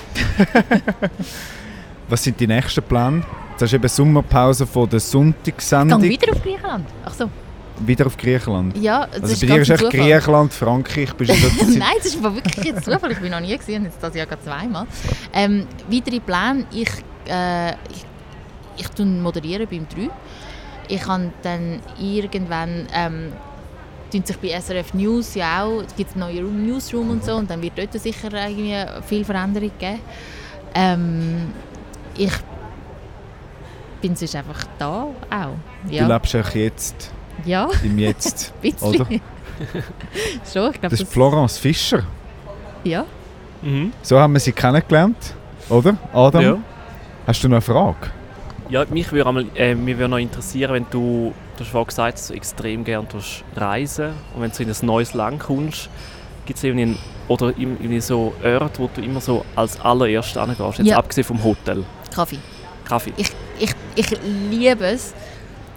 Was 2.07 2.24
sind 2.24 2.39
die 2.39 2.47
nächsten 2.47 2.82
Pläne? 2.84 3.24
Das 3.57 3.70
ist 3.70 3.74
eben 3.74 3.88
Sommerpause 3.88 4.66
von 4.66 4.89
der 4.89 4.97
Ich 4.97 5.03
Sonntagssendung. 5.03 6.01
gehe 6.01 6.10
wieder 6.12 6.32
auf 6.34 6.41
Griechenland. 6.41 6.86
Ach 7.05 7.14
so. 7.14 7.30
Wieder 7.86 8.07
auf 8.07 8.18
Griechenland. 8.18 8.76
Ja, 8.78 9.05
das 9.07 9.22
Also 9.22 9.34
ist 9.34 9.41
bei 9.41 9.47
dir 9.47 9.62
ist 9.62 9.70
echt. 9.70 9.89
Griechenland, 9.89 10.53
Frankreich, 10.53 11.14
bist 11.14 11.32
du 11.32 11.66
Nein, 11.78 11.93
es 11.99 12.07
ist 12.07 12.22
wirklich 12.24 12.66
jetzt 12.66 12.84
Zufall. 12.86 13.12
Ich 13.12 13.20
bin 13.20 13.32
noch 13.32 13.39
nie 13.39 13.55
gesehen, 13.57 13.84
jetzt 13.86 14.01
das 14.01 14.16
Jahr 14.16 14.26
gerade 14.26 14.41
zweimal. 14.43 14.86
Ähm, 15.34 15.68
weitere 15.89 16.20
Pläne, 16.20 16.66
ich, 16.72 16.89
äh, 17.28 17.72
ich, 17.91 18.05
ich 18.78 18.88
tue 18.89 19.05
moderieren 19.05 19.68
beim 19.70 19.88
3. 19.88 20.10
Ich 20.89 21.01
kann 21.01 21.32
dann 21.43 21.80
irgendwann, 21.99 22.88
ähm, 22.93 23.32
tun 24.12 24.24
sich 24.26 24.38
bei 24.38 24.60
SRF 24.60 24.93
News 24.93 25.36
ja 25.36 25.64
auch, 25.64 25.82
es 25.86 25.95
gibt 25.95 26.12
einen 26.16 26.22
neuen 26.22 26.66
Newsroom 26.68 27.10
und 27.12 27.24
so 27.24 27.36
und 27.36 27.49
dann 27.49 27.62
wird 27.62 27.78
dort 27.78 27.93
sicher 27.93 28.32
irgendwie 28.34 28.76
viel 29.07 29.24
Veränderung 29.26 29.72
geben. 29.80 29.99
Ähm, 30.74 31.53
ich 32.18 32.32
bin 34.01 34.16
sonst 34.16 34.36
einfach 34.36 34.64
da 34.78 35.03
auch. 35.03 35.55
Du 35.88 35.93
Ja, 35.95 36.07
lebst 36.07 36.34
echt 36.36 36.55
jetzt, 36.55 37.12
ja 37.45 37.68
im 37.84 37.99
Jetzt. 37.99 38.53
Oder? 38.82 39.05
Schon, 40.53 40.72
ich 40.72 40.80
glaube, 40.80 40.89
Das 40.89 41.01
ist 41.01 41.12
Florence 41.12 41.57
Fischer. 41.57 42.03
ja. 42.84 43.05
Mhm. 43.62 43.91
So 44.01 44.18
haben 44.18 44.32
wir 44.32 44.39
sie 44.39 44.53
kennengelernt, 44.53 45.18
oder? 45.70 45.97
Adam, 46.14 46.41
Ja. 46.41 46.57
hast 47.28 47.43
du 47.43 47.49
noch 47.49 47.55
eine 47.57 47.62
Frage? 47.62 47.97
Ja, 48.70 48.86
mich 48.89 49.12
würde 49.12 49.28
einmal, 49.28 49.45
äh, 49.53 49.76
mich 49.76 49.97
würde 49.97 50.07
noch 50.12 50.18
interessieren, 50.18 50.72
wenn 50.76 50.86
du 50.89 51.34
du 51.60 51.64
hast 51.66 51.72
vorhin 51.72 51.88
gesagt, 51.88 52.18
dass 52.18 52.28
du 52.30 52.34
extrem 52.34 52.84
gerne 52.84 53.07
reisen 53.55 54.14
und 54.36 54.41
wenn 54.41 54.51
du 54.51 54.64
in 54.64 54.70
ein 54.70 54.76
neues 54.82 55.14
Land 55.14 55.39
kommst, 55.41 55.89
gibt 56.45 56.57
es 56.57 56.64
irgendwie, 56.64 56.84
einen- 56.84 56.97
oder 57.28 57.47
irgendwie 57.49 58.01
so 58.01 58.34
Orte, 58.43 58.80
wo 58.80 58.89
du 58.93 59.01
immer 59.01 59.22
so 59.22 59.45
als 59.55 59.80
allererstes 59.82 60.41
hingehst, 60.41 60.80
jetzt 60.80 60.88
Ja. 60.88 60.97
abgesehen 60.97 61.26
vom 61.26 61.43
Hotel. 61.43 61.84
Kaffee. 62.14 62.39
Kaffee. 62.86 63.14
Ich, 63.18 63.32
ich, 63.60 63.72
ich 63.95 64.18
liebe 64.49 64.86
es. 64.86 65.14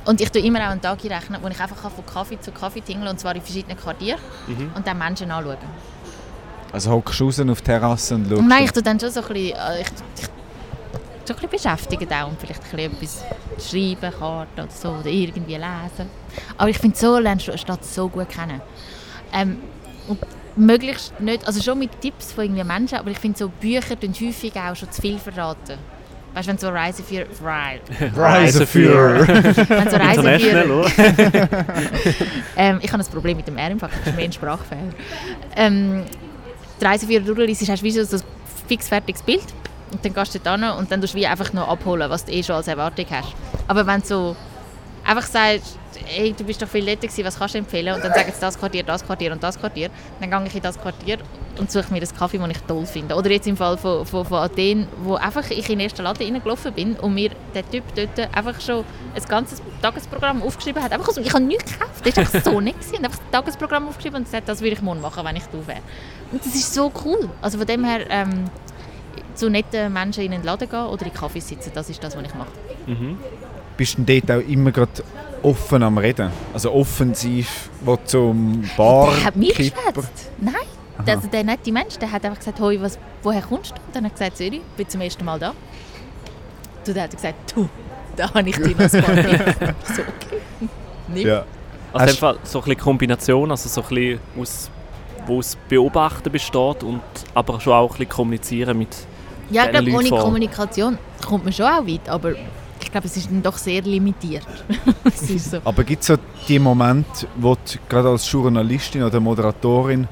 Und 0.05 0.21
ich 0.21 0.31
tue 0.33 0.43
immer 0.43 0.61
auch 0.61 0.71
einen 0.71 0.81
Tag 0.81 0.99
einrechnen, 1.05 1.41
wo 1.43 1.49
ich 1.49 1.61
einfach 1.61 1.77
von 1.91 2.05
Kaffee 2.07 2.41
zu 2.41 2.51
Kaffee 2.51 2.81
tingeln 2.81 3.07
und 3.09 3.21
zwar 3.21 3.37
in 3.37 3.43
verschiedenen 3.43 3.77
Quartieren 3.77 4.19
Mhm. 4.49 4.71
und 4.75 4.87
dann 4.87 4.99
Menschen 4.99 5.31
anschauen. 5.31 5.57
Also 6.73 6.91
hockst 6.91 7.21
du 7.21 7.25
raus 7.27 7.39
auf 7.41 7.59
die 7.61 7.65
Terrasse 7.65 8.15
und 8.15 8.29
schaust. 8.29 8.43
Nein, 8.43 8.65
ich 8.65 8.73
tue 8.73 8.83
dann 8.83 8.99
schon 8.99 9.11
so 9.11 9.21
ein 9.21 9.27
bisschen, 9.29 9.51
äh, 9.57 9.81
ich, 9.83 9.87
ich, 10.21 10.29
so 11.27 11.35
ein 11.35 11.41
bisschen 11.41 11.51
beschäftigen 11.51 12.13
auch 12.13 12.29
und 12.29 12.41
vielleicht 12.41 12.63
ein 12.73 12.91
bisschen 12.91 13.27
etwas 13.57 13.71
schreiben, 13.71 14.19
Karten 14.19 14.61
oder 14.61 14.71
so 14.71 14.89
oder 14.91 15.07
irgendwie 15.07 15.55
lesen. 15.55 16.11
Aber 16.57 16.71
ich 16.71 16.79
finde, 16.79 16.97
so 16.97 17.19
lernst 17.19 17.47
du 17.47 17.53
eine 17.53 17.59
Stadt 17.59 17.85
so 17.85 18.09
gut 18.09 18.29
kennen. 18.29 18.61
Ähm, 19.33 19.59
und 20.09 20.19
möglichst 20.57 21.19
nicht, 21.21 21.47
also 21.47 21.63
schon 21.63 21.79
mit 21.79 22.01
Tipps 22.01 22.33
von 22.33 22.45
irgendwie 22.45 22.65
Menschen, 22.65 22.99
aber 22.99 23.11
ich 23.11 23.19
finde 23.19 23.39
so 23.39 23.49
Bücher 23.49 23.99
tun 23.99 24.13
häufig 24.21 24.55
auch 24.57 24.77
schon 24.77 24.91
zu 24.91 25.01
viel 25.01 25.19
verraten. 25.19 25.79
Weißt 26.35 26.47
du, 26.47 26.51
wenn 26.51 26.59
so 26.59 26.69
Reiseführer, 26.71 27.27
Reiseführer. 28.17 29.29
wenn 29.29 29.91
so 29.91 29.97
Reiseführer, 29.97 30.87
ähm, 32.57 32.79
ich 32.83 32.91
habe 32.91 33.03
ein 33.03 33.11
Problem 33.11 33.37
mit 33.37 33.47
dem 33.47 33.59
R 33.59 33.71
im 33.71 33.79
Fach, 33.79 33.91
das 33.91 34.09
ist 34.09 34.17
mehr 34.17 34.25
ein 34.25 34.33
Sprachfehler. 34.33 34.95
Ähm, 35.57 36.05
die 36.81 36.85
Reiseführer 36.85 37.23
durchliest, 37.23 37.69
hast 37.69 37.83
du 37.83 37.85
wie 37.85 37.91
so 37.91 38.17
ein 38.17 38.23
fix 38.67 38.89
fertiges 38.89 39.23
Bild 39.23 39.45
und 39.93 40.05
dann 40.05 40.15
gehst 40.15 40.35
du 40.35 40.39
dort 40.39 40.61
hin 40.61 40.71
und 40.71 40.91
dann 40.91 41.01
tust 41.01 41.15
du 41.15 41.19
wie 41.19 41.27
einfach 41.27 41.53
noch 41.53 41.69
abholen, 41.69 42.09
was 42.11 42.25
du 42.25 42.33
eh 42.33 42.43
schon 42.43 42.57
als 42.57 42.69
Erwartung 42.69 43.07
hast. 43.11 43.35
Aber 43.69 43.87
wenn 43.87 44.01
du 44.01 44.07
so 44.07 44.37
einfach 45.05 45.27
sagst, 45.27 45.79
hey, 46.07 46.35
du 46.37 46.45
bist 46.45 46.61
doch 46.63 46.69
viel 46.69 46.85
netter 46.85 47.07
gewesen, 47.07 47.25
was 47.25 47.39
kannst 47.39 47.55
du 47.55 47.59
empfehlen? 47.59 47.95
Und 47.95 48.05
dann 48.05 48.13
sagen 48.13 48.31
sie 48.33 48.41
das 48.41 48.59
Quartier, 48.59 48.83
das 48.83 49.05
Quartier 49.05 49.33
und 49.33 49.43
das 49.43 49.59
Quartier, 49.59 49.91
dann 50.21 50.31
gehe 50.31 50.47
ich 50.47 50.55
in 50.55 50.63
das 50.63 50.81
Quartier 50.81 51.19
und 51.59 51.71
suche 51.71 51.93
mir 51.93 52.01
einen 52.01 52.17
Kaffee, 52.17 52.39
den 52.39 52.51
ich 52.51 52.59
toll 52.61 52.87
finde. 52.87 53.15
Oder 53.15 53.31
jetzt 53.31 53.47
im 53.47 53.57
Fall 53.57 53.77
von, 53.77 54.07
von, 54.07 54.25
von 54.25 54.39
Athen, 54.39 54.89
wo 55.03 55.15
einfach 55.17 55.49
ich 55.51 55.69
in 55.69 55.79
den 55.79 55.81
ersten 55.81 56.03
Laden 56.03 56.23
reingelaufen 56.23 56.73
bin 56.73 56.95
und 56.97 57.15
mir 57.15 57.31
der 57.55 57.69
Typ 57.71 57.85
dort 57.95 58.35
einfach 58.35 58.61
schon 58.61 58.85
ein 59.15 59.23
ganzes 59.29 59.61
Tagesprogramm 59.83 60.43
aufgeschrieben 60.43 60.83
hat. 60.83 60.93
Einfach 60.93 61.09
aus, 61.09 61.17
ich 61.19 61.33
habe 61.33 61.45
nichts 61.45 61.73
gekauft, 61.73 62.07
das 62.07 62.17
war 62.17 62.25
einfach 62.25 62.53
so 62.53 62.61
nett. 62.61 62.81
gewesen. 62.81 63.05
Einfach 63.05 63.19
das 63.19 63.31
Tagesprogramm 63.31 63.89
aufgeschrieben 63.89 64.19
und 64.19 64.25
gesagt, 64.25 64.49
das 64.49 64.61
würde 64.61 64.75
ich 64.75 64.83
morgen 64.83 65.01
machen, 65.01 65.25
wenn 65.25 65.37
ich 65.37 65.45
da 65.45 65.67
wäre. 65.67 65.81
Und 66.31 66.45
das 66.45 66.55
ist 66.55 66.73
so 66.73 66.91
cool. 67.05 67.29
Also 67.43 67.59
von 67.59 67.67
dem 67.67 67.85
her, 67.85 68.07
ähm, 68.09 68.45
zu 69.35 69.49
netten 69.51 69.93
Menschen 69.93 70.25
in 70.25 70.31
den 70.33 70.43
Laden 70.43 70.69
gehen 70.69 70.87
oder 70.87 71.07
in 71.07 71.13
Kaffee 71.13 71.41
sitzen, 71.41 71.71
das 71.75 71.89
ist 71.91 72.03
das, 72.03 72.17
was 72.17 72.23
ich 72.25 72.35
mache. 72.35 72.49
Mhm. 72.87 73.19
Bist 73.77 73.99
du 73.99 74.03
denn 74.03 74.23
dort 74.27 74.39
auch 74.43 74.49
immer 74.49 74.71
gerade 74.71 74.91
offen 75.43 75.83
am 75.83 75.99
Reden? 75.99 76.31
Also 76.53 76.73
offensiv, 76.73 77.71
wo 77.81 77.97
zum 77.97 78.63
Bar 78.77 79.11
Der 79.15 79.25
hat 79.25 79.37
mich 79.37 79.55
geschwätzt. 79.55 80.31
Nein, 80.39 80.55
der, 81.07 81.17
also 81.17 81.29
der 81.29 81.45
nette 81.45 81.73
Mensch, 81.73 81.97
der 81.99 82.13
hat 82.13 82.25
einfach 82.25 82.39
gesagt, 82.39 82.61
«Hoi, 82.61 82.81
was, 82.81 82.99
woher 83.23 83.43
kommst 83.43 83.71
du?» 83.73 83.75
Und 83.77 83.95
dann 83.97 84.05
hat 84.05 84.13
er 84.13 84.19
gesagt, 84.19 84.37
«Zürich, 84.37 84.61
bin 84.77 84.89
zum 84.89 85.01
ersten 85.01 85.25
Mal 85.25 85.39
da.» 85.39 85.51
Und 85.51 85.57
dann 86.97 87.05
hat 87.05 87.11
er 87.11 87.17
gesagt, 87.17 87.55
«Du, 87.57 87.69
da 88.17 88.33
habe 88.33 88.49
ich 88.49 88.57
dich 88.57 88.77
Party.» 88.77 88.93
so, 89.85 90.03
okay. 90.03 90.41
Nicht? 91.09 91.27
Ja. 91.27 91.45
Also 91.93 92.07
Hast- 92.07 92.19
Fall 92.21 92.39
so 92.45 92.59
ein 92.61 92.65
bisschen 92.65 92.81
Kombination, 92.81 93.51
also 93.51 93.69
so 93.69 93.83
ein 93.83 93.89
bisschen 93.89 94.21
aus, 94.39 94.71
wo 95.27 95.37
das 95.39 95.57
Beobachten 95.69 96.31
besteht 96.33 96.83
und 96.83 97.03
aber 97.35 97.61
schon 97.61 97.73
auch 97.73 97.91
ein 97.93 97.99
bisschen 97.99 98.09
kommunizieren 98.09 98.79
mit 98.79 98.95
Ja, 99.51 99.65
ich 99.65 99.71
glaube, 99.71 99.93
ohne 99.93 100.11
Kommunikation 100.11 100.99
kommt 101.25 101.45
man 101.45 101.53
schon 101.53 101.67
auch 101.67 101.87
weit, 101.87 102.09
aber 102.09 102.33
ich 102.83 102.91
glaube, 102.91 103.07
es 103.07 103.17
ist 103.17 103.31
dann 103.31 103.43
doch 103.43 103.57
sehr 103.57 103.83
limitiert. 103.83 104.47
so. 105.15 105.59
Aber 105.65 105.85
gibt 105.85 106.03
es 106.03 106.09
so 106.09 106.17
die 106.49 106.59
Momente, 106.59 107.27
wo 107.37 107.55
du 107.55 107.79
gerade 107.89 108.09
als 108.09 108.31
Journalistin 108.31 109.03
oder 109.03 109.21
Moderatorin 109.21 110.09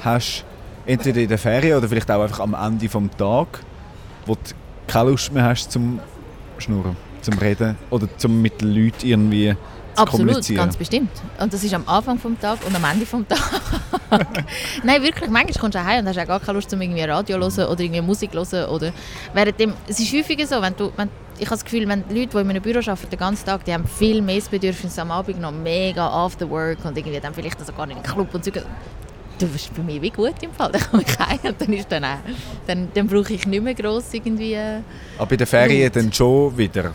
hast, 0.00 0.44
entweder 0.86 1.20
in 1.20 1.28
der 1.28 1.38
Ferien 1.38 1.78
oder 1.78 1.88
vielleicht 1.88 2.10
auch 2.10 2.22
einfach 2.22 2.40
am 2.40 2.54
Ende 2.54 2.88
des 2.88 3.16
Tages, 3.16 3.60
wo 4.26 4.34
du 4.34 4.40
keine 4.86 5.10
Lust 5.10 5.32
mehr 5.32 5.44
hast 5.44 5.70
zum 5.70 6.00
Schnurren, 6.58 6.96
zum 7.22 7.38
Reden 7.38 7.76
oder 7.90 8.08
zum 8.16 8.42
mit 8.42 8.60
den 8.60 8.74
Leuten 8.74 9.06
irgendwie 9.06 9.54
Absolut, 9.98 10.54
ganz 10.54 10.76
bestimmt. 10.76 11.10
Und 11.40 11.52
das 11.52 11.62
ist 11.64 11.74
am 11.74 11.86
Anfang 11.86 12.18
vom 12.18 12.38
Tag 12.40 12.58
und 12.66 12.74
am 12.74 12.84
Ende 12.84 13.06
vom 13.06 13.26
Tag. 13.26 13.38
Nein, 14.82 15.02
wirklich, 15.02 15.30
manchmal 15.30 15.60
kommst 15.60 15.74
du 15.74 15.84
heim 15.84 16.00
und 16.00 16.08
hast 16.08 16.18
auch 16.18 16.26
gar 16.26 16.40
keine 16.40 16.54
Lust, 16.54 16.72
um 16.72 16.80
irgendwie 16.80 17.02
Radio 17.02 17.48
zu 17.48 17.62
hören 17.62 17.72
oder 17.72 17.80
irgendwie 17.80 18.00
Musik 18.00 18.32
zu 18.32 18.56
hören. 18.56 18.70
Oder 18.70 18.92
währenddem, 19.34 19.74
es 19.86 20.00
ist 20.00 20.12
häufiger 20.12 20.46
so, 20.46 20.62
wenn 20.62 20.74
du, 20.76 20.92
wenn, 20.96 21.08
ich 21.38 21.46
habe 21.46 21.56
das 21.56 21.64
Gefühl, 21.64 21.88
wenn 21.88 22.04
Leute, 22.08 22.28
die 22.28 22.38
in 22.38 22.50
einem 22.50 22.62
Büro 22.62 22.78
arbeiten, 22.78 23.10
den 23.10 23.18
ganzen 23.18 23.46
Tag, 23.46 23.64
die 23.64 23.72
haben 23.72 23.86
viel 23.86 24.22
mehr 24.22 24.36
das 24.36 24.48
Bedürfnis 24.48 24.98
am 24.98 25.10
Abend 25.10 25.40
noch 25.40 25.52
mega 25.52 26.06
after 26.08 26.48
work 26.48 26.84
und 26.84 26.96
irgendwie 26.96 27.20
dann 27.20 27.34
vielleicht 27.34 27.64
sogar 27.64 27.88
in 27.88 27.96
den 27.96 28.02
Club 28.02 28.34
und 28.34 28.44
so. 28.44 28.50
Du 28.50 29.46
bist 29.46 29.72
bei 29.74 29.82
mir 29.82 30.02
wie 30.02 30.10
gut 30.10 30.34
im 30.42 30.52
Fall. 30.52 30.72
Dann 30.72 30.82
komme 30.90 31.04
ich 31.06 31.18
heim 31.18 31.38
und 31.44 31.60
dann 31.60 31.72
ist 31.72 31.92
dann 31.92 32.04
auch, 32.04 32.18
dann, 32.66 32.88
dann 32.92 33.06
brauche 33.06 33.32
ich 33.32 33.46
nicht 33.46 33.62
mehr 33.62 33.74
gross 33.74 34.12
irgendwie... 34.12 34.54
äh, 34.54 34.80
Aber 35.16 35.30
in 35.30 35.38
den 35.38 35.46
Ferien 35.46 35.84
Laut. 35.84 35.94
dann 35.94 36.12
schon 36.12 36.58
wieder? 36.58 36.92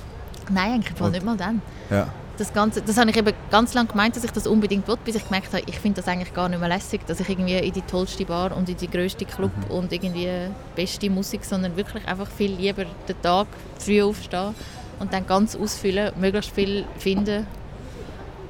Nein, 0.49 0.73
eigentlich 0.73 1.11
nicht 1.11 1.23
mal 1.23 1.37
dann. 1.37 1.61
Ja. 1.89 2.07
Das 2.37 2.53
Ganze, 2.53 2.81
das 2.81 2.97
habe 2.97 3.11
ich 3.11 3.17
eben 3.17 3.33
ganz 3.51 3.73
lange 3.73 3.89
gemeint, 3.89 4.15
dass 4.15 4.23
ich 4.23 4.31
das 4.31 4.47
unbedingt 4.47 4.87
will, 4.87 4.97
bis 5.03 5.15
ich 5.15 5.25
gemerkt 5.25 5.53
habe, 5.53 5.63
ich 5.67 5.77
finde 5.77 6.01
das 6.01 6.07
eigentlich 6.07 6.33
gar 6.33 6.49
nicht 6.49 6.59
mehr 6.59 6.69
lässig, 6.69 7.01
dass 7.05 7.19
ich 7.19 7.29
irgendwie 7.29 7.57
in 7.57 7.73
die 7.73 7.81
tollste 7.81 8.25
Bar 8.25 8.55
und 8.55 8.67
in 8.69 8.77
die 8.77 8.89
grösste 8.89 9.25
Club 9.25 9.51
und 9.69 9.91
irgendwie 9.91 10.29
beste 10.75 11.09
Musik, 11.09 11.45
sondern 11.45 11.75
wirklich 11.75 12.07
einfach 12.07 12.27
viel 12.27 12.53
lieber 12.53 12.85
den 12.85 13.21
Tag 13.21 13.47
früh 13.77 14.01
aufstehen 14.01 14.55
und 14.99 15.13
dann 15.13 15.27
ganz 15.27 15.55
ausfüllen, 15.55 16.11
möglichst 16.19 16.51
viel 16.51 16.85
finden 16.97 17.45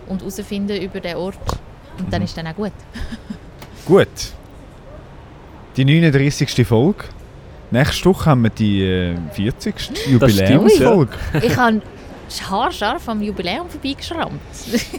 und 0.07 0.21
herausfinden 0.21 0.81
über 0.81 0.99
den 0.99 1.17
Ort 1.17 1.37
und 1.99 2.11
dann 2.11 2.21
ist 2.21 2.37
dann 2.37 2.47
auch 2.47 2.55
gut. 2.55 2.71
Gut. 3.85 4.07
Die 5.75 5.83
39. 5.83 6.65
Folge. 6.65 7.03
Nächste 7.69 8.05
Woche 8.05 8.29
haben 8.29 8.43
wir 8.43 8.49
die 8.49 8.81
äh, 8.81 9.17
40. 9.33 9.75
Jubiläumsfolge. 10.07 11.11
Ich 11.41 11.57
habe 11.57 11.81
haarscharf 12.49 13.07
am 13.09 13.21
Jubiläum 13.21 13.69
vorbeigeschrammt. 13.69 14.39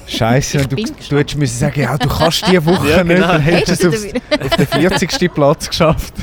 Scheiße, 0.07 0.59
du, 0.69 0.77
du 0.77 1.17
hättest 1.19 1.39
müssen 1.39 1.59
sagen, 1.59 1.81
ja, 1.81 1.97
du 1.99 2.09
kannst 2.09 2.47
diese 2.47 2.65
Woche 2.65 2.91
Ja, 2.91 3.05
nicht, 3.05 3.17
genau. 3.17 3.29
dann 3.29 3.41
hättest 3.43 3.83
du 3.83 3.89
es 3.89 4.05
auf 4.41 4.57
den 4.57 4.67
40. 4.67 5.35
Platz 5.35 5.69
geschafft. 5.69 6.15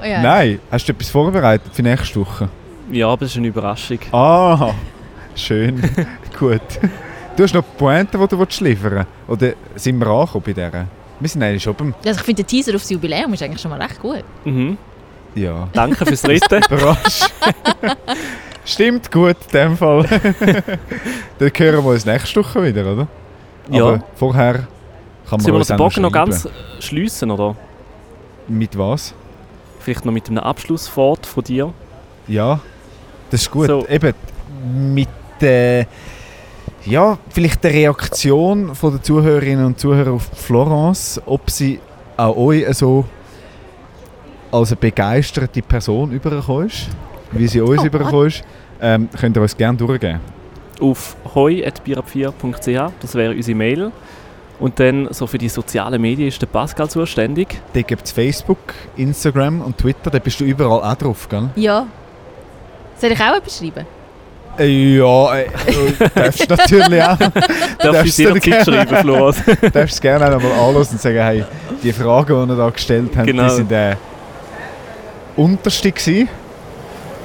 Oh 0.00 0.04
ja. 0.04 0.22
Nein, 0.22 0.60
hast 0.70 0.86
du 0.88 0.92
etwas 0.92 1.10
vorbereitet 1.10 1.70
für 1.72 1.82
nächste 1.82 2.20
Woche? 2.20 2.48
Ja, 2.90 3.08
aber 3.08 3.24
es 3.24 3.32
ist 3.32 3.36
eine 3.38 3.48
Überraschung. 3.48 3.98
Ah, 4.12 4.72
schön, 5.34 5.80
gut. 6.38 6.60
Du 7.36 7.44
hast 7.44 7.54
noch 7.54 7.64
Pointen, 7.78 8.20
die 8.20 8.26
du 8.28 8.64
liefern 8.64 8.92
willst? 8.92 9.06
Oder 9.28 9.52
sind 9.76 9.98
wir 9.98 10.06
angekommen 10.08 10.44
bei 10.44 10.52
dieser? 10.52 10.86
Wir 11.20 11.28
sind 11.28 11.42
eigentlich 11.42 11.62
schon 11.62 11.74
beim... 11.74 11.94
Also 12.04 12.18
ich 12.18 12.24
finde, 12.26 12.42
der 12.42 12.46
Teaser 12.46 12.74
aufs 12.74 12.90
Jubiläum 12.90 13.32
ist 13.34 13.42
eigentlich 13.42 13.60
schon 13.60 13.70
mal 13.70 13.80
recht 13.80 14.00
gut. 14.00 14.24
Mhm. 14.44 14.76
Ja, 15.34 15.68
Danke 15.72 16.04
fürs 16.04 16.24
Retten. 16.26 16.62
überrasch. 16.68 17.20
Stimmt, 18.64 19.10
gut, 19.10 19.36
in 19.46 19.52
dem 19.52 19.76
Fall. 19.76 20.04
Dann 21.38 21.50
hören 21.56 21.84
wir 21.84 21.90
uns 21.90 22.04
nächste 22.04 22.40
Woche 22.40 22.62
wieder, 22.62 22.92
oder? 22.92 23.08
Ja. 23.70 23.84
Aber 23.84 24.04
vorher 24.16 24.54
kann 24.54 24.68
man 25.30 25.40
Sollen 25.40 25.58
wir 25.58 25.64
den 25.64 25.76
Bogen 25.76 26.02
noch 26.02 26.12
ganz 26.12 26.48
schliessen, 26.80 27.30
oder? 27.30 27.56
Mit 28.48 28.76
was? 28.76 29.14
Vielleicht 29.78 30.04
noch 30.04 30.12
mit 30.12 30.28
einem 30.28 30.38
Abschlusswort 30.38 31.24
von 31.24 31.44
dir. 31.44 31.72
Ja, 32.28 32.60
das 33.30 33.42
ist 33.42 33.50
gut. 33.50 33.68
So. 33.68 33.86
Eben 33.88 34.12
mit 34.94 35.08
äh, 35.40 35.86
ja, 36.84 37.18
vielleicht 37.30 37.62
der 37.64 37.72
Reaktion 37.72 38.74
von 38.74 38.92
der 38.92 39.02
Zuhörerinnen 39.02 39.66
und 39.66 39.78
Zuhörer 39.78 40.12
auf 40.12 40.28
Florence, 40.34 41.20
ob 41.26 41.50
sie 41.50 41.80
auch 42.16 42.36
euch 42.36 42.66
so 42.74 43.04
als 44.50 44.70
eine 44.70 44.76
begeisterte 44.76 45.62
Person 45.62 46.12
übergekommen 46.12 46.66
ist, 46.66 46.88
wie 47.32 47.46
sie 47.46 47.60
uns 47.60 47.80
Oh, 47.82 47.86
übergekommen 47.86 48.26
ist, 48.28 48.42
ähm, 48.80 49.08
könnt 49.18 49.36
ihr 49.36 49.42
uns 49.42 49.56
gerne 49.56 49.76
durchgeben. 49.78 50.20
Auf 50.80 51.16
hoi.bierab4.ch, 51.34 52.92
das 53.00 53.14
wäre 53.14 53.32
unsere 53.34 53.56
Mail. 53.56 53.92
Und 54.58 54.78
dann 54.78 55.08
so 55.10 55.26
für 55.26 55.38
die 55.38 55.48
sozialen 55.48 56.00
Medien 56.00 56.28
ist 56.28 56.40
der 56.42 56.46
Pascal 56.46 56.88
zuständig. 56.90 57.58
Da 57.72 57.80
gibt 57.82 58.04
es 58.04 58.12
Facebook, 58.12 58.58
Instagram 58.96 59.62
und 59.62 59.78
Twitter, 59.78 60.10
da 60.10 60.18
bist 60.18 60.38
du 60.40 60.44
überall 60.44 60.82
auch 60.82 60.94
drauf, 60.96 61.28
gell? 61.28 61.48
Ja. 61.56 61.86
Soll 62.98 63.12
ich 63.12 63.20
auch 63.20 63.36
etwas 63.36 63.56
schreiben? 63.58 63.86
Äh, 64.58 64.96
Ja, 64.98 65.34
äh, 65.36 65.46
du 65.98 66.08
darfst 66.14 66.48
natürlich 66.50 67.02
auch. 67.02 67.16
Darfst 67.16 67.34
du 67.80 67.92
Darfst 67.92 68.04
uns 68.04 68.16
du 68.16 68.22
jederzeit 68.22 68.42
gerne- 68.42 68.64
schreiben, 68.64 68.96
Flor? 68.96 69.34
Du 69.62 69.70
darfst 69.70 69.94
es 69.94 70.00
gerne 70.02 70.26
auch 70.26 70.30
noch 70.32 70.42
mal 70.42 70.52
anhören 70.52 70.76
und 70.76 71.00
sagen, 71.00 71.16
hey, 71.18 71.44
die 71.82 71.92
Fragen, 71.94 72.46
die 72.46 72.52
ihr 72.52 72.56
da 72.56 72.68
gestellt 72.68 73.10
habt, 73.16 73.26
Genau. 73.26 73.44
die 73.44 73.50
sind 73.50 73.72
äh, 73.72 73.96
unterste 75.36 75.90
gewesen. 75.92 76.28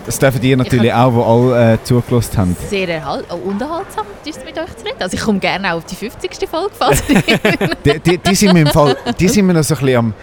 Das 0.06 0.20
dürfen 0.20 0.40
die 0.40 0.56
natürlich 0.56 0.94
auch, 0.94 1.12
die 1.12 1.54
alle 1.54 1.74
äh, 1.74 1.78
zugelassen 1.84 2.38
haben. 2.38 2.58
Sehr 2.70 2.88
erhalt 2.88 3.26
oh, 3.32 3.36
unterhaltsam, 3.50 4.06
ist 4.24 4.46
mit 4.46 4.58
euch 4.58 4.76
zu 4.78 4.86
reden. 4.86 4.98
Also 5.02 5.16
ich 5.18 5.24
komme 5.24 5.40
gerne 5.40 5.74
auch 5.74 5.78
auf 5.78 5.86
die 5.86 5.96
50. 5.96 6.48
Folge, 6.50 6.72
falls 6.78 7.04
Die, 7.86 8.00
die, 8.00 8.18
die 8.18 8.36
sind 8.36 8.54
wir 8.54 8.62
im 8.62 8.68
Fall, 8.68 8.96
die 9.20 9.28
sind 9.28 9.48
wir 9.48 9.54
noch 9.54 9.64
so 9.64 9.76
ein 9.76 9.82
bisschen 9.82 9.98
am... 9.98 10.14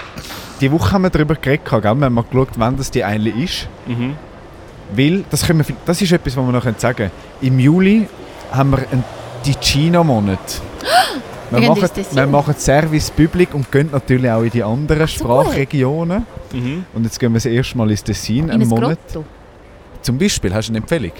Die 0.60 0.70
Woche 0.70 0.92
haben 0.92 1.02
wir 1.02 1.10
darüber 1.10 1.34
geredet, 1.34 1.64
gell? 1.68 1.82
wir 1.82 1.90
haben 1.90 2.14
mal 2.14 2.22
geschaut, 2.22 2.50
wann 2.56 2.76
das 2.76 2.90
die 2.90 3.02
eine 3.02 3.28
ist. 3.28 3.68
mhm. 3.86 4.16
Weil, 4.94 5.24
das, 5.30 5.46
können 5.46 5.66
wir, 5.66 5.76
das 5.86 6.02
ist 6.02 6.12
etwas, 6.12 6.36
was 6.36 6.44
wir 6.44 6.52
noch 6.52 6.78
sagen 6.78 6.96
können. 6.96 7.10
Im 7.40 7.58
Juli 7.58 8.06
haben 8.52 8.72
wir 8.72 8.78
einen 8.92 9.02
Ticino-Monat. 9.42 10.38
Wir 11.50 11.68
machen, 11.68 11.90
wir 12.12 12.26
machen 12.28 12.54
Service 12.56 13.10
Public 13.10 13.52
und 13.52 13.70
gehen 13.70 13.90
natürlich 13.92 14.30
auch 14.30 14.40
in 14.40 14.48
die 14.48 14.62
anderen. 14.62 15.06
Sprachregionen. 15.06 16.24
Mhm. 16.50 16.86
Und 16.94 17.04
jetzt 17.04 17.20
gehen 17.20 17.30
wir 17.30 17.36
das 17.36 17.44
erste 17.44 17.76
Mal 17.76 17.90
ins 17.90 18.02
Tessin, 18.02 18.44
In 18.44 18.50
einen 18.50 18.62
ein 18.62 18.68
Monat. 18.68 18.98
Grotto. 19.12 19.26
Zum 20.03 20.18
Beispiel, 20.18 20.53
hast 20.53 20.68
du 20.68 20.72
eine 20.72 20.78
Empfehlung? 20.78 21.12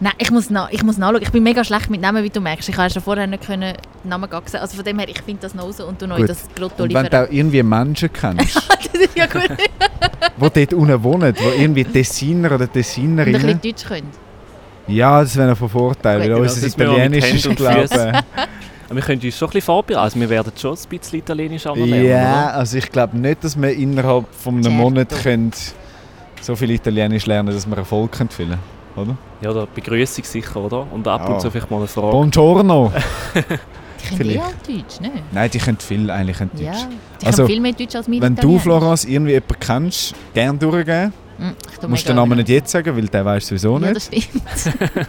Nein, 0.00 0.12
ich 0.18 0.30
muss, 0.30 0.48
nach, 0.50 0.70
ich 0.70 0.82
muss 0.84 0.96
nachschauen. 0.96 1.22
Ich 1.22 1.32
bin 1.32 1.42
mega 1.42 1.64
schlecht 1.64 1.90
mit 1.90 2.00
Namen, 2.00 2.22
wie 2.22 2.30
du 2.30 2.40
merkst. 2.40 2.68
Ich 2.68 2.76
habe 2.76 2.84
ja 2.84 2.90
schon 2.90 3.02
vorher 3.02 3.26
nicht 3.26 3.44
können 3.44 3.74
den 4.04 4.08
Namen 4.08 4.30
gaxen. 4.30 4.60
Also 4.60 4.76
von 4.76 4.84
dem 4.84 4.98
her, 4.98 5.08
ich 5.08 5.20
finde 5.22 5.42
das 5.42 5.54
noch 5.54 5.64
raus 5.64 5.80
und 5.80 6.00
du 6.00 6.06
noch 6.06 6.16
in 6.16 6.22
Gut. 6.22 6.30
das 6.30 6.48
Grotto 6.54 6.84
Und 6.84 6.94
wenn 6.94 7.04
liefern. 7.04 7.10
du 7.10 7.28
auch 7.28 7.32
irgendwie 7.32 7.62
Menschen 7.62 8.12
kennst, 8.12 8.56
das 8.92 9.00
ist 9.00 9.16
ja 9.16 9.26
gut. 9.26 9.48
die 10.54 10.66
dort 10.66 10.74
unten 10.74 11.02
wohnen, 11.02 11.34
die 11.34 11.62
irgendwie 11.62 11.84
Tessiner 11.84 12.52
oder 12.52 12.64
Und 12.64 12.70
ein 12.70 12.72
Tessinerinnen... 12.72 13.42
bisschen 13.42 13.60
Deutsch 13.60 13.84
können. 13.84 14.10
Ja, 14.86 15.20
das 15.20 15.36
wäre 15.36 15.54
von 15.56 15.68
Vorteil, 15.68 16.20
weil 16.20 16.32
unser 16.34 16.66
Italienisch 16.66 17.34
ist, 17.34 17.56
glaube 17.56 17.84
wir 18.90 19.02
können 19.02 19.20
uns 19.20 19.36
schon 19.36 19.48
ein 19.48 19.52
bisschen 19.52 19.66
vorbereiten. 19.66 20.02
Also 20.02 20.20
wir 20.20 20.30
werden 20.30 20.52
schon 20.56 20.74
ein 20.74 20.88
bisschen 20.88 21.18
Italienisch 21.18 21.66
auch 21.66 21.76
noch 21.76 21.84
ich... 21.84 21.90
lernen, 21.90 22.08
Ja, 22.08 22.50
also 22.50 22.78
ich 22.78 22.90
glaube 22.90 23.18
nicht, 23.18 23.44
dass 23.44 23.60
wir 23.60 23.70
innerhalb 23.70 24.26
von 24.32 24.56
einem. 24.56 24.72
Monat 24.72 25.10
können 25.22 25.52
so 26.40 26.56
viel 26.56 26.70
Italienisch 26.70 27.26
lernen 27.26 27.52
dass 27.54 27.66
wir 27.68 27.76
Erfolg 27.76 28.12
können 28.12 28.30
finden 28.30 28.58
oder? 28.96 29.02
oder? 29.02 29.16
Ja, 29.40 29.50
oder 29.50 29.66
Begrüßung 29.66 30.24
sicher, 30.24 30.56
oder? 30.56 30.86
Und 30.92 31.06
ab 31.06 31.22
Ja. 31.28 31.34
und 31.34 31.40
zu 31.40 31.50
vielleicht 31.50 31.70
mal 31.70 31.78
eine 31.78 31.86
Frage. 31.86 32.10
Buongiorno! 32.10 32.92
Die 34.00 34.06
können 34.10 34.16
Vielleicht. 34.18 34.38
eh 34.38 34.40
auch 34.40 34.52
Deutsch, 34.82 35.00
ne? 35.00 35.10
Nein, 35.32 35.50
die 35.52 35.58
können 35.58 35.78
viel 35.78 36.08
eigentlich 36.08 36.38
können 36.38 36.50
Ja. 36.56 36.70
Deutsch. 36.72 36.86
Die 37.20 37.26
Also, 37.26 37.36
können 37.42 37.48
viel 37.48 37.60
mehr 37.60 37.72
Deutsch 37.72 37.96
als 37.96 38.08
wir 38.08 38.22
Wenn 38.22 38.36
du. 38.36 38.58
Florence, 38.60 39.04
irgendwie 39.04 39.32
jemanden 39.32 39.56
kennst, 39.58 40.14
gerne 40.32 40.56
durchgeben. 40.58 41.12
Du 41.80 41.88
musst 41.88 42.08
den 42.08 42.14
Namen 42.16 42.36
nicht 42.38 42.48
jetzt 42.48 42.70
sagen, 42.70 42.96
weil 42.96 43.06
der 43.08 43.24
weiß 43.24 43.46
sowieso 43.48 43.78
Ja, 43.78 43.90
nicht. 43.92 43.96
das 43.96 44.04
stimmt. 44.06 44.78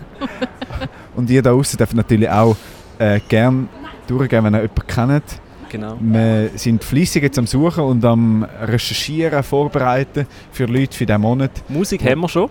Und 1.16 1.30
ihr 1.30 1.42
da 1.42 1.52
draußen 1.52 1.78
dürft 1.78 1.94
natürlich 1.94 2.30
auch 2.30 2.56
äh, 2.98 3.20
gerne 3.28 3.68
durchgeben, 4.08 4.46
wenn 4.46 4.56
ihr 4.56 4.62
jemanden 4.62 4.88
kennt. 4.88 5.42
Genau. 5.70 5.98
Wir 6.00 6.50
sind 6.56 6.84
fleissig 6.84 7.24
jetzt 7.24 7.38
am 7.38 7.48
Suchen 7.48 7.84
und 7.84 8.04
am 8.06 8.44
Recherchieren, 8.62 9.44
Vorbereiten 9.44 10.26
für 10.52 10.66
Leute 10.66 10.96
für 10.98 11.06
diesen 11.06 11.22
Monat. 11.22 11.52
Musik 11.70 12.04
haben 12.04 12.22
wir 12.22 12.30
schon. 12.30 12.50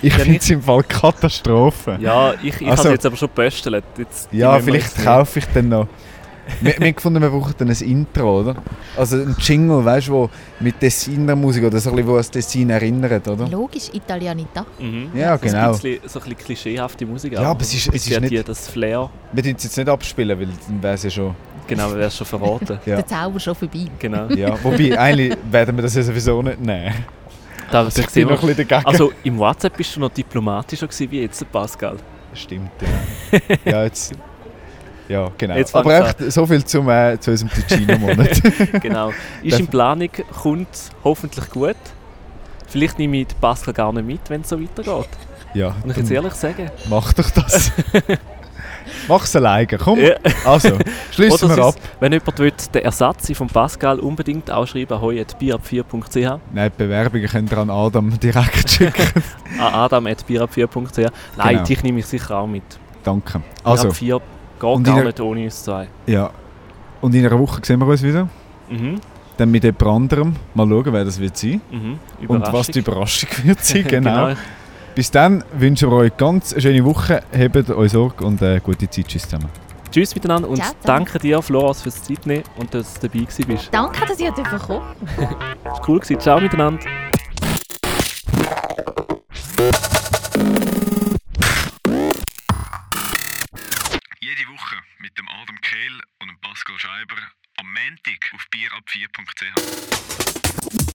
Ich 0.00 0.12
Ja, 0.12 0.20
finde 0.20 0.38
es 0.38 0.48
im 0.48 0.62
Fall 0.62 0.84
Katastrophe. 0.84 1.98
Ja, 2.00 2.34
ich, 2.40 2.60
ich 2.60 2.68
Also- 2.68 2.84
habe 2.84 2.92
jetzt 2.94 3.04
aber 3.04 3.16
schon. 3.16 3.28
Jetzt, 3.36 4.28
die 4.30 4.38
Ja, 4.38 4.60
vielleicht 4.60 5.02
kaufe 5.02 5.40
ich 5.40 5.44
dann 5.52 5.68
noch. 5.70 5.88
Wir, 6.60 6.78
wir 6.78 6.86
haben 6.86 6.94
gefunden, 6.94 7.20
wir 7.22 7.30
brauchen 7.30 7.54
dann 7.58 7.68
ein 7.70 7.76
Intro, 7.80 8.40
oder? 8.40 8.56
Also 8.96 9.16
ein 9.16 9.34
Jingle, 9.38 9.84
weißt 9.84 10.08
du, 10.08 10.12
wo 10.12 10.30
mit 10.60 10.78
Tessiner 10.80 11.34
Musik 11.36 11.64
oder 11.64 11.78
so 11.80 11.90
ein 11.90 11.96
bisschen, 11.96 12.08
wo 12.08 12.12
an 12.12 12.18
das 12.18 12.30
Tessin 12.30 12.70
erinnert, 12.70 13.26
oder? 13.28 13.48
Logisch, 13.48 13.88
Italianita. 13.92 14.64
Mhm. 14.78 15.10
Ja, 15.14 15.36
genau. 15.36 15.66
Ein 15.66 15.72
bisschen, 15.72 15.98
so 16.06 16.18
ein 16.20 16.24
bisschen 16.24 16.36
klischeehafte 16.38 17.06
Musik. 17.06 17.32
Ja, 17.32 17.42
aber 17.50 17.60
es 17.60 17.74
ist- 17.74 17.88
es 17.88 17.94
ist 17.94 18.08
ja 18.08 18.20
nicht- 18.20 18.32
die, 18.32 18.42
das 18.42 18.68
Flair. 18.68 19.10
Wir 19.32 19.42
tun 19.42 19.54
es 19.56 19.64
jetzt 19.64 19.76
nicht 19.76 19.88
abspielen, 19.88 20.38
weil 20.38 20.48
dann 20.68 20.82
wäre 20.82 20.94
es 20.94 21.02
ja 21.02 21.10
schon. 21.10 21.34
Genau, 21.66 21.88
wir 21.90 21.96
werden 21.96 22.08
es 22.08 22.16
schon 22.16 22.26
verraten. 22.26 22.78
Ja. 22.86 22.96
Der 22.96 23.06
Zauber 23.06 23.40
schon 23.40 23.54
vorbei. 23.56 23.86
Genau. 23.98 24.28
Ja, 24.28 24.56
wobei, 24.62 24.96
eigentlich 24.98 25.36
werden 25.50 25.74
wir 25.76 25.82
das 25.82 25.94
ja 25.96 26.02
sowieso 26.02 26.40
nicht 26.42 26.60
nehmen. 26.60 26.94
Da, 27.72 27.80
Also 27.80 28.00
ich 28.02 28.08
bin 28.10 28.28
noch 28.28 28.40
ein 28.40 28.46
bisschen 28.48 28.68
dagegen. 28.68 28.86
Also 28.86 29.12
im 29.24 29.36
WhatsApp 29.38 29.76
bist 29.76 29.96
du 29.96 30.00
noch 30.00 30.10
diplomatischer 30.10 30.86
gewesen 30.86 31.10
wie 31.10 31.22
jetzt, 31.22 31.50
Pascal. 31.50 31.96
Stimmt, 32.32 32.70
ja. 33.32 33.40
ja, 33.64 33.82
jetzt. 33.84 34.12
Ja, 35.08 35.30
genau. 35.38 35.54
Jetzt 35.54 35.74
Aber 35.74 36.08
echt, 36.08 36.32
so 36.32 36.46
viel 36.46 36.64
zum, 36.64 36.88
äh, 36.88 37.18
zu 37.20 37.30
unserem 37.30 37.50
Ticino-Monat. 37.52 38.42
Genau. 38.82 39.12
Ist 39.42 39.60
in 39.60 39.66
Planung, 39.68 40.08
kommt 40.42 40.68
hoffentlich 41.04 41.48
gut. 41.50 41.76
Vielleicht 42.66 42.98
nehme 42.98 43.18
ich 43.18 43.28
den 43.28 43.38
Pascal 43.40 43.72
gar 43.72 43.92
nicht 43.92 44.06
mit, 44.06 44.20
wenn 44.28 44.40
es 44.40 44.48
so 44.48 44.60
weitergeht. 44.60 45.08
ja, 45.54 45.74
Muss 45.84 45.92
ich 45.92 45.96
jetzt 45.98 46.10
ehrlich 46.10 46.32
sagen. 46.34 46.70
mach 46.90 47.12
doch 47.12 47.30
das. 47.30 47.70
Mach's 49.08 49.34
alleine, 49.34 49.66
komm. 49.66 49.98
Ja. 50.00 50.14
Also, 50.44 50.78
schließen 51.10 51.54
wir 51.56 51.64
ab. 51.64 51.74
wenn 52.00 52.12
jemand 52.12 52.38
will, 52.38 52.52
den 52.72 52.82
Ersatz 52.82 53.30
von 53.36 53.48
Pascal 53.48 53.98
unbedingt 54.00 54.48
ausschreiben, 54.50 55.00
hoi.bierab4.ch 55.00 56.40
Nein, 56.52 56.70
die 56.72 56.82
Bewerbungen 56.84 57.26
könnt 57.28 57.50
ihr 57.52 57.58
an 57.58 57.70
Adam 57.70 58.18
direkt 58.20 58.70
schicken. 58.70 59.22
an 59.58 59.74
adam.bierab4.ch 59.74 61.10
Nein, 61.36 61.48
Genau. 61.54 61.64
dich 61.64 61.82
nehme 61.82 61.98
ich 62.00 62.06
sicher 62.06 62.36
auch 62.38 62.46
mit. 62.46 62.62
Danke. 63.02 63.40
Also, 63.64 63.88
Also, 63.88 63.92
4 63.94 64.20
geht 64.58 64.70
und 64.70 64.82
gar 64.82 65.04
nicht 65.04 65.20
ohne 65.20 65.44
uns 65.44 65.62
zwei. 65.64 65.88
ja. 66.06 66.30
Und 67.02 67.14
in 67.14 67.26
einer 67.26 67.38
Woche 67.38 67.60
sehen 67.62 67.78
wir 67.78 67.86
uns 67.86 68.02
wieder. 68.02 68.28
Mhm. 68.70 69.00
Dann 69.36 69.50
mit 69.50 69.64
jemand 69.64 69.82
anderem. 69.82 70.36
Mal 70.54 70.66
schauen, 70.66 70.92
wer 70.92 71.04
das 71.04 71.20
wird 71.20 71.36
sein. 71.36 71.60
Mhm. 71.70 71.98
Und 72.26 72.52
was 72.52 72.68
die 72.68 72.78
Überraschung. 72.78 73.28
Wird 73.44 73.62
sein, 73.62 73.84
genau. 73.88 74.32
Bis 74.94 75.10
dann 75.10 75.44
wünschen 75.52 75.90
wir 75.90 75.96
euch 75.98 76.16
ganz 76.16 76.54
eine 76.54 76.62
schöne 76.62 76.84
Woche. 76.84 77.22
Habt 77.36 77.70
euch 77.70 77.92
Sorge 77.92 78.24
und 78.24 78.40
äh, 78.40 78.60
gute 78.64 78.88
Zeit. 78.88 79.08
Tschüss 79.08 79.24
zusammen. 79.24 79.50
Tschüss 79.92 80.14
miteinander 80.14 80.48
und 80.48 80.56
Ciao 80.56 80.72
danke 80.82 81.18
dir, 81.18 81.40
Floras, 81.42 81.82
fürs 81.82 82.02
Zeit 82.02 82.26
nehmen 82.26 82.44
und 82.56 82.72
dass 82.72 82.94
du 82.94 83.08
dabei 83.08 83.26
bist. 83.46 83.68
Danke, 83.70 84.06
dass 84.06 84.18
ihr 84.18 84.32
dürfen 84.32 84.58
kommen. 84.58 84.82
Es 85.16 85.64
war 85.64 85.82
cool. 85.86 86.00
Gewesen. 86.00 86.20
Ciao 86.20 86.40
miteinander. 86.40 86.80
jede 94.36 94.50
Woche 94.50 94.76
mit 94.98 95.16
dem 95.18 95.28
Adam 95.28 95.60
Kehl 95.60 96.00
und 96.20 96.28
dem 96.28 96.40
Pascal 96.40 96.78
Scheiber 96.78 97.16
am 97.56 97.72
Montag 97.72 98.30
auf 98.34 98.46
bierab4.ch. 98.52 100.76